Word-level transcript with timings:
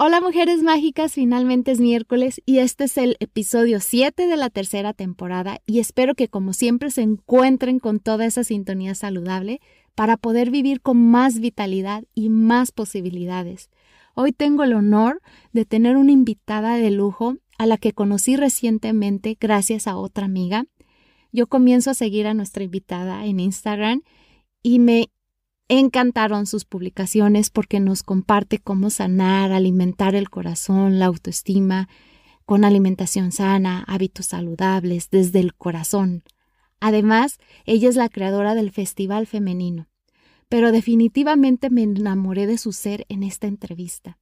Hola 0.00 0.20
mujeres 0.20 0.62
mágicas, 0.62 1.14
finalmente 1.14 1.72
es 1.72 1.80
miércoles 1.80 2.40
y 2.46 2.60
este 2.60 2.84
es 2.84 2.96
el 2.98 3.16
episodio 3.18 3.80
7 3.80 4.28
de 4.28 4.36
la 4.36 4.48
tercera 4.48 4.92
temporada 4.92 5.58
y 5.66 5.80
espero 5.80 6.14
que 6.14 6.28
como 6.28 6.52
siempre 6.52 6.92
se 6.92 7.02
encuentren 7.02 7.80
con 7.80 7.98
toda 7.98 8.24
esa 8.24 8.44
sintonía 8.44 8.94
saludable 8.94 9.60
para 9.96 10.16
poder 10.16 10.52
vivir 10.52 10.82
con 10.82 11.04
más 11.04 11.40
vitalidad 11.40 12.04
y 12.14 12.28
más 12.28 12.70
posibilidades. 12.70 13.70
Hoy 14.14 14.30
tengo 14.30 14.62
el 14.62 14.74
honor 14.74 15.20
de 15.52 15.64
tener 15.64 15.96
una 15.96 16.12
invitada 16.12 16.76
de 16.76 16.92
lujo 16.92 17.34
a 17.58 17.66
la 17.66 17.76
que 17.76 17.92
conocí 17.92 18.36
recientemente 18.36 19.36
gracias 19.40 19.88
a 19.88 19.96
otra 19.96 20.26
amiga. 20.26 20.66
Yo 21.32 21.48
comienzo 21.48 21.90
a 21.90 21.94
seguir 21.94 22.28
a 22.28 22.34
nuestra 22.34 22.62
invitada 22.62 23.26
en 23.26 23.40
Instagram 23.40 24.02
y 24.62 24.78
me 24.78 25.10
encantaron 25.68 26.46
sus 26.46 26.64
publicaciones 26.64 27.50
porque 27.50 27.80
nos 27.80 28.02
comparte 28.02 28.58
cómo 28.58 28.90
sanar, 28.90 29.52
alimentar 29.52 30.14
el 30.14 30.30
corazón, 30.30 30.98
la 30.98 31.06
autoestima, 31.06 31.88
con 32.46 32.64
alimentación 32.64 33.30
sana, 33.32 33.84
hábitos 33.86 34.26
saludables, 34.26 35.10
desde 35.10 35.40
el 35.40 35.54
corazón. 35.54 36.22
Además, 36.80 37.38
ella 37.66 37.88
es 37.88 37.96
la 37.96 38.08
creadora 38.08 38.54
del 38.54 38.70
Festival 38.70 39.26
Femenino. 39.26 39.88
Pero 40.48 40.72
definitivamente 40.72 41.68
me 41.68 41.82
enamoré 41.82 42.46
de 42.46 42.56
su 42.56 42.72
ser 42.72 43.04
en 43.10 43.22
esta 43.22 43.46
entrevista. 43.46 44.18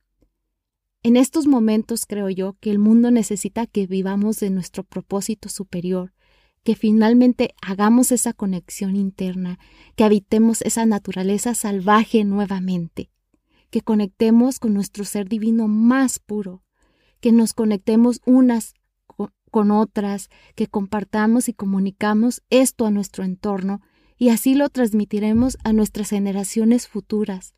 En 1.05 1.17
estos 1.17 1.47
momentos 1.47 2.05
creo 2.05 2.29
yo 2.31 2.57
que 2.59 2.73
el 2.73 2.81
mundo 2.81 3.13
necesita 3.13 3.67
que 3.67 3.87
vivamos 3.87 4.41
de 4.41 4.51
nuestro 4.51 4.83
propósito 4.83 5.49
superior, 5.49 6.13
que 6.67 6.75
finalmente 6.75 7.55
hagamos 7.63 8.11
esa 8.11 8.33
conexión 8.33 8.97
interna, 8.97 9.61
que 9.95 10.03
habitemos 10.03 10.63
esa 10.63 10.85
naturaleza 10.85 11.55
salvaje 11.55 12.25
nuevamente, 12.25 13.09
que 13.71 13.83
conectemos 13.83 14.59
con 14.59 14.75
nuestro 14.75 15.05
ser 15.05 15.29
divino 15.29 15.69
más 15.69 16.19
puro, 16.19 16.65
que 17.21 17.31
nos 17.31 17.53
conectemos 17.53 18.21
unas 18.27 18.75
con 19.53 19.71
otras, 19.71 20.29
que 20.57 20.67
compartamos 20.67 21.49
y 21.49 21.53
comunicamos 21.53 22.43
esto 22.51 22.85
a 22.85 22.91
nuestro 22.91 23.23
entorno 23.23 23.81
y 24.19 24.31
así 24.31 24.57
lo 24.57 24.69
transmitiremos 24.69 25.59
a 25.63 25.73
nuestras 25.73 26.11
generaciones 26.11 26.89
futuras. 26.89 27.55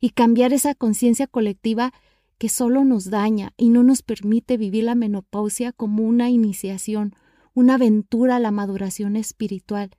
Y 0.00 0.10
cambiar 0.12 0.54
esa 0.54 0.74
conciencia 0.74 1.26
colectiva 1.26 1.92
que 2.38 2.48
solo 2.48 2.82
nos 2.86 3.10
daña 3.10 3.52
y 3.58 3.68
no 3.68 3.82
nos 3.82 4.00
permite 4.00 4.56
vivir 4.56 4.84
la 4.84 4.94
menopausia 4.94 5.72
como 5.72 6.04
una 6.04 6.30
iniciación, 6.30 7.14
una 7.58 7.74
aventura 7.74 8.36
a 8.36 8.38
la 8.38 8.52
maduración 8.52 9.16
espiritual, 9.16 9.90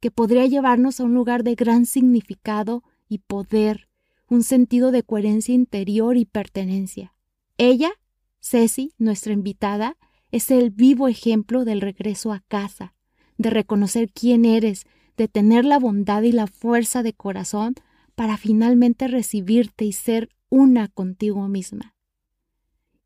que 0.00 0.10
podría 0.10 0.46
llevarnos 0.46 0.98
a 0.98 1.04
un 1.04 1.14
lugar 1.14 1.44
de 1.44 1.54
gran 1.54 1.86
significado 1.86 2.82
y 3.08 3.18
poder, 3.18 3.88
un 4.28 4.42
sentido 4.42 4.90
de 4.90 5.04
coherencia 5.04 5.54
interior 5.54 6.16
y 6.16 6.24
pertenencia. 6.24 7.14
Ella, 7.56 7.92
Ceci, 8.40 8.94
nuestra 8.98 9.32
invitada, 9.32 9.96
es 10.32 10.50
el 10.50 10.70
vivo 10.70 11.06
ejemplo 11.06 11.64
del 11.64 11.82
regreso 11.82 12.32
a 12.32 12.40
casa, 12.48 12.94
de 13.36 13.50
reconocer 13.50 14.10
quién 14.10 14.44
eres, 14.44 14.84
de 15.16 15.28
tener 15.28 15.64
la 15.64 15.78
bondad 15.78 16.22
y 16.22 16.32
la 16.32 16.48
fuerza 16.48 17.04
de 17.04 17.12
corazón 17.12 17.76
para 18.16 18.38
finalmente 18.38 19.06
recibirte 19.06 19.84
y 19.84 19.92
ser 19.92 20.30
una 20.48 20.88
contigo 20.88 21.46
misma. 21.46 21.94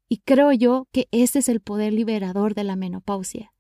Y 0.08 0.22
creo 0.24 0.50
yo 0.52 0.88
que 0.92 1.08
ese 1.10 1.40
es 1.40 1.50
el 1.50 1.60
poder 1.60 1.92
liberador 1.92 2.54
de 2.54 2.64
la 2.64 2.76
menopausia, 2.76 3.52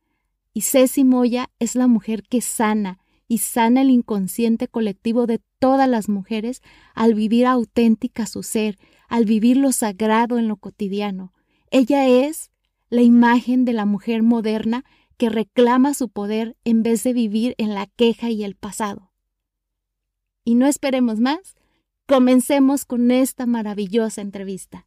y 0.54 0.62
Ceci 0.62 1.04
Moya 1.04 1.50
es 1.58 1.74
la 1.74 1.86
mujer 1.86 2.22
que 2.22 2.40
sana 2.40 2.98
y 3.28 3.38
sana 3.38 3.82
el 3.82 3.90
inconsciente 3.90 4.68
colectivo 4.68 5.26
de 5.26 5.40
todas 5.58 5.88
las 5.88 6.08
mujeres 6.08 6.60
al 6.94 7.14
vivir 7.14 7.46
auténtica 7.46 8.26
su 8.26 8.42
ser, 8.42 8.78
al 9.08 9.24
vivir 9.24 9.56
lo 9.56 9.72
sagrado 9.72 10.38
en 10.38 10.48
lo 10.48 10.56
cotidiano. 10.56 11.32
Ella 11.70 12.06
es 12.06 12.50
la 12.90 13.00
imagen 13.00 13.64
de 13.64 13.72
la 13.72 13.86
mujer 13.86 14.22
moderna 14.22 14.84
que 15.16 15.30
reclama 15.30 15.94
su 15.94 16.10
poder 16.10 16.56
en 16.64 16.82
vez 16.82 17.02
de 17.04 17.14
vivir 17.14 17.54
en 17.56 17.72
la 17.74 17.86
queja 17.86 18.28
y 18.28 18.44
el 18.44 18.54
pasado. 18.54 19.12
Y 20.44 20.54
no 20.54 20.66
esperemos 20.66 21.20
más, 21.20 21.54
comencemos 22.06 22.84
con 22.84 23.10
esta 23.10 23.46
maravillosa 23.46 24.20
entrevista. 24.20 24.86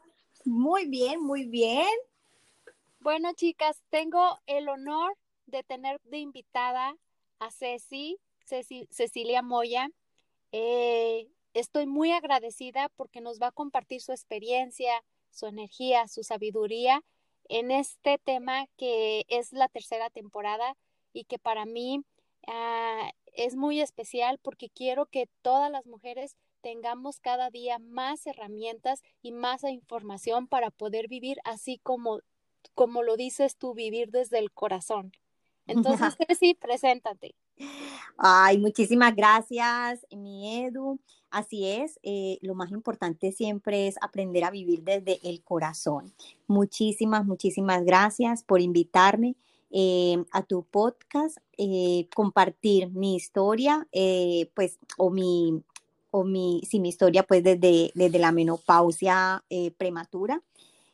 Muy 0.45 0.87
bien, 0.87 1.21
muy 1.21 1.45
bien. 1.45 1.87
Bueno, 2.99 3.33
chicas, 3.33 3.81
tengo 3.89 4.39
el 4.47 4.69
honor 4.69 5.15
de 5.45 5.63
tener 5.63 5.99
de 6.03 6.17
invitada 6.17 6.95
a 7.39 7.51
Ceci, 7.51 8.17
Cecilia 8.89 9.41
Moya. 9.41 9.89
Eh, 10.51 11.27
estoy 11.53 11.85
muy 11.85 12.11
agradecida 12.11 12.89
porque 12.95 13.21
nos 13.21 13.39
va 13.39 13.47
a 13.47 13.51
compartir 13.51 14.01
su 14.01 14.11
experiencia, 14.11 15.03
su 15.29 15.45
energía, 15.45 16.07
su 16.07 16.23
sabiduría 16.23 17.03
en 17.49 17.71
este 17.71 18.17
tema 18.17 18.65
que 18.77 19.25
es 19.27 19.53
la 19.53 19.67
tercera 19.67 20.09
temporada 20.09 20.75
y 21.13 21.25
que 21.25 21.37
para 21.37 21.65
mí 21.65 22.03
ah, 22.47 23.11
es 23.33 23.55
muy 23.55 23.81
especial 23.81 24.39
porque 24.41 24.69
quiero 24.69 25.05
que 25.05 25.29
todas 25.41 25.71
las 25.71 25.85
mujeres 25.85 26.35
tengamos 26.61 27.19
cada 27.19 27.49
día 27.49 27.79
más 27.79 28.25
herramientas 28.27 29.01
y 29.21 29.31
más 29.31 29.63
información 29.63 30.47
para 30.47 30.71
poder 30.71 31.07
vivir 31.07 31.39
así 31.43 31.79
como, 31.83 32.19
como 32.75 33.03
lo 33.03 33.17
dices 33.17 33.57
tú, 33.57 33.73
vivir 33.73 34.11
desde 34.11 34.39
el 34.39 34.51
corazón. 34.51 35.11
Entonces, 35.67 36.15
sí, 36.39 36.53
preséntate. 36.53 37.35
Ay, 38.17 38.57
muchísimas 38.57 39.15
gracias, 39.15 40.05
mi 40.11 40.63
Edu. 40.63 40.99
Así 41.29 41.65
es, 41.65 41.97
eh, 42.03 42.39
lo 42.41 42.55
más 42.55 42.71
importante 42.71 43.31
siempre 43.31 43.87
es 43.87 43.95
aprender 44.01 44.43
a 44.43 44.51
vivir 44.51 44.83
desde 44.83 45.19
el 45.23 45.41
corazón. 45.43 46.13
Muchísimas, 46.47 47.25
muchísimas 47.25 47.85
gracias 47.85 48.43
por 48.43 48.59
invitarme 48.59 49.35
eh, 49.69 50.21
a 50.33 50.43
tu 50.43 50.63
podcast, 50.63 51.37
eh, 51.57 52.09
compartir 52.13 52.89
mi 52.89 53.15
historia, 53.15 53.87
pues, 54.53 54.77
o 54.97 55.09
mi, 55.09 55.63
o 56.11 56.23
mi, 56.23 56.61
mi 56.73 56.89
historia 56.89 57.23
pues 57.23 57.43
desde, 57.43 57.91
desde 57.95 58.19
la 58.19 58.31
menopausia 58.31 59.43
eh, 59.49 59.71
prematura. 59.71 60.41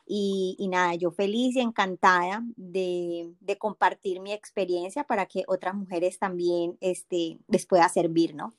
Y, 0.09 0.55
nada, 0.71 0.95
yo 0.95 1.11
feliz 1.11 1.57
y 1.57 1.59
encantada 1.59 2.41
de, 2.55 3.35
compartir 3.59 4.21
mi 4.21 4.31
experiencia 4.31 5.03
para 5.03 5.25
que 5.25 5.43
otras 5.47 5.75
mujeres 5.75 6.17
también 6.17 6.77
este, 6.79 7.39
les 7.49 7.65
pueda 7.65 7.89
servir, 7.89 8.33
¿no? 8.33 8.53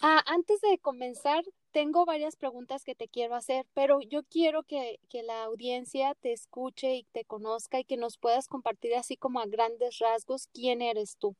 Ah, 0.00 0.22
antes 0.26 0.60
de 0.60 0.78
comenzar, 0.78 1.42
tengo 1.72 2.04
varias 2.04 2.36
preguntas 2.36 2.84
que 2.84 2.94
te 2.94 3.08
quiero 3.08 3.34
hacer, 3.34 3.66
pero 3.74 4.00
yo 4.00 4.22
quiero 4.22 4.62
que, 4.62 5.00
que, 5.08 5.24
la 5.24 5.42
audiencia 5.42 6.14
te 6.14 6.32
escuche 6.32 6.94
y 6.94 7.04
te 7.10 7.24
conozca 7.24 7.80
y 7.80 7.84
que 7.84 7.96
nos 7.96 8.16
puedas 8.16 8.46
compartir 8.46 8.94
así 8.94 9.16
como 9.16 9.40
a 9.40 9.46
grandes 9.46 9.98
rasgos 9.98 10.48
quién 10.52 10.82
eres 10.82 11.16
tú. 11.16 11.34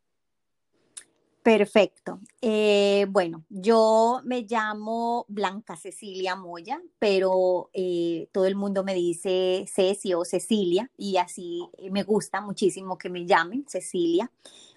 Perfecto. 1.46 2.18
Eh, 2.42 3.06
bueno, 3.08 3.44
yo 3.48 4.20
me 4.24 4.42
llamo 4.42 5.26
Blanca 5.28 5.76
Cecilia 5.76 6.34
Moya, 6.34 6.82
pero 6.98 7.70
eh, 7.72 8.28
todo 8.32 8.46
el 8.46 8.56
mundo 8.56 8.82
me 8.82 8.94
dice 8.94 9.64
Ceci 9.72 10.12
o 10.12 10.24
Cecilia 10.24 10.90
y 10.98 11.18
así 11.18 11.62
me 11.92 12.02
gusta 12.02 12.40
muchísimo 12.40 12.98
que 12.98 13.10
me 13.10 13.26
llamen 13.26 13.64
Cecilia 13.68 14.28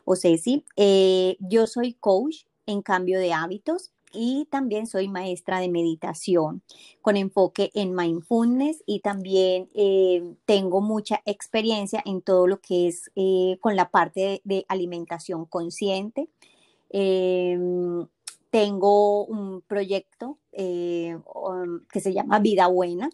o 0.05 0.15
Ceci. 0.15 0.63
Eh, 0.75 1.37
yo 1.39 1.65
soy 1.65 1.93
coach 1.93 2.43
en 2.67 2.83
cambio 2.83 3.19
de 3.19 3.33
hábitos 3.33 3.91
y 4.13 4.45
también 4.51 4.85
soy 4.85 5.07
maestra 5.07 5.59
de 5.59 5.69
meditación 5.69 6.61
con 7.01 7.17
enfoque 7.17 7.71
en 7.73 7.95
mindfulness 7.95 8.83
y 8.85 8.99
también 8.99 9.69
tengo 10.45 10.81
mucha 10.81 11.21
experiencia 11.25 12.01
en 12.05 12.21
todo 12.21 12.45
lo 12.45 12.59
que 12.59 12.87
es 12.87 13.11
con 13.59 13.75
la 13.75 13.89
parte 13.89 14.41
de 14.43 14.65
alimentación 14.67 15.45
consciente 15.45 16.29
Em, 16.89 18.07
tengo 18.49 19.25
un 19.25 19.61
proyecto 19.61 20.37
eh, 20.51 21.17
um, 21.35 21.85
que 21.91 21.99
se 21.99 22.13
llama 22.13 22.39
Vida 22.39 22.67
Buena, 22.67 23.09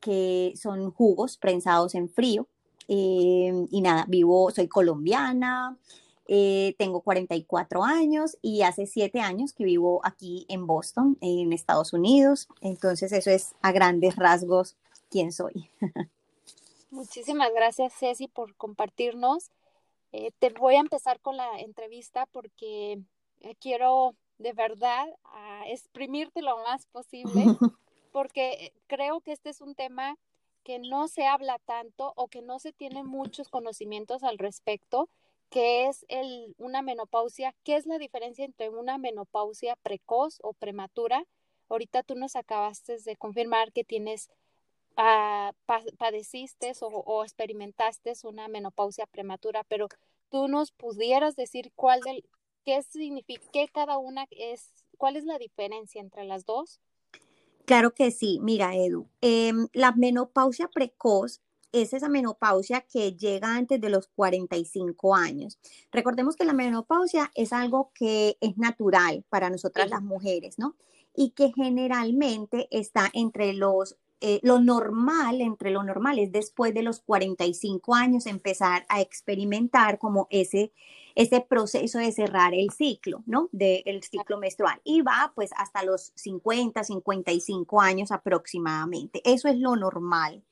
que 0.00 0.52
son 0.56 0.90
jugos 0.90 1.36
prensados 1.36 1.94
en 1.94 2.08
frío. 2.08 2.46
Eh, 2.88 3.66
y 3.70 3.80
nada, 3.82 4.04
vivo, 4.08 4.50
soy 4.50 4.66
colombiana, 4.66 5.76
eh, 6.26 6.74
tengo 6.78 7.00
44 7.00 7.82
años 7.84 8.38
y 8.42 8.62
hace 8.62 8.86
7 8.86 9.20
años 9.20 9.52
que 9.52 9.64
vivo 9.64 10.00
aquí 10.04 10.46
en 10.48 10.66
Boston, 10.66 11.18
en 11.20 11.52
Estados 11.52 11.92
Unidos. 11.92 12.48
Entonces 12.60 13.12
eso 13.12 13.30
es 13.30 13.54
a 13.62 13.72
grandes 13.72 14.16
rasgos 14.16 14.76
quién 15.10 15.32
soy. 15.32 15.68
Muchísimas 16.90 17.52
gracias, 17.52 17.92
Ceci, 17.98 18.28
por 18.28 18.54
compartirnos. 18.56 19.50
Te 20.38 20.50
voy 20.50 20.74
a 20.74 20.80
empezar 20.80 21.20
con 21.20 21.36
la 21.36 21.60
entrevista 21.60 22.26
porque 22.26 23.00
quiero 23.60 24.14
de 24.38 24.52
verdad 24.52 25.06
a 25.24 25.68
exprimirte 25.68 26.42
lo 26.42 26.58
más 26.58 26.86
posible, 26.86 27.44
porque 28.12 28.72
creo 28.86 29.20
que 29.20 29.32
este 29.32 29.50
es 29.50 29.60
un 29.60 29.74
tema 29.74 30.16
que 30.62 30.78
no 30.78 31.08
se 31.08 31.26
habla 31.26 31.58
tanto 31.58 32.12
o 32.16 32.28
que 32.28 32.42
no 32.42 32.58
se 32.58 32.72
tiene 32.72 33.02
muchos 33.02 33.48
conocimientos 33.48 34.22
al 34.22 34.38
respecto, 34.38 35.08
que 35.50 35.88
es 35.88 36.04
el, 36.08 36.54
una 36.58 36.82
menopausia. 36.82 37.54
¿Qué 37.64 37.76
es 37.76 37.86
la 37.86 37.98
diferencia 37.98 38.44
entre 38.44 38.68
una 38.70 38.98
menopausia 38.98 39.76
precoz 39.76 40.38
o 40.42 40.52
prematura? 40.52 41.24
Ahorita 41.68 42.02
tú 42.02 42.14
nos 42.14 42.36
acabaste 42.36 42.98
de 42.98 43.16
confirmar 43.16 43.72
que 43.72 43.84
tienes, 43.84 44.30
uh, 44.96 45.52
padeciste 45.98 46.72
o, 46.80 46.86
o, 46.86 47.24
experimentaste 47.24 48.12
una 48.24 48.48
menopausia 48.48 49.06
prematura, 49.06 49.64
pero 49.64 49.88
tú 50.30 50.48
nos 50.48 50.72
pudieras 50.72 51.36
decir 51.36 51.72
cuál 51.74 52.00
del, 52.00 52.24
qué 52.64 52.82
significa, 52.82 53.42
qué 53.52 53.68
cada 53.68 53.98
una 53.98 54.26
es, 54.30 54.70
cuál 54.96 55.16
es 55.16 55.24
la 55.24 55.38
diferencia 55.38 56.00
entre 56.00 56.24
las 56.24 56.44
dos? 56.44 56.80
Claro 57.64 57.92
que 57.92 58.10
sí, 58.10 58.38
mira 58.42 58.74
Edu, 58.74 59.08
em, 59.20 59.68
la 59.72 59.92
menopausia 59.92 60.68
precoz 60.68 61.40
es 61.72 61.92
esa 61.92 62.08
menopausia 62.08 62.80
que 62.80 63.12
llega 63.12 63.54
antes 63.54 63.80
de 63.80 63.90
los 63.90 64.08
45 64.08 65.14
años. 65.14 65.58
Recordemos 65.92 66.36
que 66.36 66.44
la 66.44 66.52
menopausia 66.52 67.30
es 67.34 67.52
algo 67.52 67.92
que 67.94 68.36
es 68.40 68.58
natural 68.58 69.24
para 69.28 69.50
nosotras 69.50 69.88
las 69.88 70.02
mujeres, 70.02 70.58
¿no? 70.58 70.74
Y 71.14 71.30
que 71.30 71.52
generalmente 71.54 72.66
está 72.70 73.08
entre 73.12 73.52
los, 73.52 73.96
eh, 74.20 74.40
lo 74.42 74.60
normal, 74.60 75.40
entre 75.40 75.70
lo 75.70 75.82
normal 75.82 76.18
es 76.18 76.32
después 76.32 76.74
de 76.74 76.82
los 76.82 77.00
45 77.00 77.94
años 77.94 78.26
empezar 78.26 78.84
a 78.88 79.00
experimentar 79.00 79.98
como 79.98 80.26
ese 80.30 80.72
ese 81.14 81.40
proceso 81.40 81.98
de 81.98 82.12
cerrar 82.12 82.54
el 82.54 82.70
ciclo, 82.70 83.22
¿no? 83.26 83.48
Del 83.52 84.02
ciclo 84.02 84.38
menstrual. 84.38 84.80
Y 84.84 85.02
va 85.02 85.32
pues 85.34 85.50
hasta 85.56 85.82
los 85.82 86.12
50, 86.14 86.84
55 86.84 87.80
años 87.80 88.12
aproximadamente. 88.12 89.20
Eso 89.24 89.48
es 89.48 89.56
lo 89.56 89.76
normal, 89.76 90.42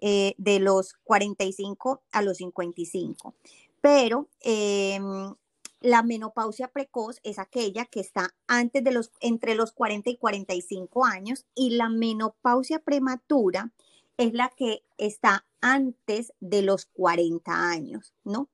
eh, 0.00 0.34
de 0.38 0.58
los 0.58 0.94
45 1.04 2.02
a 2.12 2.22
los 2.22 2.38
55. 2.38 3.34
Pero 3.80 4.28
em, 4.40 5.34
la 5.80 6.02
menopausia 6.02 6.68
precoz 6.68 7.20
es 7.22 7.38
aquella 7.38 7.84
que 7.84 8.00
está 8.00 8.34
antes 8.46 8.82
de 8.82 8.92
los, 8.92 9.12
entre 9.20 9.54
los 9.54 9.72
40 9.72 10.10
y 10.10 10.16
45 10.16 11.04
años 11.04 11.46
y 11.54 11.70
la 11.70 11.88
menopausia 11.88 12.80
prematura 12.80 13.72
es 14.16 14.32
la 14.32 14.50
que 14.56 14.82
está 14.98 15.44
antes 15.60 16.32
de 16.40 16.62
los 16.62 16.86
40 16.86 17.52
años, 17.52 18.14
¿no? 18.24 18.48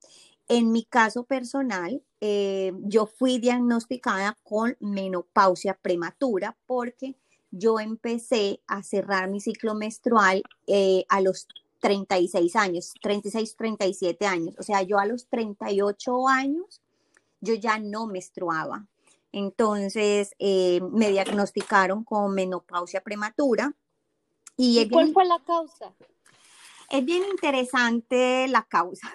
En 0.48 0.72
mi 0.72 0.84
caso 0.84 1.24
personal, 1.24 2.02
eh, 2.20 2.72
yo 2.80 3.06
fui 3.06 3.38
diagnosticada 3.38 4.36
con 4.42 4.76
menopausia 4.80 5.78
prematura 5.80 6.56
porque 6.66 7.16
yo 7.50 7.80
empecé 7.80 8.60
a 8.66 8.82
cerrar 8.82 9.30
mi 9.30 9.40
ciclo 9.40 9.74
menstrual 9.74 10.42
eh, 10.66 11.04
a 11.08 11.20
los 11.20 11.46
36 11.80 12.56
años, 12.56 12.92
36, 13.00 13.56
37 13.56 14.26
años. 14.26 14.54
O 14.58 14.62
sea, 14.62 14.82
yo 14.82 14.98
a 14.98 15.06
los 15.06 15.26
38 15.28 16.28
años, 16.28 16.81
yo 17.42 17.54
ya 17.54 17.78
no 17.78 18.06
menstruaba. 18.06 18.86
Entonces, 19.32 20.34
eh, 20.38 20.80
me 20.92 21.10
diagnosticaron 21.10 22.04
con 22.04 22.32
menopausia 22.34 23.02
prematura. 23.02 23.74
¿Y, 24.56 24.88
cuál 24.88 25.12
fue 25.12 25.24
la 25.24 25.38
causa? 25.40 25.92
Es 26.88 27.04
bien 27.04 27.24
interesante 27.30 28.46
la 28.48 28.62
causa. 28.62 29.10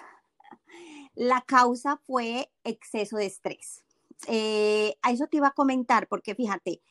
La 1.14 1.40
causa 1.40 1.96
fue 2.06 2.50
exceso 2.64 3.16
de 3.16 3.26
estrés. 3.26 3.84
Eh, 4.26 4.96
a 5.02 5.12
eso 5.12 5.26
te 5.26 5.38
iba 5.38 5.48
a 5.48 5.52
comentar, 5.52 6.06
porque 6.08 6.34
fíjate, 6.34 6.82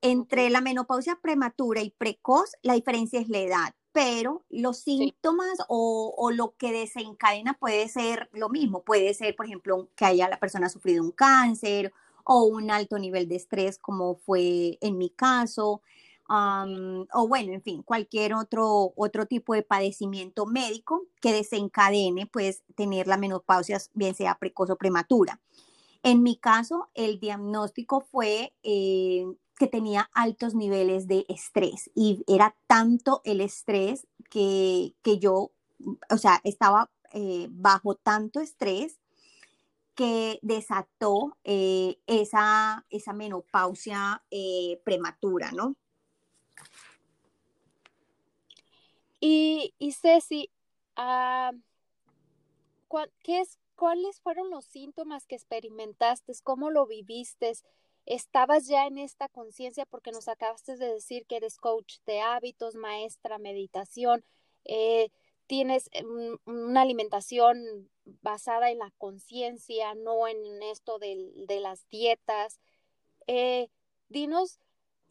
entre 0.00 0.50
la 0.50 0.60
menopausia 0.60 1.16
prematura 1.16 1.82
y 1.82 1.90
precoz, 1.90 2.52
la 2.62 2.74
diferencia 2.74 3.20
es 3.20 3.28
la 3.28 3.38
edad, 3.38 3.74
pero 3.96 4.44
los 4.50 4.76
síntomas 4.80 5.56
o, 5.68 6.30
lo 6.30 6.54
que 6.58 6.70
desencadena 6.70 7.54
puede 7.54 7.88
ser 7.88 8.28
lo 8.34 8.50
mismo. 8.50 8.82
Puede 8.82 9.14
ser, 9.14 9.34
por 9.34 9.46
ejemplo, 9.46 9.88
que 9.96 10.04
haya 10.04 10.28
la 10.28 10.38
persona 10.38 10.68
sufrido 10.68 11.02
un 11.02 11.12
cáncer 11.12 11.94
o 12.22 12.44
un 12.44 12.70
alto 12.70 12.98
nivel 12.98 13.26
de 13.26 13.36
estrés, 13.36 13.78
como 13.78 14.16
fue 14.16 14.76
en 14.82 14.98
mi 14.98 15.08
caso 15.08 15.80
o 16.28 17.26
bueno, 17.26 17.54
en 17.54 17.62
fin, 17.62 17.82
cualquier 17.82 18.34
otro, 18.34 18.92
otro 18.96 19.24
tipo 19.24 19.54
de 19.54 19.62
padecimiento 19.62 20.44
médico 20.44 21.06
que 21.22 21.32
desencadene, 21.32 22.26
pues, 22.26 22.64
tener 22.74 23.06
la 23.06 23.16
menopausia, 23.16 23.78
bien 23.94 24.14
sea 24.14 24.36
precoz 24.38 24.68
o 24.68 24.76
prematura. 24.76 25.40
En 26.02 26.22
mi 26.22 26.36
caso, 26.36 26.90
el 26.94 27.18
diagnóstico 27.18 28.02
fue 28.02 28.52
eh, 28.62 29.24
que 29.58 29.66
tenía 29.66 30.10
altos 30.12 30.54
niveles 30.54 31.06
de 31.06 31.24
estrés 31.28 31.90
y 31.94 32.22
era 32.26 32.54
tanto 32.66 33.22
el 33.24 33.40
estrés 33.40 34.06
que, 34.30 34.94
que 35.02 35.18
yo, 35.18 35.50
o 36.10 36.18
sea, 36.18 36.40
estaba 36.44 36.90
eh, 37.12 37.48
bajo 37.50 37.94
tanto 37.94 38.40
estrés 38.40 39.00
que 39.94 40.38
desató 40.42 41.36
eh, 41.44 41.98
esa, 42.06 42.84
esa 42.90 43.12
menopausia 43.14 44.22
prematura, 44.84 45.52
¿no? 45.52 45.74
Y, 49.20 49.74
y 49.78 49.92
Ceci, 49.92 50.50
ah, 50.96 51.52
¿qué 53.22 53.40
es, 53.40 53.58
¿cuáles 53.74 54.20
fueron 54.20 54.50
los 54.50 54.66
síntomas 54.66 55.26
que 55.26 55.34
experimentaste? 55.34 56.32
¿Cómo 56.42 56.70
lo 56.70 56.86
viviste? 56.86 57.52
¿Estabas 58.06 58.66
ya 58.66 58.86
en 58.86 58.98
esta 58.98 59.28
conciencia 59.28 59.84
porque 59.84 60.12
nos 60.12 60.28
acabaste 60.28 60.76
de 60.76 60.94
decir 60.94 61.26
que 61.26 61.36
eres 61.36 61.58
coach 61.58 61.96
de 62.06 62.20
hábitos, 62.20 62.76
maestra, 62.76 63.38
meditación? 63.38 64.24
Eh, 64.64 65.10
tienes 65.46 65.90
una 66.44 66.82
alimentación 66.82 67.90
basada 68.22 68.70
en 68.70 68.78
la 68.78 68.92
conciencia, 68.98 69.94
no 69.94 70.28
en 70.28 70.62
esto 70.62 70.98
de, 70.98 71.32
de 71.48 71.60
las 71.60 71.88
dietas. 71.88 72.60
Eh, 73.26 73.68
dinos 74.08 74.60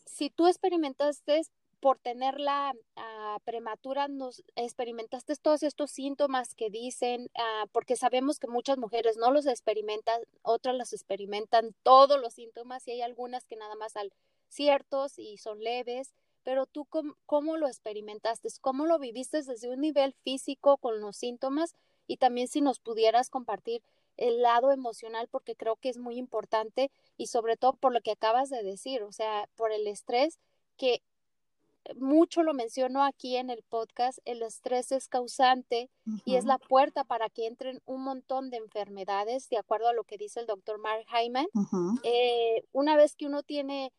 si 0.06 0.30
tú 0.30 0.48
experimentaste 0.48 1.42
por 1.86 2.00
tenerla 2.00 2.74
uh, 2.98 3.40
prematura, 3.42 4.08
nos 4.08 4.44
experimentaste 4.56 5.36
todos 5.36 5.62
estos 5.62 5.92
síntomas 5.92 6.56
que 6.56 6.72
dicen, 6.72 7.30
uh, 7.36 7.68
porque 7.72 7.96
sabemos 7.96 8.40
que 8.40 8.48
muchas 8.48 8.80
mujeres 8.80 9.18
no 9.18 9.30
los 9.30 9.46
experimentan, 9.46 10.20
otras 10.42 10.74
las 10.74 10.94
experimentan 10.94 11.76
todos 11.84 12.20
los 12.20 12.34
síntomas 12.34 12.88
y 12.88 12.94
hay 12.94 13.02
algunas 13.04 13.46
que 13.46 13.56
nada 13.56 13.76
más 13.76 13.96
al 13.98 14.12
ciertos 14.48 15.20
y 15.20 15.38
son 15.38 15.64
leves, 15.64 16.16
pero 16.42 16.66
tú 16.66 16.86
cómo, 16.86 17.18
cómo 17.28 17.56
lo 17.56 17.68
experimentaste, 17.68 18.50
cómo 18.62 18.88
lo 18.88 18.98
viviste 18.98 19.44
desde 19.44 19.70
un 19.70 19.82
nivel 19.82 20.16
físico 20.24 20.78
con 20.78 21.00
los 21.00 21.16
síntomas 21.16 21.76
y 22.08 22.18
también 22.18 22.48
si 22.48 22.62
nos 22.62 22.80
pudieras 22.80 23.30
compartir 23.30 23.84
el 24.18 24.42
lado 24.42 24.72
emocional 24.72 25.28
porque 25.30 25.56
creo 25.56 25.76
que 25.76 25.90
es 25.90 26.00
muy 26.00 26.18
importante 26.18 26.90
y 27.16 27.28
sobre 27.28 27.58
todo 27.58 27.74
por 27.74 27.94
lo 27.94 28.02
que 28.02 28.14
acabas 28.14 28.50
de 28.50 28.64
decir, 28.64 29.04
o 29.04 29.12
sea, 29.12 29.48
por 29.56 29.72
el 29.72 29.86
estrés 29.86 30.40
que 30.78 31.04
mucho 31.98 32.44
lo 32.44 32.54
menciono 32.54 33.04
aquí 33.04 33.38
en 33.38 33.50
el 33.50 33.64
podcast, 33.64 34.20
el 34.26 34.42
estrés 34.42 34.92
es 34.92 35.08
causante 35.08 35.90
y 36.26 36.36
es 36.36 36.46
la 36.46 36.58
puerta 36.58 37.04
para 37.04 37.30
que 37.30 37.48
entren 37.48 37.82
un 37.86 38.04
montón 38.04 38.50
de 38.50 38.58
enfermedades, 38.58 39.50
de 39.50 39.58
acuerdo 39.58 39.88
a 39.88 39.94
lo 39.94 40.04
que 40.04 40.18
dice 40.18 40.40
el 40.40 40.46
doctor 40.46 40.80
Mark 40.80 41.06
Hyman. 41.10 41.48
Eh, 42.04 42.64
una 42.72 42.96
vez 42.96 43.16
que 43.16 43.26
uno 43.28 43.44
tiene 43.44 43.92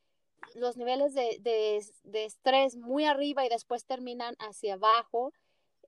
los 0.54 0.76
niveles 0.76 1.14
de, 1.14 1.38
de, 1.40 2.24
estrés 2.24 2.76
muy 2.76 3.04
arriba 3.04 3.44
y 3.44 3.48
después 3.48 3.84
terminan 3.84 4.36
hacia 4.38 4.74
abajo, 4.74 5.32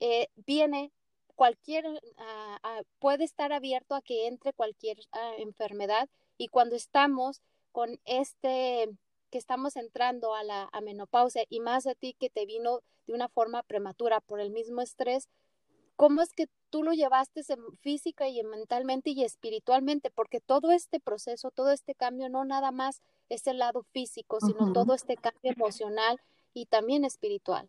eh, 0.01 0.29
viene 0.47 0.93
cualquier, 1.35 1.85
ah, 2.19 2.83
puede 2.99 3.25
estar 3.25 3.53
abierto 3.53 3.95
a 3.95 4.03
que 4.03 4.27
entre 4.27 4.53
cualquier 4.53 4.99
ah, 5.13 5.33
enfermedad 5.39 6.09
y 6.37 6.49
cuando 6.49 6.77
estamos 6.77 7.43
con 7.73 8.01
este 8.05 8.89
que 9.29 9.39
estamos 9.39 9.77
entrando 9.77 10.35
a 10.35 10.43
la 10.43 10.71
menopausia 10.83 11.45
y 11.49 11.61
más 11.61 11.87
a 11.87 11.95
ti 11.95 12.15
que 12.19 12.31
te 12.31 12.47
vino 12.47 12.81
de 13.07 13.15
una 13.15 13.29
forma 13.29 13.63
prematura 13.63 14.21
por 14.21 14.41
el 14.41 14.51
mismo 14.51 14.81
estrés, 14.81 15.29
¿cómo 15.97 16.23
es 16.23 16.33
que 16.33 16.49
tú 16.71 16.83
lo 16.83 16.93
llevaste 16.93 17.43
física 17.81 18.29
y 18.29 18.43
mentalmente 18.45 19.11
y 19.11 19.25
espiritualmente, 19.25 20.11
porque 20.11 20.41
todo 20.41 20.71
este 20.71 21.01
proceso, 21.01 21.51
todo 21.51 21.71
este 21.71 21.95
cambio 21.95 22.29
no 22.29 22.45
nada 22.45 22.71
más 22.71 23.01
es 23.29 23.47
el 23.47 23.59
lado 23.59 23.85
físico, 23.93 24.39
sino 24.41 24.73
todo 24.73 24.95
este 24.95 25.17
cambio 25.17 25.53
emocional 25.53 26.21
y 26.55 26.67
también 26.67 27.05
espiritual. 27.05 27.69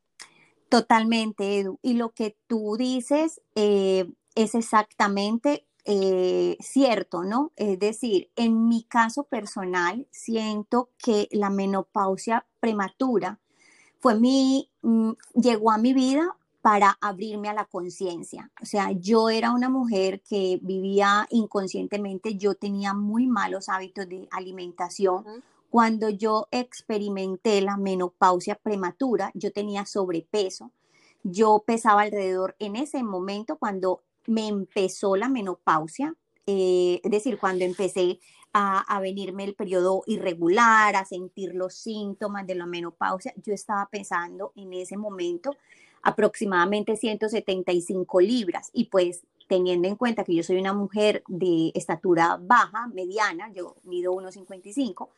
Totalmente, 0.70 1.60
Edu. 1.60 1.80
Y 1.82 1.94
lo 1.94 2.10
que 2.10 2.38
tú 2.48 2.76
dices 2.78 3.42
eh, 3.56 4.06
es 4.36 4.56
exactamente 4.56 5.66
eh, 5.92 6.56
cierto, 6.60 7.24
¿no? 7.24 7.52
Es 7.56 7.80
decir, 7.80 8.30
en 8.36 8.68
mi 8.68 8.84
caso 8.84 9.24
personal, 9.24 10.06
siento 10.12 10.92
que 11.00 11.28
la 11.32 11.50
menopausia 11.50 12.46
prematura 12.60 13.40
fue 13.98 14.14
mi, 14.14 14.70
mm, 14.84 15.14
llegó 15.34 15.72
a 15.72 15.80
mi 15.80 15.94
vida 15.96 16.38
para 16.62 16.96
abrirme 17.02 17.50
a 17.50 17.56
la 17.56 17.66
conciencia. 17.66 18.52
O 18.62 18.68
sea, 18.68 18.92
yo 18.92 19.32
era 19.32 19.52
una 19.52 19.68
mujer 19.68 20.22
que 20.22 20.60
vivía 20.62 21.26
inconscientemente, 21.32 22.36
yo 22.36 22.54
tenía 22.54 22.94
muy 22.94 23.26
malos 23.26 23.68
hábitos 23.68 24.08
de 24.08 24.28
alimentación. 24.30 25.26
Cuando 25.72 26.10
yo 26.10 26.48
experimenté 26.52 27.62
la 27.62 27.78
menopausia 27.78 28.54
prematura, 28.54 29.32
yo 29.34 29.52
tenía 29.52 29.88
sobrepeso. 29.88 30.72
Yo 31.24 31.64
pesaba 31.66 32.04
alrededor 32.04 32.56
en 32.60 32.76
ese 32.76 33.02
momento 33.02 33.58
cuando 33.58 34.04
me 34.28 34.48
empezó 34.48 35.16
la 35.16 35.30
menopausia, 35.30 36.16
eh, 36.46 37.00
es 37.04 37.12
decir, 37.12 37.38
cuando 37.38 37.66
empecé 37.66 38.20
a, 38.54 38.80
a, 38.80 39.00
venirme 39.00 39.44
el 39.44 39.54
periodo 39.54 40.04
irregular, 40.08 40.96
a 40.96 41.06
sentir 41.06 41.54
los 41.54 41.76
síntomas 41.76 42.48
de 42.48 42.56
la 42.56 42.66
menopausia, 42.66 43.34
yo 43.44 43.54
estaba 43.54 43.88
pensando 43.88 44.52
en 44.56 44.74
ese 44.74 44.98
momento 44.98 45.56
aproximadamente 46.02 46.96
175 46.96 48.22
libras 48.22 48.70
y 48.74 48.86
pues 48.86 49.24
teniendo 49.48 49.88
en 49.88 49.96
cuenta 49.96 50.24
que 50.24 50.36
yo 50.36 50.44
soy 50.44 50.58
una 50.60 50.74
mujer 50.74 51.24
de 51.28 51.72
estatura 51.74 52.40
baja, 52.40 52.88
mediana, 52.88 53.52
yo 53.52 53.76
mido 53.84 54.14
1,55, 54.14 55.10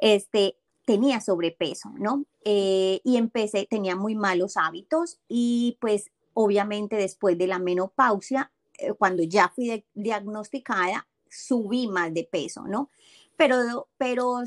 este, 0.00 0.56
tenía 0.84 1.20
sobrepeso, 1.20 1.90
¿no? 1.96 2.24
Eh, 2.44 3.00
y 3.04 3.16
empecé, 3.16 3.66
tenía 3.70 3.94
muy 3.94 4.16
malos 4.16 4.56
hábitos 4.56 5.20
y 5.28 5.78
pues 5.80 6.10
obviamente 6.38 6.96
después 6.96 7.38
de 7.38 7.46
la 7.46 7.58
menopausia, 7.58 8.52
eh, 8.78 8.92
cuando 8.92 9.22
ya 9.22 9.48
fui 9.48 9.84
diagnosticada, 9.94 11.08
subí 11.30 11.88
más 11.88 12.12
de 12.12 12.24
peso, 12.24 12.66
¿no? 12.68 12.90
Pero, 13.36 13.88
pero 13.96 14.42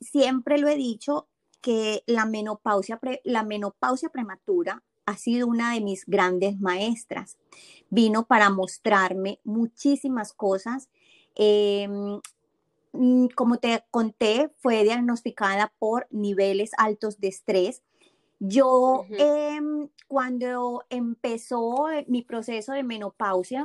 siempre 0.00 0.56
lo 0.58 0.68
he 0.68 0.76
dicho 0.76 1.28
que 1.60 2.02
la 2.06 2.24
menopausia, 2.24 2.98
la 3.24 3.42
menopausia 3.42 4.08
prematura 4.08 4.82
ha 5.04 5.16
sido 5.18 5.46
una 5.46 5.74
de 5.74 5.82
mis 5.82 6.06
grandes 6.06 6.58
maestras. 6.60 7.36
Vino 7.90 8.26
para 8.26 8.48
mostrarme 8.48 9.38
muchísimas 9.44 10.32
cosas. 10.32 10.88
Em, 11.34 12.20
mm, 12.92 13.26
como 13.34 13.58
te 13.58 13.84
conté, 13.90 14.50
fue 14.56 14.82
diagnosticada 14.82 15.74
por 15.78 16.06
niveles 16.10 16.70
altos 16.78 17.20
de 17.20 17.28
estrés. 17.28 17.82
Yo, 18.46 19.06
em, 19.10 19.88
cuando 20.06 20.84
empezó 20.90 21.86
mi 22.06 22.22
proceso 22.22 22.72
de 22.72 22.82
menopausia, 22.82 23.64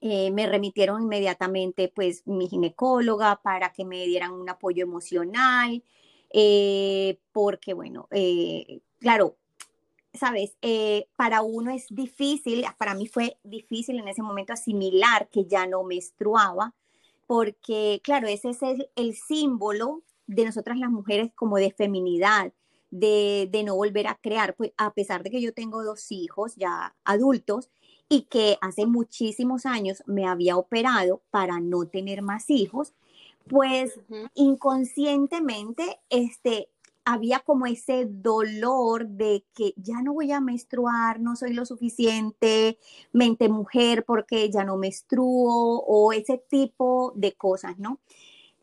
eh, 0.00 0.30
me 0.30 0.46
remitieron 0.46 1.02
inmediatamente, 1.02 1.92
pues, 1.94 2.26
mi 2.26 2.48
ginecóloga 2.48 3.40
para 3.42 3.72
que 3.72 3.84
me 3.84 4.04
dieran 4.06 4.32
un 4.32 4.48
apoyo 4.48 4.82
emocional, 4.82 5.82
eh, 6.30 7.18
porque, 7.32 7.74
bueno, 7.74 8.08
eh, 8.10 8.80
claro, 8.98 9.36
sabes, 10.14 10.56
eh, 10.62 11.06
para 11.16 11.42
uno 11.42 11.70
es 11.70 11.86
difícil, 11.90 12.64
para 12.78 12.94
mí 12.94 13.06
fue 13.06 13.38
difícil 13.42 13.98
en 13.98 14.08
ese 14.08 14.22
momento 14.22 14.52
asimilar 14.52 15.28
que 15.28 15.44
ya 15.44 15.66
no 15.66 15.82
menstruaba, 15.84 16.74
porque 17.26 18.00
claro, 18.04 18.28
ese 18.28 18.50
es 18.50 18.58
el, 18.96 19.14
símbolo 19.14 20.02
de 20.26 20.44
nosotras 20.44 20.78
las 20.78 20.90
mujeres 20.90 21.32
como 21.34 21.56
de 21.56 21.72
feminidad, 21.72 22.52
de, 22.94 23.48
de, 23.50 23.64
no 23.64 23.74
volver 23.74 24.06
a 24.06 24.14
crear, 24.14 24.54
pues 24.54 24.72
a 24.76 24.92
pesar 24.92 25.22
de 25.22 25.30
que 25.30 25.40
yo 25.40 25.52
tengo 25.52 25.82
dos 25.82 26.12
hijos 26.12 26.54
ya 26.56 26.94
adultos 27.04 27.70
y 28.08 28.22
que 28.22 28.56
hace 28.60 28.86
muchísimos 28.86 29.66
años 29.66 30.02
me 30.06 30.26
había 30.26 30.56
operado 30.56 31.22
para 31.30 31.58
no 31.60 31.86
tener 31.86 32.22
más 32.22 32.50
hijos, 32.50 32.94
pues 33.48 34.00
inconscientemente 34.34 36.00
este, 36.08 36.68
había 37.04 37.40
como 37.40 37.66
ese 37.66 38.06
dolor 38.06 39.06
de 39.08 39.44
que 39.54 39.74
ya 39.76 40.00
no 40.02 40.14
voy 40.14 40.32
a 40.32 40.40
menstruar, 40.40 41.20
no 41.20 41.36
soy 41.36 41.52
lo 41.52 41.66
suficientemente 41.66 43.48
mujer 43.48 44.04
porque 44.04 44.50
ya 44.50 44.64
no 44.64 44.76
menstruo 44.76 45.80
o 45.86 46.12
ese 46.12 46.38
tipo 46.38 47.12
de 47.16 47.32
cosas, 47.32 47.78
¿no? 47.78 47.98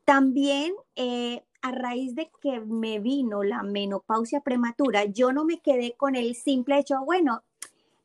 También 0.05 0.73
eh, 0.95 1.43
a 1.61 1.71
raíz 1.71 2.15
de 2.15 2.29
que 2.41 2.59
me 2.59 2.99
vino 2.99 3.43
la 3.43 3.63
menopausia 3.63 4.41
prematura, 4.41 5.05
yo 5.05 5.31
no 5.31 5.45
me 5.45 5.59
quedé 5.59 5.93
con 5.93 6.15
el 6.15 6.35
simple 6.35 6.79
hecho, 6.79 7.03
bueno, 7.05 7.43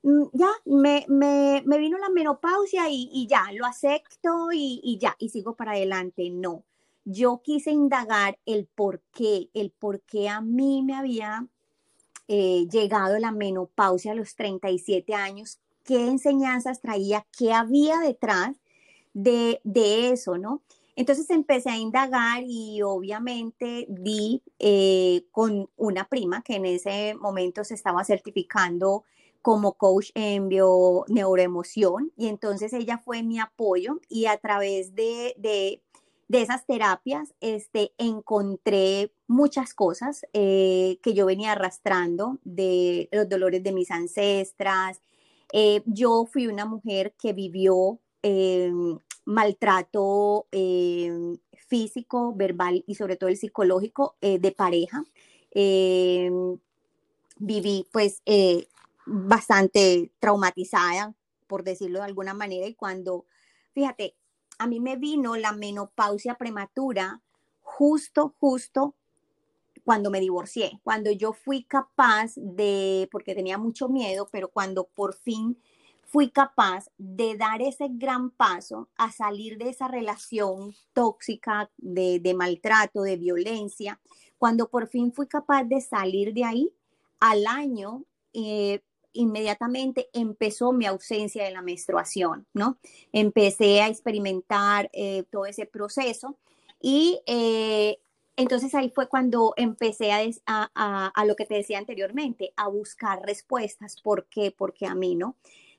mm, 0.02 0.24
ya 0.32 0.50
me, 0.64 1.04
vino 1.64 1.98
la 1.98 2.10
menopausia 2.10 2.88
y, 2.90 3.26
ya, 3.28 3.44
lo 3.54 3.66
acepto 3.66 4.52
y, 4.52 4.80
y 4.82 4.98
ya, 4.98 5.16
y 5.18 5.30
sigo 5.30 5.54
para 5.54 5.72
adelante. 5.72 6.30
No, 6.30 6.64
yo 7.06 7.40
quise 7.42 7.70
indagar 7.70 8.38
el 8.46 8.66
por 8.66 9.00
qué, 9.12 9.48
el 9.54 9.70
por 9.70 10.00
qué 10.00 10.28
a 10.28 10.40
mí 10.40 10.82
me 10.82 10.94
había 10.94 11.46
eh, 12.28 12.66
llegado 12.68 13.18
la 13.20 13.30
menopausia 13.30 14.10
a 14.10 14.16
los 14.16 14.34
37 14.34 15.14
años, 15.14 15.60
qué 15.84 16.08
enseñanzas 16.08 16.80
traía, 16.80 17.24
qué 17.38 17.52
había 17.52 18.00
detrás 18.00 18.56
de, 19.14 19.60
eso, 20.10 20.36
¿no? 20.36 20.62
Entonces 20.96 21.30
empecé 21.30 21.70
a 21.70 21.76
indagar 21.76 22.42
y 22.46 22.82
obviamente 22.82 23.86
di 23.88 24.42
eh, 24.58 25.26
con 25.30 25.68
una 25.76 26.08
prima 26.08 26.42
que 26.42 26.56
en 26.56 26.66
ese 26.66 27.14
momento 27.14 27.64
se 27.64 27.74
estaba 27.74 28.02
certificando 28.04 29.04
como 29.42 29.74
coach 29.74 30.10
en 30.14 30.48
bio 30.48 31.04
neuroemoción 31.06 32.12
y 32.16 32.26
entonces 32.26 32.72
ella 32.72 32.98
fue 32.98 33.22
mi 33.22 33.38
apoyo 33.38 34.00
y 34.08 34.26
a 34.26 34.38
través 34.38 34.96
de, 34.96 35.34
de 36.28 36.42
esas 36.42 36.66
terapias 36.66 37.34
este, 37.40 37.92
encontré 37.98 39.12
muchas 39.26 39.74
cosas 39.74 40.26
eh, 40.32 40.98
que 41.02 41.14
yo 41.14 41.26
venía 41.26 41.52
arrastrando 41.52 42.38
de 42.44 43.08
los 43.12 43.28
dolores 43.28 43.62
de 43.62 43.72
mis 43.72 43.90
ancestras. 43.90 45.00
Eh, 45.52 45.82
yo 45.86 46.26
fui 46.26 46.48
una 46.48 46.64
mujer 46.64 47.14
que 47.18 47.32
vivió 47.32 48.00
eh, 48.22 48.72
maltrato 49.26 50.46
físico, 51.68 52.32
verbal 52.34 52.82
y 52.86 52.94
sobre 52.94 53.16
todo 53.16 53.28
el 53.28 53.36
psicológico 53.36 54.16
de 54.20 54.52
pareja. 54.56 55.04
viví 57.38 57.86
pues 57.92 58.22
bastante 59.06 60.10
traumatizada, 60.18 61.14
por 61.46 61.62
decirlo 61.62 62.00
de 62.00 62.06
alguna 62.06 62.34
manera, 62.34 62.66
y 62.66 62.74
cuando, 62.74 63.24
fíjate, 63.72 64.16
a 64.58 64.66
mí 64.66 64.80
me 64.80 64.96
vino 64.96 65.36
la 65.36 65.52
menopausia 65.52 66.34
prematura 66.36 67.20
justo, 67.60 68.34
justo 68.40 68.94
cuando 69.84 70.10
me 70.10 70.18
divorcié, 70.18 70.80
cuando 70.82 71.12
yo 71.12 71.32
fui 71.32 71.62
capaz 71.62 72.32
de, 72.36 73.08
porque 73.12 73.34
tenía 73.34 73.58
mucho 73.58 73.88
miedo, 73.88 74.28
pero 74.32 74.48
cuando 74.48 74.84
por 74.84 75.14
fin 75.14 75.56
fui 76.06 76.30
capaz 76.30 76.88
de 76.98 77.36
dar 77.36 77.60
ese 77.60 77.88
gran 77.90 78.30
paso 78.30 78.88
a 78.96 79.10
salir 79.12 79.58
de 79.58 79.70
esa 79.70 79.88
relación 79.88 80.74
tóxica 80.92 81.70
de, 81.76 82.34
maltrato, 82.34 83.02
de 83.02 83.16
violencia, 83.16 84.00
cuando 84.38 84.68
por 84.68 84.88
fin 84.88 85.12
fui 85.12 85.26
capaz 85.26 85.64
de 85.64 85.80
salir 85.80 86.32
de 86.32 86.44
ahí, 86.44 86.72
al 87.18 87.46
año 87.46 88.04
eh, 88.32 88.82
inmediatamente 89.12 90.08
empezó 90.12 90.72
mi 90.72 90.86
ausencia 90.86 91.44
de 91.44 91.50
la 91.50 91.62
menstruación, 91.62 92.46
¿no? 92.52 92.78
Empecé 93.12 93.80
a 93.80 93.88
experimentar 93.88 94.90
eh, 94.92 95.24
todo 95.30 95.46
ese 95.46 95.66
proceso 95.66 96.36
y 96.80 97.20
eh, 97.26 97.98
entonces 98.36 98.74
ahí 98.74 98.90
fue 98.94 99.08
cuando 99.08 99.54
empecé 99.56 100.12
a, 100.12 101.10
a, 101.14 101.24
lo 101.24 101.34
que 101.36 101.46
te 101.46 101.54
decía 101.54 101.78
anteriormente, 101.78 102.52
a 102.56 102.68
buscar 102.68 103.22
respuestas. 103.22 104.00
¿Por 104.02 104.26
qué? 104.26 104.54
Porque 104.56 104.84
a 104.84 104.94
mí, 104.94 105.14
¿no? 105.14 105.36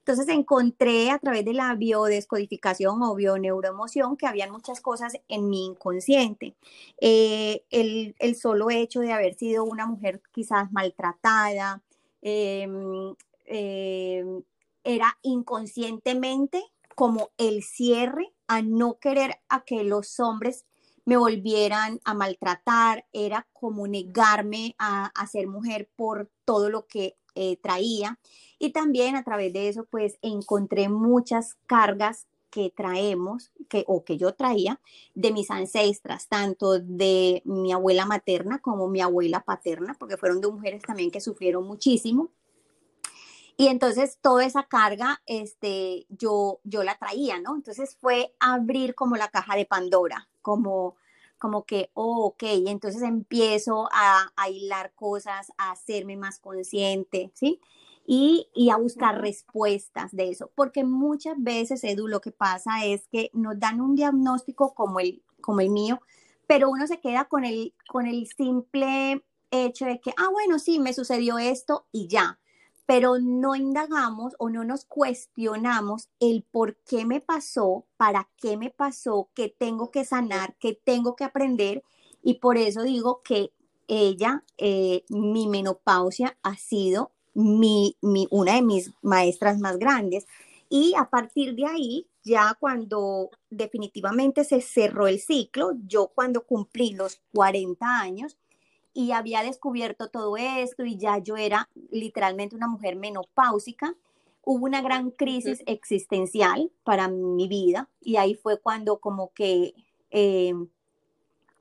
Entonces 0.08 0.34
encontré 0.34 1.12
a 1.12 1.20
través 1.20 1.44
de 1.44 1.52
la 1.52 1.76
biodescodificación 1.76 3.04
o 3.04 3.14
bioneuroemoción 3.14 4.16
que 4.16 4.26
habían 4.26 4.52
muchas 4.52 4.80
cosas 4.80 5.18
en 5.28 5.50
mi 5.50 5.66
inconsciente. 5.66 6.56
Eh, 7.02 7.66
el, 7.72 8.16
el, 8.20 8.36
solo 8.38 8.70
hecho 8.70 9.02
de 9.02 9.12
haber 9.12 9.34
sido 9.34 9.66
una 9.66 9.86
mujer 9.86 10.22
quizás 10.32 10.72
maltratada, 10.72 11.84
em, 12.22 13.16
eh, 13.48 14.24
era 14.86 15.18
inconscientemente 15.24 16.64
como 16.96 17.32
el 17.38 17.62
cierre 17.62 18.32
a 18.48 18.62
no 18.62 19.00
querer 19.00 19.42
a 19.50 19.66
que 19.66 19.84
los 19.84 20.22
hombres 20.22 20.66
me 21.04 21.18
volvieran 21.18 22.00
a 22.06 22.14
maltratar, 22.14 23.06
era 23.12 23.46
como 23.52 23.88
negarme 23.88 24.74
a, 24.78 25.12
ser 25.30 25.48
mujer 25.48 25.90
por 25.98 26.30
todo 26.46 26.70
lo 26.70 26.86
que 26.88 27.18
eh, 27.38 27.58
traía 27.62 28.20
y 28.60 28.72
también 28.72 29.15
a 29.15 29.24
través 29.24 29.53
de 29.53 29.70
eso 29.70 29.86
pues 29.86 30.17
encontré 30.22 30.89
muchas 30.89 31.56
cargas 31.67 32.27
que 32.50 32.74
traemos, 32.75 33.51
que, 33.70 33.84
o 33.88 34.03
que 34.03 34.17
yo 34.17 34.34
traía, 34.34 34.79
de 35.13 35.32
mis 35.32 35.51
ancestras, 35.51 36.27
tanto 36.27 36.79
de 36.79 37.41
mi 37.46 37.72
abuela 37.72 38.06
materna 38.06 38.60
como 38.60 38.88
mi 38.88 39.01
abuela 39.01 39.41
paterna, 39.41 39.96
porque 40.00 40.17
fueron 40.17 40.41
dos 40.41 40.53
mujeres 40.53 40.82
también 40.82 41.12
que 41.12 41.22
sufrieron 41.22 41.67
muchísimo. 41.67 42.32
Y 43.58 43.67
entonces 43.67 44.20
toda 44.22 44.46
esa 44.46 44.63
carga, 44.63 45.22
este, 45.25 46.06
yo, 46.10 46.60
yo 46.63 46.84
la 46.84 46.98
traía, 46.98 47.39
¿no? 47.39 47.56
Entonces 47.56 47.98
fue 48.00 48.34
abrir 48.39 48.96
como 48.96 49.17
la 49.17 49.29
caja 49.29 49.56
de 49.56 49.65
Pandora, 49.65 50.29
como, 50.41 50.96
como 51.38 51.65
que, 51.65 51.91
oh, 51.94 52.25
ok, 52.25 52.44
entonces 52.67 53.01
empiezo 53.01 53.89
a, 53.91 54.32
a 54.36 54.50
hilar 54.50 54.94
cosas, 54.96 55.51
a 55.58 55.72
hacerme 55.72 56.17
más 56.17 56.39
consciente, 56.39 57.32
¿sí? 57.36 57.62
y, 58.08 58.70
a 58.72 58.77
buscar 58.77 59.22
respuestas 59.22 60.15
de 60.15 60.29
eso, 60.29 60.50
porque 60.56 60.86
muchas 60.86 61.36
veces, 61.38 61.84
Edu, 61.84 62.08
lo 62.08 62.22
que 62.22 62.32
pasa 62.32 62.86
es 62.86 63.06
que 63.10 63.29
nos 63.34 63.60
dan 63.60 63.82
un 63.82 63.96
diagnóstico 63.96 64.74
como 64.74 65.01
el, 65.01 65.22
como 65.41 65.60
el 65.60 65.70
mío, 65.70 66.00
pero 66.48 66.70
uno 66.70 66.88
se 66.88 67.01
queda 67.01 67.25
con 67.25 67.44
el, 67.44 67.74
con 67.89 68.08
el 68.08 68.25
simple 68.27 69.25
hecho 69.51 69.86
de 69.86 70.00
que, 70.00 70.12
ah, 70.17 70.29
bueno, 70.32 70.58
sí, 70.58 70.79
me 70.79 70.94
sucedió 70.94 71.38
esto 71.38 71.86
y 71.91 72.08
ya, 72.08 72.39
pero 72.88 73.20
no 73.20 73.53
indagamos 73.53 74.34
o 74.39 74.50
no 74.50 74.63
nos 74.63 74.86
cuestionamos 74.86 76.08
el 76.22 76.44
por 76.50 76.77
qué 76.77 77.06
me 77.06 77.20
pasó, 77.20 77.86
para 77.98 78.29
qué 78.38 78.56
me 78.56 78.70
pasó, 78.70 79.29
qué 79.36 79.50
tengo 79.50 79.91
que 79.91 80.06
sanar, 80.06 80.56
qué 80.58 80.79
tengo 80.86 81.17
que 81.17 81.25
aprender. 81.25 81.84
Y 82.24 82.36
por 82.36 82.58
eso 82.58 82.84
digo 82.84 83.22
que 83.24 83.51
ella, 83.89 84.46
eh, 84.58 85.03
mi 85.10 85.48
menopausia 85.48 86.38
ha 86.44 86.56
sido 86.56 87.12
mi, 87.34 87.98
una 88.32 88.56
de 88.56 88.62
mis 88.62 88.94
maestras 89.01 89.60
más 89.60 89.77
grandes. 89.77 90.25
Y 90.70 90.94
a 90.98 91.10
partir 91.10 91.56
de 91.56 91.65
ahí, 91.65 92.08
ya 92.24 92.56
cuando 92.58 93.32
definitivamente 93.50 94.46
se 94.46 94.62
cerró 94.62 95.08
el 95.08 95.20
ciclo, 95.20 95.74
yo 95.86 96.08
cuando 96.08 96.46
cumplí 96.46 96.94
los 96.94 97.22
40 97.34 97.86
años 98.00 98.38
y 98.98 99.12
había 99.12 99.44
descubierto 99.44 100.10
todo 100.10 100.38
esto 100.38 100.84
y 100.84 100.98
ya 100.98 101.20
yo 101.20 101.38
era 101.38 101.70
literalmente 101.92 102.56
una 102.56 102.68
mujer 102.68 102.96
menopáusica, 102.96 103.94
hubo 104.44 104.66
una 104.66 104.82
gran 104.82 105.12
crisis 105.12 105.62
existencial 105.68 106.72
para 106.84 107.08
mi 107.08 107.48
vida 107.48 107.92
y 108.01 108.16
ahí 108.16 108.34
fue 108.34 108.60
cuando 108.60 108.98
como 108.98 109.32
que 109.34 109.75
eh, 110.10 110.51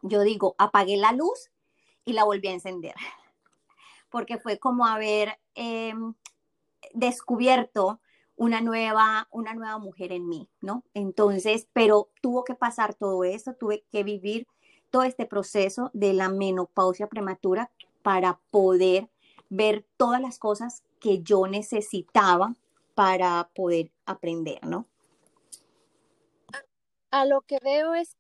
yo 0.01 0.23
digo, 0.23 0.55
apagué 0.57 0.97
la 0.97 1.13
luz 1.13 1.51
y 2.07 2.15
la 2.15 2.25
volví 2.25 2.49
a 2.49 2.53
encender 2.53 2.95
porque 4.11 4.39
fue 4.39 4.59
como 4.59 4.87
haber 4.87 5.39
em, 5.55 6.15
descubierto 6.95 8.01
una 8.35 8.63
nueva, 8.63 9.29
una 9.31 9.53
nueva 9.53 9.77
mujer 9.77 10.11
en 10.11 10.27
mí, 10.27 10.49
¿no? 10.63 10.85
Entonces, 10.95 11.69
pero 11.75 12.09
tuvo 12.23 12.45
que 12.45 12.55
pasar 12.55 12.95
todo 12.95 13.25
eso, 13.25 13.53
tuve 13.53 13.85
que 13.93 14.05
vivir 14.05 14.47
todo 14.91 15.03
este 15.03 15.27
proceso 15.27 15.91
de 15.93 16.13
la 16.13 16.29
menopausia 16.29 17.07
prematura 17.07 17.71
para 18.03 18.39
poder 18.51 19.09
ver 19.49 19.85
todas 19.97 20.21
las 20.21 20.39
cosas 20.39 20.83
que 21.01 21.23
yo 21.23 21.47
necesitaba 21.47 22.55
para 22.95 23.51
poder 23.55 23.91
aprender, 24.07 24.65
¿no? 24.65 24.87
A 27.11 27.25
lo 27.25 27.41
que 27.43 27.59
veo 27.63 27.95
es 27.95 28.17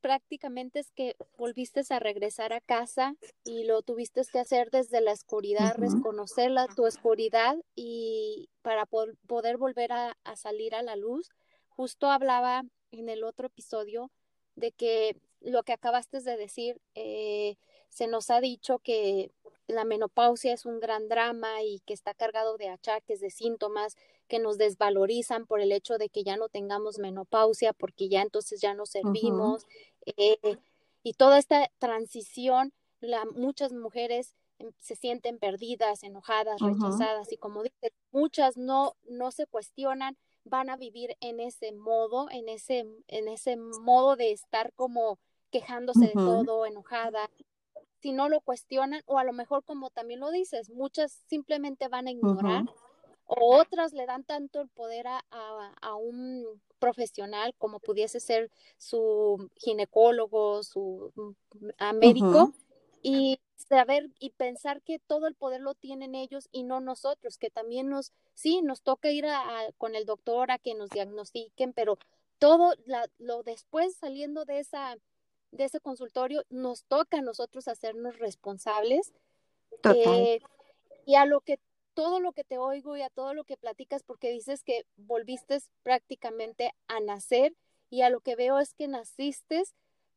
prácticamente 0.00 0.78
es 0.78 0.92
que 0.92 1.16
volviste 1.38 1.82
a 1.90 1.98
regresar 1.98 2.52
a 2.52 2.60
casa 2.60 3.16
y 3.42 3.64
lo 3.64 3.82
tuviste 3.82 4.22
que 4.30 4.38
hacer 4.38 4.70
desde 4.70 5.00
la 5.00 5.12
oscuridad, 5.12 5.74
reconocer 5.76 6.50
la, 6.50 6.68
tu 6.68 6.84
oscuridad 6.84 7.56
y 7.74 8.48
para 8.60 8.86
poder 8.86 9.56
volver 9.56 9.92
a, 9.92 10.16
salir 10.36 10.74
a 10.74 10.82
la 10.82 10.94
luz. 10.94 11.30
Justo 11.70 12.10
hablaba 12.10 12.62
en 12.90 13.08
el 13.08 13.24
otro 13.24 13.46
episodio 13.46 14.10
de 14.56 14.72
que 14.72 15.16
lo 15.44 15.62
que 15.62 15.72
acabaste 15.72 16.20
de 16.20 16.36
decir, 16.36 16.80
eh, 16.94 17.56
se 17.88 18.06
nos 18.06 18.30
ha 18.30 18.40
dicho 18.40 18.78
que 18.78 19.30
la 19.66 19.84
menopausia 19.84 20.52
es 20.52 20.66
un 20.66 20.80
gran 20.80 21.08
drama 21.08 21.62
y 21.62 21.80
que 21.80 21.94
está 21.94 22.14
cargado 22.14 22.56
de 22.56 22.68
achaques, 22.68 23.20
de 23.20 23.30
síntomas 23.30 23.96
que 24.28 24.38
nos 24.38 24.58
desvalorizan 24.58 25.46
por 25.46 25.60
el 25.60 25.72
hecho 25.72 25.98
de 25.98 26.08
que 26.08 26.24
ya 26.24 26.36
no 26.36 26.48
tengamos 26.48 26.98
menopausia, 26.98 27.72
porque 27.72 28.08
ya 28.08 28.22
entonces 28.22 28.60
ya 28.60 28.74
no 28.74 28.86
servimos. 28.86 29.66
Eh, 30.16 30.38
y 31.02 31.14
toda 31.14 31.38
esta 31.38 31.70
transición, 31.78 32.72
la, 33.00 33.24
muchas 33.24 33.72
mujeres 33.72 34.34
em, 34.58 34.72
se 34.78 34.96
sienten 34.96 35.38
perdidas, 35.38 36.02
enojadas, 36.02 36.60
rechazadas 36.60 37.32
y 37.32 37.36
como 37.36 37.62
dices, 37.62 37.92
muchas 38.10 38.56
no, 38.56 38.94
no 39.08 39.30
se 39.32 39.46
cuestionan, 39.46 40.16
van 40.44 40.70
a 40.70 40.76
vivir 40.76 41.16
en 41.20 41.40
ese 41.40 41.72
modo, 41.72 42.28
en 42.30 42.48
ese, 42.48 42.86
en 43.08 43.28
ese 43.28 43.56
modo 43.56 44.16
de 44.16 44.32
estar 44.32 44.72
como 44.74 45.18
quejándose 45.52 46.06
de 46.06 46.12
todo, 46.14 46.66
enojada, 46.66 47.30
si 48.00 48.10
no 48.10 48.28
lo 48.28 48.40
cuestionan, 48.40 49.02
o 49.06 49.18
a 49.18 49.24
lo 49.24 49.32
mejor 49.32 49.62
como 49.62 49.90
también 49.90 50.18
lo 50.18 50.32
dices, 50.32 50.70
muchas 50.70 51.12
simplemente 51.28 51.86
van 51.86 52.08
a 52.08 52.10
ignorar, 52.10 52.64
o 53.26 53.56
otras 53.56 53.92
le 53.92 54.06
dan 54.06 54.24
tanto 54.24 54.60
el 54.60 54.68
poder 54.68 55.06
a, 55.06 55.22
a, 55.30 55.94
un 55.94 56.44
profesional 56.80 57.54
como 57.58 57.78
pudiese 57.78 58.18
ser 58.18 58.50
su 58.76 59.48
ginecólogo, 59.56 60.64
su 60.64 61.12
mm, 61.14 61.96
médico, 61.96 62.52
y 63.02 63.38
saber 63.56 64.10
y 64.18 64.30
pensar 64.30 64.82
que 64.82 64.98
todo 64.98 65.28
el 65.28 65.34
poder 65.34 65.60
lo 65.60 65.74
tienen 65.74 66.14
ellos 66.14 66.48
y 66.50 66.64
no 66.64 66.80
nosotros, 66.80 67.38
que 67.38 67.50
también 67.50 67.88
nos, 67.88 68.12
sí, 68.34 68.62
nos 68.62 68.82
toca 68.82 69.10
ir 69.10 69.26
a, 69.26 69.42
con 69.78 69.94
el 69.94 70.06
doctor 70.06 70.50
a 70.50 70.58
que 70.58 70.74
nos 70.74 70.90
diagnostiquen, 70.90 71.72
pero 71.72 71.98
todo 72.38 72.74
lo 73.18 73.42
después 73.44 73.94
saliendo 73.94 74.44
de 74.44 74.58
esa 74.58 74.96
de 75.52 75.64
ese 75.64 75.80
consultorio, 75.80 76.42
nos 76.50 76.84
toca 76.84 77.18
a 77.18 77.22
nosotros 77.22 77.68
hacernos 77.68 78.18
responsables. 78.18 79.12
Eh, 79.94 80.40
y 81.06 81.14
a 81.14 81.24
lo 81.24 81.40
que 81.40 81.58
todo 81.94 82.20
lo 82.20 82.32
que 82.32 82.44
te 82.44 82.58
oigo 82.58 82.96
y 82.96 83.02
a 83.02 83.10
todo 83.10 83.34
lo 83.34 83.44
que 83.44 83.56
platicas, 83.56 84.02
porque 84.02 84.30
dices 84.30 84.64
que 84.64 84.84
volviste 84.96 85.58
prácticamente 85.82 86.72
a 86.88 87.00
nacer 87.00 87.54
y 87.90 88.02
a 88.02 88.10
lo 88.10 88.20
que 88.20 88.36
veo 88.36 88.58
es 88.58 88.74
que 88.74 88.88
naciste 88.88 89.62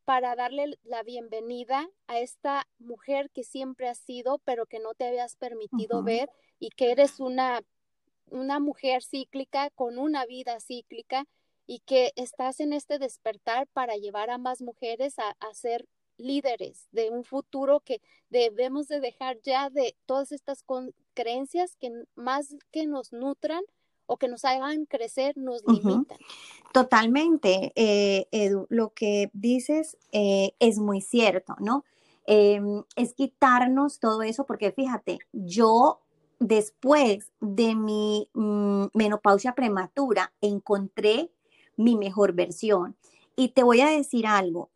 para 0.05 0.35
darle 0.35 0.77
la 0.83 1.03
bienvenida 1.03 1.89
a 2.07 2.19
esta 2.19 2.67
mujer 2.77 3.29
que 3.31 3.43
siempre 3.43 3.89
has 3.89 3.97
sido, 3.97 4.39
pero 4.45 4.65
que 4.65 4.79
no 4.79 4.93
te 4.93 5.07
habías 5.07 5.35
permitido 5.35 6.03
ver 6.03 6.29
y 6.59 6.69
que 6.69 6.91
eres 6.91 7.19
una, 7.19 7.61
una 8.29 8.59
mujer 8.59 9.03
cíclica 9.03 9.71
con 9.71 9.97
una 9.97 10.25
vida 10.25 10.59
cíclica 10.59 11.25
y 11.67 11.79
que 11.79 12.11
estás 12.15 12.59
en 12.59 12.73
este 12.73 12.99
despertar 12.99 13.67
para 13.67 13.95
llevar 13.95 14.29
a 14.29 14.37
más 14.37 14.61
mujeres 14.61 15.15
a, 15.19 15.35
ser 15.53 15.87
líderes 16.17 16.87
de 16.91 17.09
un 17.09 17.23
futuro 17.23 17.81
que 17.81 18.01
debemos 18.29 18.87
de 18.87 18.99
dejar 18.99 19.41
ya 19.41 19.69
de 19.69 19.95
todas 20.05 20.31
estas 20.31 20.63
creencias 21.13 21.75
que 21.75 21.91
más 22.15 22.55
que 22.71 22.85
nos 22.85 23.11
nutran 23.11 23.61
o 24.05 24.17
que 24.17 24.27
nos 24.27 24.45
hagan 24.45 24.85
crecer, 24.85 25.35
nos 25.37 25.63
limitan. 25.67 26.17
Totalmente, 26.73 27.73
eh, 27.75 28.27
Edu, 28.31 28.67
lo 28.69 28.93
que 28.93 29.29
dices 29.33 29.97
eh, 30.11 30.53
es 30.59 30.77
muy 30.77 31.01
cierto, 31.01 31.55
¿no? 31.59 31.83
Em, 32.27 32.83
es 32.95 33.13
quitarnos 33.13 33.99
todo 33.99 34.23
eso, 34.23 34.45
porque 34.45 34.71
fíjate, 34.71 35.19
yo 35.31 36.01
después 36.39 37.31
de 37.39 37.75
mi 37.75 38.29
mm, 38.33 38.85
menopausia 38.93 39.53
prematura 39.53 40.33
encontré 40.41 41.31
mi 41.77 41.95
mejor 41.95 42.33
versión. 42.33 42.95
Y 43.35 43.49
te 43.49 43.63
voy 43.63 43.81
a 43.81 43.89
decir 43.89 44.27
algo, 44.27 44.69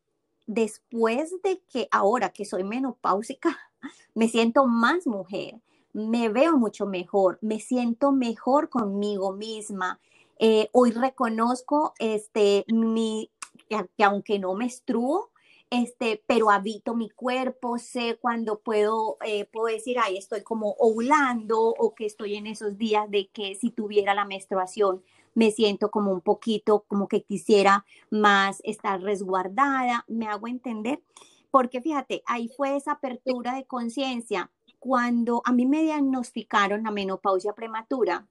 después 0.48 1.32
de 1.44 1.62
que 1.72 1.88
ahora 1.92 2.30
que 2.30 2.46
soy 2.46 2.64
menopáusica, 2.64 3.58
me 4.16 4.28
siento 4.28 4.66
más 4.66 5.08
mujer, 5.08 5.62
me 5.94 6.30
veo 6.30 6.58
mucho 6.58 6.86
mejor, 6.86 7.40
me 7.42 7.60
siento 7.60 8.12
mejor 8.12 8.70
conmigo 8.70 9.32
misma. 9.34 10.00
Eh, 10.40 10.70
hoy 10.72 10.92
reconozco 10.92 11.94
este, 12.00 12.66
mi, 12.68 13.30
que, 13.70 14.04
aunque 14.04 14.40
no 14.40 14.54
menstruo, 14.56 15.30
este, 15.70 16.24
pero 16.26 16.50
habito 16.50 16.96
mi 16.96 17.10
cuerpo, 17.10 17.78
sé 17.78 18.18
cuando 18.20 18.60
puedo, 18.60 19.18
eh, 19.24 19.46
puedo 19.46 19.68
decir, 19.68 19.98
ay, 20.00 20.18
estoy 20.18 20.42
como 20.42 20.76
ovulando 20.80 21.62
o 21.62 21.94
que 21.94 22.06
estoy 22.06 22.36
en 22.36 22.48
esos 22.48 22.78
días 22.78 23.10
de 23.12 23.28
que 23.28 23.54
si 23.56 23.70
tuviera 23.70 24.16
la 24.16 24.26
menstruación 24.26 25.04
me 25.36 25.52
siento 25.52 25.92
como 25.92 26.12
un 26.12 26.22
poquito, 26.22 26.86
como 26.88 27.08
que 27.08 27.24
quisiera 27.24 27.86
más 28.10 28.62
estar 28.64 29.02
resguardada, 29.02 30.06
me 30.08 30.28
hago 30.28 30.48
entender, 30.48 31.02
porque 31.52 31.82
fíjate, 31.82 32.24
ahí 32.26 32.50
fue 32.56 32.76
esa 32.76 32.94
apertura 32.94 33.56
de 33.56 33.66
conciencia. 33.66 34.52
Cuando 34.80 35.42
a 35.46 35.52
mí 35.52 35.66
me 35.66 35.84
diagnosticaron 35.84 36.84
la 36.84 36.92
menopausia 36.92 37.54
prematura, 37.54 38.28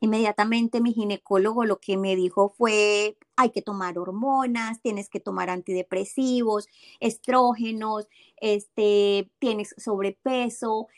Inmediatamente 0.00 0.80
mi 0.80 0.92
ginecólogo 0.94 1.64
lo 1.64 1.78
que 1.78 1.96
me 1.96 2.16
dijo 2.16 2.48
fue, 2.48 3.16
hay 3.36 3.50
que 3.50 3.62
tomar 3.62 3.98
hormonas, 3.98 4.80
tienes 4.80 5.08
que 5.10 5.20
tomar 5.20 5.50
antidepresivos, 5.50 6.68
estrógenos, 7.00 8.08
este, 8.40 9.30
tienes 9.38 9.74
sobrepeso, 9.76 10.88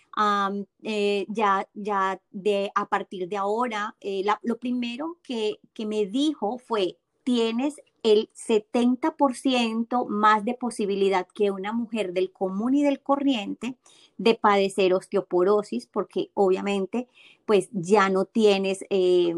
eh, 0.82 1.26
ya, 1.28 1.68
ya 1.74 2.20
de, 2.30 2.70
a 2.74 2.86
partir 2.88 3.28
de 3.28 3.36
ahora, 3.36 3.96
eh, 4.00 4.22
lo 4.42 4.58
primero 4.58 5.18
que, 5.22 5.56
que 5.74 5.86
me 5.86 6.06
dijo 6.06 6.58
fue, 6.58 6.98
tienes 7.24 7.76
el 8.02 8.30
70% 8.34 10.06
más 10.06 10.44
de 10.44 10.54
posibilidad 10.54 11.26
que 11.34 11.50
una 11.50 11.72
mujer 11.72 12.12
del 12.12 12.32
común 12.32 12.74
y 12.74 12.82
del 12.82 13.00
corriente 13.00 13.76
de 14.18 14.34
padecer 14.34 14.94
osteoporosis, 14.94 15.86
porque 15.86 16.30
obviamente 16.34 17.08
pues 17.46 17.68
ya 17.72 18.08
no 18.08 18.24
tienes, 18.24 18.84
eh, 18.90 19.34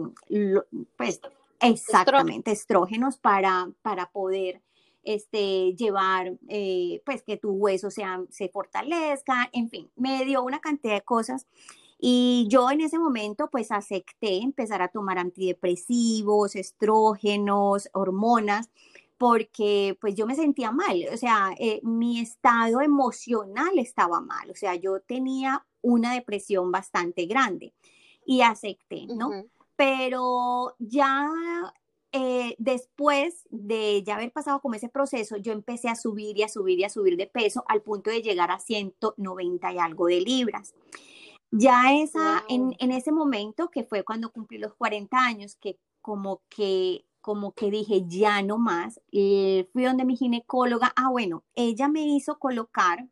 pues 0.96 1.20
exactamente, 1.60 2.52
estrógenos 2.52 3.16
para, 3.16 3.70
para 3.82 4.10
poder 4.10 4.60
este, 5.04 5.74
llevar, 5.74 6.34
eh, 6.48 7.02
pues 7.04 7.22
que 7.22 7.36
tu 7.36 7.50
hueso 7.50 7.88
se 7.90 8.48
fortalezca, 8.48 9.48
en 9.52 9.68
fin, 9.68 9.90
me 9.96 10.24
dio 10.24 10.42
una 10.42 10.60
cantidad 10.60 10.94
de 10.94 11.02
cosas. 11.02 11.46
Y 11.98 12.46
yo 12.48 12.70
en 12.70 12.80
ese 12.80 12.98
momento 12.98 13.48
pues 13.50 13.70
acepté 13.70 14.38
empezar 14.38 14.82
a 14.82 14.88
tomar 14.88 15.18
antidepresivos, 15.18 16.56
estrógenos, 16.56 17.88
hormonas, 17.92 18.70
porque 19.18 19.96
pues 20.00 20.14
yo 20.14 20.26
me 20.26 20.34
sentía 20.34 20.72
mal, 20.72 21.06
o 21.12 21.16
sea, 21.16 21.54
eh, 21.58 21.80
mi 21.82 22.20
estado 22.20 22.80
emocional 22.80 23.78
estaba 23.78 24.20
mal, 24.20 24.50
o 24.50 24.54
sea, 24.54 24.74
yo 24.74 25.00
tenía 25.00 25.64
una 25.82 26.14
depresión 26.14 26.72
bastante 26.72 27.26
grande 27.26 27.74
y 28.26 28.42
acepté, 28.42 29.06
¿no? 29.06 29.30
Pero 29.76 30.74
ya 30.78 31.30
eh, 32.12 32.54
después 32.58 33.46
de 33.50 34.02
ya 34.04 34.14
haber 34.14 34.32
pasado 34.32 34.60
como 34.60 34.74
ese 34.74 34.88
proceso, 34.88 35.36
yo 35.36 35.52
empecé 35.52 35.88
a 35.88 35.96
subir 35.96 36.38
y 36.38 36.42
a 36.42 36.48
subir 36.48 36.78
y 36.78 36.84
a 36.84 36.88
subir 36.88 37.16
de 37.16 37.26
peso 37.26 37.64
al 37.66 37.82
punto 37.82 38.10
de 38.10 38.22
llegar 38.22 38.50
a 38.50 38.60
190 38.60 39.72
y 39.72 39.78
algo 39.78 40.06
de 40.06 40.20
libras. 40.20 40.74
Ya 41.56 41.94
esa, 41.94 42.44
en, 42.48 42.74
en, 42.78 42.90
ese 42.90 43.12
momento, 43.12 43.70
que 43.70 43.84
fue 43.84 44.02
cuando 44.02 44.32
cumplí 44.32 44.58
los 44.58 44.74
40 44.74 45.16
años, 45.16 45.56
que 45.56 45.78
como 46.00 46.42
que 46.48 47.04
como 47.24 47.52
que 47.52 47.70
dije, 47.70 48.04
ya 48.06 48.42
no 48.42 48.58
más, 48.58 49.00
eh, 49.10 49.66
fui 49.72 49.84
donde 49.84 50.04
mi 50.04 50.14
ginecóloga, 50.14 50.92
ah, 50.94 51.08
bueno, 51.08 51.42
ella 51.54 51.88
me 51.88 52.02
hizo 52.02 52.38
colocar 52.38 53.08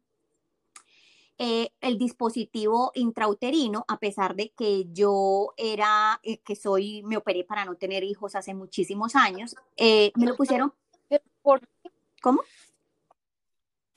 eh, 1.39 1.71
el 1.81 1.97
dispositivo 1.97 2.93
intrauterino, 2.95 3.87
a 3.89 3.99
pesar 3.99 4.37
de 4.37 4.51
que 4.51 4.85
yo 4.93 5.55
era, 5.57 6.21
eh, 6.25 6.43
que 6.45 6.57
soy, 6.57 7.03
me 7.05 7.17
operé 7.17 7.43
para 7.45 7.65
no 7.65 7.77
tener 7.77 8.05
hijos 8.05 8.35
hace 8.35 8.53
muchísimos 8.53 9.17
años, 9.17 9.57
me 9.79 10.27
lo 10.27 10.37
pusieron. 10.37 10.75
¿Por 11.41 11.67
¿Cómo? 12.21 12.43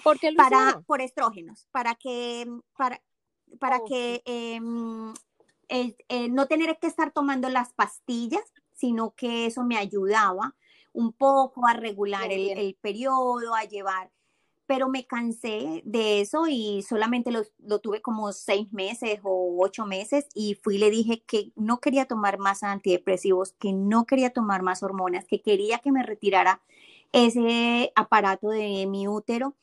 ¿Por 0.02 0.18
qué 0.18 0.32
lo 0.32 0.38
para, 0.38 0.82
Por 0.88 1.02
estrógenos, 1.02 1.68
para 1.72 1.94
que, 1.96 2.48
para, 2.78 3.02
para 3.60 3.80
que 3.88 4.22
em, 4.26 5.14
no 6.30 6.48
tener 6.48 6.78
que 6.80 6.88
estar 6.88 7.12
tomando 7.12 7.50
las 7.50 7.74
pastillas 7.74 8.44
sino 8.76 9.16
que 9.16 9.48
eso 9.48 9.64
me 9.64 9.78
ayudaba 9.78 10.56
un 10.94 11.12
poco 11.12 11.68
a 11.68 11.74
regular 11.74 12.32
el, 12.32 12.76
periodo, 12.80 13.56
a 13.56 13.64
llevar, 13.64 14.12
pero 14.66 14.88
me 14.88 15.06
cansé 15.06 15.82
de 15.86 16.22
eso 16.22 16.48
y 16.48 16.84
solamente 16.84 17.32
lo, 17.32 17.80
tuve 17.80 18.02
como 18.02 18.32
seis 18.32 18.72
meses 18.72 19.20
o 19.24 19.58
ocho 19.60 19.86
meses 19.86 20.28
y 20.34 20.56
fui 20.56 20.76
y 20.76 20.80
le 20.80 20.90
dije 20.90 21.24
que 21.26 21.52
no 21.56 21.80
quería 21.80 22.06
tomar 22.06 22.38
más 22.38 22.64
antidepresivos, 22.64 23.54
que 23.54 23.74
no 23.74 24.06
quería 24.06 24.32
tomar 24.32 24.62
más 24.62 24.84
hormonas, 24.84 25.26
que 25.26 25.42
quería 25.42 25.80
que 25.80 25.92
me 25.92 26.04
retirara 26.04 26.62
ese 27.12 27.92
aparato 27.96 28.50
de 28.50 28.86
mi 28.88 29.08
útero. 29.08 29.56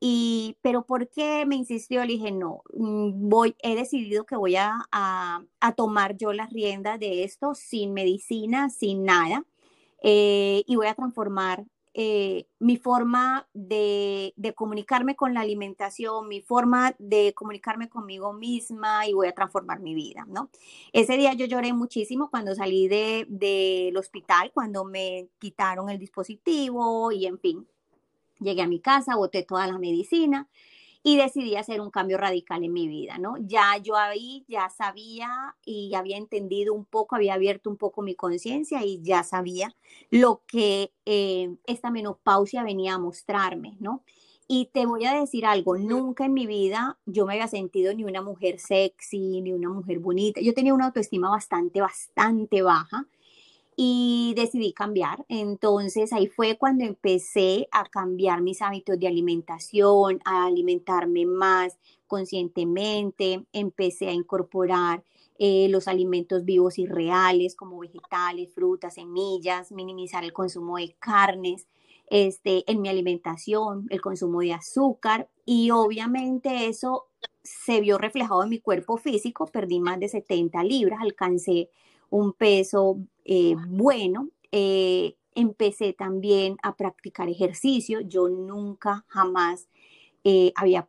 Y, 0.00 0.56
pero 0.62 0.86
¿por 0.86 1.08
qué 1.10 1.44
me 1.46 1.56
insistió? 1.56 2.00
Le 2.04 2.14
dije, 2.14 2.32
no, 2.32 2.62
mm, 2.74 3.28
voy, 3.28 3.54
he 3.62 3.76
decidido 3.76 4.24
que 4.24 4.36
voy 4.36 4.56
a, 4.56 4.88
a, 4.90 5.72
tomar 5.76 6.16
yo 6.16 6.32
las 6.32 6.50
riendas 6.50 6.98
de 6.98 7.22
esto 7.24 7.54
sin 7.54 7.92
medicina, 7.92 8.70
sin 8.70 9.04
nada, 9.04 9.44
eh, 10.02 10.64
y 10.66 10.76
voy 10.76 10.86
a 10.86 10.94
transformar 10.94 11.66
eh, 11.92 12.46
mi 12.60 12.76
forma 12.76 13.48
de, 13.52 14.32
de, 14.36 14.54
comunicarme 14.54 15.16
con 15.16 15.34
la 15.34 15.40
alimentación, 15.40 16.28
mi 16.28 16.40
forma 16.40 16.94
de 16.98 17.34
comunicarme 17.34 17.88
conmigo 17.88 18.32
misma 18.32 19.08
y 19.08 19.12
voy 19.12 19.26
a 19.26 19.34
transformar 19.34 19.80
mi 19.80 19.94
vida, 19.94 20.24
¿no? 20.28 20.50
Ese 20.92 21.16
día 21.16 21.34
yo 21.34 21.46
lloré 21.46 21.72
muchísimo 21.72 22.30
cuando 22.30 22.54
salí 22.54 22.86
del 22.86 23.26
de, 23.28 23.92
hospital, 23.98 24.52
cuando 24.54 24.84
me 24.84 25.28
quitaron 25.40 25.90
el 25.90 25.98
dispositivo 25.98 27.10
y 27.10 27.26
en 27.26 27.40
fin, 27.40 27.66
Llegué 28.40 28.62
a 28.62 28.68
mi 28.68 28.80
casa, 28.80 29.16
boté 29.16 29.42
toda 29.42 29.66
la 29.66 29.78
medicina 29.78 30.48
y 31.02 31.16
decidí 31.16 31.56
hacer 31.56 31.80
un 31.80 31.90
cambio 31.90 32.18
radical 32.18 32.62
en 32.62 32.72
mi 32.72 32.86
vida, 32.86 33.18
¿no? 33.18 33.36
Ya 33.38 33.78
yo 33.82 33.96
ahí 33.96 34.44
ya 34.48 34.68
sabía 34.68 35.56
y 35.64 35.94
había 35.94 36.18
entendido 36.18 36.74
un 36.74 36.84
poco, 36.84 37.16
había 37.16 37.34
abierto 37.34 37.70
un 37.70 37.76
poco 37.76 38.02
mi 38.02 38.14
conciencia 38.14 38.84
y 38.84 39.00
ya 39.02 39.22
sabía 39.22 39.74
lo 40.10 40.42
que 40.46 40.92
eh, 41.06 41.56
esta 41.66 41.90
menopausia 41.90 42.62
venía 42.64 42.94
a 42.94 42.98
mostrarme, 42.98 43.76
¿no? 43.80 44.04
Y 44.46 44.66
te 44.72 44.84
voy 44.84 45.04
a 45.06 45.14
decir 45.14 45.46
algo, 45.46 45.78
nunca 45.78 46.24
en 46.24 46.34
mi 46.34 46.46
vida 46.46 46.98
yo 47.06 47.24
me 47.24 47.34
había 47.34 47.46
sentido 47.46 47.94
ni 47.94 48.04
una 48.04 48.20
mujer 48.20 48.58
sexy, 48.58 49.40
ni 49.42 49.52
una 49.52 49.70
mujer 49.70 50.00
bonita. 50.00 50.40
Yo 50.40 50.54
tenía 50.54 50.74
una 50.74 50.86
autoestima 50.86 51.30
bastante, 51.30 51.80
bastante 51.80 52.60
baja 52.60 53.06
y 53.76 54.34
decidí 54.36 54.72
cambiar. 54.72 55.24
Entonces 55.28 56.12
ahí 56.12 56.26
fue 56.26 56.56
cuando 56.58 56.84
empecé 56.84 57.68
a 57.72 57.84
cambiar 57.84 58.42
mis 58.42 58.62
hábitos 58.62 58.98
de 58.98 59.06
alimentación, 59.06 60.20
a 60.24 60.46
alimentarme 60.46 61.26
más 61.26 61.78
conscientemente, 62.06 63.44
empecé 63.52 64.08
a 64.08 64.12
incorporar 64.12 65.04
eh, 65.38 65.68
los 65.70 65.88
alimentos 65.88 66.44
vivos 66.44 66.78
y 66.78 66.86
reales 66.86 67.54
como 67.54 67.78
vegetales, 67.78 68.52
frutas, 68.52 68.94
semillas, 68.94 69.72
minimizar 69.72 70.24
el 70.24 70.32
consumo 70.32 70.76
de 70.76 70.94
carnes. 70.98 71.66
Este, 72.08 72.70
en 72.70 72.82
mi 72.82 72.88
alimentación, 72.88 73.86
el 73.88 74.00
consumo 74.00 74.40
de 74.40 74.52
azúcar 74.52 75.28
y 75.46 75.70
obviamente 75.70 76.66
eso 76.66 77.06
se 77.42 77.80
vio 77.80 77.98
reflejado 77.98 78.42
en 78.42 78.50
mi 78.50 78.60
cuerpo 78.60 78.98
físico, 78.98 79.46
perdí 79.46 79.78
más 79.78 80.00
de 80.00 80.08
70 80.08 80.62
libras, 80.64 80.98
alcancé 81.00 81.70
un 82.10 82.32
peso 82.32 82.98
eh, 83.30 83.54
bueno. 83.68 84.28
Eh, 84.50 85.14
empecé 85.36 85.92
también 85.92 86.56
a 86.64 86.76
practicar 86.76 87.28
ejercicio. 87.28 88.00
Yo 88.00 88.28
nunca, 88.28 89.04
jamás 89.06 89.68
eh, 90.24 90.52
había, 90.56 90.88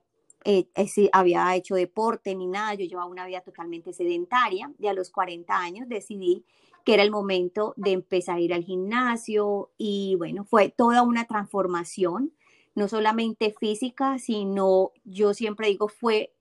había 1.13 1.56
hecho 1.56 1.75
deporte 1.75 2.34
ni 2.34 2.47
nada. 2.47 2.73
Yo 2.73 2.86
llevaba 2.86 3.06
una 3.06 3.27
vida 3.27 3.41
totalmente 3.41 3.93
sedentaria 3.93 4.73
y 4.80 4.88
a 4.88 4.93
los 4.93 5.12
40 5.12 5.56
años 5.56 5.88
decidí 5.88 6.43
que 6.84 6.95
era 6.95 7.04
el 7.04 7.12
momento 7.12 7.75
de 7.77 7.91
empezar 7.91 8.38
a 8.38 8.41
ir 8.41 8.56
al 8.56 8.63
gimnasio 8.63 9.69
y 9.77 10.15
bueno, 10.17 10.43
fue 10.43 10.69
toda 10.69 11.04
una 11.04 11.25
transformación, 11.25 12.34
no 12.73 12.88
solamente 12.88 13.54
física, 13.60 14.17
sino 14.17 14.93
yo 15.04 15.36
siempre 15.36 15.67
digo, 15.67 15.89
fue 15.89 16.34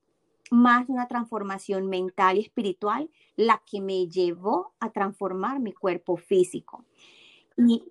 más 0.51 0.89
una 0.89 1.07
transformación 1.07 1.87
mental 1.89 2.37
y 2.37 2.41
espiritual 2.41 3.09
la 3.37 3.63
que 3.65 3.81
me 3.81 4.09
llevó 4.09 4.75
a 4.81 4.91
transformar 4.91 5.61
mi 5.61 5.73
cuerpo 5.73 6.17
físico. 6.17 6.85
Y 7.57 7.85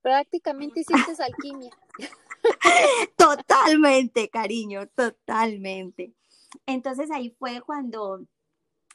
prácticamente 0.00 0.80
hiciste 0.80 1.22
alquimia. 1.22 1.70
totalmente, 3.16 4.28
cariño, 4.30 4.88
totalmente. 4.88 6.12
Entonces 6.66 7.10
ahí 7.10 7.30
fue 7.38 7.60
cuando 7.60 8.26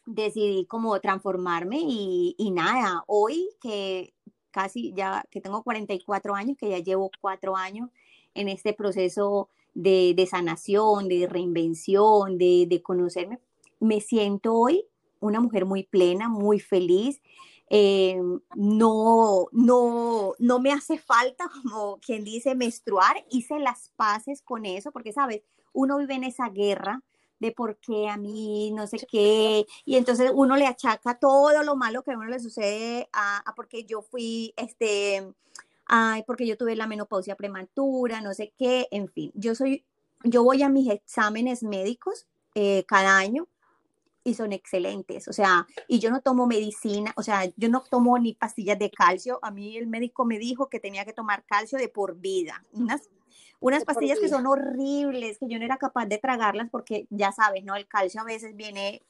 decidí 0.06 0.66
como 0.66 1.00
transformarme 1.00 1.80
y, 1.82 2.36
y 2.38 2.52
nada, 2.52 3.04
hoy 3.08 3.50
que 3.62 4.14
casi 4.52 4.94
ya, 4.94 5.24
que 5.30 5.42
tengo 5.42 5.64
44 5.64 6.34
años, 6.34 6.58
que 6.58 6.70
ya 6.70 6.80
llevo 6.80 7.12
cuatro 7.22 7.56
años 7.56 7.90
en 8.34 8.50
este 8.50 8.74
proceso 8.74 9.50
de, 9.74 10.28
sanación, 10.30 11.08
de 11.08 11.28
reinvención, 11.28 12.38
de, 12.38 12.82
conocerme. 12.84 13.40
Me 13.80 14.02
siento 14.02 14.54
hoy 14.54 14.86
una 15.20 15.40
mujer 15.40 15.66
muy 15.66 15.84
plena, 15.84 16.30
muy 16.30 16.60
feliz. 16.60 17.22
Eh, 17.70 18.20
no, 18.56 19.48
no, 19.52 20.34
no 20.40 20.60
me 20.60 20.72
hace 20.72 20.98
falta, 20.98 21.50
como 21.50 22.00
quien 22.00 22.24
dice, 22.24 22.56
menstruar. 22.56 23.26
Hice 23.30 23.60
las 23.60 23.92
paces 23.96 24.42
con 24.42 24.66
eso, 24.66 24.92
porque, 24.92 25.14
¿sabes? 25.14 25.42
Uno 25.74 25.98
vive 25.98 26.16
en 26.16 26.24
esa 26.24 26.50
guerra 26.50 27.04
de 27.40 27.52
por 27.52 27.78
qué 27.78 28.08
a 28.08 28.18
mí, 28.18 28.72
no 28.72 28.88
sé 28.88 28.98
qué, 29.10 29.66
y 29.86 29.96
entonces 29.96 30.32
uno 30.34 30.56
le 30.56 30.66
achaca 30.66 31.20
todo 31.20 31.64
lo 31.64 31.76
malo 31.76 32.02
que 32.02 32.12
a 32.12 32.18
uno 32.18 32.26
le 32.26 32.40
sucede 32.40 33.10
a, 33.14 33.38
a 33.48 33.54
porque 33.54 33.86
yo 33.86 34.02
fui, 34.02 34.54
este, 34.58 35.36
ay, 35.88 36.24
porque 36.26 36.46
yo 36.46 36.58
tuve 36.58 36.76
la 36.76 36.88
menopausia 36.88 37.36
prematura, 37.36 38.22
no 38.22 38.34
sé 38.34 38.54
qué, 38.58 38.88
en 38.92 39.08
fin, 39.10 39.32
yo 39.36 39.56
soy, 39.56 39.86
yo 40.24 40.44
voy 40.44 40.64
a 40.64 40.70
mis 40.70 40.90
exámenes 40.90 41.64
médicos 41.64 42.28
eh, 42.56 42.84
cada 42.88 43.18
año 43.18 43.48
y 44.28 44.34
son 44.34 44.52
excelentes. 44.52 45.30
O 45.30 45.34
sea, 45.34 45.66
y 45.88 46.00
yo 46.00 46.12
no 46.12 46.22
tomo 46.22 46.48
medicina, 46.48 47.14
o 47.16 47.24
sea, 47.24 47.46
yo 47.56 47.70
no 47.70 47.82
tomo 47.82 48.20
ni 48.20 48.34
pastillas 48.34 48.78
de 48.78 48.92
calcio. 48.92 49.40
A 49.42 49.52
mí 49.52 49.78
el 49.78 49.88
médico 49.88 50.26
me 50.26 50.38
dijo 50.38 50.68
que 50.68 50.82
tenía 50.82 51.06
que 51.06 51.14
tomar 51.14 51.46
calcio 51.46 51.78
de 51.78 51.88
por 51.88 52.18
vida. 52.18 52.66
Unas, 52.74 53.10
unas 53.62 53.86
pastillas 53.86 54.20
que 54.20 54.28
son 54.28 54.46
horribles, 54.46 55.38
que 55.40 55.48
yo 55.48 55.58
no 55.58 55.64
era 55.64 55.78
capaz 55.78 56.08
de 56.08 56.18
tragarlas 56.18 56.68
porque 56.70 57.08
ya 57.10 57.32
sabes, 57.32 57.64
¿no? 57.64 57.78
El 57.78 57.88
calcio 57.88 58.20
a 58.20 58.26
veces 58.26 58.54
viene 58.58 59.02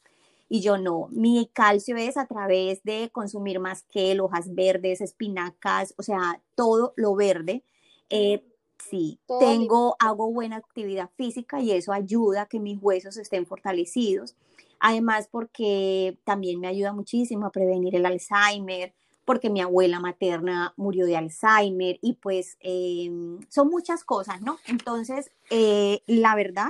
y 0.50 0.62
yo 0.62 0.78
no. 0.78 1.10
Mi 1.12 1.50
calcio 1.54 1.98
es 1.98 2.18
a 2.18 2.26
través 2.26 2.84
de 2.84 3.10
consumir 3.12 3.60
más 3.60 3.84
que 3.84 4.20
hojas 4.20 4.54
verdes, 4.54 5.02
espinacas, 5.02 5.94
o 5.98 6.04
sea, 6.04 6.42
todo 6.56 6.94
lo 6.96 7.16
verde. 7.16 7.64
Eh, 8.10 8.44
sí, 8.90 9.20
tengo, 9.40 9.96
hago 10.00 10.32
buena 10.32 10.58
actividad 10.58 11.10
física 11.16 11.60
y 11.60 11.72
eso 11.72 11.92
ayuda 11.92 12.44
a 12.44 12.46
que 12.48 12.60
mis 12.60 12.82
huesos 12.82 13.18
estén 13.18 13.46
fortalecidos. 13.46 14.36
Además, 14.80 15.28
porque 15.30 16.18
también 16.24 16.60
me 16.60 16.68
ayuda 16.68 16.94
muchísimo 16.94 17.48
a 17.48 17.52
prevenir 17.52 17.96
el 17.96 18.06
Alzheimer, 18.06 18.94
porque 19.26 19.50
mi 19.50 19.60
abuela 19.60 20.00
materna 20.00 20.74
murió 20.78 21.06
de 21.06 21.18
Alzheimer 21.18 22.00
y 22.02 22.14
pues 22.14 22.58
em, 22.62 23.40
son 23.50 23.70
muchas 23.70 24.04
cosas, 24.06 24.42
¿no? 24.42 24.58
Entonces, 24.68 25.32
eh, 25.50 26.02
la 26.06 26.36
verdad, 26.36 26.70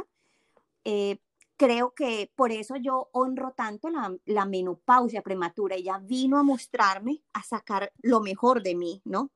eh, 0.84 1.20
creo 1.58 1.94
que 1.94 2.32
por 2.36 2.52
eso 2.52 2.76
yo 2.78 3.10
honro 3.12 3.52
tanto 3.52 3.90
la, 3.90 4.16
la 4.26 4.46
menopausia 4.46 5.22
prematura. 5.22 5.76
Ella 5.76 6.00
vino 6.02 6.38
a 6.38 6.44
mostrarme, 6.44 7.24
a 7.34 7.44
sacar 7.44 7.92
lo 8.02 8.22
mejor 8.22 8.64
de 8.64 8.76
mí, 8.76 9.02
¿no? 9.04 9.32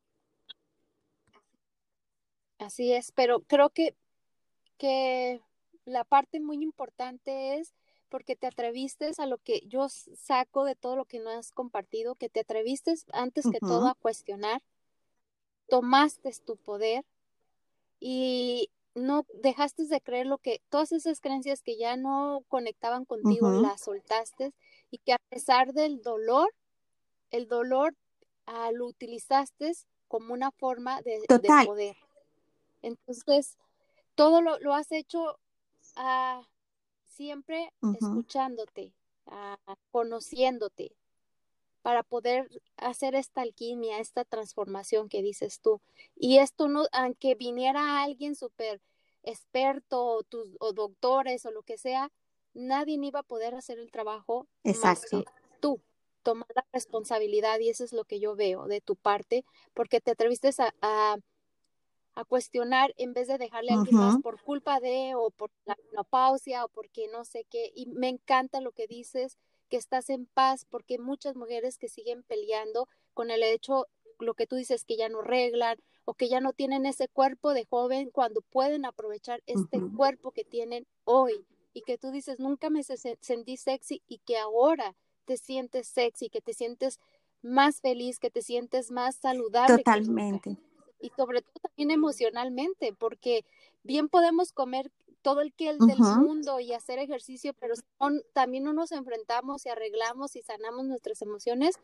Así 2.60 2.94
es, 2.94 3.12
pero 3.12 3.42
creo 3.42 3.72
que, 3.72 3.96
que 4.78 5.42
la 5.86 6.04
parte 6.04 6.40
muy 6.40 6.62
importante 6.62 7.58
es 7.58 7.74
porque 8.08 8.36
te 8.36 8.46
atreviste 8.46 9.12
a 9.18 9.26
lo 9.26 9.40
que 9.40 9.62
yo 9.68 9.88
saco 9.90 10.64
de 10.66 10.76
todo 10.76 10.96
lo 10.96 11.06
que 11.06 11.20
no 11.20 11.32
has 11.32 11.52
compartido, 11.52 12.16
que 12.16 12.30
te 12.30 12.42
atreviste 12.42 12.94
antes 13.14 13.48
que 13.50 13.60
todo 13.60 13.88
a 13.88 13.96
cuestionar, 13.96 14.62
tomaste 15.70 16.32
tu 16.46 16.58
poder 16.58 17.06
y 18.00 18.70
no 18.94 19.26
dejaste 19.42 19.86
de 19.86 20.02
creer 20.02 20.28
lo 20.28 20.38
que 20.38 20.62
todas 20.70 20.92
esas 20.92 21.22
creencias 21.22 21.62
que 21.62 21.78
ya 21.78 21.96
no 21.96 22.44
conectaban 22.48 23.06
contigo 23.06 23.50
las 23.50 23.82
soltaste 23.82 24.54
y 24.90 24.98
que 25.00 25.14
a 25.14 25.20
pesar 25.30 25.74
del 25.74 26.02
dolor, 26.02 26.54
el 27.30 27.48
dolor 27.48 27.96
ah, 28.46 28.72
lo 28.74 28.88
utilizaste 28.88 29.72
como 30.08 30.34
una 30.34 30.52
forma 30.52 31.02
de, 31.02 31.22
de 31.28 31.66
poder. 31.66 31.96
Entonces, 32.82 33.58
todo 34.16 34.42
lo, 34.42 34.60
lo 34.60 34.74
has 34.74 34.92
hecho 34.92 35.40
uh, 35.98 36.44
siempre 37.06 37.72
escuchándote, 37.96 38.94
uh, 39.28 39.74
conociéndote, 39.92 40.92
para 41.82 42.04
poder 42.04 42.50
hacer 42.78 43.16
esta 43.16 43.42
alquimia, 43.42 44.00
esta 44.00 44.24
transformación 44.26 45.10
que 45.10 45.22
dices 45.22 45.60
tú. 45.62 45.82
Y 46.16 46.38
esto 46.38 46.68
no, 46.68 46.86
aunque 46.92 47.36
viniera 47.36 48.04
alguien 48.04 48.36
súper 48.36 48.82
experto 49.24 50.06
o, 50.06 50.24
tus, 50.24 50.48
o 50.60 50.74
doctores 50.74 51.46
o 51.46 51.52
lo 51.52 51.64
que 51.64 51.78
sea, 51.78 52.12
nadie 52.54 52.98
iba 53.02 53.20
a 53.20 53.24
poder 53.24 53.56
hacer 53.56 53.80
el 53.80 53.92
trabajo 53.92 54.48
Exacto. 54.64 55.18
más 55.18 55.26
que 55.26 55.32
tú. 55.60 55.82
Tomar 56.24 56.48
la 56.54 56.66
responsabilidad 56.72 57.60
y 57.60 57.70
eso 57.70 57.84
es 57.84 57.94
lo 57.94 58.06
que 58.06 58.20
yo 58.20 58.36
veo 58.36 58.68
de 58.68 58.80
tu 58.80 58.96
parte, 58.96 59.44
porque 59.74 60.02
te 60.02 60.12
atreviste 60.12 60.52
a 60.82 61.18
a 62.14 62.26
cuestionar 62.26 62.94
en 62.98 63.14
vez 63.14 63.28
de 63.28 63.38
dejarle 63.38 63.72
a 63.72 63.76
alguien 63.76 63.96
más 63.96 64.22
por 64.22 64.42
culpa 64.42 64.80
de 64.80 65.14
o 65.16 65.30
por 65.32 65.50
la 65.66 65.78
menopausia 65.90 66.66
o 66.66 66.70
porque 66.70 67.08
no 67.08 67.24
sé 67.24 67.46
qué. 67.50 67.72
Y 67.76 67.88
me 67.88 68.10
encanta 68.10 68.62
lo 68.62 68.72
que 68.72 68.88
dices, 68.88 69.38
que 69.72 69.78
estás 69.78 70.10
en 70.10 70.26
paz, 70.26 70.66
porque 70.70 71.00
muchas 71.00 71.36
mujeres 71.36 71.78
que 71.78 71.88
siguen 71.88 72.24
peleando 72.24 72.90
con 73.14 73.32
el 73.32 73.42
hecho, 73.42 73.88
lo 74.20 74.34
que 74.34 74.46
tú 74.46 74.58
dices, 74.58 74.84
que 74.84 74.98
ya 74.98 75.08
no 75.08 75.22
reglan 75.22 75.78
o 76.04 76.14
que 76.14 76.28
ya 76.28 76.42
no 76.42 76.52
tienen 76.52 76.86
ese 76.86 77.08
cuerpo 77.08 77.54
de 77.54 77.66
joven 77.66 78.10
cuando 78.12 78.42
pueden 78.42 78.86
aprovechar 78.86 79.42
este 79.46 79.80
cuerpo 79.96 80.32
que 80.32 80.44
tienen 80.44 80.86
hoy 81.06 81.46
y 81.74 81.84
que 81.84 81.98
tú 81.98 82.12
dices, 82.12 82.38
nunca 82.38 82.70
me 82.70 82.84
sentí 82.84 83.56
sexy 83.56 84.04
y 84.10 84.20
que 84.20 84.38
ahora 84.38 84.96
te 85.24 85.38
sientes 85.38 85.88
sexy, 85.88 86.30
que 86.30 86.42
te 86.42 86.54
sientes 86.54 87.00
más 87.42 87.80
feliz, 87.80 88.20
que 88.20 88.30
te 88.30 88.42
sientes 88.42 88.92
más 88.92 89.16
saludable. 89.16 89.78
Totalmente 89.78 90.58
y 91.02 91.10
sobre 91.18 91.42
todo 91.42 91.54
también 91.62 91.92
emocionalmente, 91.92 92.94
porque 92.94 93.44
bien 93.84 94.08
podemos 94.08 94.54
comer 94.54 94.92
todo 95.22 95.42
el 95.42 95.54
que 95.54 95.70
el 95.70 95.78
del 95.80 96.00
mundo 96.00 96.60
y 96.60 96.74
hacer 96.74 97.00
ejercicio, 97.00 97.54
pero 97.60 97.76
también 98.34 98.64
no 98.64 98.74
nos 98.74 98.92
enfrentamos 98.92 99.66
y 99.66 99.70
arreglamos 99.70 100.36
y 100.36 100.42
sanamos 100.42 100.86
nuestras 100.86 101.22
emociones, 101.22 101.76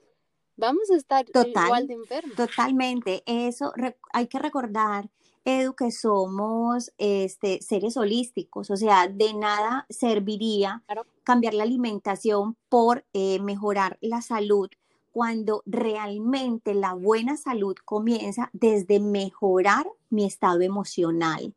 vamos 0.56 0.90
a 0.92 0.96
estar 0.96 1.26
igual 1.30 1.88
de 1.88 1.94
enfermos. 1.94 2.36
Totalmente, 2.36 3.24
eso 3.26 3.72
hay 4.12 4.28
que 4.28 4.40
recordar, 4.40 5.10
Edu, 5.46 5.74
que 5.74 5.92
somos 5.92 6.92
este, 6.98 7.62
seres 7.62 7.96
holísticos, 7.96 8.70
o 8.70 8.76
sea, 8.76 9.08
de 9.08 9.34
nada 9.34 9.86
serviría 9.90 10.84
cambiar 11.24 11.54
la 11.54 11.64
alimentación 11.64 12.58
por 12.70 13.06
eh, 13.14 13.40
mejorar 13.40 13.98
la 14.02 14.22
salud 14.22 14.70
cuando 15.12 15.64
realmente 15.66 16.76
la 16.76 16.94
buena 16.94 17.38
salud 17.38 17.76
comienza 17.86 18.52
desde 18.54 19.00
mejorar 19.00 19.88
mi 20.12 20.26
estado 20.26 20.62
emocional. 20.62 21.56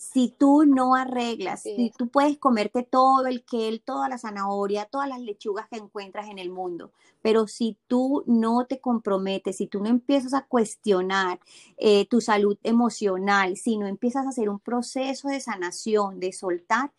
Si 0.00 0.30
tú 0.30 0.64
no 0.64 0.94
arreglas, 0.94 1.60
si 1.60 1.92
tú 1.94 2.08
puedes 2.08 2.38
comerte 2.38 2.82
todo 2.82 3.26
el 3.26 3.44
kel, 3.44 3.82
toda 3.82 4.08
la 4.08 4.16
zanahoria, 4.16 4.86
todas 4.86 5.06
las 5.06 5.20
lechugas 5.20 5.68
que 5.68 5.76
encuentras 5.76 6.30
en 6.30 6.38
el 6.38 6.48
mundo, 6.48 6.90
pero 7.20 7.46
si 7.46 7.76
tú 7.86 8.24
no 8.26 8.64
te 8.64 8.80
comprometes, 8.80 9.58
si 9.58 9.66
tú 9.66 9.78
no 9.82 9.90
empiezas 9.90 10.32
a 10.32 10.46
cuestionar 10.46 11.38
eh, 11.76 12.06
tu 12.08 12.22
salud 12.22 12.56
emocional, 12.62 13.58
si 13.58 13.76
no 13.76 13.86
empiezas 13.86 14.24
a 14.24 14.30
hacer 14.30 14.48
un 14.48 14.58
proceso 14.58 15.28
de 15.28 15.38
sanación, 15.38 16.18
de 16.18 16.32
soltar, 16.32 16.92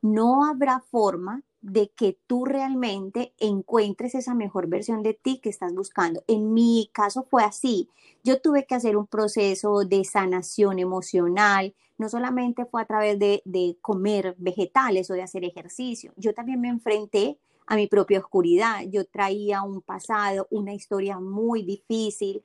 no 0.00 0.44
habrá 0.44 0.78
forma 0.78 1.42
de 1.64 1.88
que 1.88 2.18
tú 2.26 2.44
realmente 2.44 3.32
encuentres 3.38 4.14
esa 4.14 4.34
mejor 4.34 4.66
versión 4.66 5.02
de 5.02 5.14
ti 5.14 5.38
que 5.42 5.48
estás 5.48 5.74
buscando. 5.74 6.22
En 6.26 6.52
mi 6.52 6.90
caso 6.92 7.22
fue 7.22 7.42
así. 7.42 7.88
Yo 8.22 8.38
tuve 8.38 8.66
que 8.66 8.74
hacer 8.74 8.98
un 8.98 9.06
proceso 9.06 9.78
de 9.80 10.04
sanación 10.04 10.78
emocional. 10.78 11.74
No 11.96 12.10
solamente 12.10 12.66
fue 12.66 12.82
a 12.82 12.84
través 12.84 13.18
de, 13.18 13.78
comer 13.80 14.34
vegetales 14.36 15.10
o 15.10 15.14
de 15.14 15.22
hacer 15.22 15.42
ejercicio. 15.42 16.12
Yo 16.18 16.34
también 16.34 16.60
me 16.60 16.68
enfrenté 16.68 17.38
a 17.66 17.76
mi 17.76 17.86
propia 17.86 18.18
oscuridad. 18.18 18.82
Yo 18.90 19.06
traía 19.06 19.62
un 19.62 19.80
pasado, 19.80 20.46
una 20.50 20.74
historia 20.74 21.18
muy 21.18 21.62
difícil. 21.62 22.42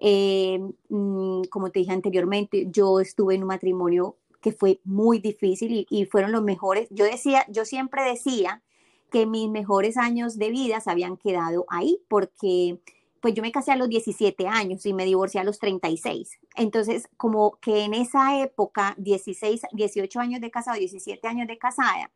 Eh, 0.00 0.58
mm, 0.88 1.42
como 1.50 1.70
te 1.70 1.80
dije 1.80 1.92
anteriormente, 1.92 2.68
yo 2.70 3.00
estuve 3.00 3.34
en 3.34 3.42
un 3.42 3.48
matrimonio 3.48 4.16
que 4.42 4.52
fue 4.52 4.80
muy 4.84 5.20
difícil 5.20 5.86
y, 5.88 6.04
fueron 6.06 6.32
los 6.32 6.42
mejores. 6.42 6.88
Yo 6.90 7.04
decía, 7.04 7.46
yo 7.48 7.64
siempre 7.64 8.02
decía 8.02 8.62
que 9.10 9.24
mis 9.24 9.48
mejores 9.48 9.96
años 9.96 10.36
de 10.36 10.50
vida 10.50 10.80
se 10.80 10.90
habían 10.90 11.16
quedado 11.16 11.64
ahí 11.68 12.00
porque 12.08 12.80
pues 13.20 13.34
yo 13.34 13.42
me 13.42 13.52
casé 13.52 13.70
a 13.70 13.76
los 13.76 13.88
17 13.88 14.48
años 14.48 14.84
y 14.84 14.92
me 14.92 15.04
divorcié 15.04 15.40
a 15.40 15.44
los 15.44 15.60
36. 15.60 16.40
Entonces, 16.56 17.08
como 17.16 17.56
que 17.60 17.84
en 17.84 17.94
esa 17.94 18.42
época, 18.42 18.96
16, 18.98 19.62
18 19.70 20.20
años 20.20 20.40
de 20.40 20.50
casado, 20.50 20.76
17 20.76 21.28
años 21.28 21.46
de 21.46 21.56
casada, 21.56 22.10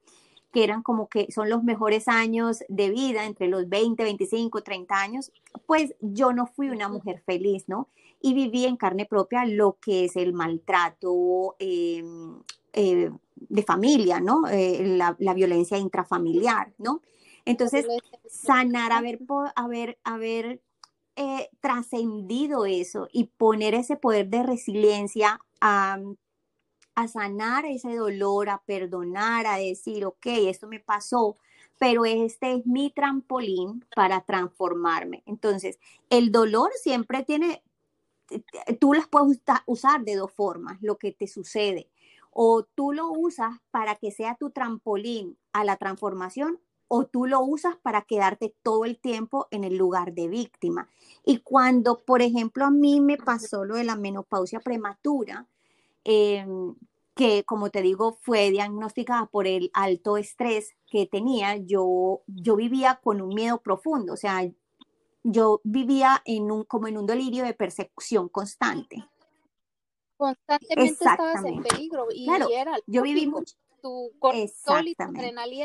que 0.57 0.65
eran 0.65 0.83
como 0.83 1.07
que 1.07 1.31
son 1.31 1.51
los 1.51 1.63
mejores 1.65 2.09
años 2.09 2.65
de 2.71 2.89
vida, 2.89 3.27
entre 3.27 3.47
los 3.47 3.69
20, 3.69 4.03
25, 4.03 4.63
30 4.63 4.95
años, 4.99 5.31
pues 5.67 5.95
yo 6.01 6.33
no 6.33 6.47
fui 6.47 6.71
una 6.71 6.89
mujer 6.89 7.23
feliz, 7.27 7.65
¿no? 7.67 7.91
y 8.23 8.33
viví 8.33 8.65
en 8.65 8.79
carne 8.79 9.05
propia 9.05 9.45
lo 9.45 9.77
que 9.79 10.07
es 10.07 10.17
el 10.17 10.33
maltrato 10.33 11.57
em, 11.59 12.41
eh, 12.73 13.11
de 13.35 13.63
familia, 13.65 14.19
¿no? 14.19 14.49
Eh, 14.49 14.97
la, 14.97 15.35
violencia 15.35 15.77
intrafamiliar, 15.77 16.73
¿no? 16.79 17.03
Entonces, 17.45 17.87
sanar, 18.27 18.93
haber, 18.93 19.21
haber, 19.55 19.99
haber 20.05 20.63
eh, 21.17 21.51
trascendido 21.61 22.65
eso 22.65 23.09
y 23.13 23.25
poner 23.37 23.75
ese 23.75 23.97
poder 23.97 24.29
de 24.29 24.43
resiliencia 24.43 25.39
a, 25.61 25.99
a 26.97 27.09
sanar 27.09 27.65
ese 27.67 27.95
dolor, 27.95 28.49
a 28.49 28.63
perdonar, 28.67 29.47
a 29.47 29.59
decir, 29.59 30.05
ok, 30.05 30.27
esto 30.27 30.67
me 30.67 30.81
pasó, 30.81 31.37
pero 31.79 32.05
este 32.05 32.55
es 32.55 32.67
mi 32.67 32.91
trampolín 32.91 33.85
para 33.95 34.23
transformarme. 34.23 35.23
Entonces, 35.27 35.79
el 36.11 36.33
dolor 36.33 36.71
siempre 36.83 37.23
tiene 37.23 37.63
tú 38.81 38.93
las 38.93 39.09
puedes 39.09 39.41
usar 39.67 40.05
de 40.05 40.17
dos 40.17 40.33
formas, 40.33 40.79
lo 40.83 40.97
que 40.99 41.13
te 41.13 41.27
sucede. 41.27 41.89
O 42.31 42.65
tú 42.65 42.93
lo 42.93 43.11
usas 43.11 43.57
para 43.71 43.97
que 43.97 44.11
sea 44.11 44.37
tu 44.37 44.51
trampolín 44.51 45.39
a 45.53 45.65
la 45.65 45.77
transformación 45.77 46.61
o 46.89 47.05
tú 47.07 47.27
lo 47.27 47.41
usas 47.41 47.77
para 47.77 48.03
quedarte 48.03 48.55
todo 48.63 48.85
el 48.85 48.99
tiempo 48.99 49.49
en 49.51 49.65
el 49.65 49.77
lugar 49.77 50.13
de 50.13 50.29
víctima. 50.29 50.89
Y 51.25 51.39
cuando, 51.39 52.05
por 52.05 52.23
ejemplo, 52.23 52.65
a 52.65 52.71
mí 52.71 53.01
me 53.01 53.17
pasó 53.17 53.65
lo 53.65 53.77
de 53.77 53.85
la 53.85 53.97
menopausia 53.97 54.61
prematura, 54.61 55.47
em, 56.07 56.75
que 57.17 57.45
como 57.45 57.71
te 57.71 57.83
digo 57.83 58.19
fue 58.23 58.51
diagnosticada 58.51 59.27
por 59.27 59.47
el 59.47 59.71
alto 59.73 60.17
estrés 60.17 60.77
que 60.89 61.07
tenía, 61.07 61.57
yo, 61.57 62.23
yo 62.27 62.55
vivía 62.55 63.01
con 63.03 63.21
un 63.21 63.35
miedo 63.35 63.61
profundo, 63.61 64.13
o 64.13 64.17
sea, 64.17 64.49
yo 65.25 65.61
vivía 65.65 66.23
en 66.25 66.51
un, 66.53 66.65
como 66.65 66.87
en 66.87 66.97
un 66.97 67.07
delirio 67.07 67.45
de 67.45 67.55
persecución 67.55 68.29
constante. 68.29 69.05
Constantemente 70.17 70.93
estabas 70.93 71.45
en 71.45 71.63
peligro 71.63 72.07
y 72.15 72.27
claro, 72.27 72.49
yo 72.87 73.03
viví 73.03 73.27
mucho 73.27 73.57
tu 73.83 74.11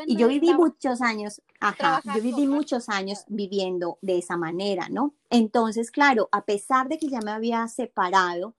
y 0.08 0.16
yo 0.16 0.28
viví 0.28 0.54
muchos 0.54 1.02
años, 1.02 1.42
ajá, 1.60 2.02
yo 2.16 2.22
viví 2.22 2.48
muchos 2.48 2.90
años 2.90 3.24
viviendo 3.28 3.98
de 4.02 4.18
esa 4.18 4.38
manera, 4.38 4.90
¿no? 4.90 5.14
Entonces, 5.30 5.92
claro, 5.92 6.28
a 6.32 6.46
pesar 6.46 6.88
de 6.88 6.98
que 6.98 7.08
ya 7.08 7.20
me 7.20 7.32
había 7.32 7.68
separado, 7.68 8.56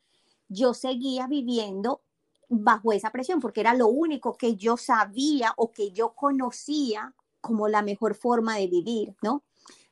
yo 0.52 0.74
seguía 0.74 1.26
viviendo 1.26 2.02
bajo 2.48 2.92
esa 2.92 3.10
presión 3.10 3.40
porque 3.40 3.60
era 3.60 3.74
lo 3.74 3.88
único 3.88 4.36
que 4.36 4.56
yo 4.56 4.76
sabía 4.76 5.54
o 5.56 5.72
que 5.72 5.92
yo 5.92 6.10
conocía 6.10 7.14
como 7.40 7.68
la 7.68 7.82
mejor 7.82 8.14
forma 8.14 8.56
de 8.56 8.66
vivir, 8.66 9.14
¿no? 9.22 9.42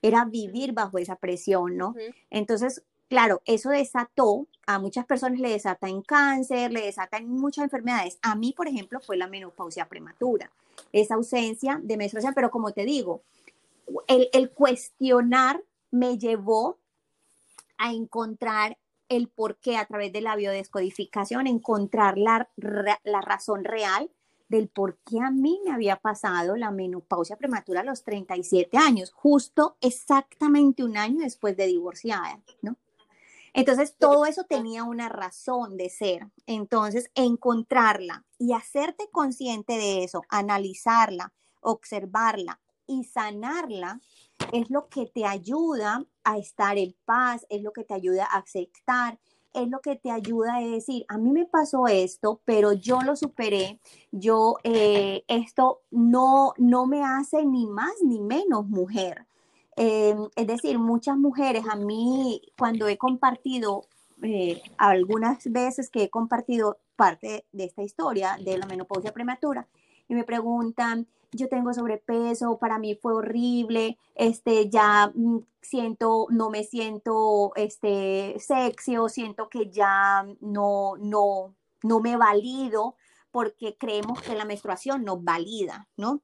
Era 0.03 0.25
vivir 0.25 0.73
bajo 0.73 0.99
esa 0.99 1.17
presión, 1.17 1.77
¿no? 1.77 1.95
Entonces, 2.31 2.83
claro, 3.09 3.43
eso 3.45 3.71
desató, 3.71 4.47
a 4.67 4.79
muchas 4.79 5.05
personas 5.05 5.41
le 5.41 5.51
desata 5.51 5.89
en 5.89 6.03
cáncer, 6.03 6.71
le 6.71 6.83
desata 6.83 7.17
en 7.17 7.29
muchas 7.29 7.65
enfermedades. 7.65 8.19
A 8.23 8.37
mí, 8.37 8.55
por 8.57 8.69
ejemplo, 8.69 9.01
fue 9.01 9.17
la 9.17 9.27
menopausia 9.27 9.89
prematura, 9.89 10.53
esa 10.93 11.15
ausencia 11.15 11.81
de 11.83 11.97
menstruación, 11.97 12.35
pero 12.35 12.51
como 12.51 12.73
te 12.73 12.85
digo, 12.85 13.23
el, 14.07 14.29
el 14.33 14.51
cuestionar 14.51 15.63
me 15.91 16.19
llevó 16.19 16.79
a 17.79 17.93
encontrar 17.93 18.79
el 19.11 19.29
por 19.29 19.59
qué 19.59 19.77
a 19.77 19.85
través 19.85 20.13
de 20.13 20.23
la 20.23 20.37
biodescodificación, 20.37 21.47
encontrar 21.47 22.17
la, 22.17 22.49
la 22.57 23.21
razón 23.21 23.65
real 23.65 24.11
del 24.49 24.69
por 24.69 24.99
qué 24.99 25.21
a 25.21 25.31
mí 25.31 25.61
me 25.65 25.73
había 25.73 25.97
pasado 25.97 26.57
la 26.57 26.71
menopausia 26.71 27.37
prematura 27.37 27.81
a 27.81 27.85
los 27.85 28.03
37 28.03 28.79
años, 28.79 29.13
justo 29.13 29.77
exactamente 29.81 30.83
un 30.83 30.97
año 30.97 31.21
después 31.21 31.57
de 31.57 31.67
divorciada, 31.67 32.41
¿no? 32.63 32.77
Entonces, 33.53 33.97
todo 33.99 34.27
eso 34.27 34.45
tenía 34.45 34.85
una 34.85 35.09
razón 35.09 35.77
de 35.77 35.89
ser. 35.91 36.29
Entonces, 36.47 37.11
encontrarla 37.15 38.25
y 38.39 38.53
hacerte 38.53 39.09
consciente 39.11 39.73
de 39.75 40.05
eso, 40.05 40.23
analizarla, 40.29 41.33
observarla 41.61 42.61
y 42.87 43.05
sanarla 43.05 44.01
es 44.53 44.71
lo 44.71 44.89
que 44.89 45.07
te 45.07 45.25
ayuda 45.27 46.05
a 46.25 46.39
estar 46.39 46.79
en 46.79 46.95
paz, 47.05 47.47
es 47.49 47.63
lo 47.63 47.73
que 47.73 47.85
te 47.85 47.95
ayuda 47.95 48.25
a 48.25 48.39
aceptar, 48.39 49.19
es 49.53 49.69
lo 49.69 49.81
que 49.81 49.97
te 49.97 50.11
ayuda 50.11 50.57
a 50.57 50.61
decir, 50.61 51.05
a 51.09 51.19
mí 51.19 51.31
me 51.33 51.47
pasó 51.47 51.87
esto, 51.87 52.41
pero 52.45 52.73
yo 52.73 53.01
lo 53.03 53.17
superé, 53.17 53.81
yo, 54.13 54.57
eh, 54.63 55.25
esto 55.29 55.81
no, 55.91 56.55
no 56.57 56.87
me 56.87 57.03
hace 57.03 57.45
ni 57.45 57.67
más 57.67 57.93
ni 58.03 58.21
menos 58.21 58.69
mujer. 58.69 59.27
Eh, 59.77 60.15
es 60.37 60.47
decir, 60.47 60.79
muchas 60.79 61.17
mujeres, 61.17 61.65
a 61.69 61.77
mí 61.77 62.43
cuando 62.59 62.87
he 62.87 62.99
compartido, 62.99 63.87
eh, 64.23 64.61
algunas 64.77 65.51
veces 65.51 65.89
que 65.91 66.05
he 66.05 66.11
compartido 66.11 66.79
parte 66.97 67.47
de 67.53 67.65
esta 67.65 67.83
historia 67.83 68.37
de 68.45 68.59
la 68.59 68.67
menopausia 68.67 69.13
prematura, 69.13 69.67
y 70.09 70.15
me 70.15 70.25
preguntan, 70.25 71.07
yo 71.33 71.49
tengo 71.49 71.73
sobrepeso, 71.73 72.59
para 72.59 72.79
mí 72.79 72.95
fue 72.95 73.15
horrible, 73.15 73.99
este, 74.15 74.69
ya 74.69 75.13
mm, 75.15 75.39
siento, 75.61 76.27
no 76.31 76.51
me 76.51 76.65
siento, 76.65 77.53
este, 77.57 78.37
sexy 78.39 78.97
o 78.97 79.09
siento 79.09 79.49
que 79.49 79.71
ya 79.71 80.27
no, 80.41 80.97
no, 80.99 81.55
no 81.83 82.01
me 82.01 82.17
valido 82.17 82.97
porque 83.31 83.77
creemos 83.77 84.21
que 84.23 84.35
la 84.35 84.45
menstruación 84.45 85.05
nos 85.05 85.23
valida, 85.23 85.89
¿no? 85.97 86.21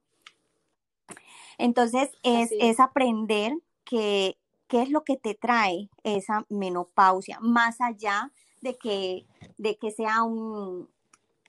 Entonces 1.57 2.11
es, 2.23 2.51
es 2.59 2.79
aprender 2.79 3.53
que, 3.83 4.37
qué 4.67 4.81
es 4.81 4.89
lo 4.89 5.03
que 5.03 5.15
te 5.15 5.33
trae 5.33 5.89
esa 6.03 6.45
menopausia, 6.49 7.39
más 7.39 7.79
allá 7.81 8.31
de 8.61 8.77
que, 8.77 9.25
de 9.57 9.77
que 9.77 9.91
sea 9.91 10.23
un, 10.23 10.89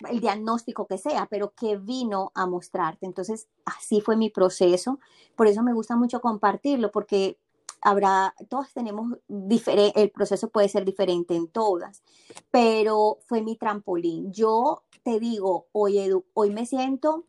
el 0.09 0.21
diagnóstico 0.21 0.87
que 0.87 0.99
sea, 0.99 1.27
pero 1.27 1.53
que 1.55 1.77
vino 1.77 2.31
a 2.35 2.47
mostrarte. 2.47 3.07
Entonces, 3.07 3.49
así 3.65 4.01
fue 4.01 4.17
mi 4.17 4.31
proceso. 4.31 4.99
Por 5.37 5.47
eso 5.47 5.63
me 5.63 5.73
gusta 5.73 5.97
mucho 5.97 6.21
compartirlo, 6.21 6.91
porque 6.91 7.39
habrá, 7.81 8.35
todas 8.49 8.73
tenemos 8.73 9.19
el 9.29 10.11
proceso 10.11 10.49
puede 10.51 10.69
ser 10.69 10.85
diferente 10.85 11.35
en 11.35 11.49
todas, 11.49 12.03
pero 12.51 13.19
fue 13.27 13.43
mi 13.43 13.57
trampolín. 13.57 14.33
Yo 14.33 14.85
te 15.03 15.19
digo, 15.19 15.67
hoy, 15.73 15.99
hoy 16.35 16.51
me 16.51 16.67
siento 16.67 17.25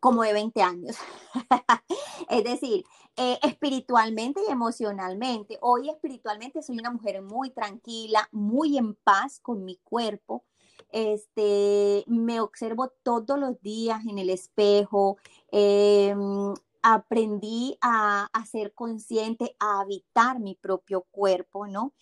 como 0.00 0.22
de 0.22 0.32
20 0.32 0.62
años. 0.62 0.96
es 2.28 2.44
decir, 2.44 2.84
eh, 3.16 3.38
espiritualmente 3.42 4.40
y 4.46 4.52
emocionalmente. 4.52 5.58
Hoy 5.62 5.88
espiritualmente 5.88 6.62
soy 6.62 6.78
una 6.78 6.90
mujer 6.90 7.22
muy 7.22 7.50
tranquila, 7.50 8.28
muy 8.30 8.76
en 8.76 8.94
paz 8.94 9.40
con 9.40 9.64
mi 9.64 9.76
cuerpo 9.76 10.44
este, 10.90 12.04
me 12.06 12.40
observo 12.40 12.88
todos 13.02 13.38
los 13.38 13.60
días 13.60 14.04
en 14.06 14.18
el 14.18 14.30
espejo, 14.30 15.18
em, 15.50 16.54
aprendí 16.82 17.76
a, 17.80 18.28
ser 18.50 18.72
consciente, 18.72 19.56
a 19.58 19.80
habitar 19.80 20.38
mi 20.38 20.54
propio 20.54 21.02
cuerpo, 21.10 21.66
¿no? 21.66 21.92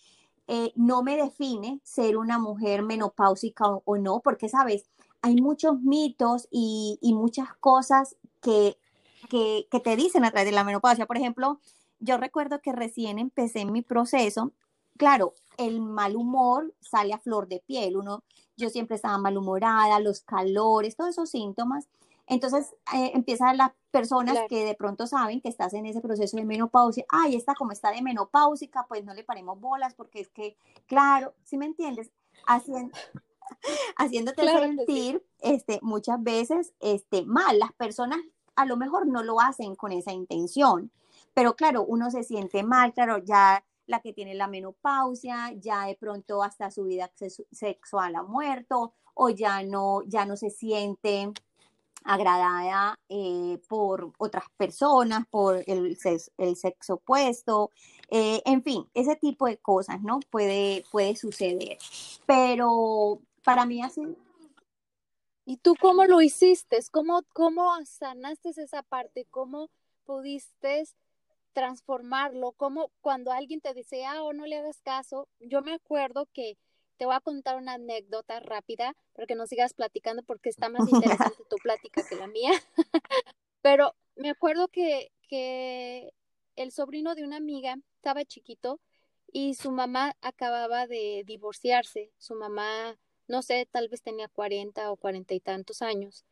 Eh, 0.47 0.71
no 0.75 1.01
me 1.01 1.17
define 1.17 1.81
ser 1.83 2.17
una 2.17 2.37
mujer 2.37 2.83
menopáusica 2.83 3.65
o, 3.67 3.97
no, 3.97 4.19
porque, 4.21 4.47
sabes, 4.47 4.85
hay 5.21 5.41
muchos 5.41 5.81
mitos 5.81 6.47
y, 6.51 6.99
muchas 7.01 7.55
cosas 7.55 8.15
que, 8.41 8.77
que, 9.29 9.67
que, 9.71 9.79
te 9.79 9.95
dicen 9.95 10.23
a 10.23 10.31
través 10.31 10.45
de 10.49 10.55
la 10.55 10.63
menopausia. 10.63 11.07
Por 11.07 11.17
ejemplo, 11.17 11.59
yo 11.99 12.17
recuerdo 12.17 12.61
que 12.61 12.71
recién 12.71 13.17
empecé 13.17 13.65
mi 13.65 13.81
proceso, 13.81 14.51
claro, 14.97 15.33
el 15.57 15.81
mal 15.81 16.15
humor 16.15 16.73
sale 16.79 17.13
a 17.13 17.19
flor 17.19 17.47
de 17.47 17.63
piel, 17.65 17.97
uno 17.97 18.23
yo 18.57 18.69
siempre 18.69 18.95
estaba 18.95 19.17
malhumorada, 19.17 19.99
los 19.99 20.21
calores, 20.21 20.95
todos 20.95 21.11
esos 21.11 21.29
síntomas. 21.29 21.87
Entonces 22.27 22.73
eh, 22.93 23.11
empiezan 23.13 23.57
las 23.57 23.71
personas 23.91 24.37
que 24.49 24.65
de 24.65 24.75
pronto 24.75 25.05
saben 25.05 25.41
que 25.41 25.49
estás 25.49 25.73
en 25.73 25.85
ese 25.85 26.01
proceso 26.01 26.37
de 26.37 26.45
menopausia, 26.45 27.05
ay, 27.09 27.35
está 27.35 27.53
como 27.53 27.71
está 27.71 27.91
de 27.91 28.01
menopáusica, 28.01 28.85
pues 28.87 29.05
no 29.05 29.13
le 29.13 29.23
paremos 29.23 29.59
bolas 29.59 29.93
porque 29.93 30.21
es 30.21 30.29
que, 30.29 30.57
claro, 30.87 31.33
si 31.43 31.57
me 31.57 31.65
entiendes, 31.65 32.11
haciéndote 33.97 34.43
sentir 34.43 35.23
este, 35.39 35.79
muchas 35.83 36.21
veces 36.23 36.73
este, 36.79 37.25
mal. 37.25 37.59
Las 37.59 37.73
personas 37.73 38.19
a 38.55 38.65
lo 38.65 38.75
mejor 38.75 39.07
no 39.07 39.21
lo 39.21 39.39
hacen 39.39 39.75
con 39.75 39.91
esa 39.91 40.11
intención, 40.11 40.91
pero 41.33 41.55
claro, 41.55 41.83
uno 41.83 42.09
se 42.09 42.23
siente 42.23 42.63
mal, 42.63 42.93
claro, 42.93 43.19
ya 43.19 43.63
la 43.87 44.01
que 44.01 44.13
tiene 44.13 44.33
la 44.33 44.47
menopausia, 44.47 45.53
ya 45.53 45.85
de 45.85 45.95
pronto 45.95 46.43
hasta 46.43 46.71
su 46.71 46.85
vida 46.85 47.11
sexual 47.51 48.15
ha 48.15 48.23
muerto 48.23 48.93
o 49.13 49.29
ya 49.29 49.63
no, 49.63 50.01
ya 50.03 50.25
no 50.25 50.35
se 50.37 50.49
siente 50.49 51.31
agradada 52.03 52.99
eh, 53.09 53.59
por 53.67 54.11
otras 54.19 54.45
personas, 54.57 55.25
por 55.27 55.63
el, 55.65 55.97
el 56.37 56.55
sexo 56.55 56.93
opuesto, 56.95 57.71
eh, 58.09 58.41
en 58.45 58.63
fin, 58.63 58.87
ese 58.93 59.15
tipo 59.15 59.47
de 59.47 59.57
cosas, 59.57 60.01
¿no? 60.01 60.19
Puede, 60.29 60.83
puede 60.91 61.15
suceder. 61.15 61.77
Pero 62.25 63.19
para 63.43 63.65
mí 63.65 63.81
así... 63.81 64.01
¿Y 65.47 65.57
tú 65.57 65.75
cómo 65.79 66.05
lo 66.05 66.21
hiciste? 66.21 66.79
¿Cómo, 66.91 67.21
cómo 67.33 67.71
sanaste 67.85 68.49
esa 68.49 68.81
parte? 68.81 69.27
¿Cómo 69.29 69.69
pudiste 70.05 70.83
transformarlo, 71.55 72.51
como 72.51 72.91
cuando 72.99 73.31
alguien 73.31 73.61
te 73.61 73.73
dice, 73.73 74.05
ah, 74.05 74.23
o 74.23 74.33
no 74.33 74.45
le 74.45 74.57
hagas 74.57 74.81
caso, 74.81 75.29
yo 75.39 75.61
me 75.61 75.73
acuerdo 75.73 76.27
que 76.33 76.57
te 76.97 77.05
voy 77.05 77.15
a 77.15 77.21
contar 77.21 77.55
una 77.55 77.75
anécdota 77.75 78.41
rápida, 78.41 78.93
para 79.13 79.25
que 79.25 79.35
no 79.35 79.47
sigas 79.47 79.73
platicando 79.73 80.21
porque 80.21 80.49
está 80.49 80.67
más 80.67 80.81
interesante 80.89 81.43
tu 81.49 81.55
plática 81.55 82.05
que 82.07 82.17
la 82.17 82.27
mía, 82.27 82.51
pero 83.61 83.95
me 84.17 84.29
acuerdo 84.29 84.67
que, 84.67 85.13
que 85.29 86.11
el 86.57 86.73
sobrino 86.73 87.15
de 87.15 87.23
una 87.23 87.37
amiga 87.37 87.77
estaba 87.95 88.25
chiquito 88.25 88.81
y 89.31 89.53
su 89.53 89.71
mamá 89.71 90.17
acababa 90.21 90.87
de 90.87 91.23
divorciarse, 91.25 92.11
su 92.17 92.35
mamá, 92.35 92.99
no 93.29 93.41
sé, 93.43 93.65
tal 93.71 93.87
vez 93.87 94.01
tenía 94.01 94.27
40 94.27 94.91
o 94.91 94.97
cuarenta 94.97 95.33
y 95.33 95.39
tantos 95.39 95.81
años. 95.81 96.25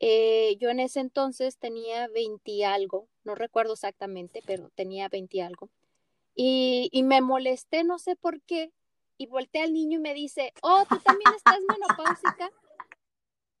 Eh, 0.00 0.56
yo 0.60 0.68
en 0.68 0.80
ese 0.80 1.00
entonces 1.00 1.56
tenía 1.56 2.08
20 2.08 2.66
algo, 2.66 3.08
no 3.26 3.34
recuerdo 3.34 3.74
exactamente, 3.74 4.42
pero 4.46 4.70
tenía 4.74 5.08
20 5.08 5.42
algo. 5.42 5.68
Y, 6.34 6.88
y, 6.92 7.02
me 7.02 7.20
molesté, 7.20 7.82
no 7.82 7.98
sé 7.98 8.14
por 8.14 8.40
qué, 8.42 8.72
y 9.18 9.26
volteé 9.26 9.62
al 9.62 9.72
niño 9.72 9.98
y 9.98 10.02
me 10.02 10.14
dice, 10.14 10.52
oh, 10.62 10.84
tú 10.88 10.98
también 11.00 11.34
estás 11.34 11.58
menopáusica. 11.68 12.50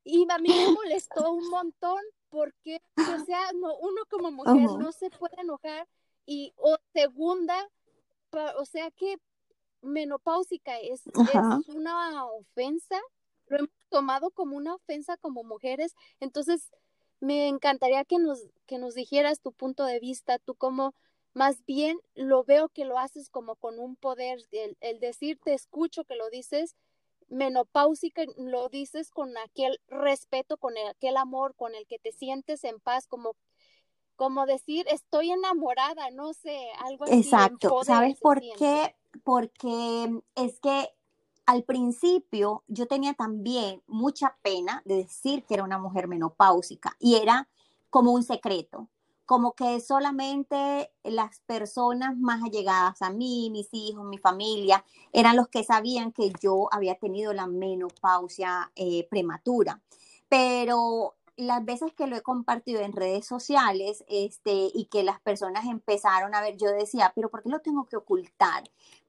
Y 0.04 0.26
a 0.30 0.38
mí 0.38 0.48
me 0.48 0.72
molestó 0.72 1.32
un 1.32 1.48
montón 1.50 2.00
porque, 2.28 2.80
o 2.96 3.24
sea, 3.24 3.52
no, 3.54 3.74
uno 3.78 4.02
como 4.08 4.30
mujer 4.30 4.68
no 4.78 4.92
se 4.92 5.10
puede 5.10 5.40
enojar. 5.40 5.88
Y, 6.26 6.52
o 6.56 6.76
segunda, 6.92 7.56
o 8.58 8.64
sea 8.64 8.90
que 8.90 9.16
menopáusica 9.82 10.78
es, 10.78 11.06
es 11.06 11.68
una 11.68 12.26
ofensa. 12.26 13.00
Lo 13.48 13.58
hemos 13.58 13.70
tomado 13.88 14.30
como 14.30 14.56
una 14.56 14.74
ofensa 14.74 15.16
como 15.16 15.42
mujeres. 15.42 15.94
Entonces, 16.20 16.70
me 17.20 17.48
encantaría 17.48 18.04
que 18.04 18.18
nos, 18.18 18.46
que 18.66 18.78
nos 18.78 18.94
dijeras 18.94 19.40
tu 19.40 19.52
punto 19.52 19.84
de 19.84 20.00
vista, 20.00 20.38
tú 20.38 20.54
cómo 20.54 20.94
más 21.34 21.64
bien 21.66 21.98
lo 22.14 22.44
veo 22.44 22.68
que 22.68 22.84
lo 22.84 22.98
haces 22.98 23.28
como 23.28 23.56
con 23.56 23.78
un 23.78 23.96
poder, 23.96 24.38
el, 24.52 24.76
el 24.80 25.00
decir 25.00 25.38
te 25.44 25.54
escucho 25.54 26.04
que 26.04 26.16
lo 26.16 26.30
dices 26.30 26.76
menopáusica, 27.28 28.22
lo 28.36 28.68
dices 28.68 29.10
con 29.10 29.36
aquel 29.38 29.80
respeto, 29.88 30.56
con 30.56 30.74
aquel 30.78 31.16
amor, 31.16 31.54
con 31.54 31.74
el 31.74 31.86
que 31.86 31.98
te 31.98 32.12
sientes 32.12 32.64
en 32.64 32.80
paz, 32.80 33.06
como, 33.06 33.36
como 34.14 34.46
decir 34.46 34.86
estoy 34.90 35.30
enamorada, 35.30 36.10
no 36.10 36.32
sé, 36.32 36.68
algo 36.78 37.04
así. 37.04 37.14
Exacto, 37.14 37.82
¿sabes 37.84 38.18
por 38.20 38.40
qué? 38.40 38.94
Porque 39.24 40.20
es 40.36 40.60
que 40.60 40.95
al 41.46 41.62
principio 41.62 42.64
yo 42.66 42.86
tenía 42.86 43.14
también 43.14 43.82
mucha 43.86 44.36
pena 44.42 44.82
de 44.84 44.96
decir 44.96 45.44
que 45.44 45.54
era 45.54 45.64
una 45.64 45.78
mujer 45.78 46.08
menopáusica 46.08 46.96
y 46.98 47.14
era 47.14 47.48
como 47.88 48.12
un 48.12 48.24
secreto, 48.24 48.88
como 49.24 49.54
que 49.54 49.80
solamente 49.80 50.92
las 51.04 51.40
personas 51.46 52.16
más 52.16 52.42
allegadas 52.42 53.00
a 53.00 53.10
mí, 53.10 53.48
mis 53.50 53.68
hijos, 53.72 54.04
mi 54.04 54.18
familia, 54.18 54.84
eran 55.12 55.36
los 55.36 55.48
que 55.48 55.64
sabían 55.64 56.12
que 56.12 56.32
yo 56.40 56.68
había 56.72 56.96
tenido 56.96 57.32
la 57.32 57.46
menopausia 57.46 58.70
eh, 58.74 59.06
prematura. 59.08 59.80
Pero 60.28 61.14
las 61.36 61.64
veces 61.64 61.92
que 61.92 62.06
lo 62.06 62.16
he 62.16 62.22
compartido 62.22 62.80
en 62.80 62.92
redes 62.92 63.26
sociales 63.26 64.04
este, 64.08 64.70
y 64.74 64.86
que 64.90 65.02
las 65.02 65.20
personas 65.20 65.66
empezaron 65.66 66.34
a 66.34 66.40
ver, 66.40 66.56
yo 66.56 66.70
decía, 66.70 67.12
pero 67.14 67.30
¿por 67.30 67.42
qué 67.42 67.50
lo 67.50 67.60
tengo 67.60 67.86
que 67.86 67.96
ocultar? 67.96 68.64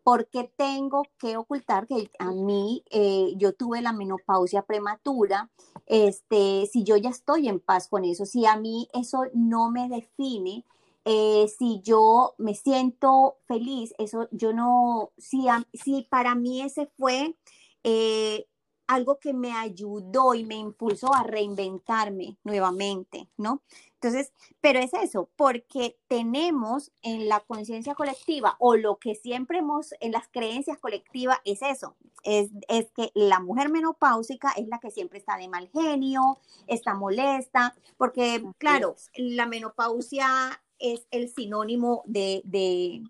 ¿Por 0.08 0.30
qué 0.30 0.49
tengo 0.55 1.03
que 1.18 1.36
ocultar 1.36 1.86
que 1.86 2.10
a 2.18 2.32
mí 2.32 2.82
eh, 2.91 3.34
yo 3.36 3.51
tuve 3.51 3.82
la 3.82 3.91
menopausia 3.91 4.62
prematura? 4.62 5.51
Este, 5.86 6.66
si 6.72 6.86
yo 6.86 6.95
ya 6.95 7.10
estoy 7.10 7.49
en 7.49 7.60
paz 7.60 7.89
con 7.89 8.05
eso, 8.05 8.26
si 8.26 8.45
a 8.45 8.55
mí 8.55 8.88
eso 8.93 9.26
no 9.34 9.70
me 9.70 9.89
define, 9.89 10.64
eh, 11.03 11.49
si 11.49 11.82
yo 11.82 12.36
me 12.38 12.55
siento 12.55 13.36
feliz, 13.49 13.93
eso 13.97 14.30
yo 14.32 14.53
no, 14.53 15.12
si, 15.18 15.47
si 15.74 16.03
para 16.03 16.36
mí 16.36 16.62
ese 16.62 16.86
fue 16.97 17.36
eh, 17.84 18.47
algo 18.88 19.20
que 19.20 19.34
me 19.34 19.51
ayudó 19.51 20.34
y 20.36 20.45
me 20.45 20.55
impulsó 20.55 21.14
a 21.14 21.24
reinventarme 21.24 22.38
nuevamente, 22.45 23.28
¿no? 23.36 23.62
Entonces, 24.00 24.32
pero 24.62 24.80
es 24.80 24.93
eso, 24.93 25.30
porque 25.36 25.98
tenemos 26.08 26.91
en 27.02 27.28
la 27.28 27.39
conciencia 27.39 27.95
colectiva 27.95 28.56
o 28.60 28.76
lo 28.76 28.98
que 28.98 29.16
siempre 29.16 29.58
hemos 29.58 29.93
en 30.00 30.12
las 30.12 30.28
creencias 30.28 30.78
colectivas 30.78 31.39
es 31.45 31.64
eso, 31.64 31.95
es, 32.24 32.52
es, 32.68 32.91
que 32.91 33.12
la 33.16 33.39
mujer 33.39 33.70
menopáusica 33.70 34.52
es 34.56 34.68
la 34.68 34.80
que 34.80 34.91
siempre 34.91 35.18
está 35.18 35.38
de 35.38 35.48
mal 35.48 35.70
genio, 35.74 36.38
está 36.68 36.93
molesta, 36.93 37.76
porque 37.98 38.43
claro, 38.60 38.95
la 39.16 39.48
menopausia 39.48 40.62
es 40.78 41.08
el 41.10 41.30
sinónimo 41.30 42.04
de, 42.06 42.43
de 42.45 43.02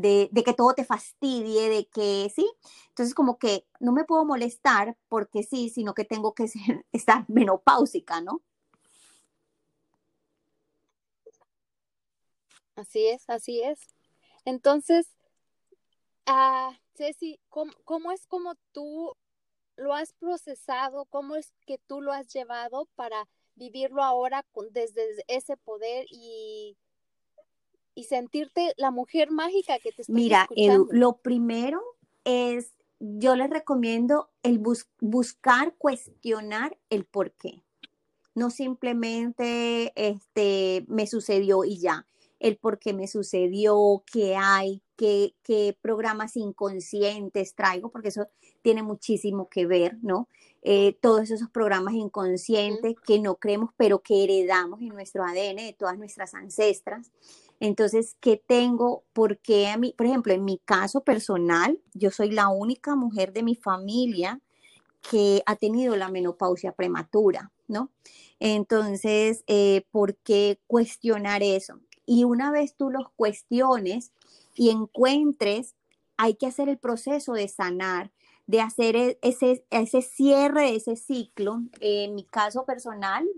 de, 0.00 0.42
que 0.44 0.54
todo 0.54 0.74
te 0.74 0.84
fastidie, 0.84 1.68
de 1.68 1.86
que 1.86 2.30
sí. 2.34 2.48
Entonces, 2.90 3.14
como 3.14 3.38
que 3.38 3.66
no 3.80 3.92
me 3.92 4.04
puedo 4.04 4.24
molestar 4.24 4.96
porque 5.08 5.42
sí, 5.42 5.70
sino 5.70 5.94
que 5.94 6.04
tengo 6.04 6.34
que 6.34 6.48
ser, 6.48 6.86
estar 6.92 7.24
menopáusica, 7.28 8.20
¿no? 8.20 8.42
Así 12.78 13.06
es, 13.08 13.24
así 13.28 13.62
es. 13.62 13.80
Entonces, 14.44 15.06
uh, 16.28 16.72
Ceci, 16.96 17.40
¿cómo, 17.48 17.72
¿cómo 17.84 18.12
es 18.12 18.26
como 18.26 18.54
tú 18.72 19.14
lo 19.76 19.94
has 19.94 20.12
procesado? 20.14 21.04
¿Cómo 21.06 21.36
es 21.36 21.52
que 21.66 21.78
tú 21.86 22.00
lo 22.00 22.12
has 22.12 22.32
llevado 22.32 22.88
para 22.94 23.28
vivirlo 23.54 24.02
ahora 24.02 24.44
con, 24.52 24.72
desde 24.72 25.02
ese 25.26 25.56
poder 25.56 26.06
y 26.10 26.76
y 27.98 28.04
sentirte 28.04 28.74
la 28.76 28.92
mujer 28.92 29.32
mágica 29.32 29.80
que 29.80 29.90
te 29.90 30.02
estoy 30.02 30.14
Mira, 30.14 30.48
lo 30.92 31.16
primero 31.16 31.82
es, 32.22 32.72
yo 33.00 33.34
les 33.34 33.50
recomiendo 33.50 34.30
el 34.44 34.60
buscar, 35.00 35.74
cuestionar 35.78 36.78
el 36.90 37.04
por 37.04 37.32
qué. 37.32 37.60
No 38.36 38.50
simplemente 38.50 39.92
este, 39.96 40.84
me 40.86 41.08
sucedió 41.08 41.64
y 41.64 41.80
ya. 41.80 42.06
El 42.40 42.56
por 42.56 42.78
qué 42.78 42.92
me 42.92 43.08
sucedió, 43.08 44.02
qué 44.10 44.36
hay, 44.36 44.82
qué, 44.96 45.34
qué 45.42 45.76
programas 45.80 46.36
inconscientes 46.36 47.54
traigo, 47.54 47.90
porque 47.90 48.08
eso 48.08 48.28
tiene 48.62 48.82
muchísimo 48.82 49.48
que 49.48 49.66
ver, 49.66 49.96
¿no? 50.02 50.28
Eh, 50.62 50.98
todos 51.00 51.30
esos 51.30 51.48
programas 51.50 51.94
inconscientes 51.94 52.96
que 53.06 53.20
no 53.20 53.36
creemos, 53.36 53.70
pero 53.76 54.00
que 54.00 54.24
heredamos 54.24 54.80
en 54.80 54.88
nuestro 54.88 55.24
ADN 55.24 55.56
de 55.56 55.76
todas 55.78 55.96
nuestras 55.98 56.34
ancestras. 56.34 57.12
Entonces, 57.60 58.16
¿qué 58.20 58.42
tengo? 58.44 59.04
Porque 59.12 59.68
a 59.68 59.76
mí, 59.76 59.94
por 59.96 60.06
ejemplo, 60.06 60.32
en 60.32 60.44
mi 60.44 60.58
caso 60.64 61.02
personal, 61.02 61.80
yo 61.94 62.10
soy 62.10 62.30
la 62.30 62.48
única 62.48 62.96
mujer 62.96 63.32
de 63.32 63.42
mi 63.42 63.54
familia 63.54 64.40
que 65.10 65.42
ha 65.46 65.56
tenido 65.56 65.96
la 65.96 66.10
menopausia 66.10 66.72
prematura, 66.72 67.52
¿no? 67.68 67.90
Entonces, 68.40 69.44
eh, 69.46 69.84
¿por 69.90 70.16
qué 70.16 70.60
cuestionar 70.66 71.42
eso? 71.42 71.80
Y 72.08 72.24
una 72.24 72.50
vez 72.50 72.74
tú 72.74 72.88
los 72.88 73.10
cuestiones 73.16 74.12
y 74.54 74.70
encuentres, 74.70 75.74
hay 76.16 76.36
que 76.36 76.46
hacer 76.46 76.70
el 76.70 76.78
proceso 76.78 77.34
de 77.34 77.48
sanar, 77.48 78.10
de 78.46 78.62
hacer 78.62 78.96
e, 78.96 79.18
ese, 79.20 79.62
ese 79.68 80.00
cierre 80.00 80.62
de 80.62 80.76
ese 80.76 80.96
ciclo. 80.96 81.60
En 81.80 82.14
mi 82.14 82.24
caso 82.24 82.64
personal, 82.64 83.28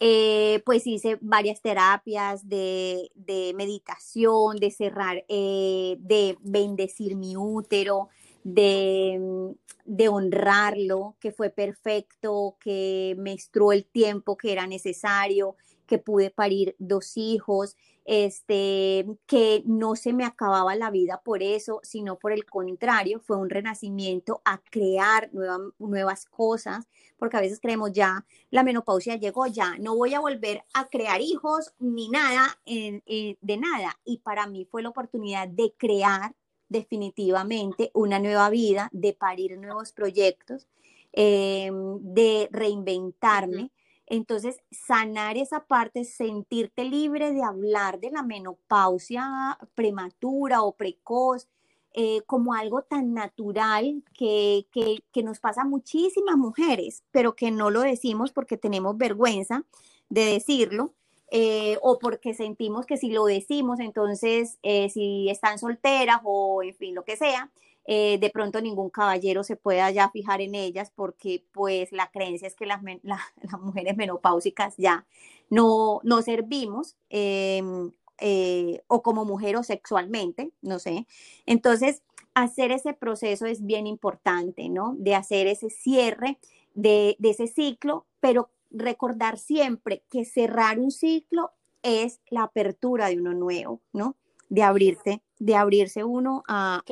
eh, 0.00 0.62
pues 0.66 0.84
hice 0.88 1.16
varias 1.20 1.62
terapias 1.62 2.48
de, 2.48 3.08
meditación, 3.54 4.56
de 4.56 4.72
cerrar, 4.72 5.24
eh, 5.28 5.96
de 6.00 6.36
bendecir 6.40 7.14
mi 7.14 7.36
útero, 7.36 8.08
de, 8.42 9.54
de, 9.84 10.08
honrarlo, 10.08 11.14
que 11.20 11.30
fue 11.30 11.50
perfecto, 11.50 12.56
que 12.58 13.14
me 13.16 13.32
estró 13.32 13.70
el 13.70 13.84
tiempo 13.84 14.36
que 14.36 14.50
era 14.50 14.66
necesario, 14.66 15.54
que 15.88 15.98
pude 15.98 16.30
parir 16.30 16.76
dos 16.78 17.16
hijos, 17.16 17.76
este, 18.04 19.06
que 19.26 19.62
no 19.66 19.96
se 19.96 20.12
me 20.12 20.24
acababa 20.24 20.76
la 20.76 20.90
vida 20.90 21.20
por 21.24 21.42
eso, 21.42 21.80
sino 21.82 22.16
por 22.18 22.32
el 22.32 22.44
contrario, 22.44 23.20
fue 23.20 23.36
un 23.36 23.50
renacimiento 23.50 24.40
a 24.44 24.58
crear 24.58 25.30
nuevas 25.78 26.24
cosas, 26.26 26.86
porque 27.18 27.36
a 27.36 27.40
veces 27.40 27.58
creemos 27.60 27.92
ya, 27.92 28.24
la 28.50 28.62
menopausia 28.62 29.16
llegó 29.16 29.46
ya, 29.46 29.76
no 29.78 29.96
voy 29.96 30.14
a 30.14 30.20
volver 30.20 30.62
a 30.72 30.88
crear 30.88 31.20
hijos 31.20 31.74
ni 31.80 32.08
nada 32.08 32.58
de 32.66 33.56
nada. 33.56 33.98
Y 34.04 34.18
para 34.18 34.46
mí 34.46 34.64
fue 34.70 34.82
la 34.82 34.90
oportunidad 34.90 35.48
de 35.48 35.74
crear 35.76 36.34
definitivamente 36.68 37.90
una 37.94 38.18
nueva 38.18 38.50
vida, 38.50 38.88
de 38.92 39.12
parir 39.12 39.58
nuevos 39.58 39.92
proyectos, 39.92 40.66
em, 41.12 41.98
de 42.00 42.48
reinventarme. 42.52 43.70
Entonces, 44.10 44.60
sanar 44.70 45.36
esa 45.36 45.66
parte, 45.66 46.04
sentirte 46.04 46.84
libre 46.84 47.32
de 47.32 47.42
hablar 47.42 48.00
de 48.00 48.10
la 48.10 48.22
menopausia 48.22 49.58
prematura 49.74 50.62
o 50.62 50.72
precoz, 50.72 51.46
eh, 51.94 52.22
como 52.26 52.54
algo 52.54 52.82
tan 52.82 53.12
natural 53.12 54.02
que, 54.14 54.66
que, 54.72 55.22
nos 55.22 55.40
pasa 55.40 55.62
a 55.62 55.64
muchísimas 55.64 56.36
mujeres, 56.36 57.02
pero 57.10 57.34
que 57.34 57.50
no 57.50 57.70
lo 57.70 57.80
decimos 57.80 58.30
porque 58.30 58.56
tenemos 58.56 58.96
vergüenza 58.96 59.64
de 60.08 60.24
decirlo. 60.24 60.94
Eh, 61.30 61.76
o 61.82 61.98
porque 61.98 62.32
sentimos 62.32 62.86
que 62.86 62.96
si 62.96 63.10
lo 63.10 63.26
decimos, 63.26 63.80
entonces 63.80 64.58
eh, 64.62 64.88
si 64.88 65.28
están 65.28 65.58
solteras 65.58 66.20
o 66.24 66.62
en 66.62 66.74
fin, 66.74 66.94
lo 66.94 67.04
que 67.04 67.16
sea, 67.18 67.50
eh, 67.90 68.18
de 68.20 68.28
pronto 68.28 68.60
ningún 68.60 68.90
caballero 68.90 69.42
se 69.42 69.56
pueda 69.56 69.90
ya 69.90 70.10
fijar 70.10 70.42
en 70.42 70.54
ellas 70.54 70.92
porque 70.94 71.42
pues 71.52 71.90
la 71.90 72.10
creencia 72.10 72.46
es 72.46 72.54
que 72.54 72.66
las, 72.66 72.82
las 73.02 73.60
mujeres 73.62 73.96
menopáusicas 73.96 74.74
ya 74.76 75.06
no, 75.48 76.00
no 76.04 76.20
servimos 76.20 76.96
em, 77.08 77.90
eh, 78.20 78.82
o 78.88 79.02
como 79.02 79.24
mujer 79.24 79.56
o 79.56 79.62
sexualmente, 79.62 80.52
no 80.60 80.78
sé. 80.78 81.06
Entonces, 81.46 82.02
hacer 82.34 82.72
ese 82.72 82.92
proceso 82.92 83.46
es 83.46 83.64
bien 83.64 83.86
importante, 83.86 84.68
¿no? 84.68 84.94
De 84.98 85.14
hacer 85.14 85.46
ese 85.46 85.70
cierre 85.70 86.38
de, 86.74 87.16
de 87.18 87.30
ese 87.30 87.46
ciclo, 87.46 88.04
pero 88.20 88.50
recordar 88.70 89.38
siempre 89.38 90.04
que 90.10 90.26
cerrar 90.26 90.78
un 90.78 90.90
ciclo 90.90 91.52
es 91.82 92.20
la 92.28 92.42
apertura 92.42 93.08
de 93.08 93.16
uno 93.16 93.32
nuevo, 93.32 93.80
¿no? 93.94 94.14
De 94.48 94.62
abrirse 94.62 95.22
de 95.38 95.54
abrirse 95.54 96.04
uno 96.04 96.42
a, 96.48 96.82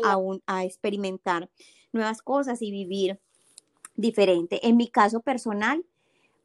a, 0.46 0.64
experimentar 0.64 1.50
nuevas 1.92 2.22
cosas 2.22 2.62
y 2.62 2.70
vivir 2.70 3.18
diferente. 3.96 4.66
En 4.66 4.76
mi 4.76 4.88
caso 4.88 5.20
personal, 5.20 5.84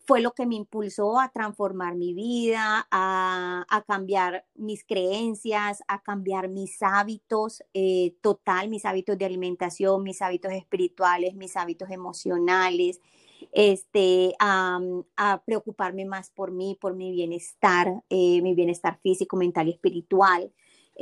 fue 0.04 0.22
lo 0.22 0.32
que 0.32 0.48
me 0.48 0.56
impulsó 0.56 1.20
a 1.20 1.30
transformar 1.30 1.96
mi 1.96 2.14
vida, 2.14 2.88
a, 2.90 3.66
a 3.70 3.82
cambiar 3.84 4.46
mis 4.56 4.84
creencias, 4.84 5.84
a 5.88 6.02
cambiar 6.02 6.50
mis 6.50 6.82
hábitos 6.82 7.64
eh, 7.74 8.16
total, 8.22 8.68
mis 8.68 8.86
hábitos 8.86 9.18
de 9.18 9.26
alimentación, 9.26 10.02
mis 10.04 10.22
hábitos 10.22 10.54
espirituales, 10.54 11.36
mis 11.36 11.56
hábitos 11.56 11.92
emocionales, 11.92 13.00
este, 13.52 14.34
a, 14.40 14.80
a 15.18 15.44
preocuparme 15.44 16.06
más 16.06 16.32
por 16.32 16.52
mí, 16.52 16.78
por 16.82 16.96
mi 16.96 17.12
bienestar, 17.12 18.04
eh, 18.10 18.42
mi 18.42 18.56
bienestar 18.56 19.00
físico, 19.02 19.38
mental 19.38 19.68
y 19.68 19.72
espiritual. 19.72 20.52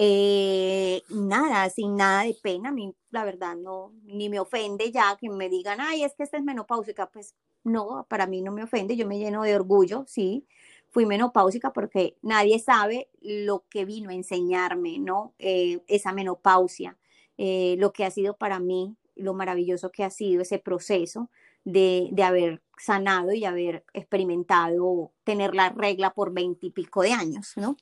Eh, 0.02 1.04
nada, 1.10 1.70
sin 1.70 1.98
nada 1.98 2.24
de 2.24 2.34
pena, 2.34 2.70
a 2.70 2.72
mí 2.72 2.96
la 3.10 3.26
verdad 3.26 3.58
no, 3.58 3.92
ni 4.06 4.30
me 4.30 4.40
ofende 4.40 4.94
ya 4.94 5.18
que 5.20 5.30
me 5.30 5.50
digan, 5.50 5.82
ay, 5.82 6.04
es 6.04 6.16
que 6.16 6.24
esta 6.24 6.38
es 6.38 6.44
menopáusica, 6.44 7.12
pues 7.12 7.36
no, 7.66 8.08
para 8.10 8.26
mí 8.26 8.42
no 8.42 8.54
me 8.54 8.64
ofende, 8.64 8.96
yo 8.96 9.06
me 9.06 9.20
lleno 9.20 9.44
de 9.44 9.56
orgullo, 9.56 10.06
sí, 10.08 10.48
fui 10.90 11.06
menopáusica 11.06 11.74
porque 11.74 12.16
nadie 12.22 12.60
sabe 12.60 13.10
lo 13.20 13.66
que 13.70 13.84
vino 13.84 14.10
a 14.10 14.14
enseñarme, 14.14 15.00
¿no? 15.00 15.34
Eh, 15.38 15.82
esa 15.88 16.14
menopausia, 16.14 16.98
eh, 17.38 17.76
lo 17.78 17.92
que 17.92 18.06
ha 18.06 18.12
sido 18.12 18.38
para 18.38 18.62
mí, 18.62 18.96
lo 19.18 19.34
maravilloso 19.34 19.92
que 19.92 20.06
ha 20.06 20.10
sido 20.12 20.44
ese 20.44 20.60
proceso 20.60 21.30
de, 21.66 22.08
de 22.14 22.24
haber 22.24 22.62
sanado 22.78 23.34
y 23.34 23.44
haber 23.44 23.84
experimentado 23.94 25.12
tener 25.26 25.54
la 25.56 25.68
regla 25.72 26.14
por 26.14 26.34
veintipico 26.34 27.02
de 27.02 27.12
años, 27.12 27.52
¿no? 27.58 27.76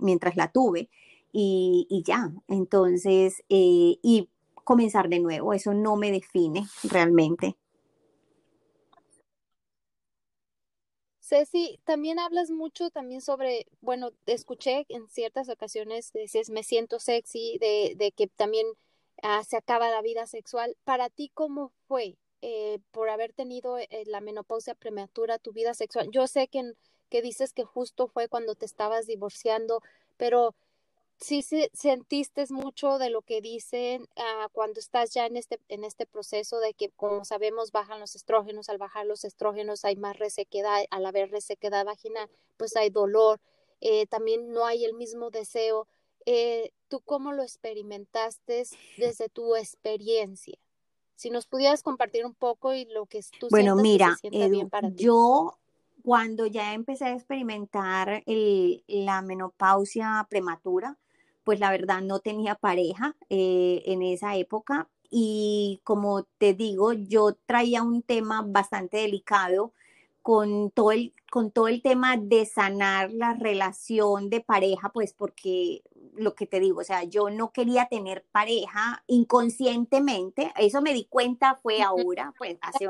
Mientras 0.00 0.34
la 0.34 0.50
tuve 0.50 0.90
y, 1.32 1.86
y 1.90 2.02
ya, 2.02 2.32
entonces, 2.48 3.42
y 3.48 4.28
comenzar 4.64 5.08
de 5.08 5.20
nuevo, 5.20 5.52
eso 5.52 5.74
no 5.74 5.96
me 5.96 6.10
define 6.12 6.66
realmente. 6.84 7.56
Ceci, 11.30 11.78
también 11.84 12.18
hablas 12.18 12.50
mucho 12.50 12.90
también 12.90 13.20
sobre, 13.20 13.66
bueno, 13.80 14.10
escuché 14.26 14.84
en 14.88 15.08
ciertas 15.08 15.48
ocasiones, 15.48 16.12
dices, 16.12 16.50
me 16.50 16.64
siento 16.64 16.98
sexy, 16.98 17.56
de, 17.60 17.94
de 17.96 18.10
que 18.10 18.26
también 18.26 18.66
ah, 19.22 19.44
se 19.44 19.56
acaba 19.56 19.90
la 19.90 20.02
vida 20.02 20.26
sexual. 20.26 20.76
Para 20.82 21.08
ti, 21.08 21.30
¿cómo 21.32 21.70
fue 21.86 22.16
eh, 22.42 22.80
por 22.90 23.10
haber 23.10 23.32
tenido 23.32 23.78
eh, 23.78 23.88
la 24.06 24.20
menopausia 24.20 24.74
prematura 24.74 25.38
tu 25.38 25.52
vida 25.52 25.72
sexual? 25.74 26.08
Yo 26.10 26.26
sé 26.26 26.48
que, 26.48 26.72
que 27.10 27.22
dices 27.22 27.52
que 27.52 27.62
justo 27.62 28.08
fue 28.08 28.28
cuando 28.28 28.56
te 28.56 28.66
estabas 28.66 29.06
divorciando, 29.06 29.82
pero 30.16 30.56
sí 31.20 31.42
se, 31.42 31.70
sentiste 31.74 32.44
mucho 32.50 32.98
de 32.98 33.10
lo 33.10 33.22
que 33.22 33.40
dicen 33.40 34.08
ah, 34.16 34.48
cuando 34.52 34.80
estás 34.80 35.12
ya 35.12 35.26
en 35.26 35.36
este, 35.36 35.60
en 35.68 35.84
este 35.84 36.06
proceso 36.06 36.58
de 36.60 36.74
que, 36.74 36.88
como 36.90 37.24
sabemos, 37.24 37.72
bajan 37.72 38.00
los 38.00 38.16
estrógenos, 38.16 38.68
al 38.68 38.78
bajar 38.78 39.06
los 39.06 39.24
estrógenos 39.24 39.84
hay 39.84 39.96
más 39.96 40.18
resequedad, 40.18 40.84
al 40.90 41.06
haber 41.06 41.30
resequedad 41.30 41.84
vaginal, 41.84 42.28
pues 42.56 42.76
hay 42.76 42.90
dolor, 42.90 43.40
eh, 43.80 44.06
también 44.06 44.52
no 44.52 44.66
hay 44.66 44.84
el 44.84 44.94
mismo 44.94 45.30
deseo. 45.30 45.86
Eh, 46.26 46.72
¿Tú 46.88 47.00
cómo 47.00 47.32
lo 47.32 47.42
experimentaste 47.42 48.64
desde 48.96 49.28
tu 49.28 49.56
experiencia? 49.56 50.58
Si 51.16 51.30
nos 51.30 51.46
pudieras 51.46 51.82
compartir 51.82 52.24
un 52.24 52.34
poco 52.34 52.72
y 52.72 52.86
lo 52.86 53.06
que 53.06 53.22
tú 53.38 53.48
bueno, 53.50 53.76
mira, 53.76 54.16
que 54.22 54.30
se 54.30 54.48
bien 54.48 54.70
para 54.70 54.90
ti. 54.90 55.04
Yo 55.04 55.58
cuando 56.02 56.46
ya 56.46 56.72
empecé 56.72 57.04
a 57.06 57.12
experimentar 57.12 58.22
el, 58.26 58.82
la 58.86 59.20
menopausia 59.22 60.26
prematura, 60.30 60.96
pues 61.50 61.58
la 61.58 61.72
verdad 61.72 62.00
no 62.00 62.20
tenía 62.20 62.54
pareja 62.54 63.16
eh, 63.28 63.82
en 63.86 64.02
esa 64.02 64.36
época. 64.36 64.88
Y 65.10 65.80
como 65.82 66.22
te 66.38 66.54
digo, 66.54 66.92
yo 66.92 67.34
traía 67.44 67.82
un 67.82 68.02
tema 68.02 68.44
bastante 68.46 68.98
delicado 68.98 69.72
con 70.22 70.70
todo 70.70 70.92
el, 70.92 71.12
con 71.28 71.50
todo 71.50 71.66
el 71.66 71.82
tema 71.82 72.16
de 72.16 72.46
sanar 72.46 73.10
la 73.10 73.34
relación 73.34 74.30
de 74.30 74.42
pareja, 74.42 74.90
pues 74.90 75.12
porque 75.12 75.82
lo 76.14 76.36
que 76.36 76.46
te 76.46 76.60
digo, 76.60 76.82
o 76.82 76.84
sea, 76.84 77.02
yo 77.02 77.30
no 77.30 77.50
quería 77.50 77.88
tener 77.88 78.24
pareja 78.30 79.02
inconscientemente, 79.08 80.52
eso 80.56 80.80
me 80.82 80.94
di 80.94 81.06
cuenta 81.06 81.58
fue 81.60 81.82
ahora, 81.82 82.32
pues 82.38 82.58
hace 82.62 82.88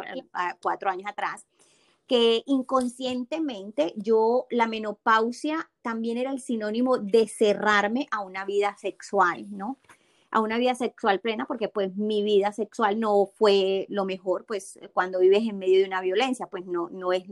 cuatro 0.61 0.91
años 0.91 1.11
atrás, 1.11 1.47
que 2.11 2.43
inconscientemente 2.47 3.95
yo, 3.95 4.49
la 4.51 4.67
menopausia 4.67 5.71
también 5.81 6.19
era 6.19 6.33
el 6.33 6.41
sinónimo 6.41 6.99
de 6.99 7.29
cerrarme 7.29 8.09
a 8.11 8.19
una 8.19 8.45
vida 8.45 8.77
sexual, 8.81 9.47
¿no? 9.57 9.79
A 10.33 10.41
una 10.41 10.59
vida 10.59 10.75
sexual 10.75 11.21
plena, 11.21 11.47
porque 11.47 11.69
pues 11.69 11.95
mi 11.95 12.25
vida 12.25 12.51
sexual 12.51 12.99
no 12.99 13.27
fue 13.27 13.87
lo 13.91 14.07
mejor, 14.07 14.45
pues 14.45 14.81
cuando 14.93 15.21
vives 15.21 15.49
en 15.49 15.59
medio 15.59 15.79
de 15.79 15.85
una 15.85 16.01
violencia, 16.01 16.49
pues 16.49 16.67
no, 16.67 16.89
no 16.91 17.13
es 17.13 17.23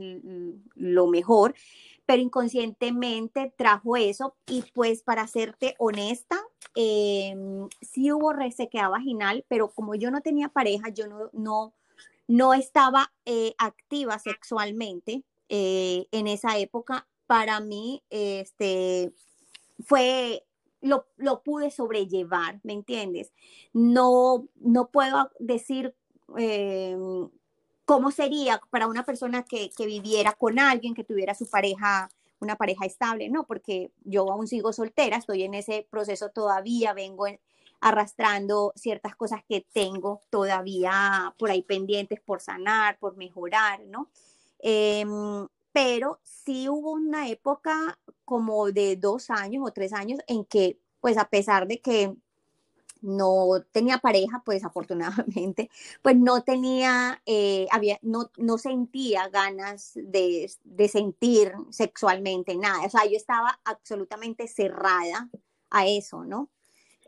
lo 0.75 1.07
mejor, 1.07 1.55
pero 2.05 2.21
inconscientemente 2.21 3.53
trajo 3.57 3.97
eso 3.97 4.37
y 4.47 4.63
pues 4.73 5.03
para 5.03 5.27
serte 5.27 5.75
honesta, 5.77 6.39
eh, 6.75 7.35
sí 7.81 8.13
hubo 8.13 8.31
resequedad 8.31 8.91
vaginal, 8.91 9.43
pero 9.49 9.71
como 9.71 9.95
yo 9.95 10.09
no 10.09 10.21
tenía 10.21 10.47
pareja, 10.47 10.87
yo 10.87 11.07
no, 11.07 11.29
no 11.33 11.73
no 12.29 12.53
estaba 12.53 13.11
eh, 13.25 13.55
activa 13.57 14.19
sexualmente 14.19 15.23
eh, 15.49 16.05
en 16.11 16.27
esa 16.27 16.59
época, 16.59 17.07
para 17.25 17.59
mí 17.59 18.03
este, 18.11 19.11
fue, 19.79 20.45
lo, 20.79 21.07
lo, 21.17 21.41
pude 21.41 21.71
sobrellevar, 21.71 22.59
¿me 22.61 22.73
entiendes? 22.73 23.33
No, 23.73 24.47
no 24.57 24.91
puedo 24.91 25.31
decir 25.39 25.95
eh, 26.37 26.95
cómo 27.85 28.11
sería 28.11 28.61
para 28.69 28.85
una 28.85 29.05
persona 29.05 29.43
que, 29.43 29.71
que 29.75 29.87
viviera 29.87 30.33
con 30.33 30.59
alguien, 30.59 30.93
que 30.93 31.03
tuviera 31.03 31.33
su 31.33 31.49
pareja 31.49 32.11
una 32.41 32.57
pareja 32.57 32.85
estable, 32.85 33.27
no, 33.29 33.45
porque 33.45 33.91
yo 34.05 34.31
aún 34.31 34.47
sigo 34.47 34.71
soltera, 34.71 35.17
estoy 35.17 35.43
en 35.43 35.55
ese 35.55 35.87
proceso 35.89 36.29
todavía, 36.29 36.93
vengo 36.93 37.27
en, 37.27 37.39
arrastrando 37.81 38.73
ciertas 38.75 39.15
cosas 39.15 39.41
que 39.47 39.65
tengo 39.71 40.21
todavía 40.29 41.33
por 41.37 41.51
ahí 41.51 41.61
pendientes 41.61 42.19
por 42.21 42.41
sanar, 42.41 42.99
por 42.99 43.15
mejorar, 43.17 43.81
¿no? 43.85 44.09
Em, 44.59 45.47
pero 45.71 46.19
sí 46.23 46.67
hubo 46.69 46.91
una 46.91 47.29
época 47.29 47.97
como 48.25 48.71
de 48.71 48.95
dos 48.95 49.29
años 49.29 49.63
o 49.65 49.71
tres 49.71 49.93
años 49.93 50.19
en 50.27 50.45
que, 50.45 50.79
pues 50.99 51.17
a 51.17 51.29
pesar 51.29 51.67
de 51.67 51.79
que 51.79 52.15
no 53.01 53.63
tenía 53.71 53.99
pareja, 53.99 54.41
pues 54.45 54.63
afortunadamente, 54.65 55.69
pues 56.01 56.17
no 56.17 56.43
tenía, 56.43 57.21
eh, 57.25 57.67
había, 57.71 57.99
no, 58.01 58.31
no 58.37 58.57
sentía 58.57 59.29
ganas 59.29 59.91
de, 59.95 60.51
de, 60.63 60.87
sentir 60.89 61.53
sexualmente 61.69 62.55
nada. 62.55 62.85
O 62.85 62.89
sea, 62.89 63.05
yo 63.05 63.15
estaba 63.15 63.59
absolutamente 63.63 64.47
cerrada 64.47 65.29
a 65.69 65.87
eso, 65.87 66.23
¿no? 66.25 66.49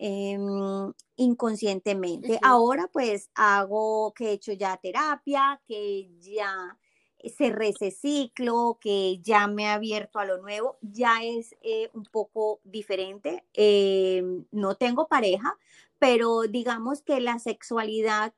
Em, 0.04 0.92
inconscientemente. 1.16 2.40
Ahora 2.42 2.90
pues 2.92 3.30
hago 3.36 4.14
que 4.16 4.30
he 4.30 4.32
hecho 4.32 4.52
ya 4.52 4.76
terapia, 4.78 5.62
que 5.68 6.10
ya 6.20 6.76
cerré 7.38 7.70
ese 7.70 7.92
ciclo, 7.92 8.80
que 8.82 9.20
ya 9.22 9.46
me 9.46 9.66
he 9.66 9.68
abierto 9.68 10.18
a 10.18 10.26
lo 10.26 10.42
nuevo, 10.42 10.80
ya 10.82 11.24
es 11.24 11.56
eh, 11.62 11.92
un 11.94 12.06
poco 12.06 12.62
diferente. 12.64 13.46
Em, 13.54 14.44
no 14.50 14.74
tengo 14.74 15.08
pareja, 15.08 15.56
pero 16.00 16.42
digamos 16.50 17.04
que 17.04 17.22
la 17.22 17.38
sexualidad 17.38 18.34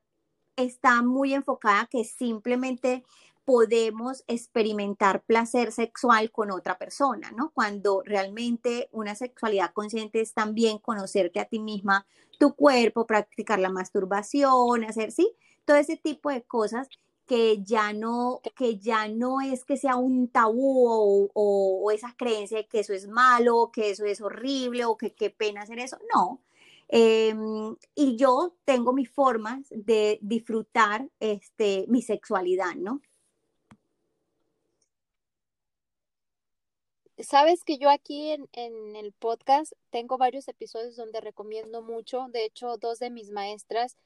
está 0.57 1.01
muy 1.01 1.34
enfocada 1.34 1.88
que 1.89 2.03
simplemente 2.03 3.05
podemos 3.46 4.24
experimentar 4.28 5.24
placer 5.24 5.72
sexual 5.72 6.32
con 6.32 6.52
otra 6.52 6.78
persona, 6.78 7.32
¿no? 7.32 7.52
Cuando 7.54 8.02
realmente 8.04 8.89
una 8.91 9.16
sexualidad 9.16 9.74
consciente 9.74 10.22
es 10.22 10.34
también 10.34 10.80
conocerte 10.80 11.39
a 11.39 11.46
ti 11.46 11.60
misma, 11.60 12.06
tu 12.39 12.56
cuerpo, 12.56 13.08
practicar 13.08 13.60
la 13.60 13.70
masturbación, 13.70 14.84
hacer, 14.84 15.12
sí, 15.12 15.36
todo 15.66 15.78
ese 15.78 15.98
tipo 15.98 16.30
de 16.30 16.44
cosas 16.44 16.88
que 17.26 17.64
ya 17.64 17.94
no, 17.94 18.41
que 18.56 18.78
ya 18.78 19.08
no 19.08 19.41
es 19.41 19.64
que 19.66 19.78
sea 19.78 19.96
un 19.96 20.28
tabú 20.28 20.88
o, 20.88 21.32
o, 21.34 21.91
esas 21.91 22.16
creencias 22.16 22.64
de 22.64 22.68
que 22.68 22.80
eso 22.82 22.94
es 22.94 23.08
malo, 23.08 23.72
que 23.74 23.91
eso 23.91 24.06
es 24.06 24.22
horrible 24.22 24.86
o 24.86 24.98
que 24.98 25.14
qué 25.14 25.30
pena 25.30 25.62
hacer 25.62 25.80
eso, 25.80 25.98
no. 26.14 26.41
Em, 26.89 27.76
y 27.96 28.18
yo 28.18 28.56
tengo 28.66 28.94
mis 28.94 29.10
formas 29.10 29.66
de 29.72 30.20
disfrutar 30.22 31.10
este, 31.20 31.86
mi 31.88 32.02
sexualidad, 32.02 32.76
¿no? 32.76 33.02
Sabes 37.24 37.63
que 37.63 37.78
yo 37.78 37.89
aquí 37.89 38.32
en, 38.32 38.47
en, 38.53 38.95
el 38.95 39.13
podcast 39.13 39.74
tengo 39.89 40.17
varios 40.17 40.47
episodios 40.47 40.95
donde 40.95 41.21
recomiendo 41.21 41.82
mucho. 41.82 42.28
De 42.30 42.45
hecho, 42.45 42.78
dos 42.78 42.99
de 42.99 43.09
mis 43.09 43.32
maestras 43.32 43.97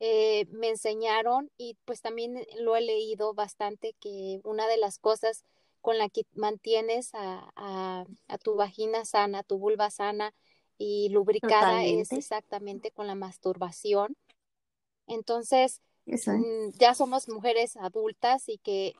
eh, 0.00 0.46
me 0.50 0.68
enseñaron 0.68 1.50
y 1.56 1.76
pues 1.84 2.00
también 2.00 2.46
lo 2.58 2.76
he 2.76 2.80
leído 2.80 3.34
bastante 3.34 3.94
que 4.00 4.40
una 4.44 4.68
de 4.68 4.76
las 4.76 4.98
cosas 4.98 5.44
con 5.80 5.98
la 5.98 6.08
que 6.08 6.22
mantienes 6.34 7.10
a, 7.14 7.50
a, 7.56 8.04
a 8.28 8.38
tu 8.38 8.54
vagina 8.54 9.04
sana, 9.04 9.42
tu 9.42 9.58
vulva 9.58 9.90
sana 9.90 10.34
y 10.78 11.08
lubricada 11.08 11.84
es 11.84 12.12
exactamente 12.12 12.92
con 12.92 13.06
la 13.06 13.16
masturbación. 13.16 14.16
Entonces, 15.08 15.82
mm, 16.06 16.70
ya 16.78 16.94
somos 16.94 17.28
mujeres 17.28 17.76
adultas 17.76 18.48
y 18.48 18.58
que 18.58 18.94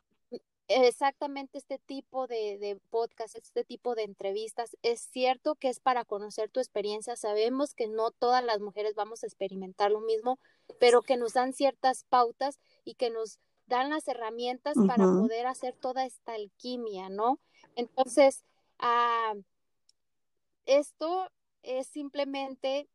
exactamente 0.68 1.58
este 1.58 1.78
tipo 1.78 2.26
de, 2.26 2.58
de 2.58 2.76
podcast, 2.90 3.36
este 3.36 3.64
tipo 3.64 3.94
de 3.94 4.02
entrevistas. 4.02 4.76
Es 4.82 5.00
cierto 5.00 5.54
que 5.54 5.68
es 5.68 5.80
para 5.80 6.04
conocer 6.04 6.50
tu 6.50 6.60
experiencia. 6.60 7.16
Sabemos 7.16 7.74
que 7.74 7.88
no 7.88 8.10
todas 8.10 8.44
las 8.44 8.60
mujeres 8.60 8.94
vamos 8.94 9.22
a 9.22 9.26
experimentar 9.26 9.90
lo 9.90 10.00
mismo, 10.00 10.38
pero 10.78 11.02
que 11.02 11.16
nos 11.16 11.32
dan 11.32 11.52
ciertas 11.52 12.04
pautas 12.04 12.58
y 12.84 12.94
que 12.94 13.10
nos 13.10 13.38
dan 13.66 13.90
las 13.90 14.08
herramientas 14.08 14.76
para 14.86 15.04
poder 15.04 15.46
hacer 15.46 15.74
toda 15.74 16.06
esta 16.06 16.34
alquimia, 16.34 17.10
¿no? 17.10 17.38
Entonces, 17.74 18.44
ah, 18.78 19.34
esto 20.64 21.30
es 21.62 21.86
simplemente 21.86 22.88